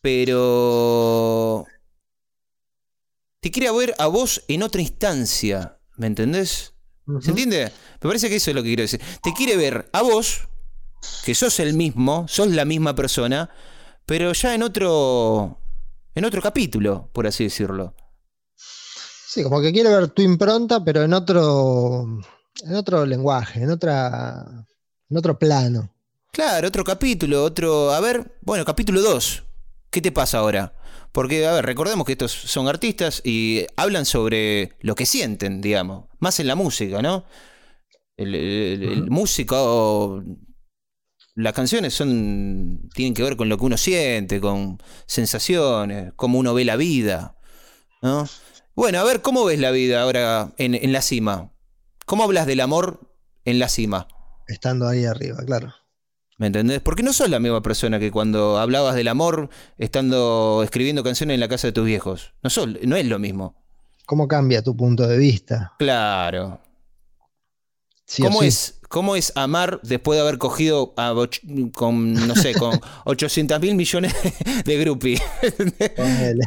Pero... 0.00 1.66
Te 3.40 3.50
quiere 3.50 3.70
ver 3.72 3.94
a 3.98 4.06
vos 4.06 4.44
en 4.48 4.62
otra 4.62 4.80
instancia. 4.82 5.78
¿Me 5.96 6.06
entendés? 6.06 6.74
¿Se 7.20 7.30
entiende? 7.30 7.72
Me 8.00 8.08
parece 8.08 8.28
que 8.28 8.36
eso 8.36 8.50
es 8.50 8.54
lo 8.54 8.62
que 8.62 8.68
quiero 8.68 8.82
decir. 8.82 9.00
Te 9.22 9.32
quiere 9.32 9.56
ver 9.56 9.88
a 9.92 10.02
vos, 10.02 10.48
que 11.24 11.34
sos 11.34 11.58
el 11.60 11.74
mismo, 11.74 12.28
sos 12.28 12.48
la 12.48 12.64
misma 12.64 12.94
persona, 12.94 13.50
pero 14.06 14.32
ya 14.32 14.54
en 14.54 14.62
otro. 14.62 15.58
En 16.14 16.24
otro 16.24 16.42
capítulo, 16.42 17.08
por 17.12 17.26
así 17.26 17.44
decirlo. 17.44 17.94
Sí, 18.56 19.42
como 19.44 19.60
que 19.60 19.72
quiere 19.72 19.90
ver 19.90 20.08
tu 20.08 20.22
impronta, 20.22 20.84
pero 20.84 21.02
en 21.02 21.14
otro, 21.14 22.04
en 22.62 22.74
otro 22.74 23.06
lenguaje, 23.06 23.62
en 23.62 23.70
otra, 23.70 24.44
en 25.08 25.16
otro 25.16 25.38
plano. 25.38 25.94
Claro, 26.32 26.68
otro 26.68 26.84
capítulo, 26.84 27.44
otro. 27.44 27.92
A 27.92 28.00
ver, 28.00 28.38
bueno, 28.42 28.64
capítulo 28.64 29.00
2. 29.00 29.44
¿Qué 29.90 30.00
te 30.00 30.12
pasa 30.12 30.38
ahora? 30.38 30.74
Porque, 31.12 31.46
a 31.46 31.52
ver, 31.52 31.66
recordemos 31.66 32.06
que 32.06 32.12
estos 32.12 32.32
son 32.32 32.68
artistas 32.68 33.20
y 33.24 33.66
hablan 33.76 34.06
sobre 34.06 34.76
lo 34.80 34.94
que 34.94 35.06
sienten, 35.06 35.60
digamos, 35.60 36.06
más 36.20 36.38
en 36.40 36.46
la 36.46 36.54
música, 36.54 37.02
¿no? 37.02 37.24
El, 38.16 38.34
el- 38.34 38.82
el 38.84 39.10
músico, 39.10 40.22
las 41.34 41.52
canciones 41.52 41.94
son 41.94 42.88
tienen 42.94 43.14
que 43.14 43.22
ver 43.22 43.36
con 43.36 43.48
lo 43.48 43.56
que 43.58 43.64
uno 43.64 43.76
siente, 43.76 44.40
con 44.40 44.78
sensaciones, 45.06 46.12
cómo 46.16 46.38
uno 46.38 46.54
ve 46.54 46.64
la 46.64 46.76
vida, 46.76 47.36
¿no? 48.02 48.28
Bueno, 48.74 49.00
a 49.00 49.04
ver, 49.04 49.22
¿cómo 49.22 49.44
ves 49.44 49.58
la 49.60 49.70
vida 49.70 50.02
ahora 50.02 50.52
en, 50.58 50.74
en 50.74 50.92
la 50.92 51.02
cima? 51.02 51.52
¿Cómo 52.06 52.24
hablas 52.24 52.46
del 52.46 52.60
amor 52.60 53.12
en 53.44 53.58
la 53.58 53.68
cima? 53.68 54.08
Estando 54.46 54.88
ahí 54.88 55.04
arriba, 55.04 55.38
claro. 55.46 55.72
¿Me 56.40 56.46
entendés? 56.46 56.80
Porque 56.80 57.02
no 57.02 57.12
sos 57.12 57.28
la 57.28 57.38
misma 57.38 57.60
persona 57.60 57.98
que 57.98 58.10
cuando 58.10 58.56
hablabas 58.56 58.94
del 58.94 59.08
amor 59.08 59.50
estando 59.76 60.62
escribiendo 60.64 61.04
canciones 61.04 61.34
en 61.34 61.40
la 61.40 61.48
casa 61.48 61.66
de 61.66 61.72
tus 61.72 61.84
viejos. 61.84 62.32
No, 62.42 62.48
sos, 62.48 62.66
no 62.82 62.96
es 62.96 63.04
lo 63.04 63.18
mismo. 63.18 63.62
¿Cómo 64.06 64.26
cambia 64.26 64.62
tu 64.62 64.74
punto 64.74 65.06
de 65.06 65.18
vista? 65.18 65.74
Claro. 65.78 66.62
Sí 68.06 68.22
¿Cómo, 68.22 68.40
sí. 68.40 68.46
es, 68.46 68.80
¿Cómo 68.88 69.16
es 69.16 69.34
amar 69.36 69.80
después 69.82 70.16
de 70.16 70.22
haber 70.22 70.38
cogido 70.38 70.94
a 70.96 71.14
con, 71.74 72.14
no 72.14 72.34
sé, 72.34 72.54
con 72.54 72.80
800 73.04 73.60
mil 73.60 73.74
millones 73.74 74.14
de 74.64 74.78
groupies? 74.78 75.20
Ponele. 75.94 76.44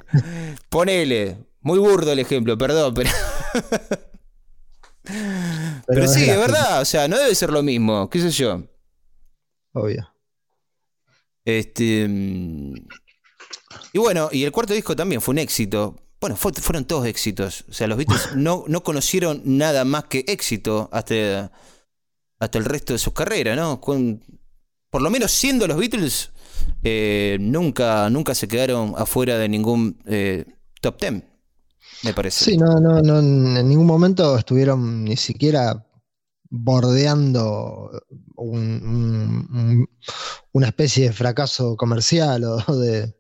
Ponele. 0.70 1.38
Muy 1.62 1.78
burdo 1.78 2.12
el 2.12 2.18
ejemplo, 2.18 2.58
perdón, 2.58 2.96
pero, 2.96 3.12
pero, 5.86 6.08
sí, 6.08 6.24
era 6.24 6.34
es 6.34 6.40
verdad. 6.40 6.82
O 6.82 6.86
sea, 6.86 7.08
no 7.08 7.16
debe 7.16 7.36
ser 7.36 7.52
lo 7.52 7.62
mismo. 7.62 8.10
¿Qué 8.10 8.20
sé 8.20 8.32
yo? 8.32 8.64
Obvio. 9.74 10.10
Este. 11.46 12.08
mm, 12.08 12.74
Y 13.94 14.00
bueno, 14.00 14.30
y 14.32 14.44
el 14.44 14.52
cuarto 14.52 14.74
disco 14.74 14.96
también 14.96 15.22
fue 15.22 15.34
un 15.34 15.40
éxito. 15.40 15.96
Bueno, 16.22 16.36
fue- 16.36 16.54
fueron 16.54 16.86
todos 16.86 17.06
éxitos. 17.06 17.66
O 17.70 17.74
sea, 17.74 17.88
los 17.88 17.98
Beatles 17.98 18.30
no, 18.36 18.64
no 18.68 18.84
conocieron 18.84 19.42
nada 19.46 19.84
más 19.86 20.06
que 20.06 20.24
éxito 20.28 20.90
hasta, 20.92 21.52
hasta 22.40 22.58
el 22.58 22.66
resto 22.66 22.94
de 22.94 23.00
su 23.00 23.14
carrera, 23.14 23.56
¿no? 23.56 23.82
Con- 23.82 24.24
por 24.90 25.02
lo 25.02 25.10
menos 25.10 25.32
siendo 25.32 25.68
los 25.68 25.78
Beatles, 25.78 26.32
eh, 26.84 27.38
nunca, 27.42 28.10
nunca 28.12 28.36
se 28.36 28.48
quedaron 28.48 28.94
afuera 28.96 29.38
de 29.40 29.50
ningún 29.50 30.00
eh, 30.06 30.46
top 30.82 30.98
ten, 30.98 31.26
me 32.04 32.14
parece. 32.14 32.46
Sí, 32.46 32.58
no, 32.58 32.80
no, 32.80 33.02
no, 33.02 33.20
en 33.20 33.68
ningún 33.68 33.88
momento 33.88 34.38
estuvieron 34.38 35.04
ni 35.04 35.18
siquiera 35.18 35.84
bordeando 36.56 37.90
un- 38.36 38.60
un- 38.86 39.58
un- 39.58 39.90
una 40.52 40.68
especie 40.68 41.06
de 41.08 41.14
fracaso 41.14 41.76
comercial 41.76 42.44
o 42.44 42.58
de... 42.80 43.16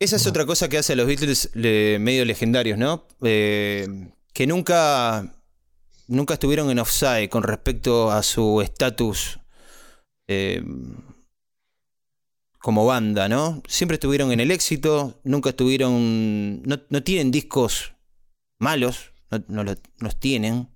Esa 0.00 0.16
es 0.16 0.26
otra 0.26 0.44
cosa 0.44 0.68
que 0.68 0.76
hace 0.78 0.92
a 0.94 0.96
los 0.96 1.06
Beatles 1.06 1.50
le- 1.54 1.98
medio 2.00 2.24
legendarios, 2.24 2.78
¿no? 2.78 3.06
Eh, 3.22 3.86
que 4.34 4.46
nunca, 4.48 5.40
nunca 6.08 6.34
estuvieron 6.34 6.68
en 6.70 6.80
offside 6.80 7.28
con 7.30 7.44
respecto 7.44 8.10
a 8.10 8.22
su 8.24 8.60
estatus 8.60 9.38
eh, 10.26 10.62
como 12.58 12.84
banda, 12.86 13.28
¿no? 13.28 13.62
Siempre 13.68 13.94
estuvieron 13.94 14.32
en 14.32 14.40
el 14.40 14.50
éxito, 14.50 15.20
nunca 15.22 15.50
estuvieron. 15.50 16.60
No, 16.62 16.80
no 16.90 17.02
tienen 17.04 17.30
discos 17.30 17.92
malos, 18.58 19.12
no, 19.30 19.44
no 19.46 19.62
lo- 19.64 19.76
los 20.00 20.18
tienen. 20.18 20.68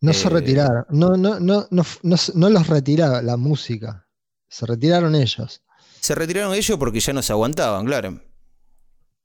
No 0.00 0.12
se 0.12 0.26
Eh, 0.28 0.30
retiraron, 0.30 0.84
no, 0.90 1.16
no, 1.16 1.40
no, 1.40 1.66
no, 1.70 1.84
no, 2.34 2.50
los 2.50 2.66
retiraba 2.68 3.22
la 3.22 3.36
música, 3.36 4.06
se 4.48 4.66
retiraron 4.66 5.14
ellos, 5.14 5.62
Se 6.00 6.14
retiraron 6.14 6.54
ellos 6.54 6.78
porque 6.78 7.00
ya 7.00 7.12
no 7.12 7.22
se 7.22 7.32
aguantaban, 7.32 7.86
claro. 7.86 8.20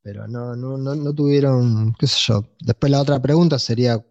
pero 0.02 0.28
no, 0.28 0.56
no, 0.56 0.78
no, 0.78 0.96
no 0.96 1.14
tuvieron, 1.14 1.94
qué 2.00 2.08
sé 2.08 2.18
yo. 2.28 2.46
Después 2.62 2.90
la 2.92 3.02
otra 3.02 3.22
pregunta 3.22 3.60
sería 3.60 4.04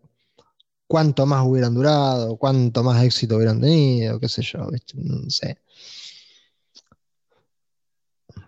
cuánto 0.87 1.25
más 1.27 1.45
hubieran 1.47 1.75
durado, 1.75 2.37
cuánto 2.37 2.83
más 2.85 3.03
éxito 3.03 3.37
hubieran 3.37 3.61
tenido, 3.61 4.21
qué 4.21 4.29
sé 4.29 4.43
yo, 4.43 4.69
¿viste? 4.71 4.95
no 4.97 5.29
sé. 5.31 5.59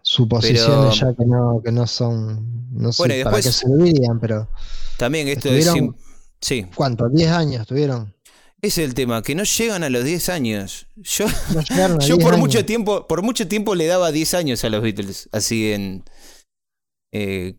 Suposiciones 0.03 0.99
Pero- 0.99 1.13
ya 1.13 1.17
que 1.17 1.25
no, 1.25 1.61
que 1.65 1.73
no 1.73 1.87
son, 1.87 2.69
no 2.73 2.93
sé 2.93 3.03
Bueno, 3.03 3.15
y 3.17 3.25
para 3.25 3.37
qué 3.37 3.43
después- 3.49 3.55
servirían, 3.57 4.21
pero 4.21 4.49
También 4.99 5.29
esto 5.29 5.49
es. 5.49 5.67
Sí, 6.43 6.67
¿cuánto? 6.75 7.09
¿10 7.09 7.29
años 7.29 7.67
tuvieron? 7.67 8.15
ese 8.61 8.83
es 8.83 8.89
el 8.89 8.95
tema, 8.95 9.23
que 9.23 9.35
no 9.35 9.43
llegan 9.45 9.83
a 9.83 9.91
los 9.91 10.05
10 10.05 10.29
años. 10.29 10.87
Yo. 10.97 11.27
No 11.55 11.63
Yo 12.01 12.17
10 12.17 12.19
por 12.19 12.35
años. 12.35 12.39
mucho 12.39 12.65
tiempo, 12.67 13.07
por 13.09 13.23
mucho 13.23 13.49
tiempo 13.49 13.75
le 13.75 13.87
daba 13.87 14.13
10 14.13 14.35
años 14.35 14.63
a 14.65 14.69
los 14.69 14.83
Beatles, 14.83 15.29
así 15.33 15.73
en 15.73 16.05
eh, 17.13 17.55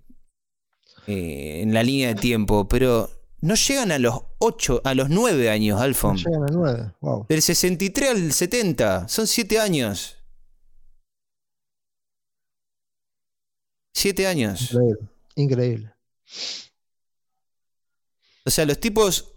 eh, 1.08 1.62
en 1.62 1.74
la 1.74 1.84
línea 1.84 2.10
de 2.10 2.16
tiempo, 2.16 2.68
pero 2.68 3.10
no 3.42 3.56
llegan 3.56 3.92
a 3.92 4.00
los 4.00 4.22
8, 4.40 4.82
a 4.86 4.94
los 4.94 5.10
9 5.10 5.50
años, 5.50 5.78
No 5.78 5.84
Alfon. 5.84 6.18
llegan 6.18 6.44
a 6.44 6.52
9, 6.52 6.92
wow. 7.02 7.26
Del 7.28 7.42
63 7.42 8.10
al 8.10 8.32
70, 8.32 9.08
son 9.10 9.28
7 9.28 9.60
años. 9.60 10.18
7 13.94 14.28
años. 14.28 14.72
Increíble, 14.72 15.08
increíble. 15.36 15.94
O 18.46 18.50
sea, 18.50 18.66
los 18.66 18.80
tipos 18.80 19.34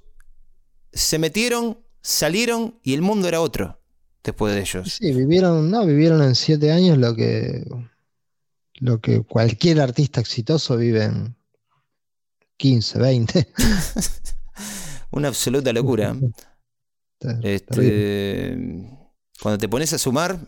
se 0.93 1.19
metieron, 1.19 1.79
salieron 2.03 2.79
y 2.83 2.95
el 2.95 3.03
mundo 3.03 3.29
era 3.29 3.41
otro 3.41 3.81
después 4.25 4.55
de 4.55 4.61
ellos. 4.61 4.95
Sí, 4.95 5.13
vivieron, 5.13 5.71
no, 5.71 5.87
vivieron 5.87 6.23
en 6.23 6.35
7 6.35 6.73
años 6.73 6.99
lo 6.99 7.15
que, 7.15 7.65
lo 8.81 9.01
que 9.01 9.23
cualquier 9.23 9.81
artista 9.81 10.21
exitoso 10.21 10.77
vive 10.77 11.05
en 11.05 11.37
15, 12.57 12.99
20. 12.99 13.53
Una 15.13 15.29
absoluta 15.29 15.73
locura. 15.73 16.17
Este, 17.43 18.55
cuando 19.41 19.57
te 19.57 19.69
pones 19.71 19.91
a 19.95 19.99
sumar, 19.99 20.39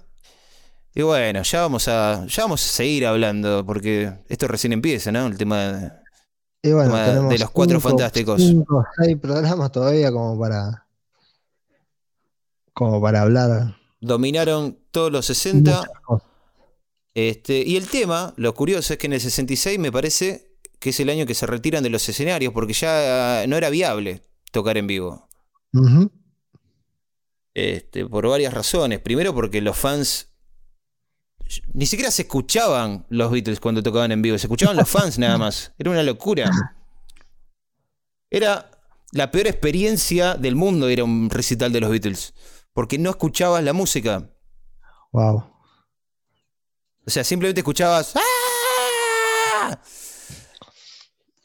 y 0.95 1.01
bueno, 1.01 1.43
ya 1.43 1.63
vamos 1.63 1.89
a, 1.89 2.27
ya 2.27 2.43
vamos 2.43 2.63
a 2.63 2.69
seguir 2.69 3.07
hablando, 3.07 3.65
porque 3.65 4.13
esto 4.29 4.47
recién 4.49 4.75
empieza, 4.75 5.11
¿no? 5.11 5.27
El 5.27 5.39
tema 5.39 5.73
de- 5.73 5.91
Y 6.69 6.73
bueno, 6.73 6.91
tema 6.95 7.29
de 7.29 7.39
los 7.39 7.51
cuatro 7.51 7.79
cinco- 7.79 7.89
fantásticos. 7.89 8.41
cinco, 8.43 8.85
seis 9.01 9.16
programas 9.21 9.73
todavía 9.73 10.11
como 10.12 10.39
para 10.39 10.87
como 12.73 13.01
para 13.01 13.23
hablar 13.23 13.75
dominaron 14.01 14.79
todos 14.91 15.11
los 15.11 15.27
60. 15.27 15.77
muchas 15.79 16.01
cosas. 16.03 16.29
Este, 17.14 17.64
y 17.66 17.77
el 17.77 17.89
tema, 17.89 18.33
lo 18.37 18.55
curioso 18.55 18.93
es 18.93 18.99
que 18.99 19.07
en 19.09 19.14
el 19.14 19.21
66 19.21 19.79
me 19.79 19.91
parece 19.91 20.57
que 20.79 20.91
es 20.91 21.01
el 21.01 21.09
año 21.11 21.27
que 21.27 21.35
se 21.35 21.47
retiran 21.47 21.83
de 21.83 21.91
los 21.91 22.09
escenarios, 22.09 22.53
porque 22.53 22.73
ya 22.73 23.45
no 23.49 23.57
era 23.57 23.71
viable 23.71 24.23
tocar 24.53 24.77
en 24.79 24.87
vivo. 24.87 25.29
Este, 27.55 28.07
por 28.07 28.29
varias 28.29 28.55
razones. 28.55 29.01
Primero 29.01 29.35
porque 29.35 29.61
los 29.61 29.77
fans 29.77 30.28
ni 31.72 31.86
siquiera 31.86 32.11
se 32.11 32.22
escuchaban 32.22 33.07
los 33.09 33.30
Beatles 33.30 33.61
cuando 33.61 33.82
tocaban 33.82 34.12
en 34.12 34.22
vivo, 34.22 34.38
se 34.38 34.46
escuchaban 34.46 34.76
los 34.76 34.88
fans 34.88 35.18
nada 35.18 35.38
más. 35.38 35.72
Era 35.78 35.90
una 35.90 36.03
locura. 36.03 36.51
Era 38.30 38.70
la 39.12 39.30
peor 39.30 39.46
experiencia 39.46 40.34
del 40.34 40.55
mundo 40.55 40.88
era 40.88 41.05
un 41.05 41.30
recital 41.30 41.72
de 41.72 41.80
los 41.80 41.90
Beatles, 41.90 42.34
porque 42.74 42.99
no 42.99 43.11
escuchabas 43.11 43.64
la 43.64 43.72
música. 43.72 44.30
Wow. 45.12 45.44
O 47.07 47.11
sea, 47.11 47.24
simplemente 47.24 47.61
escuchabas 47.61 48.12
¡Ah! 48.16 49.80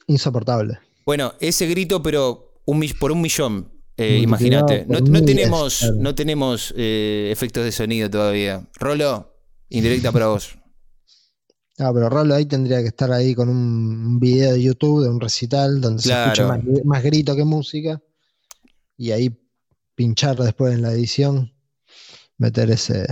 Insoportable. 0.08 0.80
Bueno, 1.06 1.34
ese 1.40 1.66
grito, 1.68 2.02
pero 2.04 2.62
un 2.66 2.86
por 3.00 3.12
un 3.12 3.22
millón. 3.22 3.72
eh, 3.98 4.20
Imagínate. 4.22 4.86
No, 4.88 5.24
tenemos, 5.24 5.90
no 5.98 6.16
tenemos 6.16 6.74
eh, 6.76 7.30
efectos 7.32 7.64
de 7.64 7.72
sonido 7.72 8.10
todavía. 8.10 8.68
Rolo, 8.76 9.33
indirecta 9.70 10.12
para 10.12 10.28
vos. 10.28 10.58
Ah, 11.80 11.92
pero 11.94 12.10
Rolo 12.10 12.36
ahí 12.36 12.46
tendría 12.46 12.82
que 12.82 12.88
estar 12.90 13.12
ahí 13.12 13.34
con 13.34 13.50
un, 13.50 14.20
video 14.20 14.54
de 14.54 14.62
YouTube 14.62 15.04
de 15.04 15.10
un 15.10 15.20
recital 15.20 15.82
donde 15.82 16.04
Claro. 16.04 16.36
se 16.36 16.42
escucha 16.44 16.48
más, 16.48 16.86
más 16.86 17.04
grito 17.04 17.36
que 17.36 17.44
música. 17.44 18.02
Y 18.96 19.12
ahí 19.12 19.36
pinchar 19.96 20.36
después 20.38 20.74
en 20.74 20.84
la 20.84 20.92
edición, 20.92 21.52
meter 22.38 22.70
ese, 22.70 23.06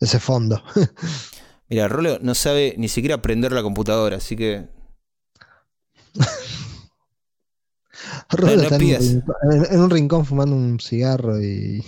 ese 0.00 0.18
fondo. 0.18 0.62
Mira, 1.68 1.88
Rolo 1.88 2.18
no 2.20 2.34
sabe 2.34 2.74
ni 2.78 2.88
siquiera 2.88 3.20
prender 3.20 3.52
la 3.52 3.62
computadora, 3.62 4.16
así 4.16 4.34
que. 4.36 4.66
Rolo 8.30 8.56
no 8.56 8.62
está 8.62 8.76
en, 8.76 8.82
un 8.82 8.88
pidas. 8.88 9.02
rincón, 9.08 9.34
en- 9.52 9.74
en 9.74 9.80
un 9.80 9.90
rincón 9.90 10.26
fumando 10.26 10.56
un 10.56 10.80
cigarro 10.80 11.40
y, 11.42 11.84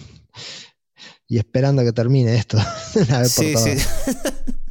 y 1.29 1.39
esperando 1.39 1.83
que 1.85 1.93
termine 1.93 2.37
esto. 2.37 2.59
Una 2.95 3.21
vez 3.21 3.35
por 3.35 3.45
Sí, 3.45 3.55
sí. 3.57 3.87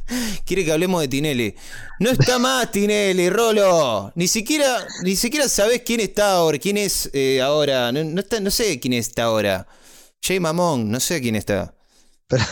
Quiere 0.44 0.64
que 0.64 0.72
hablemos 0.72 1.00
de 1.00 1.08
Tinelli. 1.08 1.54
No 1.98 2.10
está 2.10 2.38
más 2.38 2.70
Tinelli, 2.70 3.28
Rolo. 3.28 4.12
Ni 4.14 4.28
siquiera, 4.28 4.86
ni 5.02 5.16
siquiera 5.16 5.48
sabés 5.48 5.82
quién 5.82 6.00
está 6.00 6.32
ahora, 6.32 6.58
quién 6.58 6.76
es 6.76 7.10
eh, 7.12 7.40
ahora. 7.42 7.90
No, 7.92 8.04
no 8.04 8.20
está, 8.20 8.40
no 8.40 8.50
sé 8.50 8.78
quién 8.78 8.92
está 8.92 9.24
ahora. 9.24 9.66
Jay 10.22 10.40
Mamón, 10.40 10.90
no 10.90 11.00
sé 11.00 11.20
quién 11.20 11.34
está. 11.34 11.74
Pero, 12.28 12.44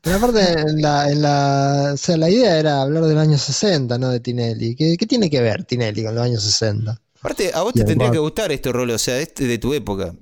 pero 0.00 0.16
aparte, 0.16 0.60
en 0.60 0.82
la, 0.82 1.10
en 1.10 1.22
la, 1.22 1.90
o 1.94 1.96
sea, 1.96 2.16
la 2.16 2.28
idea 2.30 2.58
era 2.58 2.82
hablar 2.82 3.04
del 3.04 3.18
año 3.18 3.38
60, 3.38 3.98
no 3.98 4.10
de 4.10 4.20
Tinelli. 4.20 4.74
¿Qué, 4.74 4.96
qué 4.96 5.06
tiene 5.06 5.30
que 5.30 5.40
ver 5.40 5.64
Tinelli 5.64 6.04
con 6.04 6.14
los 6.14 6.24
años 6.24 6.42
60? 6.42 7.00
Aparte, 7.20 7.50
a 7.54 7.62
vos 7.62 7.72
te 7.72 7.84
tendría 7.84 8.10
que 8.10 8.18
gustar 8.18 8.52
este 8.52 8.70
rol, 8.70 8.90
o 8.90 8.98
sea, 8.98 9.18
este 9.18 9.46
de 9.46 9.58
tu 9.58 9.74
época. 9.74 10.14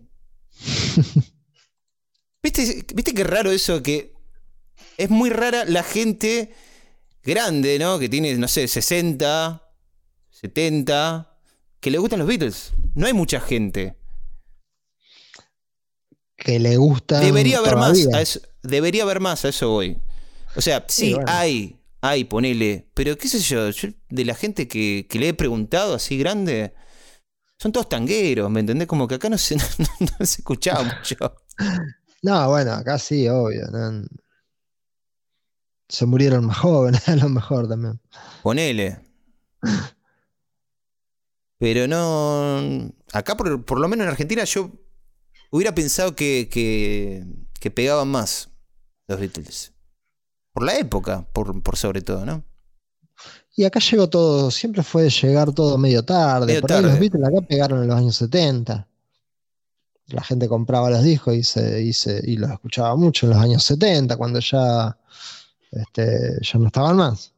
¿Viste, 2.45 2.85
¿Viste 2.95 3.15
qué 3.15 3.25
raro 3.25 3.51
eso? 3.51 3.83
Que 3.83 4.13
es 4.99 5.09
muy 5.09 5.31
rara 5.31 5.65
la 5.65 5.83
gente 5.83 6.53
grande, 7.23 7.79
¿no? 7.79 7.99
Que 7.99 8.11
tiene, 8.11 8.35
no 8.35 8.49
sé, 8.49 8.69
60, 8.69 9.67
70, 10.31 11.39
que 11.81 11.91
le 11.91 11.97
gustan 11.97 12.19
los 12.19 12.29
Beatles. 12.29 12.73
No 12.95 13.07
hay 13.07 13.15
mucha 13.15 13.41
gente. 13.41 13.97
Que 16.37 16.59
le 16.59 16.77
gusta. 16.77 17.21
Debería 17.21 17.59
haber 17.59 17.77
más. 17.77 18.07
a 18.13 18.21
eso, 18.21 18.41
debería 18.63 19.05
haber 19.05 19.21
más, 19.21 19.47
a 19.47 19.49
eso 19.49 19.71
voy. 19.71 19.97
O 20.55 20.61
sea, 20.61 20.85
sí, 20.87 21.15
bueno. 21.15 21.27
hay, 21.33 21.81
hay, 22.03 22.25
ponele. 22.25 22.87
Pero 22.93 23.17
qué 23.17 23.27
sé 23.27 23.41
yo, 23.41 23.71
yo 23.71 23.89
de 24.11 24.25
la 24.27 24.35
gente 24.35 24.69
que, 24.69 25.07
que 25.09 25.19
le 25.19 25.29
he 25.29 25.35
preguntado 25.35 25.95
así 25.95 26.19
grande, 26.19 26.75
son 27.59 27.73
todos 27.73 27.89
tangueros, 27.89 28.51
¿me 28.51 28.61
entendés? 28.61 28.87
Como 28.87 29.09
que 29.09 29.15
acá 29.15 29.31
no 29.31 29.39
se, 29.39 29.57
no, 29.99 30.27
se 30.27 30.43
escuchaba 30.43 30.83
mucho. 30.99 31.17
No, 32.25 32.49
bueno, 32.49 32.73
acá 32.73 32.99
sí, 32.99 33.29
obvio. 33.29 33.67
¿no? 33.71 34.03
Se 35.91 36.07
murieron 36.07 36.47
más 36.47 36.57
jóvenes, 36.57 37.07
a 37.09 37.17
lo 37.17 37.29
mejor 37.29 37.69
también. 37.69 38.01
Ponele. 38.43 38.99
Pero 41.59 41.87
no. 41.87 42.91
Acá, 43.13 43.37
por, 43.37 43.63
por 43.67 43.79
lo 43.79 43.89
menos 43.89 44.05
en 44.05 44.11
Argentina, 44.11 44.43
yo 44.45 44.71
hubiera 45.51 45.75
pensado 45.75 46.17
que, 46.17 46.49
que, 46.51 47.27
que 47.61 47.71
pegaban 47.71 48.09
más 48.09 48.49
los 49.07 49.21
Beatles. 49.21 49.75
Por 50.55 50.65
la 50.65 50.79
época, 50.79 51.29
por, 51.31 51.63
por 51.63 51.77
sobre 51.77 52.01
todo, 52.01 52.25
¿no? 52.25 52.43
Y 53.55 53.65
acá 53.65 53.81
llegó 53.81 54.09
todo, 54.09 54.51
siempre 54.51 54.83
fue 54.83 55.11
llegar 55.11 55.53
todo 55.53 55.77
medio 55.77 56.03
tarde. 56.03 56.47
Medio 56.47 56.63
Por 56.63 56.73
ahí 56.73 56.83
los 56.83 56.99
Beatles 56.99 57.29
acá 57.29 57.47
pegaron 57.47 57.83
en 57.83 57.89
los 57.89 57.99
años 57.99 58.17
70. 58.17 58.89
La 60.09 60.23
gente 60.23 60.49
compraba 60.49 60.89
los 60.91 61.03
discos 61.03 61.35
y, 61.35 61.43
se, 61.43 61.83
y, 61.83 61.93
se- 61.93 62.23
y 62.25 62.37
los 62.37 62.51
escuchaba 62.51 62.97
mucho 62.97 63.27
en 63.27 63.33
los 63.33 63.43
años 63.43 63.65
70, 63.65 64.17
cuando 64.17 64.41
ya, 64.41 64.97
este, 65.73 66.39
ya 66.43 66.59
no 66.59 66.67
estaban 66.69 66.97
más. 66.97 67.35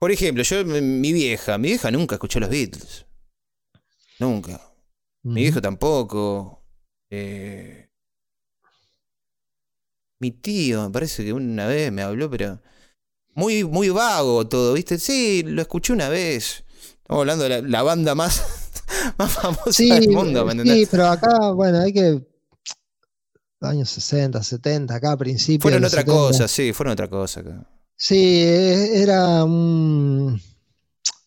Por 0.00 0.10
ejemplo, 0.10 0.42
yo, 0.42 0.64
mi 0.64 1.12
vieja, 1.12 1.56
mi 1.56 1.68
vieja 1.68 1.90
nunca 1.92 2.16
escuchó 2.16 2.40
los 2.40 2.50
Beatles. 2.50 3.06
Nunca. 4.20 4.60
Mi 5.22 5.42
viejo 5.42 5.60
tampoco. 5.60 6.62
Eh, 7.10 7.88
mi 10.20 10.32
tío, 10.32 10.84
me 10.84 10.90
parece 10.90 11.24
que 11.24 11.32
una 11.32 11.66
vez 11.66 11.92
me 11.92 12.02
habló, 12.02 12.28
pero 12.30 12.60
muy, 13.34 13.64
muy 13.64 13.90
vago 13.90 14.48
todo, 14.48 14.74
¿viste? 14.74 14.98
Sí, 14.98 15.42
lo 15.44 15.62
escuché 15.62 15.92
una 15.92 16.08
vez. 16.10 16.64
Estamos 17.02 17.22
hablando 17.22 17.44
de 17.44 17.50
la, 17.50 17.62
la 17.62 17.82
banda 17.82 18.14
más, 18.14 18.42
más 19.18 19.32
famosa 19.32 19.72
Sí, 19.72 19.88
del 19.88 20.08
mundo, 20.10 20.44
¿me 20.44 20.52
entendés? 20.52 20.76
sí, 20.80 20.88
pero 20.90 21.06
acá, 21.06 21.50
bueno, 21.52 21.80
hay 21.80 21.92
que. 21.92 22.26
Años 23.60 23.90
60, 23.90 24.42
70, 24.42 24.94
acá 24.94 25.12
a 25.12 25.16
principios. 25.16 25.62
Fueron 25.62 25.84
otra 25.84 26.02
70. 26.02 26.12
cosa, 26.20 26.48
sí, 26.48 26.72
fueron 26.72 26.92
otra 26.92 27.08
cosa 27.08 27.40
acá. 27.40 27.66
Sí, 27.96 28.42
e- 28.44 29.02
era 29.02 29.42
un. 29.44 30.40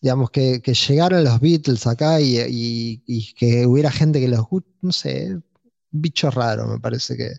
Digamos 0.00 0.30
que, 0.30 0.60
que 0.62 0.74
llegaron 0.74 1.22
los 1.22 1.38
Beatles 1.40 1.86
acá 1.86 2.20
y, 2.20 2.38
y- 2.40 3.02
y 3.06 3.34
que 3.34 3.66
hubiera 3.66 3.90
gente 3.90 4.18
que 4.18 4.28
los 4.28 4.46
no 4.80 4.92
sé, 4.92 5.38
bicho 5.90 6.30
raro, 6.30 6.66
me 6.66 6.80
parece 6.80 7.16
que. 7.16 7.32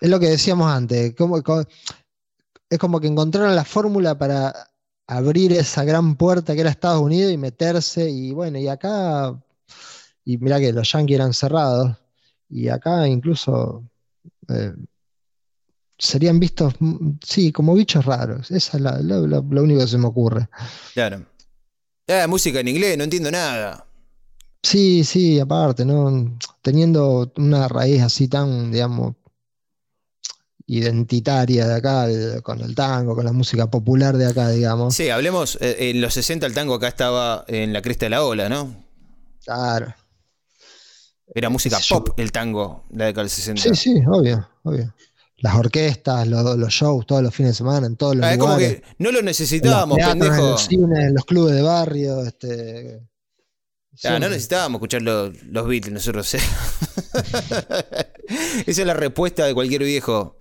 Es 0.00 0.08
lo 0.10 0.18
que 0.20 0.28
decíamos 0.28 0.70
antes, 0.70 1.14
como, 1.16 1.42
co- 1.42 1.64
es 2.70 2.78
como 2.78 3.00
que 3.00 3.06
encontraron 3.06 3.54
la 3.56 3.64
fórmula 3.64 4.18
para 4.18 4.52
abrir 5.08 5.52
esa 5.52 5.82
gran 5.84 6.14
puerta 6.16 6.54
que 6.54 6.60
era 6.60 6.70
Estados 6.70 7.00
Unidos 7.02 7.32
y 7.32 7.38
meterse, 7.38 8.08
y 8.08 8.32
bueno, 8.32 8.58
y 8.58 8.68
acá, 8.68 9.34
y 10.24 10.38
mirá 10.38 10.60
que 10.60 10.72
los 10.72 10.92
Yankees 10.92 11.16
eran 11.16 11.32
cerrados, 11.32 11.96
y 12.50 12.68
acá 12.68 13.08
incluso 13.08 13.82
eh, 14.48 14.74
serían 15.98 16.38
vistos, 16.38 16.74
mm, 16.78 17.12
sí, 17.24 17.50
como 17.52 17.74
bichos 17.74 18.04
raros. 18.04 18.50
Esa 18.50 18.76
es 18.76 18.82
la- 18.82 19.00
lo, 19.00 19.40
único 19.40 19.80
que 19.80 19.88
se 19.88 19.98
me 19.98 20.06
ocurre. 20.06 20.48
Claro. 20.94 21.26
Ah, 22.06 22.26
música 22.28 22.60
en 22.60 22.68
inglés, 22.68 22.96
no 22.96 23.04
entiendo 23.04 23.30
nada. 23.30 23.84
Sí, 24.62 25.04
sí, 25.04 25.38
aparte, 25.40 25.84
¿no? 25.84 26.36
Teniendo 26.62 27.32
una 27.36 27.68
raíz 27.68 28.02
así 28.02 28.28
tan, 28.28 28.70
digamos, 28.72 29.14
identitaria 30.68 31.66
de 31.66 31.74
acá, 31.74 32.06
de- 32.06 32.42
con 32.42 32.60
el 32.60 32.74
tango, 32.74 33.14
con 33.16 33.24
la 33.24 33.32
música 33.32 33.68
popular 33.70 34.16
de 34.16 34.26
acá, 34.26 34.50
digamos. 34.50 34.94
Sí, 34.94 35.10
hablemos, 35.10 35.58
eh, 35.60 35.90
en 35.90 36.00
los 36.00 36.14
60 36.14 36.46
el 36.46 36.54
tango 36.54 36.74
acá 36.74 36.88
estaba 36.88 37.44
en 37.48 37.72
la 37.72 37.82
cresta 37.82 38.06
de 38.06 38.10
la 38.10 38.22
ola, 38.22 38.48
¿no? 38.48 38.84
Claro. 39.44 39.94
Era 41.34 41.48
música 41.50 41.78
yo. 41.80 42.04
pop 42.04 42.18
el 42.20 42.32
tango, 42.32 42.84
la 42.90 43.06
década 43.06 43.24
del 43.24 43.30
60. 43.30 43.62
Sí, 43.62 43.74
sí, 43.74 44.02
obvio, 44.06 44.48
obvio. 44.62 44.94
Las 45.38 45.54
orquestas, 45.54 46.26
los, 46.26 46.56
los 46.58 46.72
shows, 46.72 47.06
todos 47.06 47.22
los 47.22 47.32
fines 47.34 47.52
de 47.52 47.56
semana, 47.58 47.86
en 47.86 47.96
todos 47.96 48.16
los 48.16 48.24
Ah, 48.26 48.32
es 48.32 48.38
como 48.38 48.54
lugares. 48.54 48.80
que 48.80 48.84
no 48.98 49.12
lo 49.12 49.20
en 49.20 49.24
los 49.24 49.24
necesitábamos, 49.24 49.96
teatros, 49.98 50.14
en 50.14 50.20
pendejo. 50.20 50.50
los 50.50 50.66
cines, 50.66 50.98
en 50.98 51.14
los 51.14 51.24
clubes 51.24 51.54
de 51.54 51.62
barrio, 51.62 52.26
este. 52.26 53.00
Ah, 53.00 53.00
no 53.00 53.96
siempre. 53.96 54.28
necesitábamos 54.30 54.78
escuchar 54.78 55.02
los, 55.02 55.42
los 55.44 55.66
Beatles 55.68 55.92
nosotros. 55.94 56.34
¿eh? 56.34 56.38
Esa 58.66 58.80
es 58.82 58.86
la 58.86 58.94
respuesta 58.94 59.44
de 59.46 59.54
cualquier 59.54 59.84
viejo. 59.84 60.36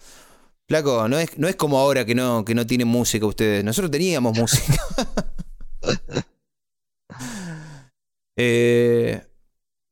Flaco, 0.68 1.08
no 1.08 1.18
es, 1.18 1.38
no 1.38 1.48
es 1.48 1.56
como 1.56 1.80
ahora 1.80 2.06
que 2.06 2.14
no, 2.14 2.44
que 2.44 2.54
no 2.54 2.68
tienen 2.68 2.88
música 2.90 3.26
ustedes. 3.26 3.64
Nosotros 3.64 3.92
teníamos 3.92 4.38
música. 4.38 4.78
Eh, 8.40 9.20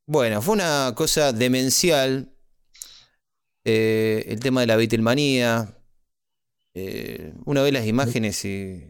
bueno, 0.06 0.40
fue 0.40 0.54
una 0.54 0.92
cosa 0.94 1.32
demencial. 1.32 2.32
eh, 3.64 4.24
el 4.28 4.38
tema 4.40 4.60
de 4.60 4.68
la 4.68 4.76
Beatlemanía. 4.76 5.76
Eh, 6.74 7.32
una 7.44 7.62
ve 7.62 7.72
las 7.72 7.86
imágenes 7.86 8.44
y, 8.44 8.84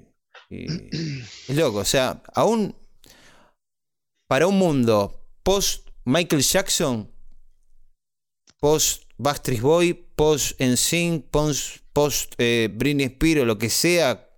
y 0.51 0.67
es 1.49 1.57
loco. 1.57 1.79
O 1.79 1.85
sea, 1.87 2.23
aún 2.35 2.77
para 4.29 4.47
un 4.47 4.59
mundo 4.59 5.27
post 5.43 5.89
Michael 6.05 6.43
Jackson, 6.43 7.11
post 8.61 9.05
Backstreet 9.17 9.63
Boy, 9.63 10.06
post 10.17 10.61
NSYNC, 10.61 11.27
post, 11.31 11.79
post 11.93 12.35
eh, 12.39 12.69
Britney 12.73 13.07
Spears 13.07 13.43
o 13.43 13.45
lo 13.45 13.59
que 13.59 13.71
sea, 13.71 14.29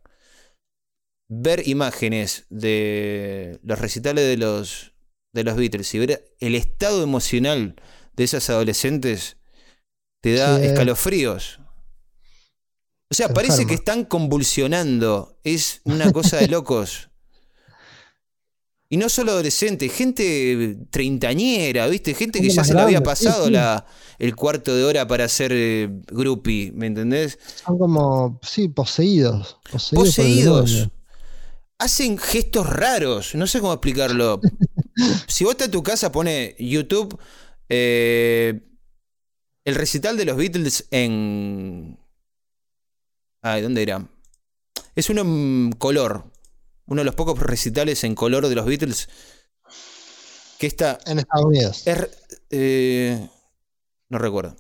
ver 1.30 1.66
imágenes 1.68 2.46
de 2.50 3.58
los 3.62 3.78
recitales 3.78 4.26
de 4.26 4.36
los, 4.36 4.92
de 5.32 5.44
los 5.44 5.56
Beatles 5.56 5.94
y 5.94 5.98
ver 6.00 6.34
el 6.40 6.54
estado 6.54 7.02
emocional 7.02 7.76
de 8.14 8.24
esas 8.24 8.50
adolescentes 8.50 9.36
te 10.20 10.34
da 10.34 10.58
Sí. 10.58 10.66
escalofríos. 10.66 11.60
O 13.10 13.14
sea, 13.14 13.28
parece 13.28 13.62
enferma. 13.62 13.68
que 13.68 13.74
están 13.76 14.04
convulsionando. 14.04 15.38
Es 15.44 15.80
una 15.84 16.12
cosa 16.12 16.38
de 16.38 16.48
locos. 16.48 17.08
Y 18.90 18.96
no 18.96 19.08
solo 19.10 19.32
adolescentes, 19.32 19.92
gente 19.92 20.78
treintañera, 20.90 21.86
¿viste? 21.88 22.14
Gente 22.14 22.40
que 22.40 22.48
ya 22.48 22.64
se 22.64 22.72
le 22.72 22.80
había 22.80 22.98
sí, 22.98 23.04
pasado 23.04 23.46
sí. 23.46 23.52
La, 23.52 23.84
el 24.18 24.34
cuarto 24.34 24.74
de 24.74 24.84
hora 24.84 25.06
para 25.06 25.28
ser 25.28 25.52
eh, 25.52 25.90
groupie, 26.06 26.72
¿me 26.72 26.86
entendés? 26.86 27.38
Son 27.66 27.78
como, 27.78 28.40
sí, 28.42 28.68
poseídos. 28.68 29.58
Poseídos. 29.70 30.08
Poseídos. 30.08 30.88
Hacen 31.78 32.16
gestos 32.16 32.66
raros, 32.66 33.34
no 33.34 33.46
sé 33.46 33.60
cómo 33.60 33.74
explicarlo. 33.74 34.40
si 35.28 35.44
vos 35.44 35.52
estás 35.52 35.66
en 35.66 35.72
tu 35.72 35.82
casa, 35.82 36.10
pone 36.10 36.56
YouTube 36.58 37.18
eh, 37.68 38.60
el 39.64 39.74
recital 39.74 40.16
de 40.16 40.24
los 40.24 40.36
Beatles 40.36 40.86
en... 40.90 41.98
Ay, 43.42 43.62
¿dónde 43.62 43.82
era? 43.82 44.08
Es 44.94 45.10
uno 45.10 45.20
en 45.20 45.72
color. 45.78 46.24
Uno 46.88 47.00
de 47.02 47.04
los 47.04 47.14
pocos 47.14 47.38
recitales 47.38 48.02
en 48.04 48.14
color 48.14 48.48
de 48.48 48.54
los 48.54 48.66
Beatles. 48.66 49.08
Que 50.58 50.66
está 50.66 50.98
En 51.06 51.18
Estados 51.20 51.46
Unidos. 51.46 51.82
es, 51.86 52.08
eh, 52.50 53.28
no 54.08 54.18
recuerdo. 54.18 54.56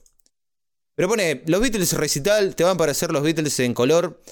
Pero 0.94 1.08
pone, 1.08 1.42
los 1.46 1.60
Beatles 1.60 1.92
recital, 1.94 2.54
te 2.54 2.64
van 2.64 2.76
para 2.76 2.92
hacer 2.92 3.10
los 3.12 3.22
Beatles 3.22 3.58
en 3.60 3.74
color. 3.74 4.22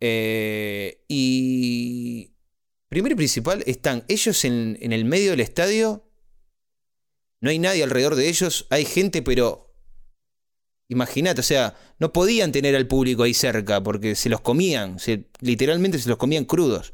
eh, 0.00 1.02
y 1.08 2.32
primero 2.88 3.14
y 3.14 3.16
principal, 3.16 3.62
están 3.66 4.04
ellos 4.08 4.44
en, 4.44 4.76
en 4.80 4.92
el 4.92 5.04
medio 5.04 5.30
del 5.30 5.40
estadio. 5.40 6.04
No 7.40 7.50
hay 7.50 7.58
nadie 7.58 7.82
alrededor 7.82 8.14
de 8.14 8.28
ellos. 8.28 8.66
Hay 8.70 8.84
gente, 8.84 9.22
pero... 9.22 9.68
Imagínate, 10.88 11.40
o 11.40 11.44
sea, 11.44 11.74
no 11.98 12.12
podían 12.12 12.52
tener 12.52 12.76
al 12.76 12.86
público 12.86 13.22
ahí 13.22 13.32
cerca 13.32 13.82
porque 13.82 14.14
se 14.14 14.28
los 14.28 14.40
comían. 14.42 14.98
se- 14.98 15.24
literalmente 15.40 15.98
se 15.98 16.08
los 16.08 16.18
comían 16.18 16.44
crudos. 16.44 16.92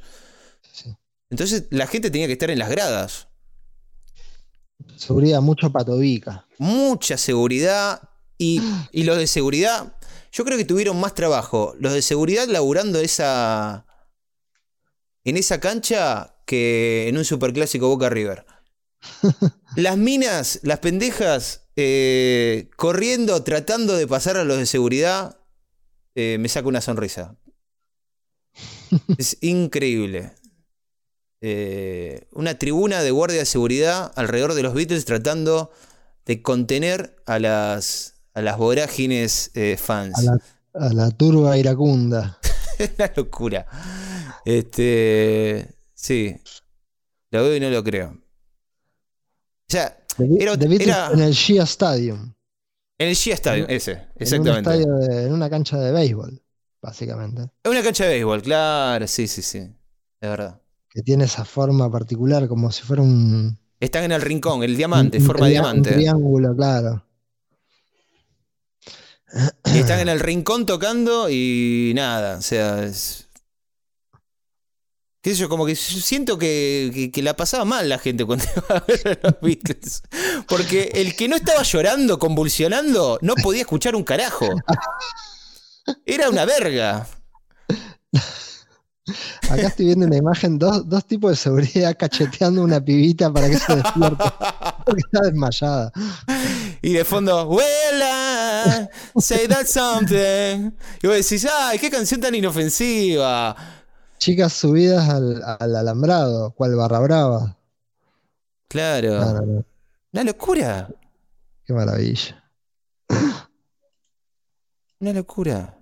Entonces 1.31 1.67
la 1.71 1.87
gente 1.87 2.11
tenía 2.11 2.27
que 2.27 2.33
estar 2.35 2.51
en 2.51 2.59
las 2.59 2.71
gradas. 2.71 3.29
seguridad, 4.97 5.41
mucho 5.41 5.71
patobica. 5.71 6.47
mucha 6.59 7.17
seguridad 7.17 8.09
y, 8.39 8.63
y 8.93 9.03
los 9.03 9.19
de 9.19 9.27
seguridad, 9.27 9.97
yo 10.33 10.45
creo 10.45 10.57
que 10.57 10.65
tuvieron 10.65 11.01
más 11.01 11.15
trabajo. 11.15 11.75
Los 11.79 11.93
de 11.93 12.03
seguridad 12.03 12.47
laburando 12.49 13.01
esa 13.01 13.87
en 15.25 15.37
esa 15.37 15.61
cancha 15.61 16.37
que 16.47 17.07
en 17.09 17.19
un 17.19 17.25
superclásico 17.25 17.89
Boca 17.89 18.09
River. 18.09 18.47
Las 19.77 19.97
minas, 19.97 20.61
las 20.63 20.81
pendejas, 20.81 21.69
eh, 21.77 22.71
corriendo, 22.77 23.45
tratando 23.45 23.95
de 23.97 24.07
pasar 24.07 24.37
a 24.37 24.45
los 24.45 24.57
de 24.57 24.67
seguridad, 24.67 25.39
eh, 26.15 26.39
me 26.41 26.49
saca 26.49 26.67
una 26.67 26.81
sonrisa. 26.81 27.37
Es 29.19 29.37
increíble. 29.43 30.33
Eh, 31.41 32.27
una 32.33 32.59
tribuna 32.59 33.03
de 33.03 33.11
guardia 33.13 33.39
de 33.39 33.47
seguridad 33.47 34.13
alrededor 34.17 34.55
de 34.55 34.63
los 34.63 34.75
Beatles 34.75 35.05
tratando 35.05 35.71
de 36.27 36.43
contener 36.43 37.17
a 37.27 37.39
las, 37.39 38.15
a 38.35 38.43
las 38.43 38.59
vorágines 38.59 39.51
eh, 39.55 39.77
fans. 39.77 40.19
A 40.19 40.23
la, 40.23 40.39
a 40.89 40.93
la 40.93 41.11
turba 41.11 41.57
iracunda. 41.57 42.39
Una 42.99 43.13
locura. 43.17 43.67
Este. 44.45 45.75
Sí. 45.95 46.37
Lo 47.31 47.43
veo 47.45 47.57
y 47.57 47.61
no 47.61 47.71
lo 47.71 47.83
creo. 47.85 48.11
O 48.11 49.71
sea, 49.71 49.99
Era- 50.19 51.11
en 51.13 51.21
el 51.21 51.33
Shea 51.33 51.65
Stadium. 51.65 52.33
en 52.99 53.09
el 53.09 53.15
Shea 53.15 53.35
Stadium, 53.35 53.67
ese, 53.69 53.93
En, 53.93 53.99
un 54.01 54.49
exactamente. 54.49 54.71
de- 54.71 55.27
en 55.27 55.33
una 55.33 55.51
cancha 55.51 55.79
de 55.79 55.93
béisbol, 55.93 56.43
básicamente. 56.81 57.43
Es 57.63 57.71
una 57.71 57.83
cancha 57.83 58.05
de 58.05 58.11
béisbol, 58.15 58.43
claro, 58.43 59.07
sí, 59.07 59.29
sí, 59.29 59.43
sí. 59.43 59.59
Es 59.59 60.29
verdad. 60.31 60.61
Que 60.91 61.03
tiene 61.03 61.25
esa 61.25 61.45
forma 61.45 61.91
particular, 61.91 62.49
como 62.49 62.71
si 62.73 62.83
fuera 62.83 63.03
un. 63.03 63.59
Están 63.81 64.05
en 64.05 64.13
el 64.13 64.23
rincón, 64.23 64.63
el 64.65 64.77
diamante, 64.77 65.19
un- 65.19 65.25
forma 65.25 65.47
de 65.47 65.53
diamante. 65.53 65.91
Un 65.91 65.95
triángulo, 65.97 66.57
claro. 66.57 67.05
Y 69.67 69.79
están 69.79 70.01
en 70.01 70.09
el 70.09 70.21
rincón 70.21 70.65
tocando 70.65 71.29
y 71.31 71.93
nada, 71.95 72.39
o 72.39 72.43
sea, 72.43 72.83
es... 72.85 73.27
¿Qué 75.21 75.31
sé 75.35 75.41
yo? 75.43 75.49
Como 75.51 75.67
que 75.67 75.77
siento 75.77 76.39
que, 76.39 76.91
que- 76.95 77.11
que 77.13 77.23
la 77.23 77.37
pasaba 77.37 77.65
mal 77.67 77.89
la 77.89 77.99
gente 77.99 78.25
cuando 78.25 78.45
iba 78.57 78.77
a 78.79 78.85
ver 78.89 79.21
a 79.23 79.27
los 79.29 79.41
Beatles. 79.43 80.03
Porque 80.49 80.91
el 80.95 81.15
que 81.15 81.29
no 81.29 81.37
estaba 81.37 81.63
llorando, 81.63 82.19
convulsionando, 82.19 83.19
no 83.21 83.35
podía 83.35 83.61
escuchar 83.61 83.95
un 83.95 84.05
carajo. 84.05 84.49
Era 86.07 86.31
una 86.31 86.45
verga. 86.47 87.07
Acá 89.51 89.69
estoy 89.69 89.87
viendo 89.87 90.07
una 90.07 90.17
imagen, 90.17 90.59
dos, 90.59 90.89
dos 90.89 91.05
tipos 91.05 91.31
de 91.31 91.37
seguridad 91.37 91.97
cacheteando 91.99 92.63
una 92.63 92.83
pibita 92.83 93.33
para 93.33 93.49
que 93.49 93.59
se 93.59 93.77
despierte. 93.77 94.25
Porque 94.85 95.01
está 95.01 95.21
desmayada. 95.23 95.93
Y 96.83 96.93
de 96.93 97.05
fondo, 97.05 97.59
I 97.59 98.89
say 99.21 99.49
that 99.49 99.67
something. 99.67 100.73
Y 101.03 101.07
vos 101.07 101.17
decís, 101.17 101.47
ay, 101.51 101.79
qué 101.79 101.91
canción 101.91 102.21
tan 102.21 102.35
inofensiva. 102.35 103.57
Chicas 104.19 104.53
subidas 104.53 105.09
al, 105.09 105.43
al 105.61 105.77
alambrado, 105.77 106.51
cual 106.53 106.75
barra 106.75 106.99
brava. 107.01 107.57
Claro. 108.69 109.21
No, 109.21 109.33
no, 109.33 109.47
no. 109.47 109.65
Una 110.13 110.25
locura. 110.25 110.89
Qué 111.65 111.73
maravilla. 111.73 112.45
Una 115.01 115.13
locura. 115.13 115.78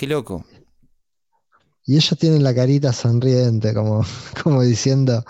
Qué 0.00 0.06
loco. 0.06 0.46
Y 1.84 1.96
ellos 1.96 2.16
tienen 2.18 2.42
la 2.42 2.54
carita 2.54 2.90
sonriente, 2.90 3.74
como, 3.74 4.02
como 4.42 4.62
diciendo, 4.62 5.22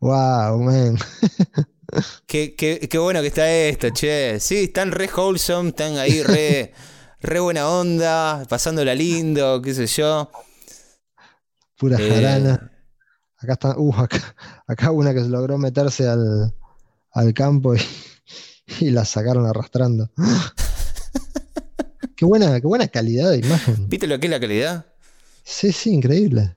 wow, 0.00 0.58
man. 0.60 0.98
Qué, 2.26 2.56
qué- 2.56 2.88
qué 2.90 2.98
bueno 2.98 3.20
que 3.20 3.28
está 3.28 3.48
esto, 3.48 3.90
che. 3.90 4.40
Sí, 4.40 4.64
están 4.64 4.90
re 4.90 5.08
wholesome, 5.16 5.68
están 5.68 5.96
ahí 5.98 6.24
re, 6.24 6.72
re 7.20 7.38
buena 7.38 7.68
onda, 7.70 8.44
pasándola 8.48 8.96
lindo, 8.96 9.62
qué 9.62 9.72
sé 9.72 9.86
yo. 9.86 10.28
Pura 11.78 11.96
Eh, 12.00 12.10
jarana. 12.10 12.72
Acá 13.38 13.52
está, 13.52 13.78
uh, 13.78 13.94
acá, 13.94 14.34
acá 14.66 14.90
una 14.90 15.14
que 15.14 15.20
logró 15.20 15.56
meterse 15.56 16.08
al, 16.08 16.52
al 17.12 17.32
campo 17.32 17.76
y, 17.76 17.80
y 18.80 18.90
la 18.90 19.04
sacaron 19.04 19.46
arrastrando. 19.46 20.10
Qué 22.16 22.24
buena, 22.24 22.60
qué 22.60 22.66
buena 22.66 22.88
calidad 22.88 23.30
de 23.30 23.38
imagen. 23.38 23.88
¿Viste 23.88 24.06
lo 24.06 24.18
que 24.18 24.26
es 24.26 24.30
la 24.30 24.40
calidad? 24.40 24.86
Sí, 25.44 25.72
sí, 25.72 25.90
increíble. 25.90 26.56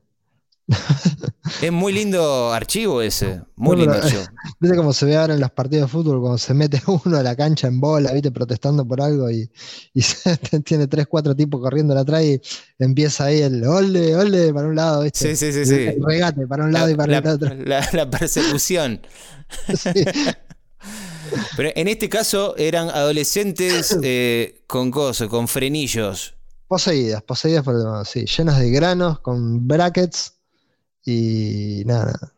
Es 1.63 1.71
muy 1.71 1.91
lindo 1.91 2.53
archivo 2.53 3.01
ese. 3.01 3.41
Muy 3.55 3.75
lindo 3.75 3.93
archivo. 3.93 4.21
Viste 4.59 4.77
cómo 4.77 4.93
se 4.93 5.05
ve 5.07 5.15
ahora 5.17 5.33
en 5.33 5.39
los 5.39 5.49
partidos 5.51 5.87
de 5.87 5.91
fútbol 5.91 6.19
cuando 6.21 6.37
se 6.37 6.53
mete 6.53 6.79
uno 7.05 7.17
a 7.17 7.23
la 7.23 7.35
cancha 7.35 7.67
en 7.67 7.79
bola, 7.79 8.11
viste, 8.13 8.31
protestando 8.31 8.87
por 8.87 9.01
algo 9.01 9.29
y, 9.31 9.49
y 9.93 10.01
se- 10.03 10.37
tiene 10.63 10.87
tres, 10.87 11.07
cuatro 11.07 11.35
tipos 11.35 11.59
corriendo 11.59 11.97
atrás 11.97 12.23
y 12.23 12.39
empieza 12.77 13.25
ahí 13.25 13.41
el 13.41 13.63
ole, 13.65 14.15
ole 14.15 14.53
para 14.53 14.67
un 14.67 14.75
lado, 14.75 15.01
viste. 15.03 15.35
Sí, 15.35 15.51
sí, 15.51 15.51
sí, 15.53 15.65
sí. 15.65 15.73
El 15.87 16.03
regate 16.05 16.45
para 16.45 16.63
un 16.65 16.71
lado 16.71 16.89
y 16.89 16.95
para 16.95 17.13
La, 17.13 17.17
el 17.17 17.27
otro. 17.27 17.55
la- 17.55 17.89
la 17.93 18.09
persecución. 18.09 19.01
Sí. 19.75 19.89
Pero 21.55 21.69
en 21.75 21.87
este 21.87 22.09
caso 22.09 22.55
eran 22.57 22.89
adolescentes 22.89 23.97
eh, 24.03 24.63
con 24.67 24.91
cosas, 24.91 25.27
con 25.27 25.47
frenillos. 25.47 26.35
Poseídas, 26.67 27.23
poseídas 27.23 27.63
por 27.63 27.75
el 27.75 27.81
demonio, 27.81 28.05
sí, 28.05 28.25
llenas 28.25 28.59
de 28.59 28.69
granos, 28.69 29.19
con 29.19 29.67
brackets 29.67 30.33
y 31.03 31.83
nada. 31.85 32.33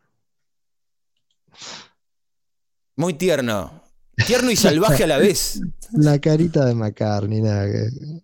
Muy 2.96 3.14
tierno. 3.14 3.82
Tierno 4.26 4.50
y 4.50 4.56
salvaje 4.56 5.04
a 5.04 5.06
la 5.06 5.18
vez. 5.18 5.60
La 5.92 6.18
carita 6.18 6.64
de 6.64 6.74
McCartney, 6.74 7.42
nada 7.42 7.66
que. 7.66 8.22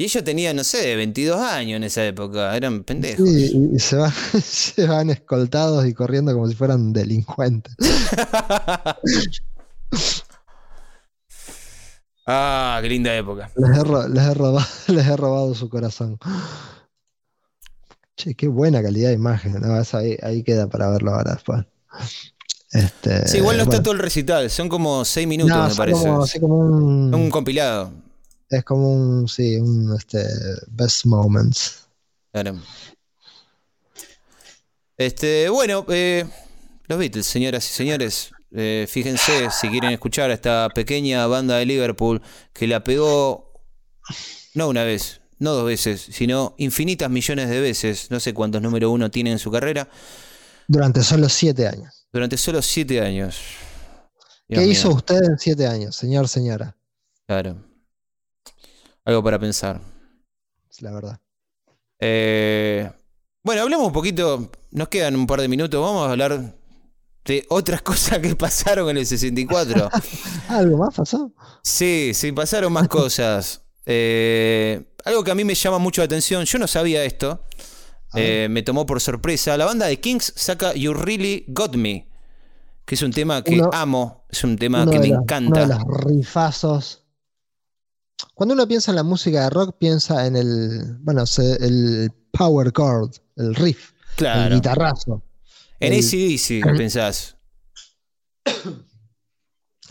Y 0.00 0.04
ellos 0.04 0.24
tenían, 0.24 0.56
no 0.56 0.64
sé, 0.64 0.96
22 0.96 1.38
años 1.38 1.76
en 1.76 1.84
esa 1.84 2.02
época. 2.06 2.56
Eran 2.56 2.84
pendejos. 2.84 3.28
Sí, 3.28 3.52
y, 3.74 3.78
se, 3.78 3.96
van, 3.96 4.10
se 4.42 4.86
van 4.86 5.10
escoltados 5.10 5.84
y 5.86 5.92
corriendo 5.92 6.32
como 6.32 6.48
si 6.48 6.54
fueran 6.54 6.94
delincuentes. 6.94 7.74
Ah, 12.26 12.78
qué 12.82 12.88
linda 12.88 13.14
época. 13.16 13.50
Les 13.56 13.76
he, 13.78 13.82
ro- 13.82 14.06
les 14.08 14.24
he 14.24 14.34
robado, 14.34 14.66
les 14.88 15.06
he 15.06 15.16
robado 15.16 15.54
su 15.54 15.68
corazón. 15.68 16.18
Che, 18.16 18.34
qué 18.34 18.46
buena 18.46 18.82
calidad 18.82 19.08
de 19.08 19.14
imagen. 19.16 19.60
No, 19.60 19.80
esa 19.80 19.98
ahí, 19.98 20.16
ahí 20.22 20.42
queda 20.44 20.68
para 20.68 20.88
verlo 20.90 21.12
ahora 21.12 21.32
después. 21.34 21.64
Este, 22.72 23.26
Sí, 23.26 23.38
igual 23.38 23.56
no 23.56 23.62
está 23.64 23.76
bueno. 23.76 23.82
todo 23.82 23.94
el 23.94 24.00
recital. 24.00 24.48
Son 24.50 24.68
como 24.68 25.04
6 25.04 25.26
minutos, 25.26 25.56
No, 25.56 25.68
me 25.68 25.74
parece. 25.74 25.98
como, 26.06 26.22
así 26.22 26.38
como 26.38 26.56
un, 26.58 27.12
Un 27.14 27.30
compilado. 27.30 27.90
Es 28.50 28.64
como 28.64 28.92
un, 28.92 29.28
sí, 29.28 29.56
un 29.56 29.94
este, 29.96 30.22
best 30.68 31.06
moments. 31.06 31.88
Claro. 32.32 32.60
Este, 34.96 35.48
bueno, 35.48 35.86
eh, 35.88 36.26
los 36.86 36.98
Beatles, 36.98 37.26
señoras 37.26 37.64
y 37.70 37.72
señores. 37.72 38.30
eh, 38.52 38.86
fíjense 38.88 39.48
si 39.50 39.68
quieren 39.68 39.92
escuchar 39.92 40.30
a 40.30 40.34
esta 40.34 40.68
pequeña 40.74 41.26
banda 41.26 41.56
de 41.56 41.66
Liverpool 41.66 42.20
que 42.52 42.66
la 42.66 42.82
pegó 42.82 43.52
no 44.54 44.68
una 44.68 44.82
vez, 44.84 45.20
no 45.38 45.52
dos 45.52 45.64
veces, 45.64 46.00
sino 46.10 46.54
infinitas 46.58 47.08
millones 47.08 47.48
de 47.48 47.60
veces. 47.60 48.10
No 48.10 48.20
sé 48.20 48.34
cuántos 48.34 48.60
número 48.60 48.90
uno 48.90 49.10
tiene 49.10 49.30
en 49.32 49.38
su 49.38 49.50
carrera. 49.50 49.88
Durante 50.66 51.02
solo 51.02 51.28
siete 51.28 51.66
años. 51.68 52.06
Durante 52.12 52.36
solo 52.36 52.60
siete 52.60 53.00
años. 53.00 53.38
Dios 54.48 54.60
¿Qué 54.60 54.66
mío, 54.66 54.72
hizo 54.72 54.90
usted 54.90 55.22
en 55.22 55.38
siete 55.38 55.66
años, 55.66 55.94
señor, 55.94 56.28
señora? 56.28 56.76
Claro. 57.26 57.69
Algo 59.10 59.24
para 59.24 59.40
pensar. 59.40 59.80
Es 60.70 60.82
la 60.82 60.92
verdad. 60.92 61.20
Eh, 61.98 62.88
bueno, 63.42 63.62
hablemos 63.62 63.88
un 63.88 63.92
poquito. 63.92 64.52
Nos 64.70 64.86
quedan 64.86 65.16
un 65.16 65.26
par 65.26 65.40
de 65.40 65.48
minutos. 65.48 65.80
Vamos 65.84 66.06
a 66.06 66.12
hablar 66.12 66.54
de 67.24 67.44
otras 67.48 67.82
cosas 67.90 68.20
que 68.20 68.36
pasaron 68.36 68.88
en 68.90 68.98
el 68.98 69.06
64. 69.06 69.90
¿Algo 70.48 70.78
más 70.78 70.94
pasó? 70.94 71.32
Sí, 71.64 72.12
sí, 72.14 72.30
pasaron 72.30 72.72
más 72.72 72.86
cosas. 72.86 73.62
Eh, 73.84 74.94
algo 75.04 75.24
que 75.24 75.32
a 75.32 75.34
mí 75.34 75.42
me 75.42 75.56
llama 75.56 75.78
mucho 75.78 76.02
la 76.02 76.04
atención. 76.04 76.44
Yo 76.44 76.60
no 76.60 76.68
sabía 76.68 77.02
esto. 77.02 77.42
Eh, 78.14 78.46
me 78.48 78.62
tomó 78.62 78.86
por 78.86 79.00
sorpresa. 79.00 79.56
La 79.56 79.64
banda 79.64 79.86
de 79.86 79.98
Kings 79.98 80.32
saca 80.36 80.72
You 80.74 80.94
Really 80.94 81.46
Got 81.48 81.74
Me. 81.74 82.06
Que 82.84 82.94
es 82.94 83.02
un 83.02 83.10
tema 83.10 83.42
que 83.42 83.54
Uno- 83.54 83.70
amo. 83.72 84.24
Es 84.28 84.44
un 84.44 84.56
tema 84.56 84.88
que 84.88 85.00
me 85.00 85.08
encanta. 85.08 85.64
Uno 85.64 85.78
de 85.78 85.84
los 85.84 86.04
rifazos. 86.04 86.98
Cuando 88.40 88.54
uno 88.54 88.66
piensa 88.66 88.90
en 88.90 88.96
la 88.96 89.02
música 89.02 89.42
de 89.44 89.50
rock, 89.50 89.76
piensa 89.78 90.26
en 90.26 90.34
el, 90.34 90.96
bueno, 91.00 91.24
el 91.60 92.10
power 92.32 92.72
chord, 92.72 93.10
el 93.36 93.54
riff, 93.54 93.90
el 93.90 94.16
Claro. 94.16 94.54
guitarrazo. 94.54 95.22
En 95.78 95.92
el- 95.92 95.98
ACDC, 95.98 96.62
pensás. 96.78 97.36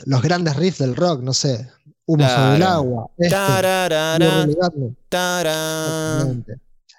los 0.05 0.21
grandes 0.23 0.55
riffs 0.55 0.79
del 0.79 0.95
rock, 0.95 1.21
no 1.21 1.31
sé, 1.35 1.69
Humo 2.07 2.27
sobre 2.27 2.53
el 2.53 2.57
Claro. 2.57 2.73
agua, 2.73 3.11
este, 3.19 3.35
Tararara, 3.35 4.43
exactamente. 4.49 6.53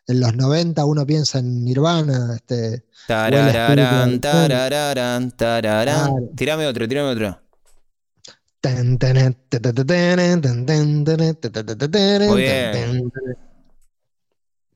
en 0.06 0.20
los 0.20 0.32
90 0.36 0.84
uno 0.84 1.04
piensa 1.04 1.40
en 1.40 1.64
Nirvana, 1.64 2.36
este, 2.36 2.84
Tarararán, 3.08 4.20
tarararán, 4.20 5.30
tararán. 5.32 6.10
Claro. 6.12 6.30
Tirame 6.36 6.64
otro, 6.68 6.86
tirame 6.86 7.08
otro. 7.10 7.39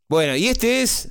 Bueno, 0.08 0.36
y 0.36 0.46
este 0.48 0.82
es. 0.82 1.08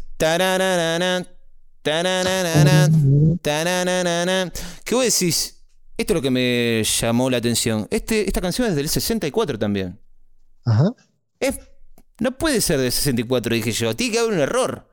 ¿Qué 4.84 4.96
vos 4.96 5.04
decís? 5.04 5.60
Esto 5.98 6.14
es 6.14 6.16
lo 6.16 6.22
que 6.22 6.32
me 6.32 6.84
llamó 6.84 7.30
la 7.30 7.38
atención. 7.38 7.88
Este, 7.92 8.26
esta 8.28 8.42
canción 8.42 8.68
es 8.70 8.76
del 8.76 8.90
64 8.90 9.60
también. 9.60 10.00
Ajá. 10.66 10.92
Es- 11.40 11.60
no 12.20 12.38
puede 12.38 12.62
ser 12.62 12.80
del 12.80 12.92
64, 12.92 13.54
dije 13.56 13.72
yo. 13.72 13.96
Tiene 13.96 14.14
que 14.14 14.20
haber 14.20 14.34
un 14.34 14.40
error. 14.40 14.88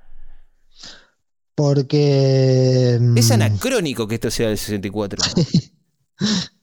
Porque 1.54 2.98
mm, 3.00 3.18
Es 3.18 3.30
anacrónico 3.30 4.08
que 4.08 4.16
esto 4.16 4.30
sea 4.30 4.48
del 4.48 4.58
64. 4.58 5.22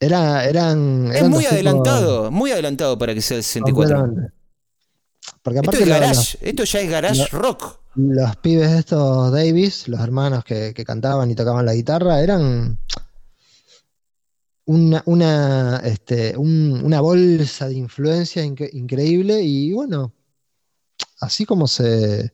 era, 0.00 0.44
eran, 0.44 1.10
Es 1.14 1.22
muy 1.28 1.40
tipos- 1.44 1.52
adelantado, 1.52 2.30
muy 2.30 2.50
adelantado 2.52 2.96
para 2.98 3.14
que 3.14 3.20
sea 3.22 3.36
del 3.36 3.44
64. 3.44 3.96
completamente. 3.96 4.34
Porque 5.42 5.58
Esto 5.58 5.70
aparte 5.70 5.82
es 5.82 5.88
lo- 5.88 5.94
garage, 5.94 6.38
esto 6.40 6.64
ya 6.64 6.80
es 6.80 6.90
garage 6.90 7.26
rock. 7.32 7.80
los 7.96 8.36
pibes 8.36 8.70
estos 8.70 9.32
Davis, 9.32 9.88
los 9.88 10.00
hermanos 10.00 10.44
que, 10.44 10.72
que 10.74 10.84
cantaban 10.84 11.30
y 11.30 11.34
tocaban 11.34 11.66
la 11.66 11.74
guitarra, 11.74 12.20
eran 12.20 12.78
una, 14.66 15.02
una, 15.06 15.78
este, 15.84 16.36
un- 16.36 16.82
una 16.84 17.00
bolsa 17.00 17.68
de 17.68 17.74
influencia 17.74 18.44
increíble 18.44 19.42
y 19.42 19.72
bueno, 19.72 20.12
así 21.20 21.44
como 21.46 21.66
se, 21.66 22.32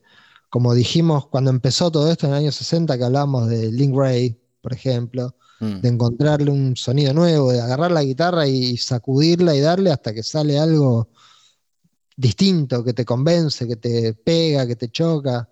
como 0.51 0.75
dijimos 0.75 1.29
cuando 1.29 1.51
empezó 1.51 1.91
todo 1.91 2.11
esto 2.11 2.27
en 2.27 2.33
el 2.33 2.39
año 2.39 2.53
60, 2.53 2.97
que 2.99 3.05
hablábamos 3.05 3.49
de 3.49 3.71
Link 3.73 3.95
Ray, 3.97 4.41
por 4.61 4.73
ejemplo, 4.73 5.37
Mm. 5.61 5.80
de 5.80 5.88
encontrarle 5.88 6.50
un 6.50 6.76
sonido 6.76 7.14
nuevo, 7.14 7.52
de 7.52 7.61
agarrar 7.61 7.92
la 7.92 8.02
guitarra 8.02 8.46
y 8.46 8.76
sacudirla 8.76 9.55
y 9.55 9.61
darle 9.61 9.92
hasta 9.92 10.12
que 10.12 10.22
sale 10.22 10.59
algo 10.59 11.11
distinto, 12.16 12.84
que 12.84 12.92
te 12.92 13.05
convence, 13.05 13.66
que 13.66 13.76
te 13.76 14.14
pega, 14.14 14.66
que 14.66 14.76
te 14.76 14.90
choca. 14.90 15.48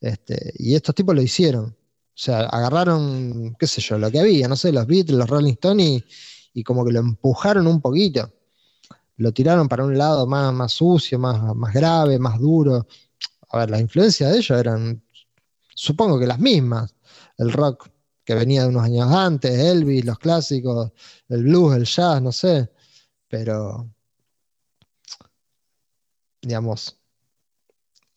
Este, 0.00 0.52
y 0.58 0.74
estos 0.74 0.94
tipos 0.94 1.14
lo 1.14 1.22
hicieron. 1.22 1.64
O 1.66 2.18
sea, 2.18 2.40
agarraron, 2.40 3.56
qué 3.58 3.66
sé 3.66 3.80
yo, 3.80 3.98
lo 3.98 4.10
que 4.10 4.20
había, 4.20 4.48
no 4.48 4.56
sé, 4.56 4.72
los 4.72 4.86
Beatles, 4.86 5.18
los 5.18 5.28
Rolling 5.28 5.52
Stones 5.52 5.86
y, 5.86 6.04
y 6.60 6.62
como 6.62 6.84
que 6.84 6.92
lo 6.92 7.00
empujaron 7.00 7.66
un 7.66 7.80
poquito. 7.80 8.32
Lo 9.18 9.32
tiraron 9.32 9.68
para 9.68 9.84
un 9.84 9.96
lado 9.96 10.26
más, 10.26 10.52
más 10.52 10.72
sucio, 10.72 11.18
más, 11.18 11.54
más 11.54 11.72
grave, 11.72 12.18
más 12.18 12.38
duro. 12.38 12.86
A 13.50 13.58
ver, 13.58 13.70
las 13.70 13.80
influencias 13.80 14.30
de 14.30 14.38
ellos 14.38 14.58
eran, 14.58 15.02
supongo 15.74 16.18
que 16.18 16.26
las 16.26 16.38
mismas. 16.38 16.94
El 17.38 17.52
rock 17.52 17.88
que 18.26 18.34
venía 18.34 18.62
de 18.62 18.68
unos 18.68 18.82
años 18.82 19.10
antes, 19.10 19.56
Elvis, 19.56 20.04
los 20.04 20.18
clásicos, 20.18 20.90
el 21.28 21.44
blues, 21.44 21.76
el 21.76 21.84
jazz, 21.84 22.20
no 22.20 22.32
sé. 22.32 22.68
Pero, 23.28 23.88
digamos, 26.42 26.98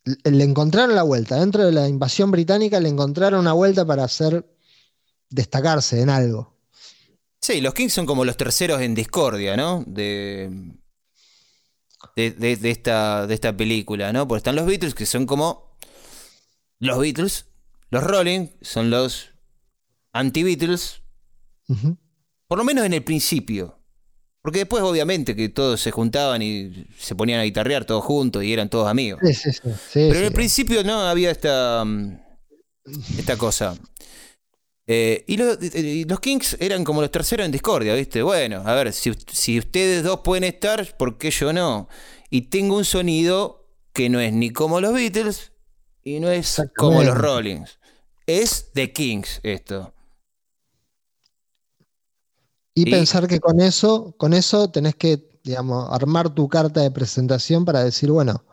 le 0.04 0.44
encontraron 0.44 0.96
la 0.96 1.04
vuelta. 1.04 1.40
Dentro 1.40 1.64
de 1.64 1.72
la 1.72 1.88
invasión 1.88 2.32
británica 2.32 2.80
le 2.80 2.90
encontraron 2.90 3.40
una 3.40 3.54
vuelta 3.54 3.86
para 3.86 4.04
hacer 4.04 4.52
destacarse 5.30 6.02
en 6.02 6.10
algo. 6.10 6.58
Sí, 7.40 7.62
los 7.62 7.74
Kings 7.76 7.94
son 7.94 8.06
como 8.08 8.26
los 8.26 8.36
terceros 8.36 8.82
en 8.82 8.96
discordia, 8.96 9.56
¿no? 9.56 9.84
De- 9.86 10.76
de 12.16 12.70
esta, 12.72 13.28
de 13.28 13.34
esta 13.34 13.56
película, 13.56 14.12
¿no? 14.12 14.28
Porque 14.28 14.40
están 14.40 14.56
los 14.56 14.66
Beatles, 14.66 14.96
que 14.96 15.06
son 15.06 15.26
como 15.26 15.78
los 16.80 16.98
Beatles. 17.00 17.46
Los 17.92 18.04
Rolling 18.04 18.48
son 18.62 18.90
los 18.90 19.30
anti-Beatles, 20.14 21.02
por 22.48 22.58
lo 22.58 22.64
menos 22.64 22.86
en 22.86 22.94
el 22.94 23.04
principio. 23.04 23.76
Porque 24.42 24.60
después, 24.60 24.82
obviamente, 24.84 25.36
que 25.36 25.50
todos 25.50 25.82
se 25.82 25.92
juntaban 25.92 26.42
y 26.42 26.88
se 26.98 27.14
ponían 27.14 27.42
a 27.42 27.44
guitarrear 27.44 27.84
todos 27.86 28.04
juntos 28.06 28.44
y 28.44 28.54
eran 28.54 28.70
todos 28.70 28.88
amigos. 28.88 29.20
Sí, 29.24 29.34
sí, 29.34 29.52
sí. 29.52 29.60
sí, 29.64 29.74
Pero 30.08 30.20
en 30.20 30.26
el 30.26 30.32
principio 30.34 30.84
no 30.84 31.02
había 31.02 31.30
esta, 31.30 31.84
mm, 31.86 32.14
esta 33.18 33.36
cosa. 33.38 33.76
Eh, 34.88 35.24
y, 35.28 35.38
lo- 35.38 35.54
y 35.62 36.06
los 36.06 36.20
Kings 36.20 36.58
eran 36.60 36.84
como 36.84 37.02
los 37.02 37.12
terceros 37.12 37.46
en 37.46 37.52
discordia, 37.52 37.94
¿viste? 37.94 38.24
Bueno, 38.24 38.64
a 38.66 38.74
ver, 38.74 38.92
si, 38.94 39.12
si 39.32 39.60
ustedes 39.60 40.04
dos 40.04 40.22
pueden 40.22 40.46
estar, 40.46 40.98
¿por 40.98 41.18
qué 41.18 41.30
yo 41.32 41.54
no? 41.54 41.88
Y 42.32 42.44
tengo 42.44 42.78
un 42.78 42.86
sonido 42.86 43.68
que 43.94 44.10
no 44.10 44.20
es 44.20 44.34
ni 44.34 44.52
como 44.52 44.80
los 44.82 44.94
Beatles 44.94 45.52
y 46.04 46.20
no 46.20 46.32
es 46.32 46.62
como 46.76 47.04
los. 47.04 47.16
Rollings. 47.18 47.78
Es 48.26 48.72
The 48.74 48.92
Kings 48.94 49.42
esto. 49.44 49.94
Y 52.82 52.86
Y- 52.86 52.92
pensar 52.92 53.28
que 53.28 53.40
con 53.40 53.60
eso, 53.62 54.14
con 54.18 54.34
eso 54.34 54.70
tenés 54.72 54.96
que, 54.96 55.28
digamos, 55.44 55.88
armar 55.92 56.30
tu 56.34 56.48
carta 56.48 56.82
de 56.82 56.92
presentación 56.92 57.66
para 57.66 57.84
decir, 57.84 58.12
bueno, 58.12 58.44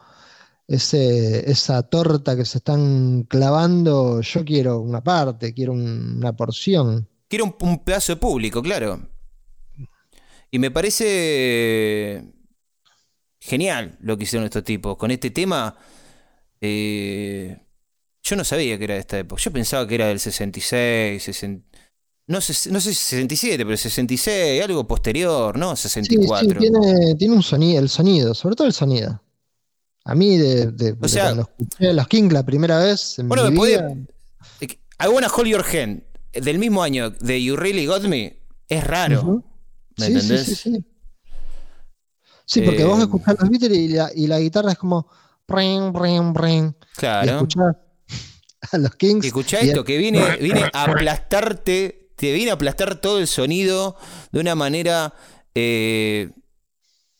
ese, 0.68 1.50
esa 1.50 1.82
torta 1.84 2.36
que 2.36 2.44
se 2.44 2.58
están 2.58 3.24
clavando, 3.24 4.20
yo 4.22 4.44
quiero 4.44 4.80
una 4.80 5.02
parte, 5.02 5.54
quiero 5.54 5.72
un- 5.74 6.16
una 6.18 6.34
porción. 6.34 7.08
Quiero 7.28 7.44
un, 7.46 7.56
un 7.60 7.84
pedazo 7.84 8.12
de 8.14 8.16
público, 8.20 8.62
claro. 8.62 9.08
Y 10.50 10.58
me 10.58 10.70
parece 10.70 12.22
genial 13.40 13.96
lo 14.00 14.16
que 14.16 14.24
hicieron 14.24 14.44
estos 14.44 14.64
tipos. 14.64 14.96
Con 14.96 15.10
este 15.10 15.30
tema, 15.30 15.76
eh, 16.60 17.58
yo 18.22 18.36
no 18.36 18.44
sabía 18.44 18.78
que 18.78 18.84
era 18.84 18.94
de 18.94 19.00
esta 19.00 19.18
época. 19.18 19.42
Yo 19.42 19.52
pensaba 19.52 19.86
que 19.86 19.96
era 19.96 20.08
del 20.08 20.20
66, 20.20 21.22
60 21.24 21.75
no, 22.28 22.40
sé, 22.40 22.70
no 22.70 22.80
sé 22.80 22.90
si 22.90 23.00
67, 23.00 23.64
pero 23.64 23.76
66, 23.76 24.62
algo 24.64 24.86
posterior, 24.86 25.56
¿no? 25.56 25.76
Sí, 25.76 25.88
64. 25.88 26.60
sí, 26.60 26.68
tiene, 26.70 27.14
tiene 27.14 27.34
un 27.34 27.42
sonido, 27.42 27.80
el 27.80 27.88
sonido, 27.88 28.34
sobre 28.34 28.56
todo 28.56 28.66
el 28.66 28.72
sonido. 28.72 29.22
A 30.04 30.14
mí, 30.14 30.36
de, 30.36 30.66
de- 30.72 30.92
de 30.92 31.08
sea- 31.08 31.24
cuando 31.26 31.42
escuché 31.42 31.88
a 31.90 31.92
los 31.92 32.06
Kings 32.08 32.32
la 32.32 32.44
primera 32.44 32.78
vez 32.78 33.18
en 33.18 33.28
Bueno, 33.28 33.44
mi 33.44 33.50
me 33.50 33.56
podía- 33.56 33.82
vida, 33.88 35.08
Wanna 35.10 35.28
Hold 35.28 35.48
Your 35.48 35.64
Hand, 35.64 36.02
del 36.32 36.58
mismo 36.58 36.82
año 36.82 37.10
de 37.10 37.42
You 37.42 37.56
Really 37.56 37.86
Got 37.86 38.02
Me, 38.04 38.40
es 38.68 38.84
raro. 38.84 39.20
Ujú. 39.20 39.44
¿Me 39.98 40.06
Sí, 40.06 40.12
sí, 40.12 40.18
entendés? 40.20 40.46
sí, 40.46 40.54
sí. 40.54 40.84
Sí, 42.44 42.60
porque 42.62 42.84
vos 42.84 42.98
Eh, 43.00 43.02
escuchás 43.02 43.36
los 43.40 43.50
Beatles 43.50 43.76
y 43.78 43.88
la, 43.88 44.10
y 44.14 44.26
la 44.28 44.38
guitarra 44.38 44.72
es 44.72 44.78
como. 44.78 45.08
Y 45.48 46.72
Claro. 46.96 47.32
escuchás 47.32 47.76
a 48.72 48.78
los 48.78 48.94
Kings. 48.96 49.24
Y 49.24 49.28
escuchá 49.28 49.62
y 49.64 49.68
esto, 49.68 49.80
es- 49.80 49.86
que 49.86 49.96
viene, 49.98 50.36
viene 50.36 50.64
a 50.72 50.84
aplastarte, 50.84 52.05
te 52.16 52.32
viene 52.32 52.50
a 52.50 52.54
aplastar 52.54 53.00
todo 53.00 53.18
el 53.18 53.26
sonido 53.26 53.96
de 54.32 54.40
una 54.40 54.54
manera 54.54 55.14
eh, 55.54 56.30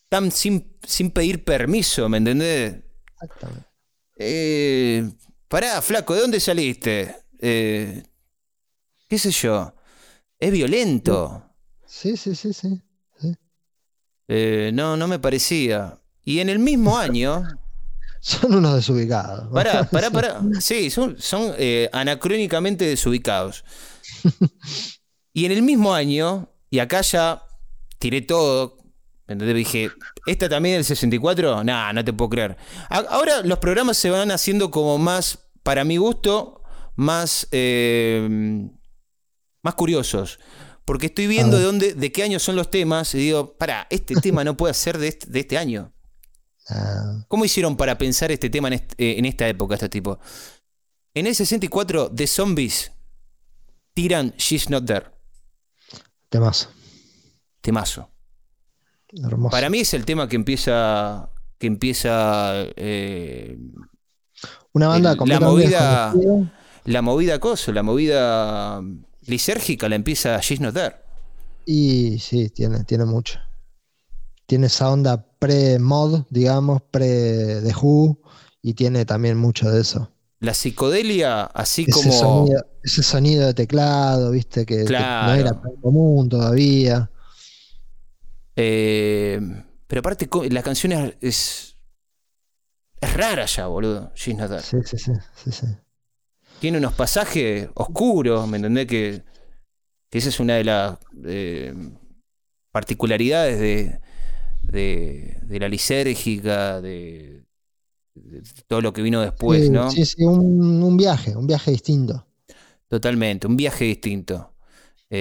tan 0.09 0.33
sin, 0.33 0.77
sin 0.83 1.11
pedir 1.11 1.45
permiso, 1.45 2.09
¿me 2.09 2.19
entendés? 2.19 2.77
Exactamente. 3.13 3.67
Eh, 4.19 5.09
pará, 5.49 5.81
flaco, 5.83 6.15
¿de 6.15 6.21
dónde 6.21 6.41
saliste? 6.41 7.15
Eh, 7.39 8.03
¿Qué 9.09 9.19
sé 9.19 9.31
yo? 9.31 9.75
Es 10.39 10.51
violento. 10.51 11.45
Sí, 11.87 12.17
sí, 12.17 12.35
sí, 12.35 12.53
sí. 12.53 12.83
No, 14.73 14.97
no 14.97 15.07
me 15.07 15.19
parecía. 15.19 16.01
Y 16.25 16.41
en 16.41 16.49
el 16.49 16.59
mismo 16.59 16.99
año, 16.99 17.45
Son 18.21 18.55
unos 18.55 18.75
desubicados. 18.75 19.53
Pará, 19.53 19.85
pará, 19.91 20.11
pará. 20.11 20.41
Sí, 20.61 20.91
son, 20.91 21.17
son 21.19 21.55
anacrónicamente 21.93 22.87
desubicados. 22.87 23.65
Y 25.37 25.45
en 25.45 25.53
el 25.53 25.61
mismo 25.61 25.93
año, 25.93 26.49
y 26.71 26.79
acá 26.79 27.03
ya 27.03 27.43
tiré 27.99 28.23
todo, 28.23 28.79
¿entendés? 29.29 29.55
Dije, 29.55 29.91
¿esta 30.25 30.49
también 30.49 30.77
del 30.77 30.85
64? 30.87 31.63
Nah, 31.63 31.93
no 31.93 32.03
te 32.03 32.15
puedo 32.15 32.31
creer. 32.31 32.57
Ahora 32.89 33.43
los 33.43 33.59
programas 33.59 33.99
se 33.99 34.09
van 34.09 34.31
haciendo 34.31 34.71
como 34.71 34.97
más, 34.97 35.51
para 35.63 35.85
mi 35.85 35.99
gusto, 35.99 36.63
más, 36.95 37.49
eh, 37.51 38.27
más 39.63 39.75
curiosos. 39.75 40.41
Porque 40.87 41.09
estoy 41.09 41.27
viendo 41.27 41.59
A 41.59 41.61
de 41.61 41.67
dónde, 41.67 41.93
de 41.93 42.13
qué 42.13 42.23
año 42.23 42.39
son 42.39 42.57
los 42.57 42.71
temas, 42.71 43.15
y 43.15 43.19
digo, 43.19 43.59
pará, 43.59 43.87
este 43.91 44.15
tema 44.23 44.43
no 44.43 44.57
puede 44.57 44.73
ser 44.73 44.97
de 44.97 45.09
este, 45.09 45.27
de 45.29 45.41
este 45.41 45.59
año. 45.59 45.93
Ah, 46.71 47.27
¿Cómo 47.29 47.45
hicieron 47.45 47.77
para 47.77 47.99
pensar 47.99 48.33
este 48.33 48.49
tema 48.49 48.69
en, 48.69 48.75
eh, 48.75 49.17
en 49.19 49.27
esta 49.27 49.47
época, 49.47 49.75
este 49.75 49.91
tipo? 49.91 50.19
En 51.13 51.27
el 51.27 51.35
64, 51.35 52.11
The 52.15 52.27
Zombies 52.27 52.96
tiran 53.97 54.35
She's 54.37 54.69
Not 54.69 54.85
There. 54.85 55.07
temazo. 56.29 56.69
Temazo. 57.63 58.11
Hermoso. 59.09 59.51
Para 59.51 59.71
mí 59.71 59.81
es 59.81 59.95
el 59.95 60.05
tema 60.05 60.29
que 60.29 60.37
empieza. 60.37 61.31
Que 61.59 61.67
empieza. 61.67 62.53
eh, 62.77 63.57
Una 64.73 64.89
banda 64.89 65.13
el- 65.13 65.19
la 65.29 65.41
movida- 65.41 66.13
desconocida. 66.13 66.53
la 66.85 67.03
movida 67.03 67.39
coso, 67.41 67.73
la 67.73 67.83
movida 67.83 68.83
lisérgica 69.23 69.89
la 69.89 69.95
empieza 69.97 70.39
She's 70.41 70.61
Not 70.61 70.75
There. 70.75 70.97
Y 71.65 72.19
sí, 72.19 72.51
tiene, 72.51 72.85
tiene 72.85 73.07
mucho. 73.07 73.39
Tiene 74.47 74.67
esa 74.67 74.91
onda 74.91 75.27
pre-mod, 75.39 76.27
digamos, 76.31 76.83
pre-The 76.91 77.75
Who, 77.81 78.21
y 78.63 78.75
tiene 78.75 79.05
también 79.07 79.39
mucho 79.39 79.71
de 79.71 79.81
eso. 79.81 80.13
La 80.41 80.53
psicodelia, 80.53 81.45
así 81.45 81.83
Ese, 81.89 81.91
como. 81.93 82.13
sonido, 82.13 82.67
ese 82.83 83.03
sonido 83.03 83.47
de 83.47 83.55
teclado, 83.55 84.31
viste, 84.31 84.67
que, 84.67 84.85
no 84.85 85.35
era 85.35 85.61
tan 85.61 85.77
común 85.81 86.29
todavía. 86.29 87.11
eh, 88.55 89.41
pero 89.87 90.01
aparte, 90.01 90.29
la 90.51 90.63
canción 90.63 90.93
es, 90.93 91.15
es. 91.21 91.77
es 93.01 93.15
rara 93.15 93.47
ya, 93.47 93.67
boludo. 93.67 94.13
Not 94.27 94.49
There. 94.51 94.61
Sí, 94.61 94.77
sí, 94.85 94.99
sí, 94.99 95.13
sí, 95.45 95.53
sí. 95.53 95.67
Tiene 96.59 96.79
unos 96.79 96.95
pasajes 96.95 97.69
oscuros, 97.75 98.47
¿me 98.49 98.57
entendés? 98.57 98.87
Que, 98.87 99.23
que 100.11 100.19
esa 100.19 100.29
es 100.31 100.41
una 100.41 100.55
de 100.55 100.65
las 100.65 100.99
eh, 101.25 101.75
particularidades 102.73 103.59
de, 103.59 104.01
de, 104.63 105.39
de 105.43 105.61
la 105.61 105.69
lisérgica, 105.69 106.81
de 106.81 107.46
todo 108.67 108.81
lo 108.81 108.93
que 108.93 109.03
vino 109.03 109.21
después, 109.21 109.67
sí, 109.67 109.71
¿no? 109.71 109.91
sí, 109.91 110.05
sí, 110.07 110.25
un, 110.25 110.83
un 110.83 110.97
viaje, 110.97 111.37
un 111.37 111.47
viaje 111.47 111.71
distinto. 111.73 112.27
Totalmente, 112.89 113.47
un 113.47 113.57
viaje 113.57 113.85
distinto. 113.85 114.55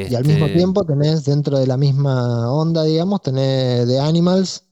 Y 0.08 0.16
al 0.16 0.26
mismo 0.26 0.48
Este, 0.48 0.50
tiempo 0.50 0.86
tenés 0.86 1.26
dentro 1.26 1.60
de 1.60 1.68
la 1.68 1.78
misma 1.78 2.52
onda, 2.52 2.84
digamos, 2.84 3.22
tenés 3.22 3.88
The 3.88 4.00
Animals 4.00 4.64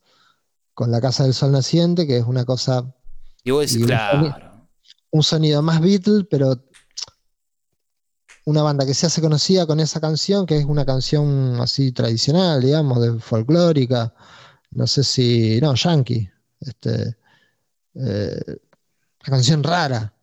con 0.74 0.92
La 0.92 1.02
Casa 1.02 1.24
del 1.26 1.34
Sol 1.36 1.52
Naciente, 1.54 2.08
que 2.08 2.18
es 2.18 2.26
una 2.26 2.46
cosa, 2.46 2.96
Y 3.44 3.52
vos 3.52 3.62
decís, 3.62 3.80
y 3.80 3.84
un 3.84 3.88
claro. 3.88 4.68
un 5.12 5.24
sonido 5.24 5.62
más 5.62 5.82
Beatle, 5.82 6.26
pero 6.26 6.58
una 8.46 8.62
banda 8.64 8.86
que 8.86 8.94
se 8.94 9.06
hace 9.06 9.22
conocida 9.22 9.66
con 9.66 9.80
esa 9.80 10.02
canción, 10.02 10.46
que 10.46 10.58
es 10.58 10.66
una 10.66 10.86
canción 10.86 11.60
así 11.62 11.92
tradicional, 11.92 12.62
digamos, 12.62 13.02
de 13.02 13.20
folclórica, 13.20 14.14
no 14.72 14.88
sé 14.88 15.04
si, 15.04 15.60
no, 15.62 15.76
yankee, 15.76 16.30
este, 16.62 17.18
eh, 17.96 18.42
una 18.48 19.30
canción 19.38 19.64
rara, 19.64 20.14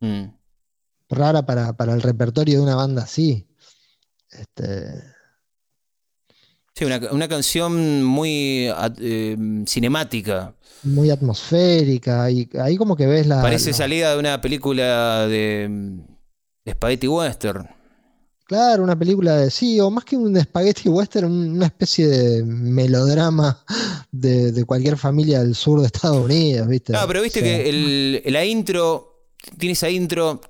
Mm. 0.00 0.24
rara 1.08 1.46
para, 1.46 1.72
para 1.74 1.94
el 1.94 2.02
repertorio 2.02 2.58
de 2.58 2.62
una 2.64 2.74
banda 2.76 3.02
así. 3.04 3.46
Este, 4.30 5.02
Sí, 6.74 6.84
una, 6.84 7.00
una 7.10 7.26
canción 7.26 8.04
muy 8.04 8.68
eh, 9.00 9.36
cinemática. 9.66 10.54
muy 10.82 11.08
atmosférica, 11.10 12.30
y 12.30 12.48
ahí 12.60 12.76
como 12.76 12.94
que 12.96 13.06
ves 13.06 13.26
la... 13.26 13.40
Parece 13.40 13.70
la- 13.70 13.76
salida 13.78 14.12
de 14.12 14.18
una 14.18 14.40
película 14.42 15.26
de, 15.26 15.96
de 16.66 16.72
Spaghetti 16.72 17.08
Western. 17.08 17.66
Claro, 18.46 18.84
una 18.84 18.96
película 18.96 19.36
de 19.36 19.50
sí, 19.50 19.80
o 19.80 19.90
más 19.90 20.04
que 20.04 20.16
un 20.16 20.40
spaghetti 20.40 20.88
western, 20.88 21.26
un- 21.30 21.50
una 21.56 21.66
especie 21.66 22.06
de 22.06 22.44
melodrama 22.44 23.64
de, 24.12 24.52
de 24.52 24.64
cualquier 24.64 24.96
familia 24.96 25.40
del 25.40 25.54
sur 25.56 25.80
de 25.80 25.86
Estados 25.86 26.24
Unidos, 26.24 26.68
¿viste? 26.68 26.92
No, 26.92 27.00
pero 27.08 27.22
viste 27.22 27.40
sea, 27.40 27.48
que 27.64 27.68
el, 27.68 28.22
la 28.32 28.44
intro. 28.44 29.12
Tiene 29.58 29.74
esa 29.74 29.88
intro. 29.90 30.40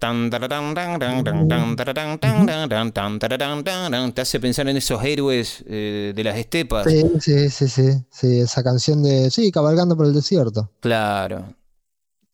Te 4.15 4.21
hace 4.21 4.41
pensar 4.41 4.69
en 4.69 4.77
esos 4.77 5.03
héroes 5.05 5.65
eh, 5.67 6.13
de 6.15 6.25
las 6.25 6.37
estepas. 6.39 6.87
Sí, 6.91 7.03
sí, 7.21 7.51
sí, 7.51 7.69
sí, 7.69 7.83
sí, 8.11 8.41
esa 8.41 8.63
canción 8.63 9.03
de, 9.03 9.31
sí, 9.31 9.51
cabalgando 9.51 9.97
por 9.97 10.07
el 10.07 10.15
desierto, 10.15 10.71
Claro. 10.81 11.55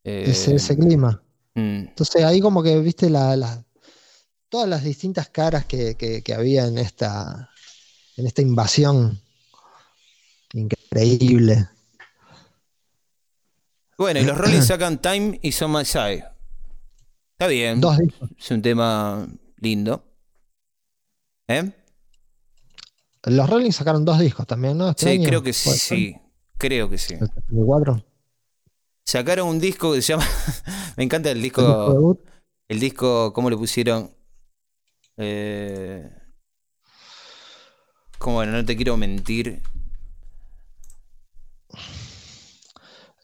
Eh, 0.04 0.24
ese, 0.28 0.56
ese 0.56 0.76
clima. 0.76 1.22
mm. 1.54 1.60
Entonces 1.88 2.24
ahí 2.24 2.40
como 2.40 2.62
que 2.62 2.78
viste 2.80 3.08
la, 3.10 3.36
la- 3.36 3.64
todas 4.52 4.68
las 4.68 4.84
distintas 4.84 5.30
caras 5.30 5.64
que, 5.64 5.94
que- 5.96 6.20
que 6.22 6.34
había 6.34 6.66
en 6.66 6.76
esta, 6.76 7.48
en 8.18 8.26
esta 8.26 8.42
invasión 8.42 9.18
increíble. 10.52 11.68
Bueno, 13.96 14.20
y 14.20 14.24
los 14.24 14.36
Rolling 14.38 14.60
sacan 14.60 15.00
Time 15.00 15.38
y 15.42 15.52
Son 15.52 15.72
My 15.72 15.84
Side. 15.86 16.24
Está 17.32 17.46
bien. 17.48 17.80
Dos 17.80 17.96
discos. 17.98 18.28
Es 18.38 18.50
un 18.50 18.60
tema 18.62 19.26
lindo. 19.56 20.04
¿Eh? 21.48 21.72
Los 23.24 23.48
Rolling 23.48 23.70
sacaron 23.72 24.04
dos 24.04 24.18
discos 24.18 24.46
también, 24.46 24.76
¿no? 24.76 24.90
Este 24.90 25.04
Sí, 25.06 25.10
año, 25.12 25.24
creo 25.28 25.42
que 25.42 25.52
sí. 25.54 26.16
Creo 26.58 26.90
que 26.90 26.98
sí. 26.98 27.14
El 27.14 27.20
74. 27.20 28.04
Sacaron 29.06 29.48
un 29.48 29.58
disco 29.60 29.92
que 29.94 30.02
se 30.02 30.12
llama. 30.12 30.26
Me 30.96 31.04
encanta 31.04 31.30
el 31.30 31.38
El 31.38 31.42
disco 31.42 31.62
disco. 31.62 31.92
debut. 31.94 32.20
El 32.68 32.80
disco, 32.80 33.32
¿cómo 33.32 33.48
le 33.48 33.56
pusieron? 33.56 34.14
Eh... 35.22 36.10
Como 38.18 38.36
bueno, 38.36 38.52
no 38.52 38.64
te 38.64 38.76
quiero 38.76 38.96
mentir. 38.96 39.62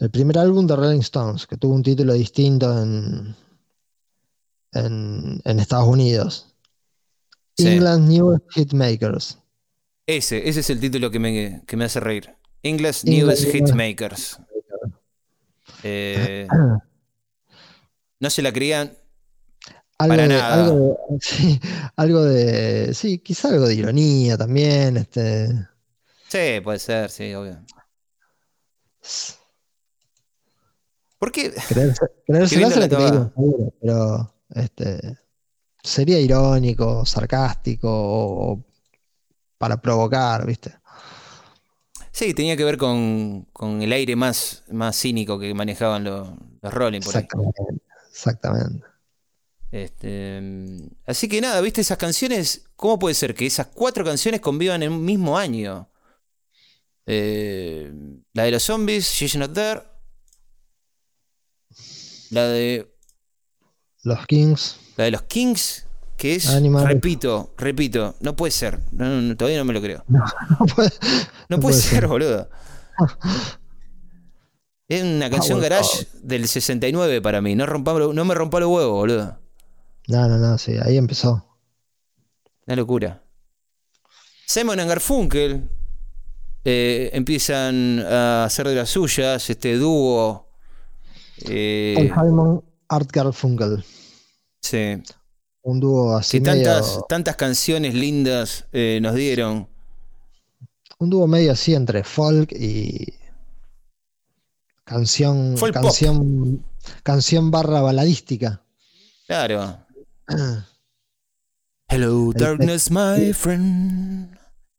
El 0.00 0.10
primer 0.10 0.38
álbum 0.38 0.66
de 0.66 0.76
Rolling 0.76 1.00
Stones, 1.00 1.46
que 1.46 1.56
tuvo 1.56 1.74
un 1.74 1.82
título 1.82 2.14
distinto 2.14 2.82
en, 2.82 3.36
en, 4.72 5.40
en 5.44 5.60
Estados 5.60 5.88
Unidos. 5.88 6.54
Sí. 7.56 7.68
England's 7.68 8.08
Newest 8.08 8.44
Hitmakers. 8.54 9.38
Ese, 10.06 10.48
ese 10.48 10.60
es 10.60 10.70
el 10.70 10.80
título 10.80 11.10
que 11.10 11.18
me, 11.18 11.62
que 11.66 11.76
me 11.76 11.84
hace 11.84 12.00
reír. 12.00 12.34
Newest 12.62 13.04
Newest 13.04 13.52
Hitmakers. 13.52 14.38
Eh, 15.82 16.46
no 18.20 18.30
se 18.30 18.42
la 18.42 18.52
creían. 18.52 18.96
Algo 19.98 20.12
Para 20.12 20.22
de, 20.22 20.28
nada. 20.28 20.64
Algo, 20.64 20.98
de- 21.10 21.18
sí, 21.20 21.60
algo 21.96 22.24
de. 22.24 22.94
Sí, 22.94 23.18
quizá 23.18 23.48
algo 23.48 23.66
de 23.66 23.74
ironía 23.74 24.36
también. 24.36 24.96
Este, 24.96 25.48
Sí, 26.28 26.60
puede 26.62 26.78
ser, 26.78 27.10
sí, 27.10 27.32
obvio. 27.34 27.58
¿Por 31.18 31.32
qué? 31.32 31.52
creerse, 31.68 32.06
bien 32.56 32.70
se 32.70 32.88
seguro, 32.88 33.32
pero 33.80 34.34
este, 34.50 35.18
sería 35.82 36.20
irónico, 36.20 37.04
sarcástico 37.04 37.88
o, 37.90 38.52
o 38.52 38.64
para 39.56 39.80
provocar, 39.80 40.46
¿viste? 40.46 40.74
Sí, 42.12 42.34
tenía 42.34 42.56
que 42.56 42.64
ver 42.64 42.76
con, 42.76 43.46
con 43.52 43.82
el 43.82 43.92
aire 43.92 44.14
más, 44.16 44.64
más 44.70 44.96
cínico 44.96 45.38
que 45.38 45.54
manejaban 45.54 46.04
los, 46.04 46.28
los 46.62 46.74
Rolling 46.74 47.00
por 47.00 47.16
ahí. 47.16 47.26
Exactamente. 48.10 48.84
Este, 49.70 50.40
así 51.06 51.28
que 51.28 51.40
nada, 51.40 51.60
viste 51.60 51.80
esas 51.82 51.98
canciones, 51.98 52.64
¿cómo 52.76 52.98
puede 52.98 53.14
ser 53.14 53.34
que 53.34 53.44
esas 53.46 53.66
cuatro 53.66 54.04
canciones 54.04 54.40
convivan 54.40 54.82
en 54.82 54.92
un 54.92 55.04
mismo 55.04 55.36
año? 55.36 55.90
Eh, 57.06 57.92
la 58.32 58.44
de 58.44 58.50
los 58.50 58.62
zombies, 58.62 59.06
She's 59.10 59.36
Not 59.36 59.52
There. 59.52 59.82
La 62.30 62.44
de, 62.44 62.90
Los 64.04 64.26
Kings. 64.26 64.76
la 64.96 65.04
de 65.04 65.10
los 65.12 65.22
Kings, 65.22 65.86
que 66.16 66.34
es, 66.34 66.48
Animal. 66.48 66.86
repito, 66.86 67.54
repito, 67.56 68.14
no 68.20 68.36
puede 68.36 68.50
ser, 68.50 68.80
no, 68.92 69.34
todavía 69.36 69.58
no 69.58 69.64
me 69.64 69.72
lo 69.72 69.80
creo. 69.80 70.04
No 70.08 70.66
puede- 70.74 70.90
No, 71.00 71.16
No 71.48 71.56
puede, 71.56 71.60
puede 71.60 71.74
ser, 71.74 71.90
ser. 72.00 72.06
boludo. 72.08 72.48
Es 74.90 75.02
una 75.02 75.28
canción 75.28 75.58
Power 75.58 75.70
garage 75.70 76.06
del 76.22 76.48
69 76.48 77.20
para 77.20 77.42
mí, 77.42 77.54
no, 77.54 77.66
rompa, 77.66 77.92
no 77.98 78.24
me 78.24 78.34
rompa 78.34 78.58
los 78.60 78.70
huevos, 78.70 78.92
boludo. 78.94 79.38
No, 80.08 80.26
no, 80.28 80.38
no, 80.38 80.58
sí, 80.58 80.74
ahí 80.82 80.96
empezó. 80.96 81.44
Una 82.66 82.76
locura. 82.76 83.22
Simon 84.46 84.80
and 84.80 84.88
Garfunkel 84.88 85.68
eh, 86.64 87.10
empiezan 87.12 88.00
a 88.00 88.44
hacer 88.44 88.66
de 88.68 88.74
las 88.74 88.88
suyas, 88.90 89.48
este 89.50 89.76
dúo. 89.76 90.48
eh, 91.46 91.94
Paul 92.14 92.26
Simon, 92.28 92.64
Art 92.88 93.10
Garfunkel. 93.12 93.84
sí, 94.62 95.02
Un 95.62 95.80
dúo 95.80 96.16
así 96.16 96.38
que 96.38 96.50
medio. 96.50 96.64
tantas, 96.64 97.00
tantas 97.08 97.36
canciones 97.36 97.94
lindas 97.94 98.64
eh, 98.72 98.98
nos 99.02 99.14
dieron. 99.14 99.68
Un 100.98 101.10
dúo 101.10 101.26
medio 101.26 101.52
así 101.52 101.74
entre 101.74 102.02
folk 102.02 102.50
y. 102.52 103.14
Canción. 104.84 105.56
Folk 105.58 105.74
pop. 105.74 105.82
canción. 105.84 106.64
Canción 107.02 107.50
barra 107.50 107.82
baladística. 107.82 108.62
Claro. 109.26 109.78
Hello, 111.88 112.32
darkness, 112.32 112.90
my 112.90 113.32
friend. 113.32 114.36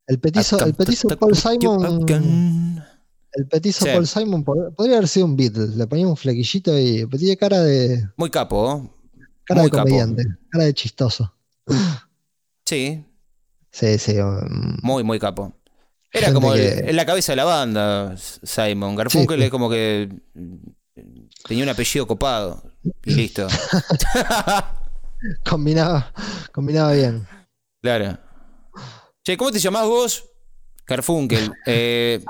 El 0.08 0.20
petizo, 0.20 0.64
el 0.66 0.74
petizo 0.74 1.08
Paul 1.18 1.36
Simon. 1.36 2.84
El 3.32 3.48
petizo 3.48 3.86
Sí. 3.86 3.92
Paul 3.92 4.08
Simon 4.08 4.44
pod- 4.44 4.74
podría 4.76 4.98
haber 4.98 5.08
sido 5.08 5.26
un 5.28 5.36
Beatle. 5.36 5.68
Le 5.76 5.88
ponía 5.88 6.08
un 6.08 6.18
flequillito 6.18 6.78
y 6.78 7.08
tiene 7.08 7.38
cara 7.38 7.62
de. 7.62 8.08
Muy 8.18 8.30
capo, 8.30 8.92
cara 9.44 9.62
Muy 9.62 9.70
de 9.70 9.76
capo. 9.78 9.84
comediante. 9.88 10.24
Cara 10.52 10.66
de 10.66 10.74
chistoso. 10.74 11.34
Sí, 12.66 13.06
Sí, 13.72 13.98
sí. 14.00 14.18
um, 14.20 14.78
muy, 14.82 15.04
muy 15.04 15.20
capo. 15.20 15.54
Era 16.12 16.34
como 16.34 16.54
el- 16.56 16.60
que- 16.62 16.90
en 16.90 16.96
la 16.96 17.06
cabeza 17.06 17.32
de 17.34 17.36
la 17.38 17.46
banda, 17.46 18.16
Simon. 18.18 18.96
Garfunkel 18.96 19.38
Sí, 19.38 19.42
sí. 19.42 19.46
es 19.46 19.52
como 19.52 19.70
que 19.70 20.10
tenía 21.48 21.64
un 21.64 21.70
apellido 21.70 22.08
copado. 22.08 22.64
Y 23.06 23.14
listo. 23.14 23.48
combinaba, 25.50 26.12
combinaba 26.54 26.92
bien. 26.94 27.28
claro. 27.82 28.18
Che, 29.24 29.36
¿cómo 29.38 29.52
te 29.52 29.60
llamás 29.60 29.86
vos? 29.86 30.26
Garfunkel. 30.88 31.52
Eh, 31.66 32.24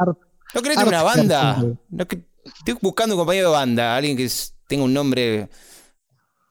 ¿No 0.53 0.61
querés 0.61 0.77
tener 0.77 0.87
una 0.87 1.03
banda? 1.03 1.43
Garfunkel. 1.53 1.79
¿No 1.89 2.07
que- 2.07 2.27
Estoy 2.43 2.77
buscando 2.81 3.15
un 3.15 3.19
compañero 3.21 3.49
de 3.49 3.53
banda, 3.53 3.95
alguien 3.95 4.17
que 4.17 4.25
es- 4.25 4.55
tenga 4.67 4.83
un 4.83 4.93
nombre 4.93 5.49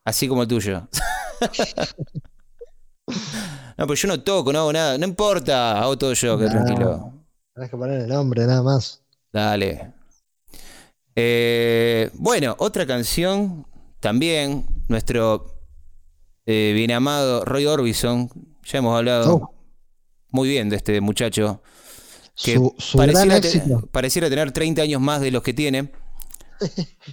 así 0.04 0.28
como 0.28 0.42
el 0.42 0.48
tuyo. 0.48 0.88
no, 3.76 3.86
pero 3.86 3.94
yo 3.94 4.08
no 4.08 4.20
toco, 4.22 4.52
no 4.52 4.60
hago 4.60 4.72
nada. 4.72 4.96
No 4.98 5.06
importa, 5.06 5.80
hago 5.80 5.96
todo 5.98 6.12
yo, 6.12 6.38
que 6.38 6.44
No. 6.44 6.50
tranquilo. 6.50 7.12
Tenés 7.54 7.70
que 7.70 7.76
poner 7.76 8.00
el 8.02 8.08
nombre, 8.08 8.46
nada 8.46 8.62
más. 8.62 9.02
Dale. 9.32 9.92
Eh, 11.16 12.10
bueno, 12.14 12.54
otra 12.58 12.86
canción 12.86 13.66
también, 14.00 14.66
nuestro 14.88 15.57
eh, 16.50 16.72
bien 16.74 16.90
amado 16.92 17.44
Roy 17.44 17.66
Orbison. 17.66 18.30
Ya 18.64 18.78
hemos 18.78 18.96
hablado 18.96 19.34
Oh. 19.36 19.54
muy 20.30 20.48
bien 20.48 20.68
de 20.70 20.76
este 20.76 21.00
muchacho. 21.02 21.60
Que 22.42 22.54
Su, 22.54 22.74
su 22.78 22.96
gran 22.98 23.28
pareciera, 23.28 23.66
te- 23.80 23.86
pareciera 23.88 24.28
tener 24.30 24.50
30 24.52 24.80
años 24.82 25.00
más 25.00 25.20
de 25.20 25.30
los 25.30 25.42
que 25.42 25.52
tiene. 25.54 25.92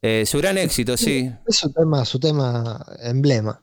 Eh, 0.00 0.24
su 0.26 0.38
gran 0.38 0.56
éxito, 0.56 0.96
sí. 0.96 1.30
Es 1.46 1.56
su 1.56 1.70
tema, 1.70 2.04
su 2.06 2.18
tema 2.18 2.84
emblema. 3.02 3.62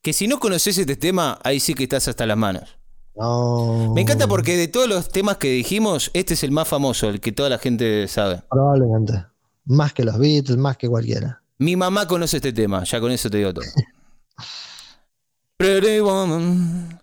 Que 0.00 0.12
si 0.12 0.26
no 0.26 0.40
conoces 0.40 0.76
este 0.78 0.96
tema, 0.96 1.38
ahí 1.44 1.60
sí 1.60 1.74
que 1.74 1.84
estás 1.84 2.08
hasta 2.08 2.26
las 2.26 2.36
manos. 2.36 2.76
No. 3.14 3.92
Me 3.94 4.00
encanta 4.00 4.26
porque 4.26 4.56
de 4.56 4.66
todos 4.66 4.88
los 4.88 5.10
temas 5.10 5.36
que 5.36 5.48
dijimos, 5.52 6.10
este 6.14 6.34
es 6.34 6.42
el 6.42 6.50
más 6.50 6.66
famoso, 6.66 7.08
el 7.08 7.20
que 7.20 7.30
toda 7.30 7.48
la 7.50 7.58
gente 7.58 8.08
sabe. 8.08 8.42
Probablemente. 8.50 9.24
Más 9.66 9.92
que 9.92 10.02
los 10.04 10.18
Beatles, 10.18 10.56
más 10.58 10.76
que 10.76 10.88
cualquiera. 10.88 11.41
Mi 11.58 11.76
mamá 11.76 12.06
conoce 12.06 12.38
este 12.38 12.52
tema, 12.52 12.82
ya 12.84 13.00
con 13.00 13.10
eso 13.12 13.30
te 13.30 13.38
digo 13.38 13.52
todo. 13.54 13.64
Pretty 15.56 16.00
woman, 16.00 17.00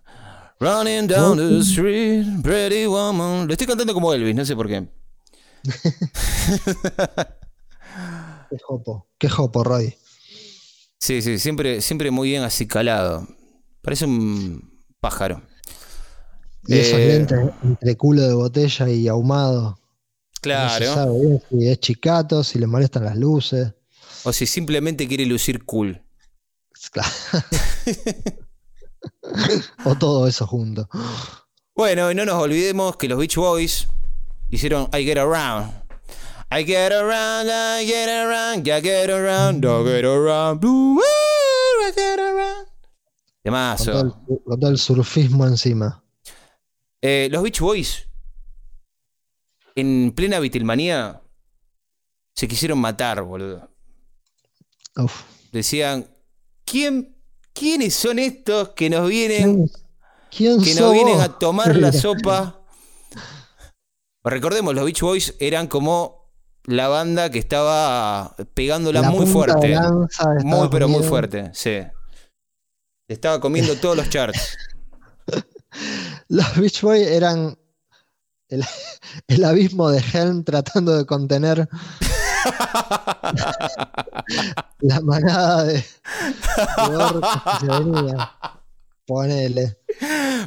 running 0.58 1.06
down 1.06 1.38
the 1.38 1.60
street, 1.60 2.26
pretty 2.42 2.86
woman. 2.86 3.46
Lo 3.46 3.52
estoy 3.52 3.66
cantando 3.66 3.94
como 3.94 4.12
Elvis, 4.12 4.34
no 4.34 4.44
sé 4.44 4.54
por 4.54 4.68
qué. 4.68 4.86
Qué 8.50 8.56
jopo. 8.62 9.06
Qué 9.18 9.28
jopo, 9.28 9.62
Roy. 9.64 9.94
Sí, 10.98 11.22
sí, 11.22 11.38
siempre, 11.38 11.80
siempre 11.80 12.10
muy 12.10 12.28
bien 12.30 12.42
acicalado. 12.42 13.26
Parece 13.80 14.04
un 14.04 14.84
pájaro. 15.00 15.42
Y 16.66 16.76
esos 16.78 16.98
Eh, 16.98 17.06
lentes 17.08 17.38
entre 17.62 17.96
culo 17.96 18.22
de 18.22 18.34
botella 18.34 18.88
y 18.88 19.08
ahumado. 19.08 19.62
No 19.62 19.76
se 20.34 20.40
Claro. 20.42 20.94
sabe 20.94 21.18
bien 21.20 21.42
si 21.50 21.68
es 21.68 21.80
chicato, 21.80 22.44
si 22.44 22.58
le 22.58 22.66
molestan 22.66 23.04
las 23.04 23.16
luces. 23.16 23.72
O 24.24 24.32
si 24.32 24.46
simplemente 24.46 25.08
quiere 25.08 25.26
lucir 25.26 25.64
cool. 25.64 26.02
Claro. 26.92 27.10
o 29.84 29.94
todo 29.96 30.26
eso 30.26 30.46
junto. 30.46 30.88
Bueno, 31.74 32.10
y 32.10 32.14
no 32.14 32.24
nos 32.24 32.42
olvidemos 32.42 32.96
que 32.96 33.08
los 33.08 33.18
Beach 33.18 33.36
Boys 33.36 33.88
hicieron 34.50 34.88
I 34.92 35.04
Get 35.04 35.18
Around. 35.18 35.80
I 36.52 36.64
get 36.64 36.92
around, 36.92 37.48
I 37.48 37.86
get 37.86 38.08
around, 38.08 38.66
I 38.66 38.80
get 38.80 39.08
around, 39.08 39.64
I 39.64 39.84
get 39.84 40.04
around, 40.04 40.60
blue, 40.60 40.98
I 40.98 41.92
get 41.94 42.18
around. 42.18 42.66
Con 42.66 43.52
todo, 43.52 43.92
Temazo. 43.94 44.00
el, 44.00 44.12
con 44.44 44.60
todo 44.60 44.70
el 44.70 44.78
surfismo 44.78 45.46
encima. 45.46 46.02
Eh, 47.00 47.28
los 47.30 47.44
Beach 47.44 47.60
Boys, 47.60 48.08
en 49.76 50.12
plena 50.12 50.40
Beatlemanía, 50.40 51.22
se 52.34 52.48
quisieron 52.48 52.80
matar, 52.80 53.22
boludo. 53.22 53.69
Uf. 54.96 55.22
Decían, 55.52 56.06
¿quién, 56.64 57.16
¿quiénes 57.52 57.94
son 57.94 58.18
estos 58.18 58.70
que 58.70 58.90
nos 58.90 59.08
vienen 59.08 59.70
¿Quién, 60.30 60.60
quién 60.60 60.62
que 60.62 60.80
nos 60.80 60.92
vienen 60.92 61.20
a 61.20 61.38
tomar 61.38 61.76
la 61.76 61.92
sopa. 61.92 62.60
Recordemos, 64.22 64.74
los 64.74 64.84
Beach 64.84 65.00
Boys 65.00 65.34
eran 65.40 65.66
como 65.66 66.30
la 66.64 66.88
banda 66.88 67.30
que 67.30 67.38
estaba 67.38 68.36
pegándola 68.54 69.00
La 69.00 69.10
muy 69.10 69.26
fuerte. 69.26 69.76
Muy, 70.44 70.68
pero 70.68 70.88
muy 70.88 71.02
fuerte, 71.02 71.50
sí. 71.54 71.78
Estaba 73.08 73.40
comiendo 73.40 73.76
todos 73.76 73.96
los 73.96 74.08
charts. 74.08 74.56
Los 76.28 76.56
Beach 76.56 76.80
Boys 76.82 77.06
eran 77.06 77.58
el, 78.48 78.64
el 79.28 79.44
abismo 79.44 79.90
de 79.90 80.02
Helm 80.12 80.44
tratando 80.44 80.96
de 80.96 81.06
contener 81.06 81.68
la 84.80 85.00
manada 85.00 85.64
de, 85.64 85.74
de 85.74 86.96
orcos 86.96 87.30
que 87.60 87.66
venía. 87.66 88.32
Ponele. 89.06 89.78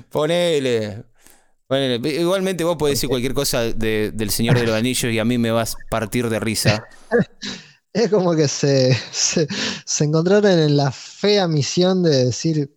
Ponele. 0.09 1.03
Ponele. 1.67 2.09
Igualmente 2.09 2.63
vos 2.63 2.77
podés 2.77 2.95
decir 2.97 3.09
cualquier 3.09 3.33
cosa 3.33 3.61
de- 3.61 4.11
del 4.13 4.29
Señor 4.31 4.57
de 4.57 4.65
los 4.65 4.75
Anillos 4.75 5.11
y 5.11 5.19
a 5.19 5.25
mí 5.25 5.37
me 5.37 5.51
vas 5.51 5.75
a 5.75 5.89
partir 5.89 6.29
de 6.29 6.39
risa. 6.39 6.85
Es 7.95 8.09
como 8.09 8.35
que 8.35 8.47
se, 8.47 8.97
se, 9.11 9.47
se 9.85 10.03
encontraron 10.03 10.49
en 10.49 10.75
la 10.75 10.91
fea 10.91 11.47
misión 11.47 12.01
de 12.01 12.25
decir. 12.25 12.75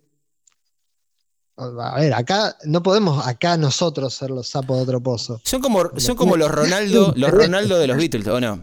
A 1.57 1.95
ver, 1.99 2.13
acá 2.13 2.55
no 2.67 2.83
podemos 2.83 3.27
acá 3.27 3.57
nosotros 3.57 4.13
ser 4.13 4.29
los 4.29 4.47
sapos 4.47 4.77
de 4.77 4.83
otro 4.83 5.03
pozo. 5.03 5.41
Son 5.43 5.63
como, 5.63 5.85
son 5.97 6.17
como 6.17 6.37
los 6.37 6.51
Ronaldo, 6.51 7.15
los 7.17 7.31
Ronaldo 7.31 7.79
de 7.79 7.87
los 7.87 7.97
Beatles, 7.97 8.27
¿o 8.27 8.39
no? 8.43 8.63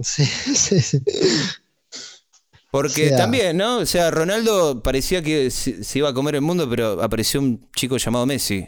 Sí, 0.00 0.24
sí, 0.54 0.80
sí. 0.80 0.98
Porque 2.70 3.06
O 3.06 3.08
sea- 3.08 3.16
también, 3.18 3.56
¿no? 3.56 3.78
O 3.78 3.86
sea, 3.86 4.10
Ronaldo 4.10 4.82
parecía 4.82 5.22
que 5.22 5.50
se, 5.50 5.80
iba 5.98 6.08
a 6.10 6.14
comer 6.14 6.34
el 6.34 6.42
mundo, 6.42 6.68
pero 6.68 7.02
apareció 7.02 7.40
un 7.40 7.66
chico 7.74 7.96
llamado 7.96 8.26
Messi. 8.26 8.66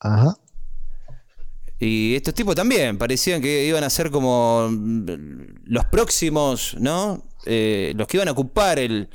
Ajá. 0.00 0.36
Y 1.78 2.14
estos 2.14 2.34
tipos 2.34 2.54
también 2.54 2.96
parecían 2.96 3.42
que 3.42 3.66
iban 3.66 3.82
a 3.84 3.90
ser 3.90 4.10
como 4.10 4.68
mm, 4.70 5.06
los 5.64 5.84
próximos, 5.86 6.76
¿no? 6.78 7.24
Eh, 7.44 7.92
los 7.96 8.06
que 8.06 8.16
iban 8.18 8.28
a 8.28 8.32
ocupar 8.32 8.78
el, 8.78 9.08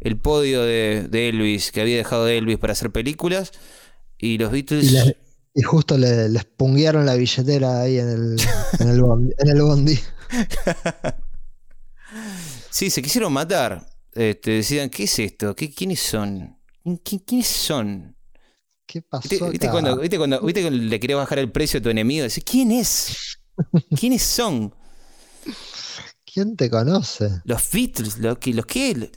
el 0.00 0.18
podio 0.18 0.62
de, 0.62 1.06
de 1.10 1.28
Elvis, 1.28 1.72
que 1.72 1.82
había 1.82 1.96
dejado 1.96 2.24
de 2.24 2.38
Elvis 2.38 2.58
para 2.58 2.72
hacer 2.72 2.90
películas. 2.90 3.52
Y 4.18 4.38
los 4.38 4.50
Beatles. 4.50 4.84
Y, 4.84 4.90
le- 4.92 5.16
y 5.54 5.62
justo 5.62 5.96
le, 5.98 6.28
les 6.30 6.44
punguearon 6.44 7.04
la 7.06 7.14
billetera 7.14 7.80
ahí 7.82 7.98
en 7.98 8.08
el, 8.08 8.36
en 8.80 8.88
el 8.88 9.00
bondi. 9.02 9.32
En 9.38 9.48
el 9.48 9.62
bondi. 9.62 9.98
Sí, 12.70 12.90
se 12.90 13.02
quisieron 13.02 13.32
matar. 13.32 13.86
Este, 14.12 14.50
decían, 14.52 14.88
¿qué 14.90 15.04
es 15.04 15.18
esto? 15.18 15.54
¿Qué, 15.54 15.72
¿Quiénes 15.74 16.00
son? 16.00 16.56
¿Qui- 16.84 17.22
¿Quiénes 17.26 17.46
son? 17.46 18.16
¿Qué 18.86 19.02
pasó? 19.02 19.28
¿Viste, 19.50 19.68
cuando, 19.70 19.98
viste 19.98 20.16
cuando- 20.16 20.40
viste 20.42 20.62
cuando 20.62 20.78
le 20.78 21.00
querés 21.00 21.16
bajar 21.16 21.38
el 21.40 21.50
precio 21.50 21.80
a 21.80 21.82
tu 21.82 21.88
enemigo? 21.90 22.22
Decís, 22.22 22.44
¿quién 22.44 22.70
es? 22.70 23.38
¿Quiénes 23.98 24.22
son? 24.22 24.74
¿Quién 26.24 26.56
te 26.56 26.70
conoce? 26.70 27.42
Los 27.44 27.70
Beatles, 27.70 28.18
los 28.18 28.38
que, 28.38 28.54
los 28.54 28.66
que. 28.66 29.10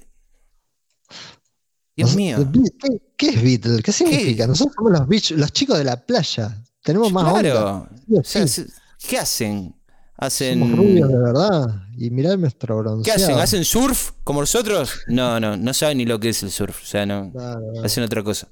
Dios 1.96 2.16
mío. 2.16 2.38
¿Qué, 2.80 3.02
qué 3.18 3.30
es 3.30 3.44
Beatle? 3.44 3.82
¿Qué 3.84 3.92
significa? 3.92 4.48
Nosotros 4.48 4.74
somos 4.76 4.92
los, 4.94 5.08
beach- 5.08 5.36
los 5.38 5.52
chicos 5.52 5.78
de 5.78 5.84
la 5.84 6.04
playa. 6.06 6.62
Tenemos 6.82 7.12
más 7.12 7.26
onda. 7.26 7.42
Claro. 7.42 7.90
Sí 8.08 8.14
o 8.16 8.20
O 8.20 8.24
sea, 8.24 8.48
sí. 8.48 8.64
se- 8.64 9.08
¿Qué 9.08 9.18
hacen? 9.18 9.76
Somos 10.20 10.34
Hacen. 10.34 10.76
rubios 10.78 11.10
de 11.10 11.18
verdad. 11.18 11.68
Y 11.98 12.10
mirá 12.10 12.36
nuestro 12.36 12.76
¿Qué 12.78 12.82
bronceado. 12.82 13.24
hacen? 13.24 13.40
¿Hacen 13.40 13.66
surf 13.66 14.12
como 14.24 14.42
nosotros? 14.42 15.02
No, 15.08 15.40
no, 15.40 15.56
no 15.56 15.74
saben 15.74 15.98
ni 16.00 16.06
lo 16.06 16.20
que 16.20 16.30
es 16.30 16.44
el 16.44 16.52
surf. 16.52 16.82
O 16.82 16.86
sea, 16.86 17.06
no. 17.06 17.32
Hacen 17.84 18.04
otra 18.04 18.22
cosa. 18.24 18.48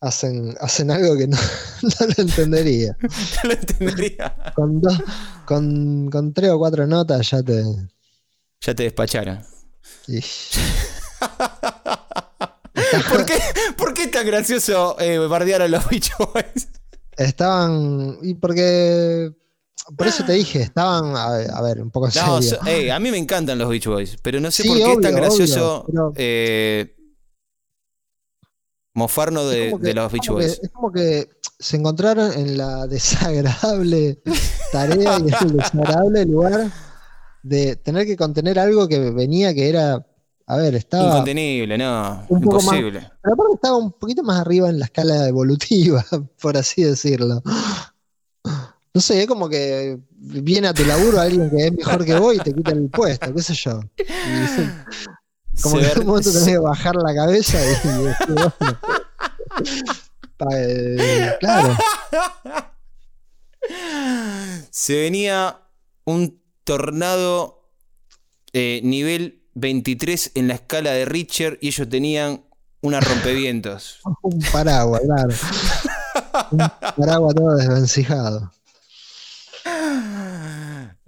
Hacen, 0.00 0.54
hacen 0.60 0.90
algo 0.92 1.16
que 1.16 1.26
no, 1.26 1.36
no 1.82 2.06
lo 2.06 2.14
entendería. 2.22 2.96
No 3.42 3.48
lo 3.50 3.52
entendería. 3.54 4.36
Con, 4.54 4.80
dos, 4.80 5.02
con, 5.44 6.08
con 6.10 6.32
tres 6.32 6.50
o 6.50 6.58
cuatro 6.58 6.86
notas 6.86 7.28
ya 7.30 7.42
te. 7.42 7.62
Ya 8.60 8.74
te 8.74 8.84
despacharon. 8.84 9.40
¿Por 13.10 13.24
qué, 13.26 13.38
¿Por 13.76 13.94
qué 13.94 14.04
es 14.04 14.10
tan 14.10 14.26
gracioso 14.26 14.96
eh, 15.00 15.18
bardear 15.18 15.62
a 15.62 15.68
los 15.68 15.88
Beach 15.88 16.10
Boys? 16.18 16.68
estaban. 17.16 18.18
Y 18.22 18.34
porque. 18.34 19.32
Por 19.96 20.06
eso 20.06 20.24
te 20.24 20.32
dije, 20.34 20.60
estaban. 20.62 21.16
A 21.16 21.30
ver, 21.30 21.50
a 21.50 21.62
ver, 21.62 21.80
un 21.82 21.90
poco 21.90 22.06
No, 22.06 22.12
serio. 22.42 22.42
so- 22.42 22.66
ey, 22.66 22.90
a 22.90 22.98
mí 23.00 23.10
me 23.10 23.16
encantan 23.18 23.58
los 23.58 23.68
Beach 23.68 23.86
Boys, 23.86 24.16
pero 24.22 24.38
no 24.40 24.50
sé 24.50 24.62
Sí, 24.64 24.68
por 24.68 24.76
qué 24.78 24.92
es 24.92 25.00
tan 25.00 25.14
gracioso 25.14 25.80
obvio, 25.82 25.86
pero- 25.94 26.12
eh, 26.16 26.94
mofarnos 28.94 29.50
de, 29.50 29.74
que- 29.82 29.94
los 29.94 30.12
Beach 30.12 30.24
que- 30.26 30.32
Boys. 30.32 30.60
es 30.62 30.70
como 30.70 30.92
que 30.92 31.30
se 31.58 31.76
encontraron 31.76 32.32
en 32.32 32.58
la 32.58 32.86
desagradable 32.86 34.20
tarea 34.72 35.18
y 35.18 35.28
en 35.28 35.48
el 35.50 35.56
desagradable 35.56 36.24
lugar 36.26 36.70
de 37.42 37.76
tener 37.76 38.06
que 38.06 38.16
contener 38.16 38.58
algo 38.58 38.88
que 38.88 38.98
venía 39.10 39.54
que 39.54 39.68
era, 39.68 40.04
a 40.46 40.56
ver, 40.56 40.74
estaba, 40.74 41.04
Incontenible, 41.12 41.78
no, 41.78 42.24
un 42.28 42.40
poco 42.40 42.56
más- 42.56 42.64
imposible. 42.64 43.10
pero 43.22 43.34
aparte 43.34 43.54
estaba 43.54 43.76
un 43.76 43.92
poquito 43.92 44.22
más 44.22 44.40
arriba 44.40 44.68
en 44.68 44.78
la 44.80 44.86
escala 44.86 45.28
evolutiva, 45.28 46.04
por 46.42 46.56
así 46.56 46.82
decirlo. 46.82 47.42
No 48.94 49.00
sé, 49.00 49.20
es 49.22 49.26
como 49.28 49.48
que 49.48 49.98
viene 50.10 50.68
a 50.68 50.74
tu 50.74 50.84
laburo 50.84 51.20
alguien 51.20 51.50
que 51.50 51.66
es 51.66 51.72
mejor 51.72 52.04
que 52.04 52.14
vos 52.18 52.34
y 52.34 52.38
te 52.38 52.52
quita 52.52 52.72
el 52.72 52.88
puesto, 52.88 53.32
qué 53.34 53.42
sé 53.42 53.54
yo. 53.54 53.80
Y 53.96 55.60
como 55.62 55.76
Se 55.76 55.82
que 55.86 55.92
en 55.92 56.00
un 56.00 56.06
momento 56.06 56.30
tenés 56.32 56.46
que 56.48 56.58
bajar 56.58 56.96
la 56.96 57.14
cabeza 57.14 57.58
y, 57.64 57.70
y 57.88 58.32
bueno, 58.32 58.54
pa- 60.36 60.46
eh, 60.52 61.36
claro. 61.40 61.76
Se 64.70 64.96
venía 65.00 65.58
un 66.04 66.40
tornado 66.64 67.70
eh, 68.52 68.80
nivel 68.84 69.42
23 69.54 70.32
en 70.34 70.48
la 70.48 70.54
escala 70.54 70.90
de 70.92 71.04
Richter 71.04 71.58
y 71.60 71.68
ellos 71.68 71.88
tenían 71.88 72.44
una 72.80 73.00
rompevientos. 73.00 74.00
Un 74.22 74.38
paraguas, 74.52 75.02
claro. 75.04 75.34
Un 76.52 76.58
paraguas 76.96 77.34
todo 77.34 77.56
desvencijado. 77.56 78.52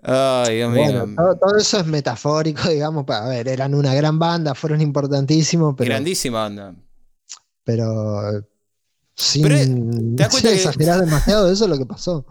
Ay, 0.03 0.57
Dios 0.57 0.71
mío. 0.73 0.83
Bueno, 0.83 1.15
todo, 1.15 1.37
todo 1.39 1.57
eso 1.59 1.79
es 1.81 1.87
metafórico, 1.87 2.69
digamos. 2.69 3.05
Para 3.05 3.29
ver, 3.29 3.49
eran 3.49 3.75
una 3.75 3.95
gran 3.95 4.19
banda, 4.19 4.55
fueron 4.55 4.81
importantísimos, 4.81 5.75
pero, 5.77 5.89
Grandísima 5.91 6.43
banda. 6.43 6.75
pero 7.65 8.39
eh, 8.39 8.43
sin, 9.15 9.43
Pero, 9.43 9.57
¿te 9.59 9.65
das 10.23 10.29
cuenta 10.31 10.39
sin 10.39 10.43
que- 10.43 10.55
exagerar 10.57 11.01
demasiado, 11.05 11.51
eso 11.53 11.65
es 11.65 11.71
lo 11.71 11.79
que 11.79 11.87
pasó. 11.87 12.25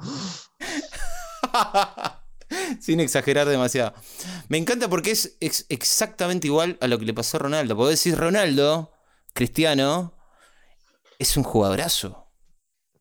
Sin 2.80 3.00
exagerar 3.00 3.48
demasiado. 3.48 3.94
Me 4.48 4.58
encanta 4.58 4.90
porque 4.90 5.12
es, 5.12 5.38
ex- 5.40 5.66
exactamente 5.70 6.48
igual 6.48 6.78
a 6.82 6.88
lo 6.88 6.98
que 6.98 7.06
le 7.06 7.14
pasó 7.14 7.38
a 7.38 7.42
Ronaldo. 7.42 7.76
Podés 7.76 8.00
decir 8.00 8.18
Ronaldo, 8.18 8.92
Cristiano, 9.34 10.14
es 11.20 11.38
un 11.38 11.44
jugadorazo. 11.44 12.29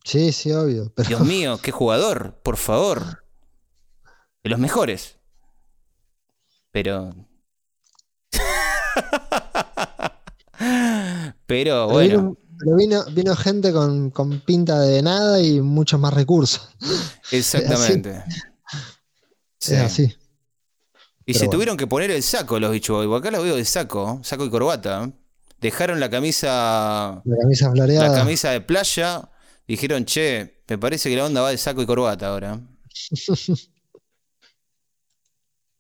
Sí, 0.09 0.33
sí, 0.33 0.51
obvio. 0.53 0.91
Pero 0.97 1.07
Dios 1.07 1.21
mío, 1.21 1.59
qué 1.63 1.71
jugador, 1.71 2.41
por 2.43 2.57
favor. 2.57 3.25
De 4.43 4.49
los 4.49 4.59
mejores. 4.59 5.19
Pero. 6.73 7.15
Pero 10.51 11.35
Pero 11.47 11.89
bueno, 11.89 12.19
vino, 12.19 12.37
pero 12.59 12.77
vino, 12.77 13.05
vino 13.13 13.37
gente 13.37 13.73
con, 13.73 14.11
con 14.11 14.41
pinta 14.41 14.81
de 14.81 15.03
nada 15.03 15.41
y 15.41 15.61
muchos 15.61 16.01
más 16.01 16.13
recursos. 16.15 16.69
exactamente. 17.31 18.23
Sí. 19.61 19.75
Es 19.75 19.81
así. 19.81 20.03
Y 20.05 20.09
Pero 21.27 21.39
se 21.39 21.39
bueno. 21.47 21.51
tuvieron 21.51 21.77
que 21.77 21.87
poner 21.89 22.13
el 22.13 22.23
saco 22.23 22.61
los 22.61 22.71
bichos. 22.71 23.05
Acá 23.13 23.33
los 23.33 23.43
veo 23.43 23.57
de 23.57 23.65
saco, 23.65 24.21
saco 24.23 24.45
y 24.45 24.51
corbata. 24.51 25.11
Dejaron 25.61 25.99
la 25.99 26.09
camisa, 26.09 27.21
La 27.25 27.37
camisa 27.43 27.73
floreada. 27.73 28.09
la 28.09 28.15
camisa 28.15 28.51
de 28.53 28.61
playa. 28.61 29.29
Dijeron, 29.69 30.05
che, 30.07 30.63
me 30.67 30.79
parece 30.79 31.09
que 31.11 31.17
la 31.17 31.27
onda 31.27 31.43
va 31.43 31.51
de 31.51 31.59
saco 31.59 31.83
y 31.83 31.87
corbata 31.87 32.27
ahora. 32.29 32.59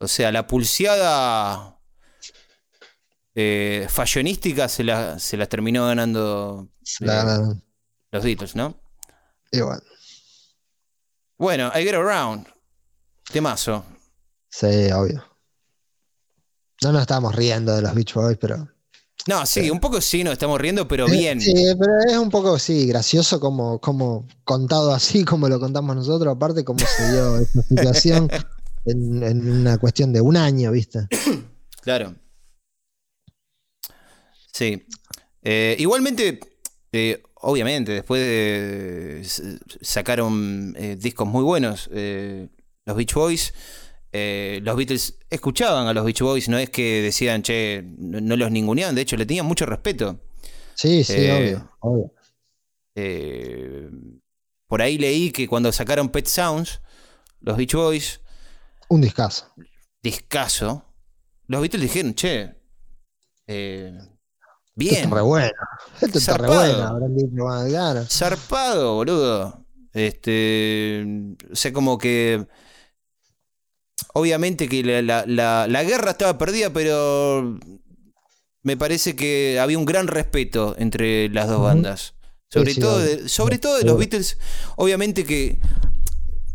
O 0.01 0.06
sea, 0.06 0.31
la 0.31 0.47
pulseada 0.47 1.77
eh, 3.35 3.85
fashionística 3.90 4.69
se 4.69 4.85
la, 4.85 5.19
se 5.19 5.36
las 5.36 5.48
terminó 5.48 5.86
ganando 5.86 6.69
La 7.01 7.15
eh, 7.15 7.16
ganaron. 7.16 7.65
los 8.12 8.23
Beatles, 8.24 8.55
¿no? 8.55 8.81
Bueno, 9.51 9.82
Bueno, 11.36 11.73
I 11.74 11.82
Get 11.82 11.94
Around. 11.94 12.47
Temazo. 13.32 13.85
sí, 14.48 14.66
obvio. 14.93 15.24
No 16.82 16.93
nos 16.93 17.01
estábamos 17.01 17.35
riendo 17.35 17.74
de 17.74 17.82
los 17.82 17.93
Beach 17.93 18.15
Boys, 18.15 18.39
pero. 18.40 18.69
No, 19.27 19.45
sí, 19.45 19.69
un 19.70 19.81
poco 19.81 20.01
sí 20.01 20.24
nos 20.24 20.32
estamos 20.32 20.59
riendo, 20.61 20.89
pero 20.89 21.07
bien. 21.07 21.40
Sí, 21.40 21.53
pero 21.78 21.93
es 22.07 22.16
un 22.16 22.31
poco, 22.31 22.59
sí, 22.59 22.86
gracioso 22.86 23.40
como, 23.40 23.78
como 23.78 24.27
contado 24.45 24.93
así, 24.93 25.24
como 25.27 25.49
lo 25.49 25.61
contamos 25.61 25.95
nosotros, 25.97 26.35
aparte 26.35 26.65
cómo 26.65 26.78
se 26.81 27.12
dio 27.12 27.36
esta 27.40 27.62
situación 27.62 28.31
en, 28.86 29.23
en 29.23 29.51
una 29.51 29.77
cuestión 29.78 30.12
de 30.12 30.20
un 30.20 30.36
año, 30.36 30.70
¿viste? 30.73 31.07
Claro. 31.81 32.15
Sí. 34.53 34.85
Eh, 35.43 35.74
igualmente, 35.78 36.39
eh, 36.93 37.23
obviamente, 37.36 37.93
después 37.93 38.20
de, 38.20 39.23
sacaron 39.81 40.74
eh, 40.77 40.97
discos 40.99 41.27
muy 41.27 41.43
buenos. 41.45 41.89
eh, 41.93 42.49
los 42.85 42.97
Beach 42.97 43.15
Boys. 43.15 43.55
Eh, 44.12 44.60
los 44.62 44.76
Beatles 44.76 45.18
escuchaban 45.30 45.86
a 45.86 45.93
los 45.93 46.05
Beach 46.05 46.20
Boys, 46.20 46.48
no 46.48 46.59
es 46.59 46.70
que 46.70 47.02
decían, 47.02 47.43
che, 47.43 47.82
no, 47.98 48.36
los 48.36 48.51
ninguneaban, 48.51 48.94
de 48.94 49.02
hecho 49.02 49.16
le 49.16 49.26
tenían 49.26 49.47
mucho 49.47 49.66
respeto. 49.66 50.20
Sí, 50.74 51.05
sí, 51.05 51.14
Eh, 51.16 51.32
obvio, 51.32 51.70
obvio. 51.80 52.12
Eh, 52.94 53.89
por 54.66 54.82
ahí 54.82 54.98
leí 54.98 55.30
que 55.30 55.47
cuando 55.48 55.72
sacaron 55.72 56.09
Pet 56.09 56.26
Sounds, 56.26 56.80
los 57.40 57.56
Beach 57.56 57.74
Boys, 57.74 58.20
Un 58.89 59.01
discazo. 59.01 59.47
discaso, 60.02 60.85
los 61.47 61.60
Beatles 61.60 61.82
dijeron, 61.82 62.14
che, 62.14 62.55
eh, 63.47 63.93
Esto 63.97 64.10
bien, 64.74 64.94
está 65.05 65.14
re 65.14 65.22
bueno. 65.22 65.51
Esto 66.01 66.18
está 66.18 66.36
re 66.39 66.47
bueno. 66.48 68.06
zarpado, 68.09 68.94
boludo. 68.97 69.64
Este, 69.93 71.05
o 71.51 71.56
sea, 71.56 71.72
como 71.72 71.97
que, 71.98 72.47
obviamente 74.14 74.68
que 74.68 74.82
la, 74.82 75.02
la- 75.02 75.24
la- 75.26 75.66
la 75.68 75.84
guerra 75.84 76.12
estaba 76.12 76.38
perdida, 76.38 76.72
pero 76.72 77.58
me 78.62 78.76
parece 78.76 79.16
que 79.16 79.58
había 79.60 79.78
un 79.78 79.84
gran 79.84 80.06
respeto 80.08 80.74
entre 80.78 81.28
las 81.30 81.48
dos 81.48 81.62
bandas. 81.62 82.14
Sobre 82.50 82.72
Sí, 82.74 82.80
todo, 82.80 82.98
de, 82.98 83.28
sobre 83.28 83.58
todo 83.58 83.78
de 83.78 83.84
los. 83.84 83.98
Beatles, 83.98 84.38
obviamente 84.76 85.24
que 85.24 85.58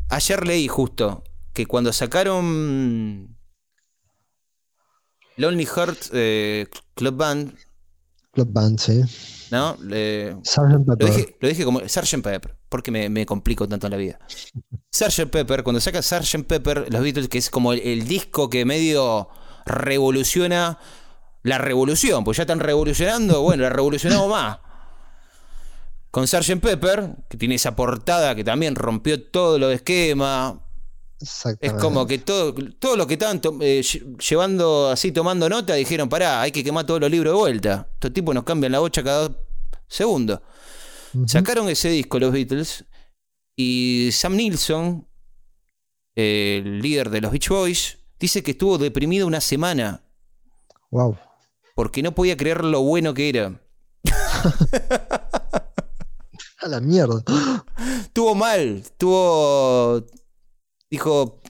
ayer 0.10 0.46
leí 0.46 0.68
justo 0.68 1.24
que 1.54 1.66
cuando 1.66 1.94
sacaron 1.94 3.38
Lonely 5.38 5.66
Heart 5.66 6.10
eh, 6.14 6.68
Club 6.96 7.16
Band, 7.16 7.54
Club 8.34 8.50
Band, 8.52 8.80
sí. 8.80 9.04
¿No? 9.52 9.78
Le- 9.82 10.36
Sgt. 10.44 10.86
lo 10.88 10.98
Pepper. 10.98 11.16
dije, 11.16 11.38
lo 11.40 11.48
dije 11.48 11.66
como 11.66 11.80
Sgt. 11.88 12.22
Pepper, 12.24 12.56
porque 12.70 12.92
me, 12.92 13.10
me 13.10 13.26
complico 13.26 13.68
tanto 13.68 13.88
en 13.88 13.92
la 13.92 13.98
vida. 13.98 14.20
Sgt. 14.92 15.28
Pepper, 15.30 15.64
cuando 15.64 15.80
saca 15.82 16.02
Sgt. 16.02 16.46
Pepper, 16.48 16.88
los 16.92 17.02
Beatles, 17.02 17.30
que 17.30 17.38
es 17.38 17.50
como 17.50 17.74
el, 17.74 17.80
el 17.82 18.08
disco 18.08 18.50
que 18.50 18.66
medio 18.66 19.30
revoluciona 19.66 20.80
la 21.44 21.58
revolución, 21.58 22.24
pues 22.24 22.38
ya 22.38 22.44
están 22.44 22.60
revolucionando, 22.60 23.42
bueno, 23.42 23.64
la 23.64 23.70
revolucionamos 23.70 24.30
más. 24.30 24.60
Con 26.12 26.28
Sgt. 26.28 26.60
Pepper, 26.62 27.16
que 27.30 27.38
tiene 27.38 27.56
esa 27.56 27.76
portada 27.76 28.36
que 28.36 28.44
también 28.44 28.76
rompió 28.76 29.22
todo 29.32 29.58
lo 29.58 29.70
de 29.70 29.76
esquema. 29.76 30.62
Es 31.62 31.74
como 31.74 32.06
que 32.06 32.18
todo, 32.20 32.54
todo 32.80 32.96
lo 32.98 33.08
que 33.08 33.14
estaban 33.14 33.38
eh, 33.62 33.82
lle- 33.82 34.18
llevando 34.18 34.90
así, 34.90 35.12
tomando 35.12 35.48
nota, 35.50 35.74
dijeron, 35.76 36.10
pará, 36.10 36.42
hay 36.42 36.52
que 36.52 36.64
quemar 36.64 36.86
todos 36.86 37.00
los 37.00 37.10
libros 37.10 37.34
de 37.34 37.38
vuelta. 37.40 37.88
Estos 37.94 38.12
tipos 38.14 38.36
nos 38.36 38.44
cambian 38.44 38.72
la 38.74 38.80
bocha 38.80 39.04
cada 39.04 39.30
dos 39.30 39.38
segundos. 39.88 40.40
Sacaron 41.28 41.70
ese 41.70 41.90
disco 41.90 42.20
los 42.20 42.32
Beatles 42.32 42.86
y 43.56 44.10
Sam 44.12 44.36
Nilsson, 44.36 45.08
el 46.16 46.80
líder 46.82 47.10
de 47.10 47.22
los 47.22 47.32
Beach 47.32 47.50
Boys, 47.50 48.00
dice 48.20 48.42
que 48.44 48.52
estuvo 48.52 48.78
deprimido 48.78 49.28
una 49.28 49.40
semana 49.42 50.04
Wow. 50.92 51.18
porque 51.76 52.02
no 52.04 52.14
podía 52.14 52.36
creer 52.36 52.64
lo 52.64 52.82
bueno 52.82 53.14
que 53.14 53.30
era. 53.30 53.62
A 56.60 56.68
la 56.68 56.80
mierda. 56.80 57.24
Estuvo 58.02 58.36
mal, 58.36 58.78
estuvo... 58.78 60.04
Dijo, 60.94 61.42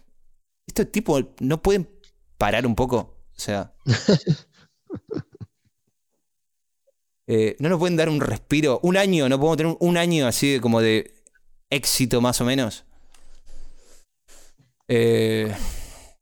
estos 0.65 0.89
tipos 0.89 1.25
no 1.41 1.61
pueden 1.61 1.89
parar 2.37 2.65
un 2.65 2.75
poco. 2.75 3.25
O 3.35 3.39
sea... 3.39 3.73
eh, 7.27 7.57
no 7.59 7.67
nos 7.67 7.77
pueden 7.77 7.97
dar 7.97 8.07
un 8.07 8.21
respiro. 8.21 8.79
Un 8.83 8.95
año, 8.95 9.27
no 9.27 9.37
podemos 9.37 9.57
tener 9.57 9.77
un 9.81 9.97
año 9.97 10.27
así 10.27 10.53
de 10.53 10.61
como 10.61 10.79
de 10.79 11.13
éxito 11.69 12.21
más 12.21 12.39
o 12.39 12.45
menos. 12.45 12.85
Eh, 14.87 15.53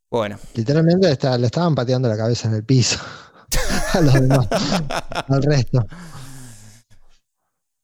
bueno. 0.09 0.39
Literalmente 0.55 1.11
está- 1.11 1.37
le 1.37 1.45
estaban 1.45 1.75
pateando 1.75 2.09
la 2.09 2.17
cabeza 2.17 2.47
en 2.47 2.55
el 2.55 2.63
piso. 2.63 2.97
a 3.93 4.01
los 4.01 4.15
demás. 4.15 4.47
al 5.27 5.43
resto. 5.43 5.85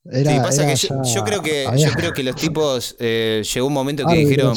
Era, 0.04 0.32
Sí, 0.32 0.40
pasa 0.40 0.66
que 0.66 0.76
yo, 1.14 1.24
creo 1.24 1.44
que 1.44 1.68
yo 1.78 1.92
creo 1.92 2.12
que 2.12 2.24
los 2.24 2.36
tipos 2.36 2.96
eh, 2.98 3.44
llegó 3.54 3.68
un 3.68 3.74
momento 3.74 4.04
que 4.08 4.16
dijeron. 4.16 4.56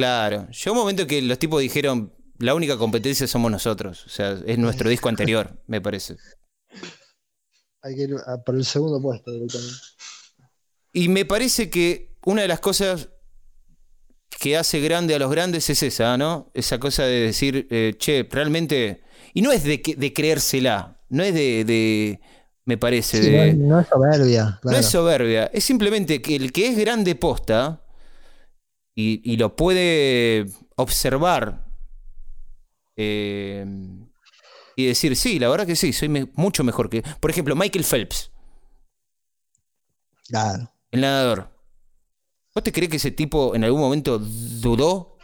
Claro, 0.00 0.48
llegó 0.48 0.72
un 0.72 0.78
momento 0.78 1.06
que 1.06 1.20
los 1.20 1.38
tipos 1.38 1.60
dijeron, 1.60 2.12
la 2.38 2.54
única 2.54 2.78
competencia 2.78 3.26
somos 3.26 3.50
nosotros, 3.50 4.06
o 4.06 4.08
sea, 4.08 4.38
es 4.46 4.58
nuestro 4.58 4.88
disco 4.88 5.10
anterior, 5.10 5.62
me 5.66 5.80
parece. 5.82 6.16
Hay 7.82 7.94
que 7.96 8.02
ir 8.02 8.14
a 8.26 8.38
por 8.42 8.54
el 8.54 8.64
segundo 8.64 9.00
puesto 9.00 9.30
directamente. 9.30 9.76
Y 10.92 11.08
me 11.08 11.24
parece 11.26 11.68
que 11.68 12.16
una 12.24 12.42
de 12.42 12.48
las 12.48 12.60
cosas 12.60 13.10
que 14.38 14.56
hace 14.56 14.80
grande 14.80 15.14
a 15.14 15.18
los 15.18 15.30
grandes 15.30 15.68
es 15.68 15.82
esa, 15.82 16.16
¿no? 16.16 16.50
Esa 16.54 16.78
cosa 16.78 17.04
de 17.04 17.20
decir, 17.20 17.66
eh, 17.70 17.94
che, 17.98 18.26
realmente, 18.30 19.02
y 19.34 19.42
no 19.42 19.52
es 19.52 19.62
de, 19.64 19.82
de 19.96 20.12
creérsela, 20.14 20.98
no 21.10 21.22
es 21.22 21.34
de, 21.34 21.64
de- 21.66 22.20
me 22.64 22.78
parece, 22.78 23.22
Sí, 23.22 23.30
de, 23.30 23.52
no, 23.54 23.68
no 23.68 23.80
es 23.80 23.88
soberbia. 23.88 24.60
No 24.62 24.70
es 24.72 24.86
soberbia, 24.86 25.50
es 25.52 25.64
simplemente 25.64 26.22
que 26.22 26.36
el 26.36 26.52
que 26.52 26.68
es 26.68 26.78
grande 26.78 27.14
posta 27.16 27.84
y, 29.00 29.22
y 29.24 29.36
lo 29.36 29.56
puede 29.56 30.46
observar 30.76 31.66
eh, 32.96 33.64
y 34.76 34.86
decir, 34.86 35.16
sí, 35.16 35.38
la 35.38 35.48
verdad 35.48 35.66
que 35.66 35.76
sí, 35.76 35.92
soy 35.92 36.08
me- 36.08 36.28
mucho 36.34 36.64
mejor 36.64 36.90
que... 36.90 37.02
Por 37.20 37.30
ejemplo, 37.30 37.56
Michael 37.56 37.84
Phelps, 37.84 38.30
Claro. 40.28 40.70
el 40.90 41.00
nadador. 41.00 41.50
¿Vos 42.54 42.62
te 42.64 42.72
crees 42.72 42.90
que 42.90 42.96
ese 42.96 43.10
tipo 43.10 43.54
en 43.54 43.64
algún 43.64 43.80
momento 43.80 44.18
dudó 44.18 45.16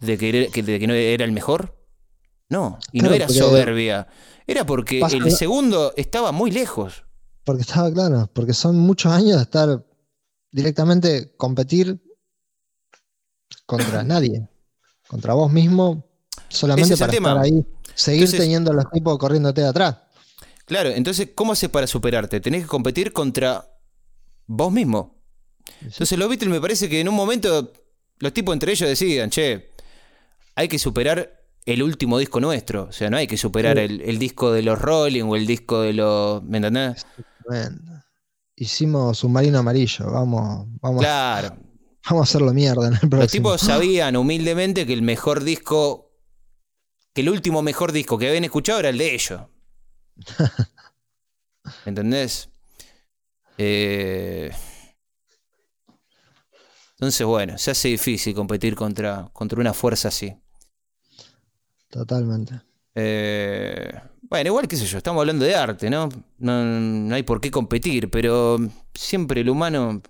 de 0.00 0.18
que, 0.18 0.28
era, 0.28 0.52
que- 0.52 0.62
de 0.62 0.78
que 0.78 0.86
no 0.86 0.94
era 0.94 1.24
el 1.24 1.32
mejor? 1.32 1.76
No, 2.48 2.78
y 2.92 3.00
Claro, 3.00 3.10
no 3.10 3.16
era 3.16 3.28
soberbia. 3.28 4.08
Era 4.46 4.64
porque 4.64 5.00
el 5.00 5.24
que- 5.24 5.30
segundo 5.30 5.92
estaba 5.96 6.32
muy 6.32 6.50
lejos. 6.50 7.04
Porque 7.44 7.62
estaba 7.62 7.90
claro, 7.92 8.28
porque 8.32 8.52
son 8.52 8.78
muchos 8.78 9.12
años 9.12 9.36
de 9.36 9.42
estar 9.42 9.84
directamente 10.52 11.34
competir 11.36 12.00
contra 13.66 14.02
nadie, 14.02 14.48
contra 15.08 15.34
vos 15.34 15.52
mismo, 15.52 16.04
solamente 16.48 16.94
es 16.94 17.00
para 17.00 17.12
tema. 17.12 17.30
estar 17.30 17.44
ahí, 17.44 17.66
seguir 17.94 18.22
Entonces- 18.22 18.40
teniendo 18.40 18.70
a 18.72 18.74
los 18.74 18.90
tipos 18.90 19.18
corriéndote 19.18 19.60
de 19.62 19.68
atrás. 19.68 19.96
Claro, 20.64 20.88
entonces, 20.90 21.28
¿cómo 21.34 21.52
haces 21.52 21.68
para 21.70 21.86
superarte? 21.86 22.40
Tenés 22.40 22.62
que 22.62 22.68
competir 22.68 23.12
contra 23.12 23.68
vos 24.46 24.72
mismo. 24.72 25.14
Entonces, 25.80 26.18
los 26.18 26.28
Beatles 26.28 26.50
me 26.50 26.60
parece 26.60 26.88
que 26.88 27.00
en 27.00 27.08
un 27.08 27.14
momento 27.14 27.72
los 28.18 28.32
tipos 28.32 28.52
entre 28.52 28.72
ellos 28.72 28.88
decían, 28.88 29.30
che, 29.30 29.70
hay 30.56 30.68
que 30.68 30.78
superar 30.78 31.44
el 31.66 31.82
último 31.82 32.18
disco 32.18 32.40
nuestro. 32.40 32.84
O 32.84 32.92
sea, 32.92 33.10
no 33.10 33.16
hay 33.16 33.26
que 33.26 33.36
superar 33.36 33.76
Sí. 33.76 33.82
el, 33.84 34.00
el 34.02 34.18
disco 34.18 34.52
de 34.52 34.62
los 34.62 34.78
Rolling 34.80 35.24
o 35.24 35.36
el 35.36 35.46
disco 35.46 35.82
de 35.82 35.92
los. 35.92 36.42
¿Me 36.44 36.58
entendés? 36.58 37.04
Hicimos 38.56 39.18
submarino 39.18 39.58
amarillo, 39.58 40.10
vamos, 40.10 40.66
vamos, 40.80 41.00
Claro. 41.02 41.56
Vamos 42.08 42.28
a 42.28 42.30
hacerlo 42.30 42.52
mierda 42.52 42.88
en 42.88 42.94
el 42.94 43.00
próximo. 43.00 43.22
Los 43.22 43.32
tipos 43.32 43.60
sabían 43.62 44.16
humildemente 44.16 44.86
que 44.86 44.92
el 44.92 45.02
mejor 45.02 45.44
disco, 45.44 46.10
que 47.12 47.22
el 47.22 47.30
último 47.30 47.62
mejor 47.62 47.92
disco 47.92 48.18
que 48.18 48.28
habían 48.28 48.44
escuchado 48.44 48.80
era 48.80 48.88
el 48.90 48.98
de 48.98 49.14
ellos. 49.14 49.40
¿Entendés? 51.84 52.48
Eh, 53.58 54.52
Entonces, 56.92 57.26
bueno, 57.26 57.58
se 57.58 57.70
hace 57.72 57.88
difícil 57.88 58.34
competir 58.34 58.74
contra, 58.74 59.28
contra 59.32 59.60
una 59.60 59.74
fuerza 59.74 60.08
así. 60.08 60.34
Totalmente. 61.90 62.60
Eh, 62.94 63.92
bueno, 64.22 64.48
igual 64.48 64.66
qué 64.66 64.76
sé 64.76 64.86
yo, 64.86 64.98
estamos 64.98 65.20
hablando 65.20 65.44
de 65.44 65.54
arte, 65.54 65.90
¿no? 65.90 66.08
¿no? 66.38 66.64
no 66.64 67.14
hay 67.14 67.22
por 67.22 67.40
qué 67.40 67.50
competir, 67.50 68.10
pero 68.10 68.58
siempre 68.94 69.42
el 69.42 69.50
humano 69.50 70.02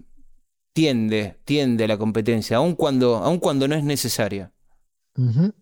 tiende, 0.77 1.39
tiende 1.47 1.85
a 1.85 1.89
la 1.89 1.97
competencia, 1.97 2.59
aun 2.59 2.75
cuando, 2.75 3.17
aun 3.17 3.39
cuando 3.39 3.67
no 3.67 3.75
es 3.75 3.83
necesaria. 3.83 4.53
Ujú. 5.17 5.55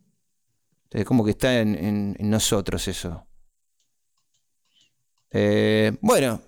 Es 0.91 1.05
como 1.05 1.24
que 1.24 1.31
está 1.31 1.61
en, 1.61 1.77
en- 1.77 2.16
en 2.19 2.31
nosotros 2.31 2.89
eso. 2.89 3.24
Eh, 5.31 5.97
bueno, 6.01 6.41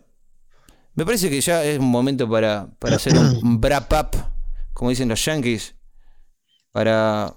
me 0.94 1.04
parece 1.04 1.30
que 1.30 1.40
ya 1.40 1.62
es 1.64 1.78
un 1.78 1.86
momento 1.90 2.28
para, 2.28 2.68
para 2.80 2.96
hacer 2.96 3.14
un 3.16 3.60
wrap 3.62 3.92
up, 3.92 4.16
como 4.72 4.90
dicen 4.90 5.08
los 5.08 5.24
yankees, 5.24 5.76
para 6.72 7.36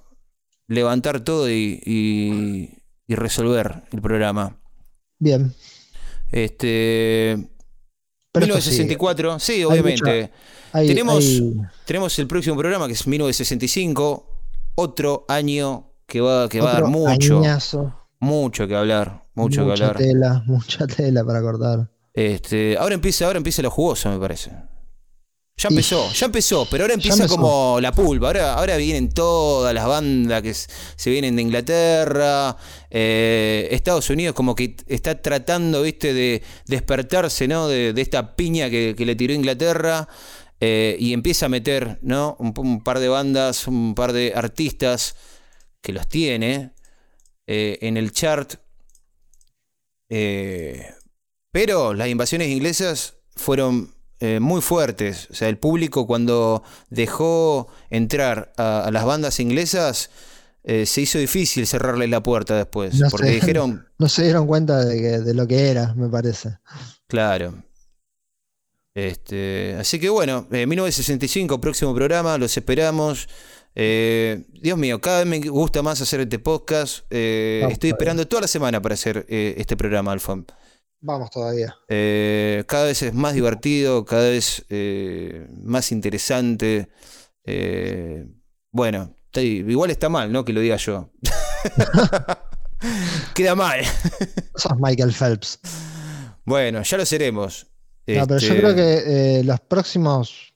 levantar 0.68 1.20
todo 1.24 1.48
y, 1.48 1.80
y- 1.86 2.82
y 3.06 3.16
resolver 3.16 3.84
el 3.92 4.02
programa. 4.02 4.60
Bien. 5.20 5.54
Este. 6.32 7.50
Pero 8.32 8.46
esto 8.46 8.62
sigue. 8.62 8.84
1964, 8.84 9.40
sí, 9.40 9.64
obviamente. 9.64 10.32
Hay- 10.72 10.88
tenemos, 10.88 11.24
hay- 11.26 11.54
tenemos 11.86 12.20
el 12.20 12.28
próximo 12.28 12.56
programa 12.58 12.88
que 12.88 12.94
es 12.94 13.08
1965, 13.08 14.26
otro 14.76 15.26
año 15.28 15.92
que 16.06 16.22
va, 16.22 16.48
que 16.50 16.62
va 16.62 16.72
a 16.72 16.74
dar 16.82 16.86
mucho. 16.86 17.40
añazo, 17.40 17.96
Mucho 18.20 18.68
que 18.68 18.76
hablar, 18.76 19.24
mucho 19.34 19.62
que 19.64 19.70
mucha 19.72 19.88
hablar. 19.88 19.98
tela, 19.98 20.44
mucha 20.48 20.86
tela 20.88 21.24
para 21.26 21.42
cortar. 21.42 21.90
Este, 22.14 22.78
ahora 22.78 22.96
empieza, 22.96 23.26
ahora 23.26 23.38
empieza 23.38 23.62
lo 23.62 23.72
jugoso, 23.72 24.10
me 24.10 24.20
parece. 24.20 24.52
Ya 25.62 25.68
empezó, 25.68 26.10
ya 26.14 26.26
empezó, 26.28 26.66
pero 26.72 26.86
ahora 26.86 26.94
empieza 26.94 27.28
como 27.28 27.80
la 27.82 27.92
pulpa. 27.92 28.28
Ahora, 28.28 28.54
ahora 28.54 28.78
vienen 28.78 29.10
todas 29.10 29.74
las 29.74 29.86
bandas 29.86 30.42
que 30.42 30.54
se 30.54 31.10
vienen 31.10 31.36
de 31.36 31.42
Inglaterra. 31.42 32.56
eh, 32.90 33.68
Estados 33.72 34.10
Unidos 34.10 34.34
como 34.34 34.56
que 34.56 34.78
está 34.88 35.22
tratando, 35.22 35.82
viste, 35.82 36.14
de 36.14 36.42
despertarse, 36.66 37.46
¿no? 37.50 37.68
De, 37.68 37.92
de 37.92 38.02
esta 38.02 38.38
piña 38.38 38.70
que, 38.70 38.96
que 38.98 39.06
le 39.06 39.16
tiró 39.16 39.34
Inglaterra. 39.34 40.08
eh, 40.62 40.96
y 40.98 41.12
empieza 41.14 41.48
a 41.48 41.50
meter, 41.50 42.00
¿no? 42.02 42.38
Un, 42.40 42.54
un 42.58 42.82
par 42.84 43.00
de 43.00 43.10
bandas, 43.10 43.68
un 43.68 43.96
par 43.96 44.14
de 44.14 44.32
artistas 44.36 45.16
que 45.82 45.92
los 45.94 46.08
tiene 46.08 46.72
eh, 47.48 47.78
en 47.82 47.98
el 47.98 48.12
chart. 48.14 48.56
Pero 51.52 51.94
las 51.94 52.08
invasiones 52.08 52.48
inglesas 52.50 53.16
fueron 53.36 53.94
eh, 54.20 54.40
muy 54.40 54.62
fuertes. 54.62 55.28
O 55.32 55.34
sea, 55.34 55.50
el 55.50 55.58
público 55.58 56.06
cuando 56.08 56.64
dejó 56.90 57.68
entrar 57.90 58.52
a, 58.58 58.86
a 58.86 58.92
las 58.92 59.06
bandas 59.06 59.40
inglesas, 59.40 60.10
eh, 60.64 60.86
se 60.86 61.02
hizo 61.02 61.18
difícil 61.20 61.66
cerrarle 61.66 62.08
la 62.08 62.22
puerta 62.22 62.56
después. 62.56 62.96
No 63.00 63.08
porque 63.10 63.30
dijeron, 63.32 63.88
No 63.98 64.10
se 64.10 64.24
dieron 64.24 64.46
cuenta 64.48 64.84
de, 64.86 64.98
que- 65.02 65.20
de 65.20 65.34
lo 65.34 65.48
que 65.48 65.70
era, 65.70 65.94
me 65.96 66.10
parece. 66.10 66.58
claro. 67.08 67.54
Este, 68.96 69.76
así 69.80 70.00
que 70.00 70.10
bueno, 70.10 70.48
eh, 70.52 70.66
1965, 70.66 71.62
próximo 71.62 71.94
programa, 71.96 72.38
los 72.38 72.58
esperamos. 72.58 73.30
Eh, 73.76 74.46
Dios 74.62 74.78
mío, 74.78 75.00
cada 75.00 75.20
vez 75.20 75.28
me 75.28 75.40
gusta 75.50 75.82
más 75.82 76.02
hacer 76.02 76.22
este 76.22 76.40
podcast. 76.40 77.06
Vamos 77.10 77.74
estoy 77.74 77.92
esperando 77.92 78.28
toda 78.28 78.42
la 78.42 78.48
semana 78.48 78.82
para 78.82 78.96
hacer 78.96 79.26
este 79.30 79.78
programa, 79.78 80.12
Alfon. 80.12 80.46
Vamos 81.02 81.30
todavía. 81.30 81.76
Eh, 81.88 82.64
cada 82.68 82.86
vez 82.86 83.02
es 83.04 83.14
más 83.14 83.34
divertido, 83.34 84.04
cada 84.06 84.30
vez 84.30 84.66
eh, 84.70 85.48
más 85.64 85.92
interesante. 85.92 86.90
Eh, 87.46 88.26
bueno, 88.72 89.16
igual 89.36 89.92
está 89.92 90.10
mal, 90.10 90.32
¿no? 90.32 90.44
Que 90.44 90.54
lo 90.54 90.60
diga 90.62 90.76
yo. 90.76 91.10
Queda 93.34 93.56
mal. 93.56 93.82
Sos 94.56 94.78
Michael 94.80 95.14
Phelps. 95.14 95.60
Bueno, 96.46 96.82
ya 96.84 96.98
lo 96.98 97.06
seremos. 97.06 97.68
No, 98.08 98.26
pero 98.28 98.40
yo 98.40 98.48
Este, 98.48 98.60
creo 98.60 98.76
que 98.76 99.42
los 99.46 99.60
próximos 99.62 100.52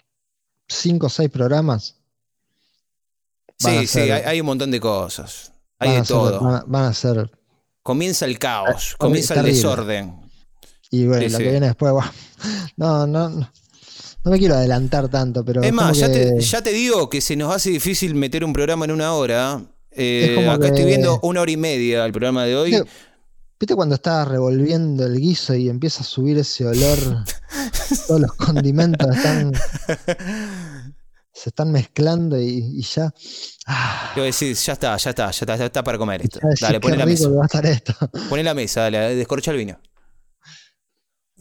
5 0.67 1.05
o 1.05 1.09
6 1.09 1.29
programas 1.29 1.97
Sí, 3.59 3.87
sí, 3.87 3.99
hay, 3.99 4.09
hay 4.23 4.39
un 4.41 4.47
montón 4.47 4.71
de 4.71 4.79
cosas. 4.79 5.53
Hay 5.79 5.91
de 5.91 5.97
ser- 5.97 6.07
todo. 6.07 6.63
van 6.67 6.85
a- 6.85 6.93
ser. 6.93 7.31
Comienza 7.81 8.25
el 8.25 8.39
caos, 8.39 8.95
comienza 8.97 9.33
el 9.35 9.41
terrible. 9.41 9.55
desorden. 9.57 10.22
Y 10.95 11.07
bueno, 11.07 11.23
Sí, 11.23 11.29
lo 11.29 11.37
sí. 11.39 11.43
que 11.45 11.49
viene 11.49 11.65
después, 11.65 11.91
bueno, 11.93 12.11
no, 12.77 13.07
no, 13.07 13.29
no, 13.29 13.51
no 14.25 14.31
me 14.31 14.37
quiero 14.37 14.53
adelantar 14.53 15.09
tanto, 15.09 15.43
pero 15.43 15.63
Es 15.63 15.73
más, 15.73 15.97
ya 15.97 16.07
que- 16.11 16.19
te, 16.33 16.39
ya 16.39 16.61
te 16.61 16.71
digo 16.71 17.09
que 17.09 17.19
se 17.19 17.35
nos 17.35 17.51
hace 17.55 17.71
difícil 17.71 18.13
meter 18.13 18.43
un 18.45 18.53
programa 18.53 18.85
en 18.85 18.91
una 18.91 19.13
hora. 19.13 19.59
Eh, 19.89 20.27
Es 20.29 20.35
como 20.35 20.51
acá 20.51 20.67
estoy 20.67 20.85
viendo 20.85 21.19
una 21.23 21.41
hora 21.41 21.49
y 21.51 21.57
media 21.57 22.05
el 22.05 22.11
programa 22.11 22.45
de 22.45 22.55
hoy. 22.55 22.71
¿Viste, 22.71 22.87
viste 23.59 23.75
cuando 23.75 23.95
estás 23.95 24.27
revolviendo 24.27 25.03
el 25.05 25.19
guiso 25.19 25.55
y 25.55 25.67
empieza 25.67 26.01
a 26.01 26.03
subir 26.03 26.37
ese 26.37 26.63
olor? 26.65 27.23
todos 28.07 28.21
los 28.21 28.33
condimentos 28.33 29.15
están, 29.15 29.51
se 31.31 31.49
están 31.49 31.71
mezclando 31.71 32.39
y, 32.39 32.71
y 32.79 32.81
ya. 32.83 33.11
ah, 33.65 34.13
Yo 34.15 34.23
decir, 34.23 34.55
ya 34.55 34.73
está, 34.73 34.95
ya 34.97 35.09
está, 35.09 35.31
ya 35.31 35.39
está, 35.41 35.55
ya 35.55 35.65
está 35.65 35.83
para 35.83 35.97
comer 35.97 36.21
esto. 36.21 36.39
Dale, 36.61 36.79
poné 36.79 36.97
la 36.97 37.05
mesa. 37.07 37.29
Poné 38.29 38.43
la 38.43 38.53
mesa, 38.53 38.81
dale, 38.81 39.15
descorcha 39.15 39.49
el 39.51 39.57
vino. 39.57 39.79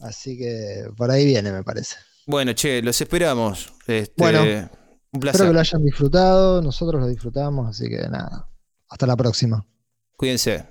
Así 0.03 0.37
que 0.37 0.85
por 0.97 1.09
ahí 1.11 1.25
viene, 1.25 1.51
me 1.51 1.63
parece. 1.63 1.95
Bueno, 2.27 2.53
che, 2.53 2.81
los 2.81 2.99
esperamos. 2.99 3.73
Este, 3.87 4.13
Bueno, 4.17 4.41
un 4.41 4.47
Espero 4.47 5.19
placer. 5.19 5.47
que 5.47 5.53
lo 5.53 5.59
hayan 5.59 5.83
disfrutado, 5.85 6.61
nosotros 6.61 7.01
lo 7.01 7.07
disfrutamos, 7.07 7.69
así 7.69 7.89
que 7.89 8.07
nada. 8.09 8.47
Hasta 8.89 9.07
la 9.07 9.15
próxima. 9.15 9.65
Cuídense. 10.17 10.65